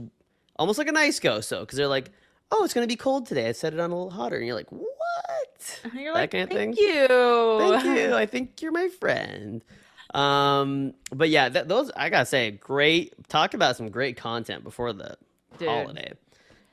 almost 0.58 0.78
like 0.78 0.88
a 0.88 0.92
nice 0.92 1.20
go 1.20 1.40
so 1.40 1.60
because 1.60 1.76
they're 1.76 1.86
like 1.86 2.10
oh 2.52 2.64
it's 2.64 2.74
gonna 2.74 2.86
be 2.86 2.96
cold 2.96 3.26
today 3.26 3.48
i 3.48 3.52
set 3.52 3.72
it 3.74 3.80
on 3.80 3.90
a 3.90 3.94
little 3.94 4.10
hotter 4.10 4.36
and 4.36 4.46
you're 4.46 4.54
like 4.54 4.70
what 4.70 5.80
And 5.84 5.94
You're 5.94 6.14
That 6.14 6.20
like, 6.20 6.30
kind 6.30 6.44
of 6.44 6.50
thank 6.50 6.76
thing. 6.76 6.84
you. 6.86 7.06
thank 7.08 7.84
you 7.84 8.14
i 8.24 8.26
think 8.26 8.62
you're 8.62 8.72
my 8.72 8.88
friend 8.88 9.62
um 10.14 10.94
but 11.10 11.28
yeah 11.28 11.48
that, 11.48 11.68
those 11.68 11.90
i 11.96 12.08
gotta 12.08 12.26
say 12.26 12.52
great 12.52 13.12
talk 13.28 13.54
about 13.54 13.76
some 13.76 13.90
great 13.90 14.16
content 14.16 14.62
before 14.64 14.92
the 14.92 15.16
Dude. 15.58 15.68
holiday 15.68 16.12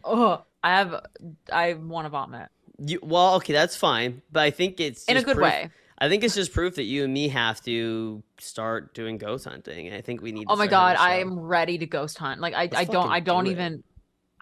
Oh, 0.05 0.43
I 0.61 0.71
have 0.77 1.05
I 1.51 1.75
want 1.75 2.05
to 2.05 2.09
vomit 2.09 2.49
You 2.77 2.99
well, 3.01 3.35
okay, 3.35 3.53
that's 3.53 3.77
fine, 3.77 4.21
but 4.33 4.41
I 4.43 4.49
think 4.51 4.81
it's 4.81 5.05
in 5.05 5.15
a 5.15 5.23
good 5.23 5.35
proof- 5.37 5.45
way. 5.45 5.69
I 5.97 6.09
think 6.09 6.25
it's 6.25 6.35
just 6.35 6.51
proof 6.51 6.75
that 6.75 6.83
you 6.83 7.05
and 7.05 7.13
me 7.13 7.29
have 7.29 7.61
to 7.63 8.21
start 8.37 8.93
doing 8.93 9.17
ghost 9.17 9.45
hunting, 9.45 9.87
and 9.87 9.95
I 9.95 10.01
think 10.01 10.21
we 10.21 10.33
need. 10.33 10.47
To 10.47 10.51
Oh 10.51 10.55
my 10.57 10.67
god, 10.67 10.97
I 10.97 11.11
having 11.19 11.27
a 11.27 11.31
show. 11.31 11.39
am 11.39 11.39
ready 11.45 11.77
to 11.77 11.85
ghost 11.85 12.17
hunt. 12.17 12.41
Like 12.41 12.53
I, 12.53 12.63
Let's 12.63 12.75
I 12.75 12.83
don't, 12.83 13.09
I 13.09 13.21
don't 13.21 13.45
do 13.45 13.51
it. 13.51 13.83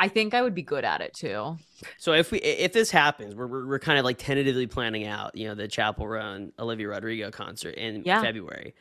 I 0.02 0.08
think 0.08 0.34
I 0.34 0.41
would 0.41 0.56
be 0.56 0.64
good 0.64 0.84
at 0.84 1.02
it 1.02 1.14
too. 1.14 1.58
So 1.97 2.14
if 2.14 2.32
we 2.32 2.39
if 2.39 2.74
this 2.74 2.89
happens, 2.89 3.36
we're 3.36 3.45
we're, 3.47 3.68
we're 3.68 3.80
kind 3.80 3.99
of 3.99 4.06
like 4.06 4.18
tentatively 4.18 4.66
planning 4.68 5.06
out, 5.06 5.36
you 5.38 5.47
know, 5.47 5.54
the 5.56 5.68
Chappell 5.68 6.08
Roan 6.08 6.52
Olivia 6.58 6.88
Rodrigo 6.88 7.30
concert 7.30 7.76
in 7.76 8.04
Yeah. 8.04 8.22
February. 8.22 8.74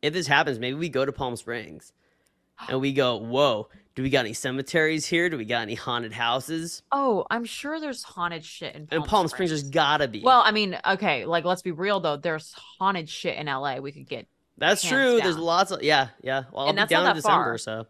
If 0.00 0.12
this 0.12 0.26
happens, 0.28 0.58
maybe 0.60 0.76
we 0.76 0.88
go 0.88 1.04
to 1.04 1.10
Palm 1.12 1.34
Springs, 1.36 1.92
and 2.68 2.80
we 2.80 2.92
go, 2.92 3.16
whoa, 3.16 3.68
do 3.96 4.02
we 4.04 4.10
got 4.10 4.20
any 4.20 4.32
cemeteries 4.32 5.04
here? 5.06 5.28
Do 5.28 5.36
we 5.36 5.44
got 5.44 5.62
any 5.62 5.74
haunted 5.74 6.12
houses? 6.12 6.82
Oh, 6.92 7.26
I'm 7.30 7.44
sure 7.44 7.80
there's 7.80 8.04
haunted 8.04 8.44
shit 8.44 8.74
in 8.76 8.86
Palm, 8.86 9.00
And 9.00 9.08
Palm 9.08 9.28
Springs, 9.28 9.50
there's 9.50 9.64
gotta 9.68 10.06
be. 10.08 10.22
Well, 10.22 10.42
I 10.44 10.52
mean, 10.52 10.78
okay, 10.86 11.26
like 11.26 11.44
let's 11.44 11.62
be 11.62 11.72
real 11.72 11.98
though. 11.98 12.16
There's 12.16 12.52
haunted 12.78 13.08
shit 13.08 13.36
in 13.36 13.46
LA. 13.46 13.78
We 13.78 13.90
could 13.90 14.08
get. 14.08 14.28
that's 14.56 14.86
true. 14.86 15.20
There's 15.20 15.36
lots 15.36 15.72
of 15.72 15.82
yeah, 15.82 16.08
yeah. 16.22 16.44
Well, 16.52 16.62
I'll 16.64 16.68
And 16.68 16.78
be 16.88 16.94
down 16.94 17.08
in 17.08 17.16
December, 17.16 17.44
far. 17.44 17.58
so 17.58 17.86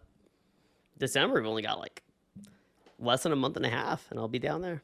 December 0.99 1.37
we've 1.41 1.47
only 1.49 1.63
got 1.63 1.79
like 1.79 2.03
less 3.01 3.23
than 3.25 3.33
a 3.33 3.37
month 3.37 3.57
and 3.57 3.67
a 3.67 3.71
half, 3.71 4.07
and 4.11 4.19
I'll 4.21 4.29
be 4.29 4.39
down 4.39 4.61
there. 4.63 4.83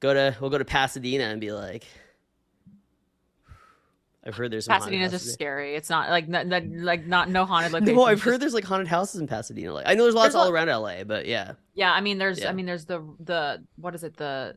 Go 0.00 0.12
to 0.14 0.36
we'll 0.40 0.50
go 0.50 0.58
to 0.58 0.64
Pasadena 0.64 1.24
and 1.24 1.40
be 1.40 1.52
like, 1.52 1.84
I've 4.24 4.36
heard 4.36 4.50
there's 4.50 4.68
Pasadena's 4.68 5.12
just 5.12 5.32
scary. 5.32 5.74
It's 5.74 5.88
not 5.88 6.10
like 6.10 6.28
not, 6.28 6.46
not- 6.46 6.66
like 6.66 7.06
not 7.06 7.30
no 7.30 7.44
haunted 7.46 7.72
locations. 7.72 7.96
No, 7.96 8.04
I've 8.04 8.22
heard 8.22 8.40
there's 8.40 8.54
like 8.54 8.64
haunted 8.64 8.88
houses 8.88 9.20
in 9.20 9.26
Pasadena. 9.26 9.72
Like 9.72 9.86
I 9.88 9.94
know 9.94 10.02
there's 10.04 10.14
lots 10.14 10.26
There's 10.26 10.34
all 10.36 10.48
a- 10.48 10.52
around 10.52 10.68
LA, 10.68 11.04
but 11.04 11.26
yeah. 11.26 11.52
Yeah, 11.74 11.92
I 11.92 12.00
mean, 12.00 12.18
there's 12.18 12.40
Yeah. 12.40 12.50
I 12.50 12.52
mean, 12.52 12.66
there's 12.66 12.84
the 12.84 13.00
the 13.20 13.64
what 13.76 13.94
is 13.94 14.04
it 14.04 14.16
the 14.16 14.56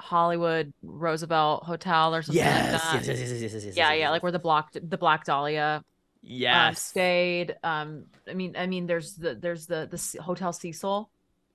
Hollywood 0.00 0.72
Roosevelt 0.82 1.64
Hotel 1.64 2.14
or 2.14 2.22
something 2.22 2.42
Yes, 2.42 2.72
like 2.72 2.82
that. 2.82 2.94
yes, 2.94 3.06
yes, 3.06 3.18
yes, 3.18 3.30
yes, 3.30 3.30
yes, 3.30 3.52
yes, 3.52 3.64
yes, 3.64 3.76
yeah, 3.76 3.90
yes, 3.92 4.00
yeah, 4.00 4.10
like 4.10 4.22
where 4.22 4.32
the 4.32 4.38
block 4.38 4.72
the 4.72 4.98
Black 4.98 5.24
Dahlia 5.24 5.76
um, 5.78 5.84
Yes. 6.22 6.82
stayed. 6.82 7.56
Um, 7.62 8.06
I 8.28 8.34
mean, 8.34 8.54
I 8.58 8.66
mean, 8.66 8.86
there's 8.86 9.14
the 9.14 9.34
there's 9.34 9.66
the 9.66 9.88
the 9.90 10.22
Hotel 10.22 10.52
Cecil. 10.52 11.10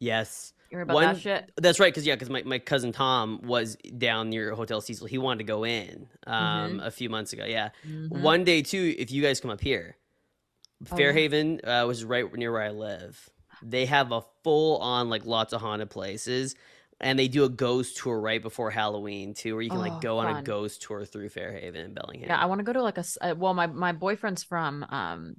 Yes. 0.06 0.53
You 0.72 0.78
heard 0.78 0.84
about 0.84 0.93
One- 0.95 1.14
that 1.14 1.22
shit? 1.22 1.51
That's 1.58 1.80
right, 1.80 1.93
because 1.93 2.06
yeah, 2.08 2.16
because 2.16 2.30
my, 2.30 2.41
my 2.43 2.60
cousin 2.60 2.91
Tom 2.91 3.39
was 3.43 3.76
down 3.97 4.30
near 4.30 4.53
Hotel 4.56 4.82
Cecil. 4.82 5.08
He 5.08 5.18
wanted 5.18 5.39
to 5.39 5.43
go 5.45 5.64
in 5.66 6.08
um 6.28 6.80
a 6.84 6.89
few 6.91 7.10
months 7.10 7.34
ago. 7.34 7.45
Yeah. 7.45 7.70
Mhm. 7.88 8.22
One 8.22 8.43
day 8.43 8.62
too, 8.62 8.95
if 8.97 9.12
you 9.12 9.22
guys 9.22 9.39
come 9.39 9.51
up 9.51 9.62
here, 9.62 9.97
Oh, 10.82 10.88
yeah. 10.91 10.95
Fairhaven 10.97 11.62
uh, 11.64 11.86
was 11.88 12.03
right 12.03 12.32
near 12.36 12.51
where 12.51 12.62
I 12.64 12.70
live. 12.72 13.30
They 13.64 13.86
have 13.86 14.12
a 14.12 14.22
full 14.43 14.78
on 14.80 15.10
like 15.10 15.26
lots 15.26 15.53
of 15.53 15.62
haunted 15.62 15.89
places, 15.89 16.56
and 16.99 17.18
they 17.18 17.28
do 17.30 17.45
a 17.45 17.49
ghost 17.49 17.97
tour 17.97 18.20
right 18.20 18.41
before 18.41 18.72
Halloween 18.72 19.34
too, 19.34 19.53
where 19.53 19.62
you 19.62 19.70
can 19.70 19.80
Oh, 19.80 19.82
like 19.89 20.01
go 20.01 20.18
on 20.20 20.36
a 20.36 20.41
ghost 20.43 20.82
tour 20.82 21.06
through 21.06 21.30
Fairhaven 21.30 21.80
and 21.86 21.95
Bellingham. 21.95 22.28
Yeah, 22.30 22.38
I 22.38 22.45
want 22.47 22.60
to 22.60 22.64
go 22.66 22.74
to 22.74 22.82
like 22.82 22.97
a 22.97 23.06
uh, 23.22 23.36
well, 23.38 23.53
my 23.53 23.68
my 23.68 23.93
boyfriend's 23.93 24.43
from 24.43 24.84
um, 24.89 25.36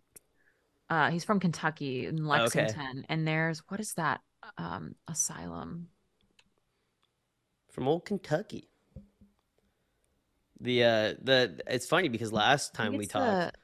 uh, 0.88 1.10
he's 1.10 1.24
from 1.24 1.40
Kentucky 1.40 2.06
in 2.06 2.20
Oh, 2.26 2.32
Okay. 2.44 2.62
Lexington, 2.62 3.04
and 3.08 3.26
there's 3.28 3.58
what 3.68 3.80
is 3.80 3.92
that 3.94 4.20
um 4.59 4.94
asylum? 5.09 5.88
from 7.76 7.88
old 7.88 8.07
Kentucky. 8.07 8.70
The 10.61 10.82
uh 10.82 11.14
the 11.22 11.61
it's 11.66 11.86
funny 11.86 12.09
because 12.09 12.32
last 12.32 12.74
time 12.74 12.97
we 12.97 13.07
talked, 13.07 13.55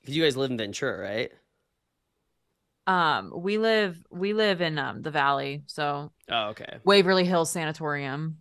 because 0.00 0.14
you 0.14 0.22
guys 0.22 0.36
live 0.36 0.50
in 0.50 0.58
Ventura, 0.58 1.00
right? 1.00 1.32
um, 2.86 3.32
we 3.34 3.56
live 3.56 3.98
we 4.10 4.34
live 4.34 4.60
in 4.60 4.78
um 4.78 5.00
the 5.00 5.10
valley, 5.10 5.62
so 5.66 6.12
Oh, 6.30 6.48
okay. 6.48 6.78
Waverly 6.84 7.24
Hills 7.24 7.50
Sanatorium. 7.50 8.38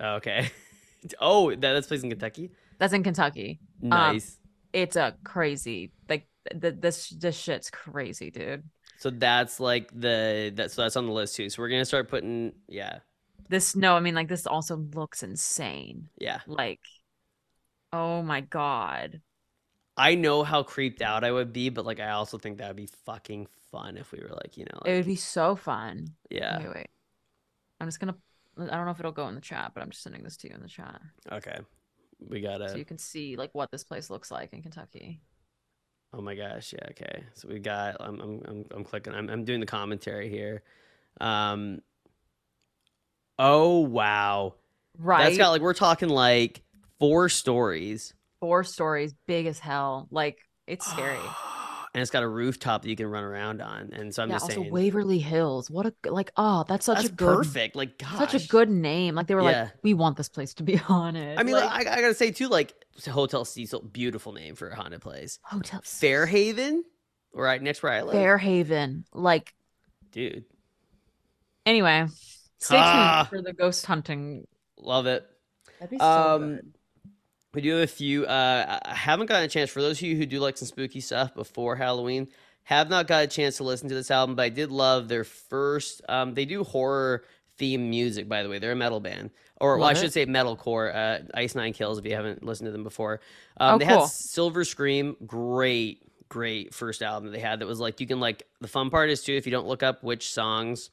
Oh, 0.00 0.14
okay. 0.14 0.50
oh, 1.20 1.50
that, 1.50 1.60
that's 1.60 1.86
place 1.86 2.02
in 2.02 2.08
Kentucky. 2.08 2.52
That's 2.78 2.94
in 2.94 3.02
Kentucky. 3.02 3.60
Nice. 3.82 4.38
It's 4.72 4.96
a 4.96 5.14
crazy 5.24 5.92
like 6.08 6.26
th- 6.58 6.76
this 6.78 7.10
this 7.10 7.36
shit's 7.36 7.70
crazy, 7.70 8.30
dude. 8.30 8.64
So 8.98 9.10
that's 9.10 9.60
like 9.60 9.90
the 9.98 10.52
that 10.56 10.70
so 10.72 10.82
that's 10.82 10.96
on 10.96 11.06
the 11.06 11.12
list 11.12 11.36
too. 11.36 11.50
So 11.50 11.62
we're 11.62 11.68
gonna 11.68 11.84
start 11.84 12.08
putting 12.08 12.52
yeah 12.68 13.00
This 13.48 13.74
no, 13.76 13.96
I 13.96 14.00
mean 14.00 14.14
like 14.14 14.28
this 14.28 14.46
also 14.46 14.76
looks 14.76 15.22
insane. 15.22 16.10
yeah. 16.18 16.40
Like, 16.46 16.80
oh 17.92 18.22
my 18.22 18.40
god. 18.40 19.20
I 19.96 20.14
know 20.14 20.42
how 20.42 20.62
creeped 20.62 21.00
out 21.00 21.24
I 21.24 21.32
would 21.32 21.52
be, 21.52 21.70
but 21.70 21.86
like 21.86 22.00
I 22.00 22.10
also 22.10 22.38
think 22.38 22.58
that 22.58 22.68
would 22.68 22.76
be 22.76 22.88
fucking 23.04 23.46
fun 23.70 23.96
if 23.96 24.12
we 24.12 24.20
were 24.20 24.34
like 24.42 24.56
you 24.56 24.64
know 24.64 24.80
It 24.84 24.94
would 24.94 25.06
be 25.06 25.16
so 25.16 25.56
fun. 25.56 26.14
yeah 26.30 26.58
Wait, 26.58 26.68
wait. 26.74 26.88
I'm 27.80 27.88
just 27.88 28.00
gonna. 28.00 28.16
I 28.58 28.66
don't 28.76 28.86
know 28.86 28.90
if 28.92 29.00
it'll 29.00 29.12
go 29.12 29.28
in 29.28 29.34
the 29.34 29.40
chat, 29.40 29.72
but 29.74 29.82
I'm 29.82 29.90
just 29.90 30.02
sending 30.02 30.22
this 30.22 30.36
to 30.38 30.48
you 30.48 30.54
in 30.54 30.62
the 30.62 30.68
chat 30.68 31.00
okay 31.32 31.58
we 32.28 32.40
gotta 32.40 32.68
so 32.70 32.76
you 32.76 32.84
can 32.84 32.98
see 32.98 33.36
like 33.36 33.50
what 33.54 33.70
this 33.70 33.84
place 33.84 34.10
looks 34.10 34.30
like 34.30 34.52
in 34.52 34.62
Kentucky. 34.62 35.20
Oh 36.12 36.20
my 36.20 36.34
gosh, 36.34 36.72
yeah, 36.72 36.88
okay. 36.90 37.24
So 37.34 37.48
we 37.48 37.58
got 37.58 37.96
I'm 38.00 38.20
I'm 38.20 38.42
I'm, 38.46 38.64
I'm 38.70 38.84
clicking. 38.84 39.14
I'm 39.14 39.28
I'm 39.28 39.44
doing 39.44 39.60
the 39.60 39.66
commentary 39.66 40.28
here. 40.28 40.62
Um 41.20 41.80
Oh 43.38 43.80
wow. 43.80 44.54
Right. 44.98 45.24
That's 45.24 45.38
got 45.38 45.50
like 45.50 45.60
we're 45.60 45.74
talking 45.74 46.08
like 46.08 46.62
four 46.98 47.28
stories. 47.28 48.14
four 48.40 48.64
stories, 48.64 49.14
big 49.26 49.46
as 49.46 49.58
hell. 49.58 50.08
Like 50.10 50.38
it's 50.66 50.86
scary. 50.86 51.18
and 51.96 52.02
it's 52.02 52.10
got 52.10 52.22
a 52.22 52.28
rooftop 52.28 52.82
that 52.82 52.90
you 52.90 52.94
can 52.94 53.06
run 53.06 53.24
around 53.24 53.62
on. 53.62 53.88
And 53.94 54.14
so 54.14 54.22
I'm 54.22 54.28
yeah. 54.28 54.34
just 54.34 54.44
Also, 54.50 54.60
saying 54.60 54.70
Waverly 54.70 55.18
Hills. 55.18 55.70
What 55.70 55.86
a 55.86 55.94
like. 56.10 56.30
Oh, 56.36 56.62
that's 56.68 56.84
such 56.84 56.98
that's 56.98 57.08
a 57.08 57.12
good, 57.12 57.38
perfect. 57.38 57.74
Like 57.74 57.96
gosh. 57.96 58.18
such 58.18 58.34
a 58.34 58.46
good 58.48 58.68
name. 58.68 59.14
Like 59.14 59.28
they 59.28 59.34
were 59.34 59.40
Yeah. 59.50 59.62
like, 59.62 59.72
we 59.82 59.94
want 59.94 60.18
this 60.18 60.28
place 60.28 60.52
to 60.54 60.62
be 60.62 60.76
haunted. 60.76 61.38
I 61.38 61.42
mean, 61.42 61.54
like, 61.54 61.64
like, 61.70 61.86
I, 61.86 61.96
I 61.96 62.00
gotta 62.02 62.12
say 62.12 62.32
too, 62.32 62.48
like 62.48 62.74
Hotel 63.08 63.46
Cecil, 63.46 63.80
beautiful 63.80 64.32
name 64.34 64.56
for 64.56 64.68
a 64.68 64.76
haunted 64.76 65.00
place. 65.00 65.38
hotel 65.42 65.80
Fairhaven, 65.80 66.82
right 67.32 67.62
next 67.62 67.82
where 67.82 67.92
I 67.92 68.02
live, 68.02 68.14
Fairhaven. 68.14 69.04
Like 69.14 69.54
dude. 70.12 70.44
anyway, 71.64 72.06
stay 72.58 72.76
Ah. 72.78 73.26
tuned 73.30 73.42
for 73.42 73.42
the 73.48 73.54
ghost 73.54 73.86
hunting. 73.86 74.46
Love 74.78 75.06
it. 75.06 75.26
That'd 75.80 75.90
be 75.90 75.98
so 75.98 76.04
Um, 76.04 76.56
good. 76.56 76.72
We 77.56 77.62
do 77.62 77.72
have 77.76 77.84
a 77.84 77.86
few. 77.86 78.26
Uh, 78.26 78.78
I 78.84 78.94
haven't 78.94 79.26
gotten 79.28 79.46
a 79.46 79.48
chance 79.48 79.70
for 79.70 79.80
those 79.80 79.96
of 79.96 80.02
you 80.02 80.14
who 80.14 80.26
do 80.26 80.40
like 80.40 80.58
some 80.58 80.68
spooky 80.68 81.00
stuff 81.00 81.34
before 81.34 81.74
Halloween. 81.74 82.28
Have 82.64 82.90
not 82.90 83.06
got 83.06 83.24
a 83.24 83.26
chance 83.26 83.56
to 83.56 83.64
listen 83.64 83.88
to 83.88 83.94
this 83.94 84.10
album, 84.10 84.36
but 84.36 84.42
I 84.42 84.48
did 84.50 84.70
love 84.70 85.08
their 85.08 85.24
first. 85.24 86.02
Um, 86.06 86.34
they 86.34 86.44
do 86.44 86.64
horror 86.64 87.24
theme 87.56 87.88
music, 87.88 88.28
by 88.28 88.42
the 88.42 88.50
way. 88.50 88.58
They're 88.58 88.72
a 88.72 88.76
metal 88.76 89.00
band, 89.00 89.30
or 89.58 89.78
well, 89.78 89.88
I 89.88 89.94
should 89.94 90.12
say 90.12 90.26
metalcore. 90.26 90.94
Uh, 90.94 91.18
Ice 91.32 91.54
Nine 91.54 91.72
Kills. 91.72 91.98
If 91.98 92.04
you 92.04 92.14
haven't 92.14 92.42
listened 92.44 92.66
to 92.66 92.72
them 92.72 92.82
before, 92.84 93.20
um, 93.58 93.76
Oh, 93.76 93.78
they 93.78 93.86
cool. 93.86 94.00
had 94.02 94.10
Silver 94.10 94.62
Scream. 94.62 95.16
Great, 95.26 96.02
great 96.28 96.74
first 96.74 97.00
album 97.02 97.30
that 97.30 97.36
they 97.38 97.42
had. 97.42 97.60
That 97.60 97.66
was 97.68 97.80
like 97.80 98.00
you 98.00 98.06
can 98.06 98.20
like 98.20 98.42
the 98.60 98.68
fun 98.68 98.90
part 98.90 99.08
is 99.08 99.22
too 99.22 99.32
if 99.32 99.46
you 99.46 99.52
don't 99.52 99.66
look 99.66 99.82
up 99.82 100.02
which 100.04 100.30
songs 100.30 100.90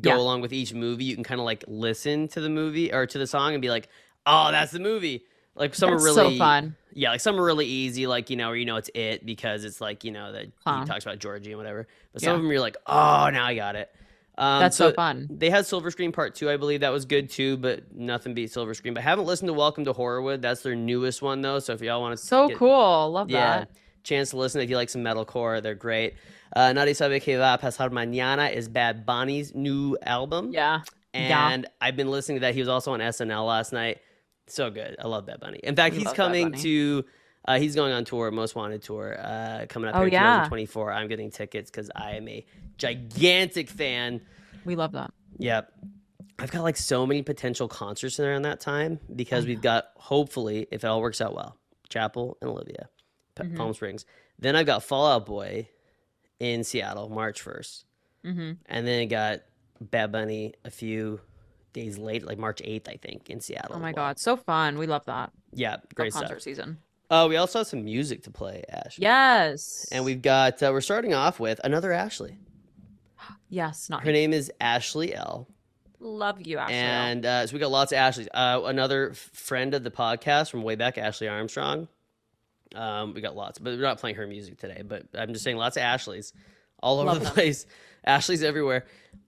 go 0.00 0.10
Yeah. 0.10 0.18
along 0.18 0.40
with 0.42 0.52
each 0.52 0.72
movie, 0.72 1.04
you 1.04 1.16
can 1.16 1.24
kind 1.24 1.40
of 1.40 1.44
like 1.46 1.64
listen 1.66 2.28
to 2.28 2.40
the 2.40 2.48
movie 2.50 2.92
or 2.92 3.06
to 3.06 3.18
the 3.18 3.26
song 3.26 3.54
and 3.54 3.60
be 3.62 3.70
like, 3.70 3.88
oh, 4.24 4.52
that's 4.52 4.70
the 4.70 4.78
movie. 4.78 5.24
Like 5.56 5.74
some 5.74 5.90
That's 5.90 6.02
are 6.02 6.06
really 6.06 6.34
so 6.34 6.38
fun. 6.38 6.76
yeah, 6.92 7.10
like 7.10 7.20
some 7.20 7.40
are 7.40 7.44
really 7.44 7.66
easy, 7.66 8.06
like 8.06 8.30
you 8.30 8.36
know, 8.36 8.50
or 8.50 8.56
you 8.56 8.66
know 8.66 8.76
it's 8.76 8.90
it 8.94 9.24
because 9.24 9.64
it's 9.64 9.80
like 9.80 10.04
you 10.04 10.12
know 10.12 10.32
that 10.32 10.44
he 10.44 10.84
talks 10.86 11.04
about 11.04 11.18
Georgie 11.18 11.50
and 11.52 11.58
whatever. 11.58 11.88
But 12.12 12.22
some 12.22 12.28
Yeah. 12.30 12.34
of 12.36 12.42
them 12.42 12.50
you're 12.50 12.60
like, 12.60 12.76
oh, 12.86 13.30
now 13.32 13.44
I 13.46 13.54
got 13.54 13.74
it. 13.76 13.90
Um, 14.38 14.60
That's 14.60 14.76
so 14.76 14.92
fun. 14.92 15.28
They 15.30 15.48
had 15.48 15.64
Silver 15.64 15.90
Scream 15.90 16.12
Part 16.12 16.34
Two, 16.34 16.50
I 16.50 16.58
believe 16.58 16.80
that 16.80 16.90
was 16.92 17.06
good 17.06 17.30
too, 17.30 17.56
but 17.56 17.94
nothing 17.94 18.34
beat 18.34 18.52
Silver 18.52 18.74
Scream. 18.74 18.92
But 18.92 19.00
I 19.00 19.04
haven't 19.04 19.24
listened 19.24 19.48
to 19.48 19.54
Welcome 19.54 19.86
to 19.86 19.94
Horrorwood. 19.94 20.42
That's 20.42 20.60
their 20.62 20.74
newest 20.74 21.22
one 21.22 21.40
though. 21.40 21.58
So 21.58 21.72
if 21.72 21.80
y'all 21.80 22.02
want 22.02 22.18
to, 22.18 22.22
So 22.24 22.50
cool. 22.50 23.10
Love 23.12 23.30
yeah, 23.30 23.60
that. 23.60 23.70
chance 24.02 24.30
to 24.30 24.36
listen 24.36 24.60
if 24.60 24.68
you 24.68 24.76
like 24.76 24.90
some 24.90 25.02
metalcore, 25.02 25.62
they're 25.62 25.74
great. 25.74 26.14
Uh, 26.54 26.72
Nadie 26.74 26.94
sabe 26.94 27.18
que 27.22 27.38
va 27.38 27.54
a 27.54 27.58
pasar 27.58 27.88
mañana 27.90 28.52
is 28.54 28.68
Bad 28.68 29.06
Bunny's 29.06 29.54
new 29.54 29.96
album. 30.02 30.50
Yeah. 30.52 30.82
Yeah. 31.14 31.48
And 31.48 31.66
I've 31.80 31.96
been 31.96 32.10
listening 32.10 32.36
to 32.36 32.40
that. 32.42 32.52
He 32.52 32.60
was 32.60 32.68
also 32.68 32.92
on 32.92 33.00
SNL 33.00 33.46
last 33.46 33.72
night. 33.72 33.98
So 34.46 34.70
good. 34.70 34.96
I 35.00 35.06
love 35.08 35.26
Bad 35.26 35.40
Bunny. 35.40 35.58
In 35.62 35.74
fact, 35.76 35.94
he's 35.96 36.12
coming 36.12 36.52
to. 36.52 37.04
Uh, 37.48 37.58
he's 37.60 37.76
going 37.76 37.92
on 37.92 38.04
tour, 38.04 38.30
Most 38.32 38.56
Wanted 38.56 38.82
tour, 38.82 39.16
uh, 39.20 39.66
coming 39.68 39.88
up 39.88 39.94
Oh, 39.94 39.98
here 40.00 40.06
in 40.08 40.12
yeah. 40.14 40.34
2024. 40.46 40.92
I'm 40.92 41.06
getting 41.06 41.30
tickets 41.30 41.70
because 41.70 41.90
I 41.94 42.12
am 42.16 42.26
a 42.26 42.44
gigantic 42.76 43.70
fan. 43.70 44.20
We 44.64 44.74
love 44.74 44.92
that. 44.92 45.12
Yep. 45.38 45.72
I've 46.40 46.50
got 46.50 46.62
like 46.64 46.76
so 46.76 47.06
many 47.06 47.22
potential 47.22 47.68
concerts 47.68 48.18
in 48.18 48.26
on 48.26 48.42
that 48.42 48.58
time 48.60 48.98
because 49.14 49.46
we've 49.46 49.60
got 49.62 49.86
hopefully, 49.96 50.66
if 50.72 50.82
it 50.82 50.86
all 50.88 51.00
works 51.00 51.20
out 51.20 51.34
well, 51.36 51.56
Chappell 51.88 52.36
and 52.40 52.50
Olivia, 52.50 52.88
P- 53.36 53.44
Mhm. 53.44 53.56
Palm 53.56 53.72
Springs. 53.74 54.04
Then 54.40 54.56
I've 54.56 54.66
got 54.66 54.82
Fall 54.82 55.06
Out 55.06 55.24
Boy 55.26 55.68
in 56.40 56.64
Seattle, 56.64 57.08
March 57.08 57.42
1st. 57.42 57.84
hmm 58.24 58.52
And 58.66 58.86
then 58.86 59.00
I 59.02 59.04
got 59.06 59.40
Bad 59.80 60.10
Bunny 60.10 60.54
a 60.64 60.70
few 60.70 61.20
days 61.76 61.98
late, 61.98 62.26
like 62.26 62.38
March 62.38 62.60
8th, 62.62 62.88
I 62.88 62.96
think, 62.96 63.30
in 63.30 63.40
Seattle. 63.40 63.76
Oh 63.76 63.78
my 63.78 63.86
well. 63.92 64.06
god, 64.06 64.18
so 64.18 64.36
fun. 64.36 64.78
We 64.78 64.86
love 64.88 65.04
that. 65.06 65.30
Yeah, 65.52 65.72
Love 65.72 65.80
great 65.94 66.12
concert 66.12 66.26
stuff. 66.40 66.42
season. 66.42 66.78
Uh, 67.08 67.26
we 67.28 67.36
also 67.36 67.60
have 67.60 67.68
some 67.68 67.84
music 67.84 68.24
to 68.24 68.30
play, 68.32 68.64
Ash. 68.68 68.98
Yes. 68.98 69.86
And 69.92 70.04
we've 70.04 70.20
got, 70.22 70.60
uh, 70.62 70.70
we're 70.72 70.80
starting 70.80 71.14
off 71.14 71.38
with 71.38 71.60
another 71.62 71.92
Ashley. 71.92 72.36
yes, 73.48 73.88
not 73.88 74.02
Her 74.04 74.10
name 74.12 74.32
is 74.32 74.50
Ashley 74.60 75.14
Elle. 75.14 75.46
love 76.00 76.44
you, 76.44 76.58
Ashley. 76.58 76.74
And 76.74 77.24
uh, 77.24 77.46
so 77.46 77.52
we 77.54 77.60
got 77.60 77.70
lots 77.70 77.92
of 77.92 77.98
Ashleys. 77.98 78.28
Uh, 78.34 78.62
another 78.64 79.12
friend 79.14 79.72
of 79.74 79.84
the 79.84 79.90
podcast 79.92 80.50
from 80.50 80.62
way 80.64 80.74
back, 80.74 80.98
Ashley 80.98 81.28
Armstrong. 81.28 81.86
Um, 82.74 83.14
we 83.14 83.20
got 83.20 83.36
lots, 83.36 83.58
but 83.60 83.74
we're 83.74 83.82
not 83.82 83.98
playing 83.98 84.16
her 84.16 84.26
music 84.26 84.58
today. 84.58 84.82
But 84.84 85.04
I'm 85.16 85.32
just 85.32 85.44
saying 85.44 85.56
lots 85.56 85.76
of 85.76 85.82
Ashleys 85.84 86.32
all 86.82 86.98
over 86.98 87.06
Love 87.06 87.18
the 87.20 87.24
them. 87.26 87.34
place. 87.34 87.66
Ashley's 88.04 88.42
everywhere. 88.42 88.84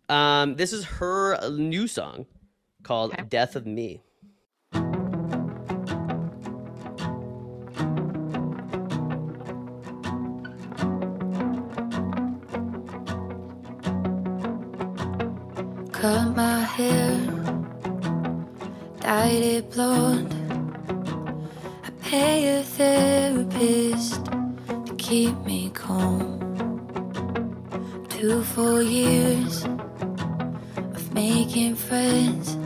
Um, 0.09 0.57
this 0.57 0.73
is 0.73 0.85
her 0.85 1.49
new 1.51 1.87
song 1.87 2.27
called 2.83 3.13
Okay. 3.13 3.25
"Death 3.29 3.57
of 3.57 3.67
Me." 3.67 4.03
Cut 15.93 16.37
my 16.37 16.61
hair, 16.61 17.17
dyed 19.01 19.43
it 19.57 19.71
blonde. 19.73 20.33
I 21.85 21.91
pay 22.03 22.61
a 22.61 22.63
therapist 22.63 24.25
to 24.87 24.95
keep 24.97 25.37
me 25.45 25.71
calm. 25.75 26.39
Two 28.09 28.43
full 28.45 28.83
years 28.83 29.65
of 29.65 29.68
making 31.29 31.75
friends. 31.75 32.57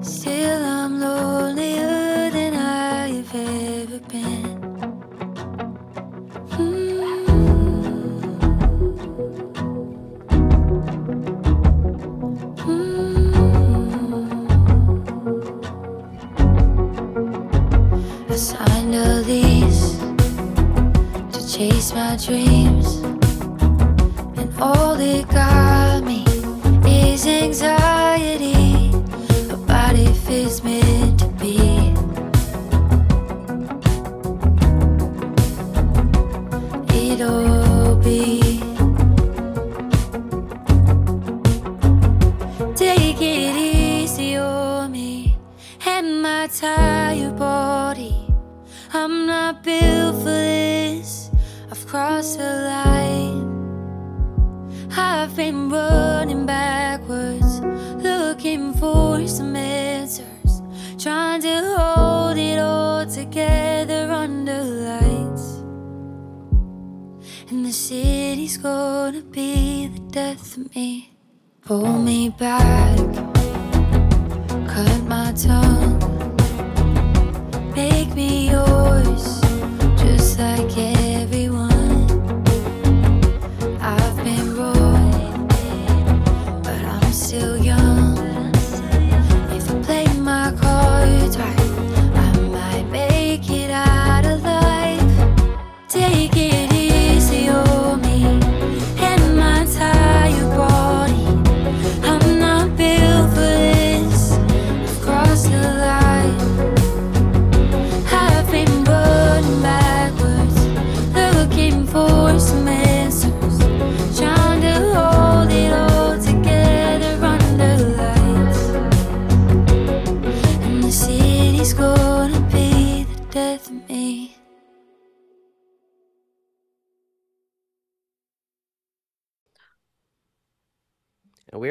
Still, 0.00 0.64
I'm 0.64 1.00
lonelier 1.00 1.85
gonna 68.62 69.22
be 69.22 69.88
the 69.88 70.00
death 70.10 70.56
of 70.56 70.74
me. 70.74 71.10
Pull 71.62 71.98
me 71.98 72.28
back, 72.28 72.96
cut 74.68 75.02
my 75.04 75.32
tongue, 75.32 75.98
make 77.74 78.14
me 78.14 78.50
yours, 78.50 79.15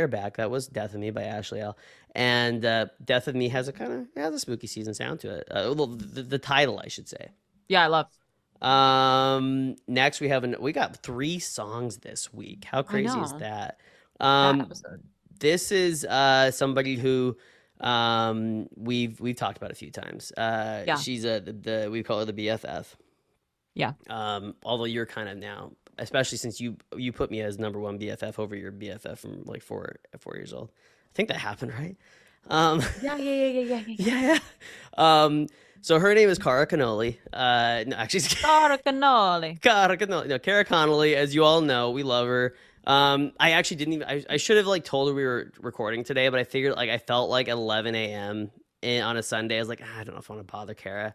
And 0.06 0.11
we 0.14 0.18
are 0.19 0.22
back. 0.22 0.38
That 0.38 0.52
was 0.52 0.68
"Death 0.68 0.94
of 0.94 0.99
Me" 0.99 1.10
by 1.10 1.23
Ashley 1.23 1.61
Elle. 1.61 1.76
And 2.14 2.64
uh, 2.64 2.86
"Death 3.03 3.27
of 3.27 3.36
Me" 3.36 3.49
has 3.49 3.68
a 3.68 3.73
kind 3.73 3.91
of 3.91 4.07
has 4.15 4.34
a 4.36 4.40
spooky 4.40 4.68
season 4.68 4.94
sound 4.94 5.19
to 5.22 5.30
it. 5.36 5.48
Uh, 5.49 5.73
well, 5.76 5.88
the, 5.88 6.22
the 6.22 6.38
title, 6.38 6.80
I 6.84 6.88
should 6.90 7.10
say. 7.10 7.30
Yeah, 7.68 7.84
I 7.84 7.88
love. 7.88 8.07
Um, 8.61 9.76
next 9.88 10.22
we 10.22 10.30
have 10.30 10.44
an 10.44 10.56
we 10.60 10.72
got 10.73 10.98
three 10.98 11.40
songs 11.40 11.98
this 11.98 12.32
week. 12.34 12.65
How 12.65 12.84
crazy 12.84 13.18
is 13.19 13.32
that? 13.34 13.80
that 14.19 14.26
Um, 14.26 14.61
episode. 14.61 15.03
this 15.40 15.72
is 15.72 16.06
uh 16.06 16.52
somebody 16.52 16.95
who 16.95 17.36
um 17.82 18.68
we've 18.77 19.19
we've 19.19 19.36
talked 19.36 19.57
about 19.57 19.72
a 19.72 19.76
few 19.76 19.91
times. 19.91 20.32
Uh, 20.38 20.84
Yeah. 20.88 20.95
she's 20.98 21.26
a 21.26 21.40
the, 21.41 21.52
the 21.53 21.90
we 21.91 22.02
call 22.03 22.19
her 22.19 22.26
the 22.26 22.34
BFF. 22.34 22.86
Yeah. 23.73 23.94
Um, 24.10 24.56
although 24.64 24.86
you're 24.86 25.06
kind 25.06 25.27
of 25.27 25.38
now, 25.38 25.72
especially 25.97 26.38
since 26.38 26.59
you 26.59 26.77
you 26.95 27.11
put 27.11 27.31
me 27.31 27.41
as 27.41 27.57
number 27.59 27.80
one 27.80 27.99
BFF 27.99 28.39
over 28.39 28.55
your 28.55 28.72
BFF 28.72 29.17
from 29.17 29.43
like 29.45 29.61
four 29.61 29.95
four 30.19 30.35
years 30.35 30.53
old. 30.53 30.69
I 30.73 31.13
think 31.15 31.30
that 31.30 31.38
happened, 31.38 31.72
right? 31.73 31.95
Um, 32.49 32.81
Yeah, 33.01 33.17
yeah, 33.17 33.31
yeah, 33.34 33.47
yeah, 33.47 33.61
yeah. 33.61 33.95
yeah, 33.97 34.22
yeah. 34.34 34.39
Um, 34.97 35.47
so 35.81 35.99
her 35.99 36.13
name 36.15 36.30
is 36.30 36.39
Cara 36.39 36.65
Cannoli. 36.67 37.17
Uh, 37.31 37.84
no, 37.88 37.95
actually, 37.95 38.22
Cara 38.41 38.77
cannoli. 38.77 39.61
Cara 39.61 39.97
Cannoli. 39.97 40.27
No, 40.27 40.39
Kara 40.39 40.65
Connolly, 40.65 41.15
as 41.15 41.35
you 41.35 41.43
all 41.43 41.61
know, 41.61 41.91
we 41.91 42.01
love 42.03 42.27
her. 42.27 42.55
Um, 42.88 43.31
I 43.39 43.51
actually 43.51 43.77
didn't 43.77 43.93
even. 43.95 44.07
I, 44.07 44.23
I 44.30 44.38
should 44.38 44.57
have 44.57 44.67
like 44.67 44.84
told 44.84 45.09
her 45.09 45.13
we 45.15 45.23
were 45.23 45.51
recording 45.59 46.03
today, 46.03 46.30
but 46.30 46.39
I 46.39 46.43
figured 46.43 46.76
like 46.76 46.89
I 46.89 46.97
felt 46.97 47.30
like 47.30 47.47
11 47.47 47.93
a.m. 47.95 48.51
in, 48.81 49.01
on 49.03 49.17
a 49.17 49.23
Sunday. 49.23 49.57
I 49.57 49.59
was 49.59 49.69
like, 49.69 49.81
"Ah, 49.84 49.99
I 49.99 50.03
don't 50.03 50.13
know 50.15 50.19
if 50.19 50.30
I 50.30 50.35
want 50.35 50.47
to 50.47 50.51
bother 50.51 50.73
Kara, 50.73 51.13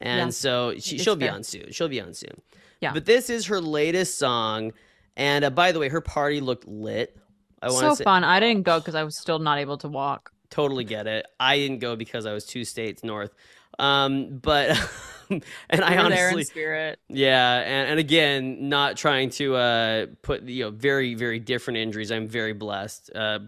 and 0.00 0.28
Yeah, 0.28 0.30
so 0.30 0.74
she, 0.78 0.98
she'll 0.98 1.16
be 1.16 1.28
on 1.28 1.42
soon. 1.42 1.72
She'll 1.72 1.88
be 1.88 2.00
on 2.00 2.12
soon. 2.14 2.40
Yeah. 2.80 2.92
But 2.92 3.04
this 3.06 3.30
is 3.30 3.46
her 3.46 3.60
latest 3.60 4.18
song, 4.18 4.72
and 5.16 5.44
uh, 5.44 5.50
by 5.50 5.72
the 5.72 5.78
way, 5.78 5.88
her 5.88 6.00
party 6.00 6.40
looked 6.40 6.66
lit. 6.68 7.16
I 7.62 7.68
want 7.68 7.80
So 7.80 7.94
say, 7.94 8.04
fun. 8.04 8.22
I 8.24 8.38
didn't 8.40 8.62
go 8.64 8.78
because 8.78 8.94
I 8.94 9.02
was 9.02 9.16
still 9.16 9.38
not 9.38 9.58
able 9.58 9.78
to 9.78 9.88
walk. 9.88 10.30
totally 10.50 10.84
get 10.84 11.06
it. 11.06 11.26
I 11.40 11.56
didn't 11.56 11.78
go 11.78 11.96
because 11.96 12.26
I 12.26 12.32
was 12.32 12.44
two 12.44 12.64
states 12.64 13.02
north. 13.02 13.34
Um, 13.78 14.38
but 14.38 14.70
and 15.30 15.42
I 15.70 15.90
We 15.90 15.94
in 15.94 15.98
honestly, 16.00 16.44
spirit. 16.44 16.98
yeah, 17.08 17.60
and, 17.60 17.90
and 17.90 17.98
again, 18.00 18.68
not 18.68 18.96
trying 18.96 19.30
to 19.30 19.56
uh, 19.56 20.06
put 20.22 20.42
you 20.44 20.64
know 20.64 20.70
very 20.70 21.14
very 21.14 21.38
different 21.38 21.78
injuries. 21.78 22.10
I'm 22.12 22.28
very 22.28 22.52
blessed 22.52 23.10
uh, 23.14 23.40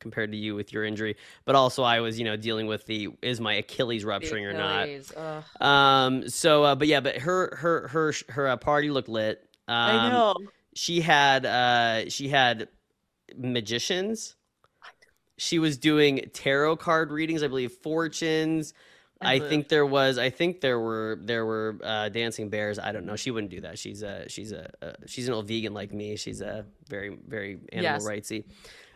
compared 0.00 0.32
to 0.32 0.38
you 0.38 0.54
with 0.54 0.72
your 0.72 0.84
injury, 0.84 1.16
but 1.44 1.54
also 1.54 1.82
I 1.82 2.00
was 2.00 2.18
you 2.18 2.24
know 2.24 2.36
dealing 2.36 2.66
with 2.66 2.86
the 2.86 3.08
is 3.22 3.40
my 3.40 3.54
Achilles 3.54 4.04
rupturing 4.04 4.46
or 4.46 4.52
not. 4.52 4.88
Ugh. 5.16 5.44
Um. 5.60 6.28
So, 6.28 6.64
uh, 6.64 6.74
but 6.74 6.88
yeah, 6.88 7.00
but 7.00 7.16
her 7.18 7.56
her 7.56 7.88
her 7.88 8.12
her 8.28 8.48
uh, 8.48 8.56
party 8.56 8.90
looked 8.90 9.08
lit. 9.08 9.44
Um, 9.66 9.76
I 9.76 10.08
know. 10.10 10.34
She 10.74 11.00
had 11.00 11.44
uh 11.44 12.08
she 12.08 12.28
had 12.28 12.68
magicians. 13.36 14.36
She 15.36 15.58
was 15.58 15.78
doing 15.78 16.30
tarot 16.32 16.76
card 16.76 17.10
readings, 17.12 17.42
I 17.42 17.48
believe 17.48 17.72
fortunes. 17.72 18.74
I 19.20 19.40
think 19.40 19.68
there 19.68 19.84
was 19.86 20.16
I 20.16 20.30
think 20.30 20.60
there 20.60 20.78
were 20.78 21.18
there 21.20 21.44
were 21.44 21.78
uh, 21.82 22.08
dancing 22.08 22.50
bears. 22.50 22.78
I 22.78 22.92
don't 22.92 23.04
know. 23.04 23.16
She 23.16 23.32
wouldn't 23.32 23.50
do 23.50 23.62
that. 23.62 23.78
She's 23.78 24.02
a 24.02 24.28
she's 24.28 24.52
a, 24.52 24.70
a 24.80 24.94
she's 25.08 25.26
an 25.26 25.34
old 25.34 25.48
vegan 25.48 25.74
like 25.74 25.92
me. 25.92 26.16
She's 26.16 26.40
a 26.40 26.66
very 26.88 27.18
very 27.26 27.58
animal 27.72 27.94
Yes. 27.94 28.04
rightsy. 28.04 28.44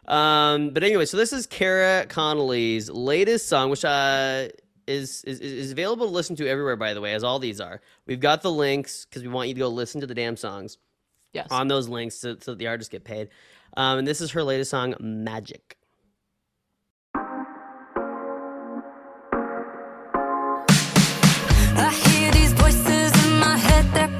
Um, 0.08 0.70
but 0.70 0.82
anyway, 0.82 1.04
so 1.04 1.16
this 1.16 1.32
is 1.32 1.46
Kara 1.46 2.06
Connolly's 2.06 2.90
latest 2.90 3.48
song, 3.48 3.70
which 3.70 3.84
uh 3.84 4.48
is, 4.88 5.22
is 5.24 5.38
is 5.40 5.70
available 5.72 6.06
to 6.06 6.12
listen 6.12 6.34
to 6.36 6.48
everywhere. 6.48 6.74
By 6.76 6.92
the 6.92 7.00
way, 7.00 7.14
as 7.14 7.22
all 7.22 7.38
these 7.38 7.60
are. 7.60 7.80
We've 8.06 8.18
got 8.20 8.42
the 8.42 8.50
links 8.50 9.04
because 9.04 9.22
we 9.22 9.28
want 9.28 9.48
you 9.48 9.54
to 9.54 9.60
go 9.60 9.68
listen 9.68 10.00
to 10.00 10.06
the 10.08 10.14
damn 10.14 10.36
songs 10.36 10.78
Yes. 11.32 11.46
on 11.50 11.68
those 11.68 11.88
links 11.88 12.16
so, 12.16 12.36
so 12.40 12.50
that 12.52 12.58
the 12.58 12.66
artists 12.66 12.90
get 12.90 13.04
paid. 13.04 13.28
Um, 13.76 13.98
and 14.00 14.06
this 14.08 14.20
is 14.20 14.32
her 14.32 14.42
latest 14.42 14.70
song, 14.72 14.94
Magic. 15.00 15.76
I 21.74 21.90
hear 22.06 22.30
these 22.32 22.52
voices 22.52 23.12
in 23.26 23.38
my 23.38 23.56
head, 23.56 23.86
they're 23.94 24.18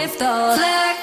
negative 0.00 0.18
the 0.18 0.24
Let 0.24 0.99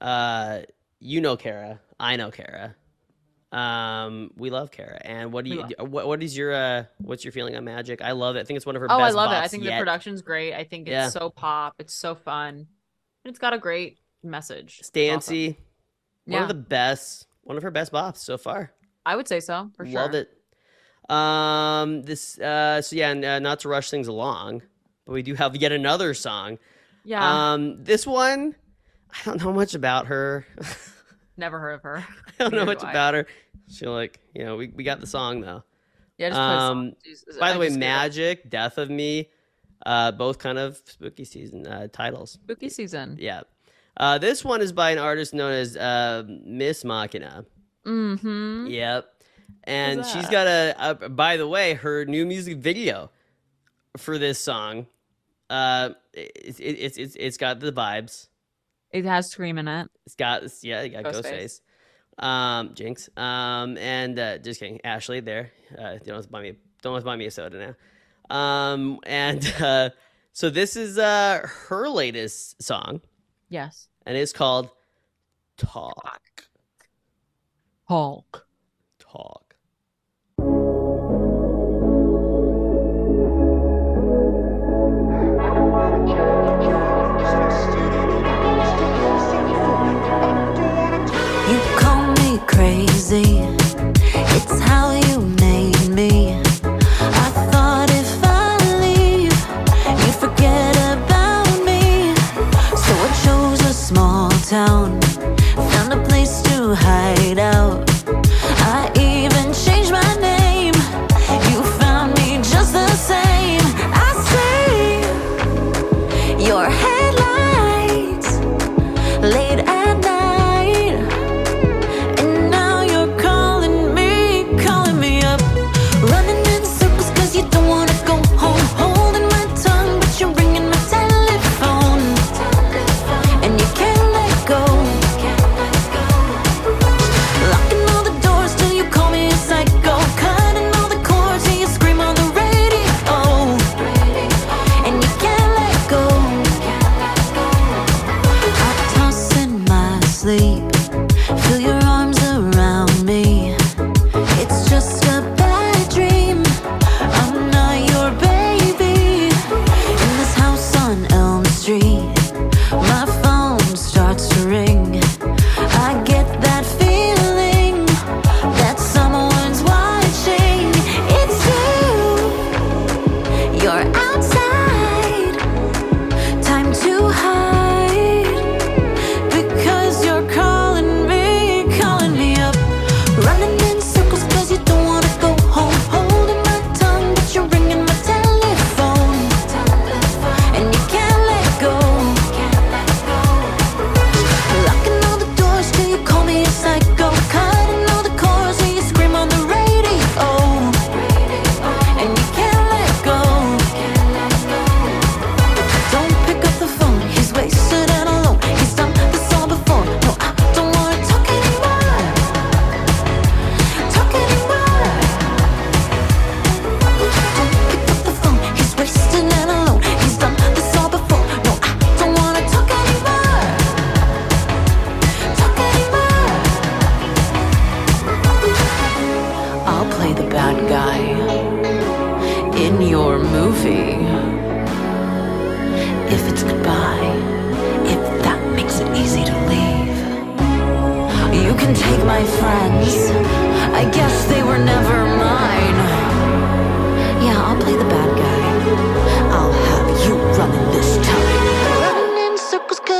Uh, 0.00 0.60
you 0.98 1.20
know 1.20 1.36
Kara. 1.36 1.80
I 1.98 2.16
know 2.16 2.30
Kara. 2.30 2.74
Um, 3.52 4.30
we 4.36 4.50
love 4.50 4.70
Kara. 4.70 5.00
And 5.04 5.32
what 5.32 5.44
do 5.44 5.50
you? 5.50 5.64
What 5.78 6.06
what 6.06 6.22
is 6.22 6.36
your 6.36 6.52
uh? 6.54 6.84
What's 6.98 7.24
your 7.24 7.32
feeling 7.32 7.56
on 7.56 7.64
Magic? 7.64 8.00
I 8.00 8.12
love 8.12 8.36
it. 8.36 8.40
I 8.40 8.44
think 8.44 8.56
it's 8.56 8.66
one 8.66 8.76
of 8.76 8.80
her. 8.82 8.88
Best. 8.88 8.98
Oh, 8.98 9.02
I 9.02 9.10
love 9.10 9.32
it. 9.32 9.36
I 9.36 9.48
think 9.48 9.64
yet. 9.64 9.72
the 9.72 9.76
production's 9.78 10.22
great. 10.22 10.54
I 10.54 10.64
think 10.64 10.86
it's 10.86 10.92
Yeah. 10.92 11.08
so 11.08 11.30
pop. 11.30 11.74
It's 11.78 11.94
so 11.94 12.14
fun. 12.14 12.54
And 12.54 12.66
it's 13.30 13.38
got 13.38 13.52
a 13.52 13.58
great 13.58 13.98
message. 14.22 14.78
It's 14.80 14.88
awesome. 14.88 15.20
Stancy, 15.20 15.48
one 16.26 16.36
Yeah, 16.36 16.42
of 16.42 16.48
the 16.48 16.54
best. 16.54 17.26
One 17.42 17.56
of 17.56 17.62
her 17.64 17.70
best 17.70 17.92
bops 17.92 18.18
so 18.18 18.38
far. 18.38 18.72
I 19.04 19.16
would 19.16 19.26
say 19.26 19.40
so 19.40 19.70
for 19.76 19.84
sure. 19.84 19.94
Love 19.94 20.14
it. 20.14 20.30
Um, 21.10 22.02
this 22.02 22.38
uh, 22.38 22.80
so 22.82 22.94
yeah, 22.94 23.10
and, 23.10 23.24
uh, 23.24 23.38
not 23.40 23.60
to 23.60 23.68
rush 23.68 23.90
things 23.90 24.06
along, 24.06 24.62
but 25.04 25.12
we 25.12 25.22
do 25.22 25.34
have 25.34 25.56
yet 25.56 25.72
another 25.72 26.14
song. 26.14 26.58
Yeah, 27.04 27.52
Um, 27.54 27.82
this 27.82 28.06
one, 28.06 28.54
I 29.12 29.24
don't 29.24 29.42
know 29.42 29.52
much 29.52 29.74
about 29.74 30.06
her. 30.06 30.46
never 31.36 31.58
heard 31.58 31.74
of 31.74 31.82
her. 31.82 32.04
I 32.38 32.42
don't 32.44 32.54
know 32.54 32.64
much 32.64 32.80
do 32.80 32.86
about 32.86 33.14
her. 33.14 33.26
She 33.68 33.86
like, 33.86 34.20
you 34.34 34.44
know, 34.44 34.56
we, 34.56 34.68
we 34.68 34.84
got 34.84 35.00
the 35.00 35.06
song 35.06 35.40
though. 35.40 35.64
Yeah, 36.18 36.30
just 36.30 36.38
play 36.38 36.56
song. 36.56 36.78
Um, 36.78 37.38
By 37.38 37.50
I 37.50 37.52
the 37.54 37.58
way, 37.58 37.68
get 37.68 37.76
it. 37.76 37.78
Magic, 37.78 38.50
Death 38.50 38.78
of 38.78 38.90
Me, 38.90 39.28
uh, 39.86 40.12
both 40.12 40.38
kind 40.38 40.58
of 40.58 40.80
spooky 40.84 41.24
season 41.24 41.66
uh, 41.66 41.88
titles. 41.92 42.32
spooky 42.32 42.68
season. 42.68 43.16
Yeah. 43.18 43.42
Uh, 43.96 44.18
this 44.18 44.44
one 44.44 44.60
is 44.60 44.72
by 44.72 44.90
an 44.90 44.98
artist 44.98 45.34
known 45.34 45.52
as 45.52 45.76
uh, 45.76 46.24
Miss 46.26 46.84
Machina. 46.84 47.44
Mm-hmm. 47.86 48.66
Yep. 48.66 49.06
And 49.64 50.06
she's 50.06 50.28
got 50.28 50.46
a, 50.46 50.74
a, 50.78 51.08
by 51.08 51.36
the 51.36 51.46
way, 51.46 51.74
her 51.74 52.04
new 52.04 52.24
music 52.24 52.58
video 52.58 53.10
for 53.96 54.18
this 54.18 54.38
song. 54.38 54.86
Uh, 55.48 55.90
it's 56.14 56.58
it, 56.60 56.72
it's 56.78 56.96
it's 56.96 57.16
it's 57.16 57.36
got 57.36 57.60
the 57.60 57.72
vibes. 57.72 58.28
It 58.92 59.04
has 59.04 59.30
Scream 59.30 59.58
in 59.58 59.68
it. 59.68 59.88
It's 60.06 60.14
got 60.16 60.42
yeah, 60.62 60.80
it 60.82 60.90
got 60.90 61.04
Ghostface. 61.04 61.60
Ghostface. 62.18 62.24
Um, 62.24 62.74
Jinx. 62.74 63.08
Um, 63.16 63.78
and 63.78 64.18
uh, 64.18 64.38
just 64.38 64.60
kidding, 64.60 64.80
Ashley. 64.84 65.20
There. 65.20 65.52
Uh, 65.78 65.96
don't 66.04 66.16
have 66.16 66.24
to 66.24 66.30
buy 66.30 66.42
me. 66.42 66.54
Don't 66.82 66.94
have 66.94 67.02
to 67.02 67.06
buy 67.06 67.16
me 67.16 67.26
a 67.26 67.30
soda 67.30 67.74
now. 68.30 68.34
Um, 68.36 68.98
and 69.04 69.44
uh, 69.60 69.90
so 70.32 70.50
this 70.50 70.76
is 70.76 70.98
uh 70.98 71.46
her 71.68 71.88
latest 71.88 72.62
song, 72.62 73.00
Yes. 73.48 73.88
and 74.06 74.16
it's 74.16 74.32
called 74.32 74.70
Talk. 75.56 76.44
Talk. 77.88 78.46
Talk. 78.98 79.49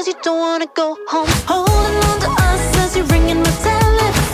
Cause 0.01 0.07
you 0.07 0.15
don't 0.23 0.39
wanna 0.39 0.67
go 0.75 0.97
home. 1.09 1.29
Holding 1.47 2.05
on 2.09 2.21
to 2.21 2.31
us 2.49 2.77
as 2.79 2.97
you're 2.97 3.05
ringing 3.07 3.43
my 3.43 3.51
telephone. 3.63 4.30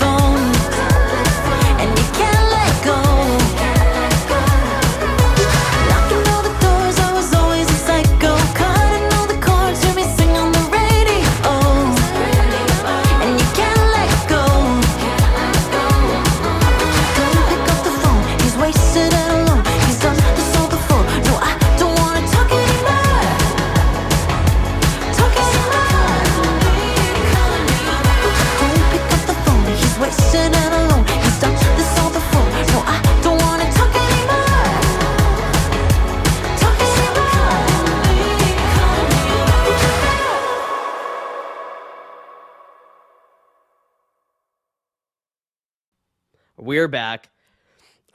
We're 46.76 46.88
back. 46.88 47.30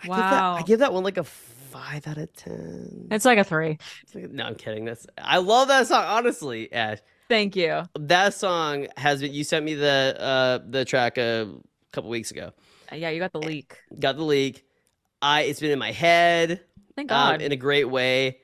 I 0.03 0.05
give 0.07 0.15
that- 0.15 0.31
Wow. 0.31 0.53
I 0.55 0.61
give 0.61 0.79
that 0.79 0.93
one 0.93 1.03
like 1.03 1.17
a 1.17 1.23
five 1.23 2.05
out 2.05 2.19
of 2.19 2.31
ten. 2.33 3.07
It's 3.09 3.25
like 3.25 3.39
a 3.39 3.43
three. 3.43 3.79
No, 4.13 4.43
I'm 4.43 4.53
kidding. 4.55 4.85
That's 4.85 5.07
I 5.17 5.39
love 5.39 5.67
that 5.69 5.87
song. 5.87 6.03
Honestly, 6.05 6.71
Ash, 6.71 6.99
Thank 7.27 7.55
you. 7.55 7.83
that 7.99 8.35
song 8.35 8.85
has 8.97 9.21
been. 9.21 9.33
You 9.33 9.43
sent 9.43 9.65
me 9.65 9.73
the 9.73 10.15
uh 10.19 10.59
the 10.69 10.85
track 10.85 11.17
a 11.17 11.51
couple 11.91 12.11
weeks 12.11 12.29
ago. 12.29 12.51
Uh, 12.91 12.97
Yeah, 12.97 13.09
you 13.09 13.19
got 13.19 13.31
the 13.31 13.39
leak. 13.39 13.77
Got 13.99 14.17
the 14.17 14.23
leak. 14.23 14.63
I 15.23 15.41
it's 15.41 15.59
been 15.59 15.71
in 15.71 15.79
my 15.79 15.91
head 15.91 16.61
Thank 16.95 17.09
God. 17.09 17.15
um, 17.15 17.33
God. 17.39 17.41
in 17.41 17.51
a 17.51 17.55
great 17.55 17.85
way. 17.89 18.41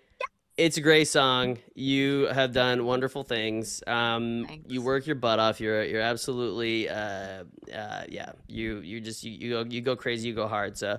It's 0.58 0.78
a 0.78 0.82
great 0.82 1.08
song. 1.08 1.60
You 1.76 2.28
have 2.34 2.52
done 2.52 2.84
wonderful 2.86 3.22
things. 3.24 3.84
Um, 3.86 4.48
you 4.68 4.82
work 4.82 5.06
your 5.06 5.16
butt 5.16 5.38
off. 5.38 5.62
You're 5.62 5.84
you're 5.84 6.02
absolutely 6.02 6.90
uh, 6.90 7.44
uh, 7.72 8.04
yeah. 8.10 8.32
You 8.48 8.80
you 8.80 9.00
just 9.00 9.24
you, 9.24 9.32
you 9.32 9.50
go 9.52 9.64
you 9.70 9.82
go 9.82 9.96
crazy. 9.96 10.28
You 10.30 10.34
go 10.34 10.48
hard. 10.48 10.76
So 10.76 10.98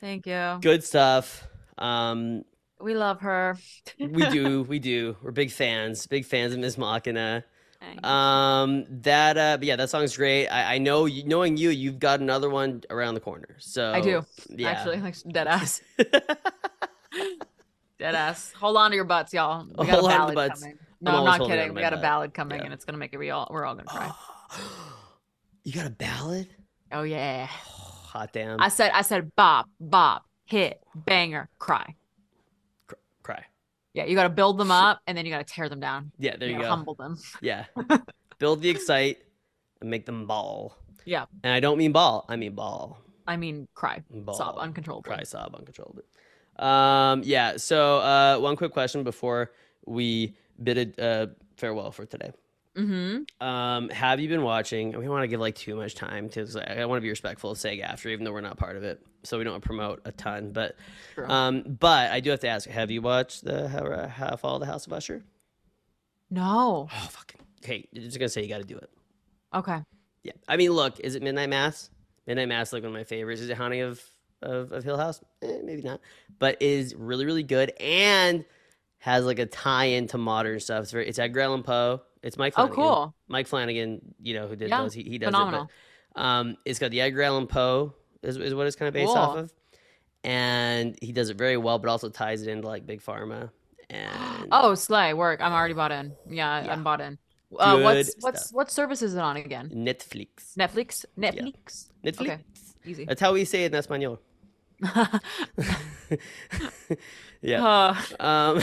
Thank 0.00 0.26
you. 0.26 0.58
good 0.62 0.84
stuff. 0.84 1.46
Um, 1.76 2.44
We 2.80 2.94
love 2.94 3.20
her. 3.22 3.58
we 3.98 4.28
do 4.30 4.62
we 4.68 4.78
do. 4.78 5.16
We're 5.22 5.32
big 5.32 5.50
fans. 5.50 6.06
Big 6.06 6.24
fans 6.24 6.52
of 6.54 6.60
Miss 6.60 6.78
Machina. 6.78 7.44
Thanks. 7.80 8.06
Um, 8.06 8.86
that 9.02 9.36
uh, 9.36 9.56
but 9.56 9.66
yeah, 9.66 9.76
that 9.76 9.90
song's 9.90 10.16
great. 10.16 10.46
I, 10.48 10.74
I 10.74 10.78
know 10.78 11.06
you, 11.06 11.24
knowing 11.24 11.56
you, 11.56 11.70
you've 11.70 11.98
got 11.98 12.20
another 12.20 12.48
one 12.48 12.82
around 12.90 13.14
the 13.14 13.20
corner. 13.20 13.56
So 13.58 13.92
I 13.92 14.00
do. 14.00 14.24
Yeah. 14.50 14.70
Actually, 14.70 15.00
like 15.00 15.16
dead 15.32 15.48
ass. 15.48 15.80
Dead 17.98 18.14
ass. 18.14 18.52
Hold 18.58 18.76
on 18.76 18.90
to 18.90 18.96
your 18.96 19.04
butts, 19.04 19.32
y'all. 19.34 19.66
We 19.66 19.74
got 19.86 19.88
Hold 19.88 20.04
a 20.04 20.08
ballad 20.08 20.34
butts. 20.34 20.60
coming. 20.62 20.78
I'm 20.80 21.12
No, 21.12 21.18
I'm, 21.26 21.38
not 21.38 21.48
kidding. 21.48 21.74
We 21.74 21.80
got 21.80 21.92
a 21.92 21.96
ballad 21.98 22.32
coming, 22.34 22.58
Yeah. 22.60 22.64
and 22.66 22.74
it's 22.74 22.84
gonna 22.84 22.98
make 22.98 23.12
it. 23.12 23.18
We 23.18 23.30
all 23.30 23.48
we're 23.50 23.64
all 23.64 23.74
gonna 23.74 23.86
cry. 23.88 24.12
you 25.64 25.72
got 25.72 25.86
a 25.86 25.90
ballad? 25.90 26.48
Oh 26.92 27.02
yeah. 27.02 27.46
Hot 28.08 28.32
damn. 28.32 28.60
I 28.60 28.68
said. 28.68 28.90
I 28.94 29.02
said. 29.02 29.34
Bop, 29.36 29.66
bop, 29.80 30.24
hit, 30.46 30.82
banger, 30.94 31.48
cry. 31.58 31.94
Cry. 33.22 33.44
Yeah, 33.92 34.04
you 34.06 34.14
got 34.14 34.22
to 34.24 34.28
build 34.28 34.58
them 34.58 34.70
up, 34.70 35.00
and 35.06 35.18
then 35.18 35.26
you 35.26 35.32
got 35.32 35.46
to 35.46 35.52
tear 35.54 35.68
them 35.68 35.80
down. 35.80 36.12
Yeah, 36.18 36.36
there 36.36 36.48
you 36.48 36.54
gotta 36.54 36.64
go. 36.64 36.70
Humble 36.70 36.94
them. 36.94 37.18
Yeah. 37.42 37.64
Build 38.38 38.62
the 38.62 38.70
excite 38.70 39.18
and 39.80 39.90
make 39.90 40.06
them 40.06 40.26
ball. 40.26 40.76
Yeah. 41.04 41.24
And 41.42 41.52
I 41.52 41.60
don't 41.60 41.76
mean 41.78 41.92
ball. 41.92 42.24
I 42.28 42.36
mean 42.36 42.54
ball. 42.54 42.98
I 43.26 43.36
mean, 43.36 43.66
cry, 43.74 44.02
Ball. 44.08 44.34
sob, 44.34 44.56
uncontrollably. 44.58 45.12
Cry, 45.12 45.22
sob, 45.24 45.54
uncontrollably. 45.54 46.04
Um, 46.58 47.22
yeah. 47.24 47.56
So, 47.56 47.98
uh, 47.98 48.38
one 48.38 48.56
quick 48.56 48.72
question 48.72 49.04
before 49.04 49.52
we 49.86 50.36
bid 50.62 50.98
a 50.98 51.04
uh, 51.04 51.26
farewell 51.56 51.90
for 51.92 52.06
today. 52.06 52.32
Mm-hmm. 52.76 53.44
Um, 53.46 53.88
have 53.88 54.20
you 54.20 54.28
been 54.28 54.42
watching? 54.42 54.88
We 54.88 55.04
don't 55.04 55.10
want 55.10 55.24
to 55.24 55.28
give 55.28 55.40
like 55.40 55.56
too 55.56 55.74
much 55.74 55.96
time 55.96 56.28
to. 56.30 56.42
I 56.80 56.84
want 56.84 56.98
to 56.98 57.02
be 57.02 57.08
respectful 57.08 57.50
of 57.50 57.58
SAG-AFTRA, 57.58 58.12
even 58.12 58.24
though 58.24 58.32
we're 58.32 58.40
not 58.40 58.56
part 58.56 58.76
of 58.76 58.84
it, 58.84 59.04
so 59.24 59.36
we 59.36 59.44
don't 59.44 59.60
promote 59.60 60.00
a 60.04 60.12
ton. 60.12 60.52
But, 60.52 60.76
True. 61.14 61.28
um, 61.28 61.62
but 61.62 62.12
I 62.12 62.20
do 62.20 62.30
have 62.30 62.40
to 62.40 62.48
ask: 62.48 62.68
Have 62.68 62.92
you 62.92 63.02
watched 63.02 63.44
the 63.44 63.68
How, 63.68 63.84
uh, 63.84 64.08
How 64.08 64.36
Follow 64.36 64.60
the 64.60 64.66
House 64.66 64.86
of 64.86 64.92
Usher? 64.92 65.24
No. 66.30 66.88
Oh, 66.92 67.08
fucking. 67.10 67.40
Okay, 67.64 67.88
I'm 67.94 68.02
just 68.02 68.18
gonna 68.18 68.28
say 68.28 68.42
you 68.42 68.48
got 68.48 68.58
to 68.58 68.64
do 68.64 68.76
it. 68.76 68.90
Okay. 69.52 69.82
Yeah, 70.22 70.32
I 70.46 70.56
mean, 70.56 70.70
look, 70.70 71.00
is 71.00 71.16
it 71.16 71.22
Midnight 71.22 71.48
Mass? 71.48 71.90
Midnight 72.28 72.48
Mass, 72.48 72.72
like 72.72 72.84
one 72.84 72.92
of 72.92 72.94
my 72.94 73.04
favorites. 73.04 73.40
Is 73.40 73.50
it 73.50 73.56
Haunting 73.56 73.80
of 73.80 74.00
of, 74.42 74.72
of 74.72 74.84
Hill 74.84 74.96
House? 74.98 75.20
Eh, 75.42 75.58
maybe 75.64 75.82
not, 75.82 76.00
but 76.38 76.60
is 76.60 76.94
really 76.94 77.24
really 77.26 77.42
good 77.42 77.72
and 77.80 78.44
has 78.98 79.24
like 79.24 79.38
a 79.38 79.46
tie 79.46 79.84
into 79.86 80.18
modern 80.18 80.58
stuff. 80.60 80.82
It's 80.82 80.92
very. 80.92 81.08
It's 81.08 81.18
Edgar 81.18 81.40
Allan 81.40 81.62
Poe. 81.62 82.02
It's 82.22 82.36
Mike. 82.36 82.52
Oh, 82.56 82.66
Flanagan. 82.66 82.74
cool. 82.76 83.14
Mike 83.28 83.46
Flanagan, 83.46 84.00
you 84.20 84.34
know 84.34 84.48
who 84.48 84.56
did 84.56 84.68
Yeah, 84.70 84.82
those. 84.82 84.92
He, 84.92 85.02
he 85.04 85.18
does 85.18 85.28
phenomenal. 85.28 85.62
it. 85.64 85.68
But, 86.14 86.20
um, 86.22 86.56
it's 86.64 86.78
got 86.80 86.90
the 86.90 87.00
Edgar 87.00 87.22
Allan 87.22 87.46
Poe 87.46 87.94
is, 88.22 88.36
is 88.36 88.54
what 88.54 88.66
it's 88.66 88.74
kind 88.74 88.88
of 88.88 88.94
based 88.94 89.14
off 89.16 89.36
of, 89.36 89.52
and 90.24 90.98
he 91.00 91.12
does 91.12 91.30
it 91.30 91.36
very 91.38 91.56
well, 91.56 91.78
but 91.78 91.88
also 91.90 92.08
ties 92.08 92.42
it 92.42 92.48
into 92.48 92.66
like 92.66 92.86
big 92.86 93.00
pharma. 93.02 93.50
And 93.90 94.48
Oh, 94.52 94.74
Slay 94.74 95.14
work. 95.14 95.40
I'm 95.40 95.52
already 95.52 95.74
bought 95.74 95.92
in. 95.92 96.12
Yeah, 96.28 96.64
Yeah. 96.64 96.72
I'm 96.72 96.82
bought 96.84 97.00
in. 97.00 97.18
Uh, 97.58 97.78
what's 97.80 98.14
what's 98.20 98.40
stuff. 98.42 98.52
what 98.54 98.70
service 98.70 99.00
is 99.00 99.14
it 99.14 99.20
on 99.20 99.36
again? 99.36 99.70
Netflix. 99.74 100.54
Netflix. 100.58 101.06
Netflix. 101.18 101.88
Netflix. 102.04 102.20
Okay. 102.20 102.38
Easy. 102.84 103.04
That's 103.06 103.20
how 103.20 103.32
we 103.32 103.44
say 103.44 103.64
it 103.64 103.72
in 103.72 103.78
Espanol. 103.78 104.20
yeah. 107.42 107.96
Um, 108.20 108.60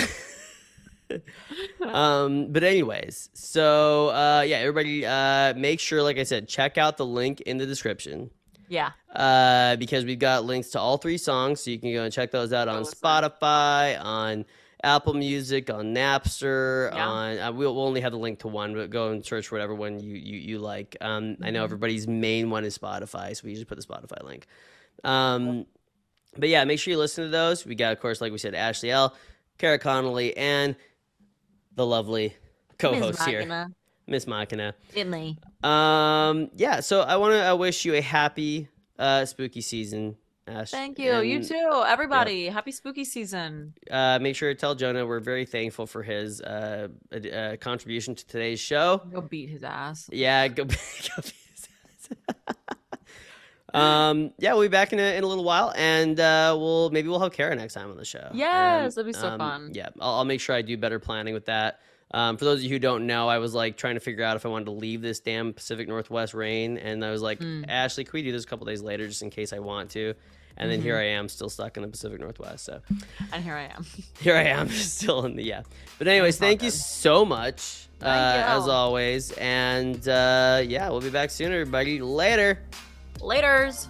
um, 1.88 2.52
but 2.52 2.64
anyways, 2.64 3.30
so 3.34 4.10
uh, 4.10 4.44
yeah, 4.46 4.58
everybody, 4.58 5.06
uh, 5.06 5.54
make 5.56 5.80
sure, 5.80 6.02
like 6.04 6.18
I 6.18 6.24
said, 6.24 6.48
check 6.48 6.78
out 6.78 6.98
the 6.98 7.06
link 7.06 7.42
in 7.42 7.58
the 7.58 7.66
description. 7.66 8.30
yeah. 8.68 8.92
Uh, 9.14 9.76
because 9.78 10.04
we've 10.04 10.20
got 10.20 10.44
links 10.44 10.70
to 10.72 10.80
all 10.80 10.98
three 10.98 11.18
songs, 11.18 11.62
so 11.62 11.72
you 11.72 11.80
can 11.80 11.94
go 11.94 12.04
and 12.04 12.12
check 12.12 12.32
those 12.32 12.52
out 12.52 12.68
on 12.68 12.80
listen. 12.84 12.98
Spotify, 13.00 13.98
on 14.04 14.44
Apple 14.84 15.14
Music, 15.14 15.70
on 15.70 15.94
Napster, 15.96 16.92
Yeah. 16.94 17.08
on 17.08 17.40
uh, 17.40 17.52
we'll, 17.54 17.74
we'll 17.74 17.86
only 17.86 18.02
have 18.02 18.12
the 18.12 18.18
link 18.18 18.40
to 18.40 18.50
one, 18.50 18.74
but 18.74 18.90
go 18.90 19.12
and 19.12 19.26
search 19.26 19.52
whatever 19.54 19.74
one 19.74 20.02
you 20.02 20.16
you, 20.16 20.38
you 20.38 20.60
like. 20.60 20.98
Um, 21.00 21.38
I 21.42 21.52
know 21.52 21.62
Mhm. 21.62 21.66
everybody's 21.66 22.08
main 22.08 22.50
one 22.50 22.66
is 22.66 22.78
Spotify, 22.78 23.34
so 23.36 23.42
we 23.46 23.52
usually 23.52 23.66
put 23.66 23.78
the 23.80 23.86
Spotify 23.86 24.22
link. 24.24 24.48
Um, 25.06 25.66
but 26.38 26.49
yeah, 26.49 26.64
make 26.66 26.80
sure 26.80 26.91
you 26.91 26.98
listen 26.98 27.26
to 27.26 27.30
those. 27.30 27.66
We 27.66 27.76
got, 27.76 27.94
of 27.94 27.99
course, 27.99 28.22
like 28.22 28.32
we 28.32 28.38
said, 28.38 28.56
Ashley 28.56 28.91
Elle, 28.91 29.16
Kara 29.57 29.80
Connolly, 29.80 30.36
and 30.36 30.76
the 31.76 31.86
lovely 31.86 32.36
co-host 32.78 33.24
here, 33.24 33.70
Miss 34.07 34.28
Machina. 34.28 34.76
Italy. 34.94 35.38
Um, 35.64 36.49
yeah, 36.56 36.80
so 36.80 37.02
I 37.02 37.18
want 37.18 37.34
to 37.34 37.52
uh, 37.52 37.56
wish 37.56 37.86
you 37.86 37.95
a 37.95 38.02
happy 38.02 38.70
uh 38.98 39.26
spooky 39.26 39.62
season, 39.62 40.16
Ash. 40.48 40.72
Thank 40.72 40.99
you. 40.99 41.20
you 41.22 41.44
too. 41.44 41.84
Everybody. 41.86 42.48
Happy 42.48 42.72
spooky 42.72 43.03
season. 43.03 43.74
Uh, 43.90 44.20
make 44.22 44.36
sure 44.36 44.53
to 44.53 44.60
tell 44.60 44.76
Jonah 44.76 45.06
we're 45.06 45.20
very 45.20 45.45
thankful 45.45 45.88
for 45.88 46.03
his 46.03 46.41
uh, 46.41 46.88
uh 47.12 47.56
contribution 47.60 48.16
to 48.16 48.26
today's 48.26 48.60
show. 48.60 49.02
Go 49.12 49.22
beat 49.22 49.49
his 49.49 49.64
ass. 49.64 50.10
Yeah, 50.12 50.48
go. 50.48 50.66
go 50.66 50.76
um, 53.76 54.31
yeah, 54.38 54.53
we'll 54.53 54.61
be 54.64 54.68
back 54.68 54.93
in 54.93 54.99
a, 54.99 55.18
in 55.18 55.23
a 55.23 55.27
little 55.27 55.43
while, 55.43 55.73
and 55.76 56.19
uh, 56.19 56.56
we'll 56.57 56.89
maybe 56.91 57.10
we'll 57.10 57.19
have 57.19 57.31
Kara 57.34 57.56
next 57.56 57.73
time 57.73 57.91
on 57.91 57.97
the 57.97 58.06
show. 58.06 58.30
Yes, 58.34 58.84
And, 58.84 58.91
that'd 58.93 59.06
be 59.06 59.14
so 59.19 59.27
um, 59.27 59.39
fun. 59.39 59.72
Yeah, 59.73 59.89
I'll, 59.99 60.15
I'll 60.15 60.26
make 60.26 60.39
sure 60.41 60.56
I 60.56 60.61
do 60.61 60.77
better 60.77 60.99
planning 60.99 61.34
with 61.34 61.45
that. 61.45 61.80
Um, 62.11 62.38
for 62.38 62.45
those 62.45 62.60
of 62.60 62.64
you 62.64 62.69
who 62.69 62.80
don't 62.80 63.07
know, 63.07 63.27
I 63.27 63.39
was 63.39 63.53
like 63.53 63.77
trying 63.77 63.95
to 63.95 63.99
figure 63.99 64.23
out 64.23 64.35
if 64.38 64.45
I 64.45 64.49
wanted 64.49 64.65
to 64.65 64.72
leave 64.72 65.02
this 65.02 65.19
damn 65.19 65.53
Pacific 65.53 65.88
Northwest 65.88 66.34
rain, 66.34 66.77
and 66.77 67.03
I 67.03 67.11
was 67.11 67.22
like, 67.22 67.39
Mm. 67.39 67.65
Ashley, 67.68 68.03
can 68.06 68.11
we 68.14 68.22
do 68.22 68.31
this 68.31 68.43
a 68.43 68.47
couple 68.47 68.65
days 68.65 68.81
later 68.81 69.07
just 69.07 69.22
in 69.22 69.30
case 69.30 69.52
I 69.52 69.60
want 69.60 69.89
to? 69.91 70.14
And 70.57 70.72
then 70.72 70.77
Mm-hmm. 70.80 70.85
here 70.88 70.95
I 70.97 71.07
am, 71.07 71.27
still 71.27 71.49
stuck 71.49 71.76
in 71.76 71.81
the 71.84 71.89
Pacific 71.89 72.22
Northwest. 72.22 72.64
So 72.64 72.80
And 73.34 73.43
here 73.43 73.56
I 73.56 73.64
am. 73.64 73.85
here 74.22 74.35
I 74.38 74.43
am, 74.43 74.69
still 74.69 75.26
in 75.26 75.35
the 75.35 75.43
yeah. 75.43 75.64
But 75.97 76.07
anyways, 76.07 76.38
thank 76.38 76.64
you 76.64 76.69
so 76.69 77.26
much, 77.26 77.88
uh, 78.02 78.06
as 78.06 78.68
always, 78.69 79.34
and 79.34 80.07
uh, 80.07 80.61
yeah, 80.65 80.88
we'll 80.89 81.02
be 81.02 81.10
back 81.10 81.30
soon, 81.31 81.52
everybody. 81.52 81.99
Later. 81.99 82.60
Laters. 83.20 83.88